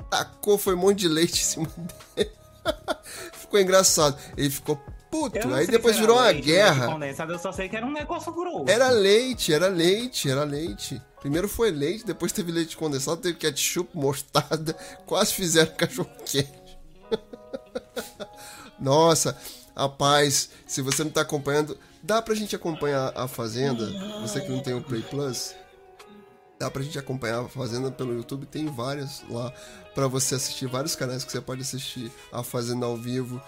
tacou, 0.09 0.57
foi 0.57 0.75
um 0.75 0.79
monte 0.79 0.99
de 0.99 1.07
leite 1.07 1.41
em 1.41 1.45
cima 1.45 1.67
dele. 2.15 2.31
ficou 3.33 3.59
engraçado. 3.59 4.17
Ele 4.37 4.49
ficou 4.49 4.79
puto. 5.11 5.53
Aí 5.53 5.67
depois 5.67 5.99
virou 5.99 6.15
uma 6.15 6.27
leite, 6.27 6.45
guerra. 6.45 6.87
condensado, 6.87 7.33
eu 7.33 7.39
só 7.39 7.51
sei 7.51 7.67
que 7.67 7.75
era 7.75 7.85
um 7.85 7.91
negócio 7.91 8.31
grosso. 8.31 8.65
Era 8.69 8.89
leite, 8.89 9.53
era 9.53 9.67
leite, 9.67 10.29
era 10.29 10.43
leite. 10.45 11.01
Primeiro 11.19 11.47
foi 11.49 11.69
leite, 11.69 12.05
depois 12.05 12.31
teve 12.31 12.51
leite 12.51 12.77
condensado, 12.77 13.21
teve 13.21 13.37
ketchup, 13.37 13.95
mostarda, 13.95 14.73
quase 15.05 15.33
fizeram 15.33 15.75
cachorro 15.75 16.09
quente. 16.25 16.79
Nossa, 18.79 19.37
rapaz, 19.75 20.49
se 20.65 20.81
você 20.81 21.03
não 21.03 21.11
tá 21.11 21.21
acompanhando, 21.21 21.77
dá 22.01 22.21
pra 22.21 22.33
gente 22.33 22.55
acompanhar 22.55 23.11
a 23.15 23.27
Fazenda? 23.27 23.85
Você 24.21 24.41
que 24.41 24.49
não 24.49 24.61
tem 24.61 24.73
o 24.73 24.81
Play 24.81 25.03
Plus, 25.03 25.53
dá 26.57 26.71
pra 26.71 26.81
gente 26.81 26.97
acompanhar 26.97 27.41
a 27.41 27.49
Fazenda 27.49 27.91
pelo 27.91 28.15
YouTube, 28.15 28.47
tem 28.47 28.65
várias 28.65 29.21
lá 29.29 29.53
pra 29.93 30.07
você 30.07 30.35
assistir, 30.35 30.65
vários 30.65 30.95
canais 30.95 31.23
que 31.23 31.31
você 31.31 31.41
pode 31.41 31.61
assistir 31.61 32.11
a 32.31 32.41
Fazenda 32.41 32.87
ao 32.87 32.97
vivo. 32.97 33.39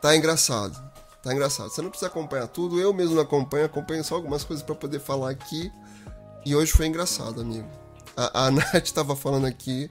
Tá 0.00 0.16
engraçado. 0.16 0.80
Tá 1.28 1.34
engraçado. 1.34 1.68
Você 1.68 1.82
não 1.82 1.90
precisa 1.90 2.08
acompanhar 2.08 2.46
tudo, 2.46 2.80
eu 2.80 2.90
mesmo 2.90 3.14
não 3.14 3.20
acompanho, 3.20 3.66
acompanho 3.66 4.02
só 4.02 4.14
algumas 4.14 4.44
coisas 4.44 4.64
pra 4.64 4.74
poder 4.74 4.98
falar 4.98 5.28
aqui. 5.28 5.70
E 6.42 6.56
hoje 6.56 6.72
foi 6.72 6.86
engraçado, 6.86 7.42
amigo. 7.42 7.68
A, 8.16 8.46
a 8.46 8.48
Nath 8.50 8.90
tava 8.94 9.14
falando 9.14 9.44
aqui 9.44 9.90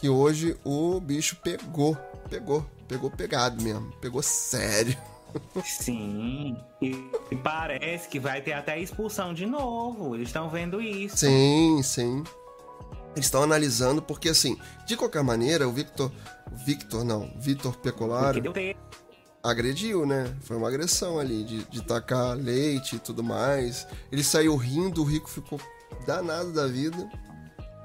que 0.00 0.08
hoje 0.08 0.56
o 0.64 0.98
bicho 0.98 1.36
pegou. 1.36 1.94
Pegou. 2.30 2.64
Pegou 2.88 3.10
pegado 3.10 3.62
mesmo. 3.62 3.92
Pegou 4.00 4.22
sério. 4.22 4.96
Sim. 5.62 6.56
E, 6.80 6.96
parece 7.44 8.08
que 8.08 8.18
vai 8.18 8.40
ter 8.40 8.54
até 8.54 8.80
expulsão 8.80 9.34
de 9.34 9.44
novo. 9.44 10.14
Eles 10.14 10.28
estão 10.28 10.48
vendo 10.48 10.80
isso. 10.80 11.18
Sim, 11.18 11.82
sim. 11.82 12.24
Eles 13.14 13.26
estão 13.26 13.42
analisando, 13.42 14.00
porque 14.00 14.30
assim, 14.30 14.58
de 14.86 14.96
qualquer 14.96 15.22
maneira, 15.22 15.68
o 15.68 15.72
Victor. 15.72 16.10
Victor, 16.64 17.04
não, 17.04 17.30
Vitor 17.36 17.72
Porque 17.72 17.92
Pecolaro 17.92 18.40
deu 18.40 18.52
tempo. 18.52 18.99
Agrediu, 19.42 20.04
né? 20.04 20.34
Foi 20.42 20.56
uma 20.56 20.68
agressão 20.68 21.18
ali, 21.18 21.44
de, 21.44 21.64
de 21.64 21.82
tacar 21.82 22.36
leite 22.36 22.96
e 22.96 22.98
tudo 22.98 23.22
mais. 23.22 23.86
Ele 24.12 24.22
saiu 24.22 24.56
rindo, 24.56 25.02
o 25.02 25.04
Rico 25.04 25.28
ficou 25.28 25.60
danado 26.06 26.52
da 26.52 26.66
vida. 26.66 27.10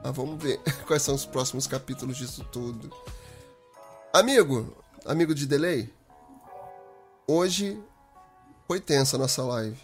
Mas 0.03 0.15
vamos 0.15 0.41
ver 0.41 0.59
quais 0.85 1.01
são 1.01 1.15
os 1.15 1.25
próximos 1.25 1.65
capítulos 1.67 2.17
disso 2.17 2.45
tudo. 2.51 2.91
Amigo, 4.13 4.75
amigo 5.05 5.33
de 5.33 5.45
delay, 5.45 5.89
hoje 7.27 7.77
foi 8.67 8.79
tensa 8.79 9.15
a 9.15 9.19
nossa 9.19 9.43
live. 9.43 9.77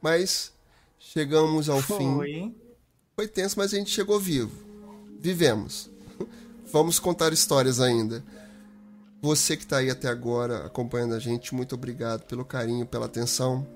Mas 0.00 0.52
chegamos 0.98 1.68
ao 1.68 1.80
fim. 1.80 2.14
Foi. 2.14 2.54
Foi 3.16 3.28
tenso, 3.28 3.58
mas 3.58 3.72
a 3.72 3.76
gente 3.76 3.90
chegou 3.90 4.18
vivo. 4.18 4.52
Vivemos. 5.20 5.88
Vamos 6.72 6.98
contar 6.98 7.32
histórias 7.32 7.80
ainda. 7.80 8.24
Você 9.24 9.56
que 9.56 9.66
tá 9.66 9.78
aí 9.78 9.88
até 9.88 10.06
agora 10.06 10.66
acompanhando 10.66 11.14
a 11.14 11.18
gente, 11.18 11.54
muito 11.54 11.74
obrigado 11.74 12.24
pelo 12.24 12.44
carinho, 12.44 12.84
pela 12.84 13.06
atenção. 13.06 13.66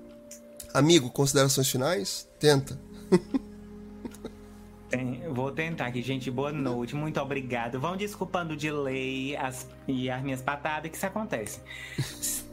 Amigo, 0.71 1.09
considerações 1.09 1.67
finais? 1.67 2.29
Tenta. 2.39 2.79
Tem- 4.91 5.27
vou 5.33 5.51
tentar 5.51 5.87
aqui, 5.87 6.03
gente. 6.03 6.29
Boa 6.29 6.51
noite, 6.51 6.95
muito 6.95 7.19
obrigado. 7.19 7.79
Vão 7.79 7.97
desculpando 7.97 8.53
o 8.53 8.57
delay 8.57 9.35
as, 9.37 9.67
e 9.87 10.07
as 10.07 10.21
minhas 10.21 10.39
patadas, 10.39 10.91
que 10.91 10.97
isso 10.97 11.05
acontece. 11.07 11.59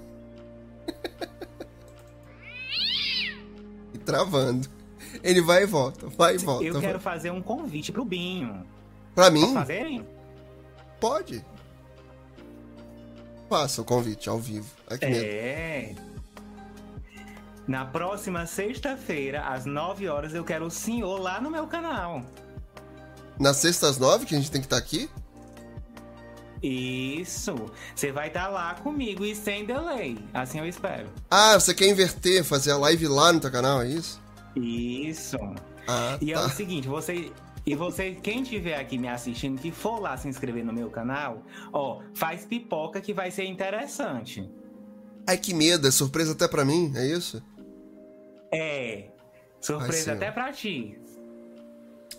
E 3.92 3.98
travando. 3.98 4.68
Ele 5.22 5.40
vai 5.40 5.62
e 5.62 5.66
volta, 5.66 6.06
vai 6.08 6.34
e 6.34 6.38
volta. 6.38 6.64
eu 6.64 6.72
vai. 6.74 6.82
quero 6.82 7.00
fazer 7.00 7.30
um 7.30 7.40
convite 7.42 7.90
pro 7.92 8.04
Binho. 8.04 8.64
Pra 9.14 9.30
Posso 9.30 9.46
mim? 9.46 9.54
fazer? 9.54 10.04
Pode. 11.00 11.44
Faça 13.48 13.80
o 13.82 13.84
convite 13.84 14.28
ao 14.28 14.38
vivo. 14.38 14.66
Medo. 14.90 15.04
É. 15.04 15.94
Na 17.66 17.84
próxima 17.84 18.46
sexta-feira, 18.46 19.42
às 19.42 19.64
9 19.66 20.08
horas, 20.08 20.34
eu 20.34 20.44
quero 20.44 20.66
o 20.66 20.70
senhor 20.70 21.18
lá 21.20 21.40
no 21.40 21.50
meu 21.50 21.66
canal. 21.66 22.22
Na 23.38 23.52
sexta 23.52 23.88
às 23.88 23.98
nove, 23.98 24.24
que 24.24 24.34
a 24.34 24.38
gente 24.38 24.50
tem 24.50 24.60
que 24.60 24.66
estar 24.66 24.76
aqui? 24.78 25.10
Isso. 26.62 27.54
Você 27.94 28.10
vai 28.10 28.28
estar 28.28 28.48
lá 28.48 28.74
comigo 28.74 29.24
e 29.24 29.34
sem 29.36 29.66
delay. 29.66 30.18
Assim 30.32 30.58
eu 30.58 30.66
espero. 30.66 31.08
Ah, 31.30 31.54
você 31.58 31.74
quer 31.74 31.86
inverter, 31.88 32.42
fazer 32.44 32.70
a 32.72 32.76
live 32.78 33.06
lá 33.08 33.32
no 33.32 33.40
teu 33.40 33.50
canal, 33.50 33.82
é 33.82 33.88
isso? 33.88 34.20
Isso. 34.54 35.36
Ah, 35.86 36.16
E 36.20 36.32
é 36.32 36.34
tá. 36.34 36.46
o 36.46 36.50
seguinte, 36.50 36.88
você. 36.88 37.30
E 37.66 37.74
você, 37.74 38.12
quem 38.12 38.42
estiver 38.42 38.78
aqui 38.78 38.96
me 38.96 39.08
assistindo, 39.08 39.60
que 39.60 39.72
for 39.72 39.98
lá 39.98 40.16
se 40.16 40.28
inscrever 40.28 40.64
no 40.64 40.72
meu 40.72 40.88
canal, 40.88 41.42
ó, 41.72 42.00
faz 42.14 42.44
pipoca 42.44 43.00
que 43.00 43.12
vai 43.12 43.28
ser 43.32 43.44
interessante. 43.44 44.48
Ai, 45.26 45.36
que 45.36 45.52
medo, 45.52 45.88
é 45.88 45.90
surpresa 45.90 46.30
até 46.30 46.46
pra 46.46 46.64
mim, 46.64 46.92
é 46.94 47.04
isso? 47.04 47.42
É. 48.52 49.08
Surpresa 49.60 50.12
até 50.12 50.30
pra 50.30 50.52
ti. 50.52 50.96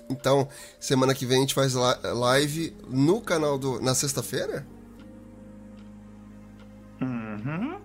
Então, 0.09 0.49
semana 0.77 1.15
que 1.15 1.25
vem 1.25 1.37
a 1.37 1.41
gente 1.41 1.53
faz 1.53 1.73
live 1.73 2.75
no 2.89 3.21
canal 3.21 3.57
do. 3.57 3.79
Na 3.79 3.95
sexta-feira? 3.95 4.67
Uhum. 7.01 7.79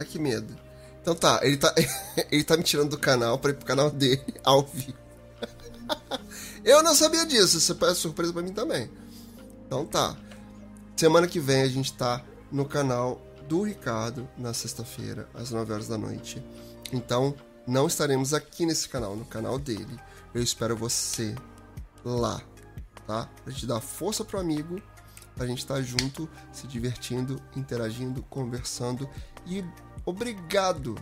Ai, 0.00 0.06
que 0.06 0.18
medo. 0.18 0.56
Então 1.00 1.14
tá, 1.14 1.38
ele 1.44 1.56
tá, 1.56 1.72
ele 2.32 2.42
tá 2.42 2.56
me 2.56 2.64
tirando 2.64 2.90
do 2.90 2.98
canal 2.98 3.38
pra 3.38 3.52
ir 3.52 3.54
pro 3.54 3.64
canal 3.64 3.90
dele 3.90 4.34
ao 4.42 4.64
vivo. 4.64 4.98
Eu 6.66 6.82
não 6.82 6.96
sabia 6.96 7.24
disso, 7.24 7.58
isso 7.58 7.78
é 7.80 7.94
surpresa 7.94 8.32
pra 8.32 8.42
mim 8.42 8.52
também. 8.52 8.90
Então 9.64 9.86
tá. 9.86 10.16
Semana 10.96 11.28
que 11.28 11.38
vem 11.38 11.62
a 11.62 11.68
gente 11.68 11.92
tá 11.92 12.24
no 12.50 12.64
canal 12.64 13.22
do 13.48 13.62
Ricardo 13.62 14.28
na 14.36 14.52
sexta-feira, 14.52 15.28
às 15.32 15.52
9 15.52 15.72
horas 15.72 15.86
da 15.86 15.96
noite. 15.96 16.42
Então, 16.92 17.36
não 17.68 17.86
estaremos 17.86 18.34
aqui 18.34 18.66
nesse 18.66 18.88
canal, 18.88 19.14
no 19.14 19.24
canal 19.24 19.60
dele. 19.60 19.96
Eu 20.34 20.42
espero 20.42 20.76
você 20.76 21.36
lá, 22.04 22.42
tá? 23.06 23.28
Pra 23.44 23.52
gente 23.52 23.64
dar 23.64 23.80
força 23.80 24.24
pro 24.24 24.40
amigo, 24.40 24.82
pra 25.36 25.46
gente 25.46 25.58
estar 25.58 25.80
junto, 25.82 26.28
se 26.52 26.66
divertindo, 26.66 27.40
interagindo, 27.54 28.24
conversando. 28.24 29.08
E 29.46 29.64
obrigado 30.04 30.96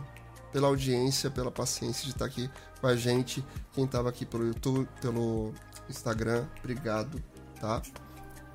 pela 0.55 0.69
audiência, 0.69 1.29
pela 1.29 1.51
paciência 1.51 2.05
de 2.05 2.11
estar 2.11 2.23
aqui 2.23 2.49
com 2.79 2.87
a 2.87 2.95
gente. 2.95 3.45
Quem 3.73 3.85
tava 3.85 4.07
aqui 4.07 4.25
pelo 4.25 4.47
YouTube, 4.47 4.87
pelo 5.01 5.53
Instagram, 5.89 6.47
obrigado, 6.59 7.21
tá? 7.59 7.81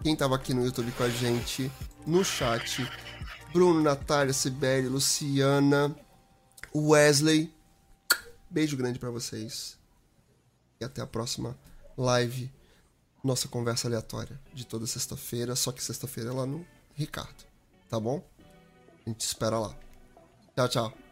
quem 0.03 0.17
tava 0.17 0.35
aqui 0.35 0.55
no 0.55 0.65
YouTube 0.65 0.91
com 0.93 1.03
a 1.03 1.11
gente, 1.11 1.71
no 2.07 2.25
chat. 2.25 2.91
Bruno, 3.53 3.83
Natália, 3.83 4.33
Sibeli, 4.33 4.89
Luciana, 4.89 5.95
Wesley. 6.75 7.53
Beijo 8.49 8.79
grande 8.79 8.99
pra 8.99 9.11
vocês. 9.11 9.79
E 10.81 10.85
até 10.87 11.03
a 11.03 11.07
próxima 11.07 11.55
live. 11.99 12.51
Nossa 13.23 13.47
conversa 13.47 13.89
aleatória 13.89 14.41
de 14.55 14.65
toda 14.65 14.87
sexta-feira. 14.87 15.55
Só 15.55 15.71
que 15.71 15.85
sexta-feira 15.85 16.31
é 16.31 16.33
lá 16.33 16.47
no 16.47 16.67
Ricardo. 16.95 17.45
Tá 17.91 18.01
bom? 18.01 18.27
A 19.05 19.11
gente 19.11 19.21
espera 19.21 19.59
lá. 19.59 19.77
Tchau, 20.57 20.69
tchau. 20.71 21.10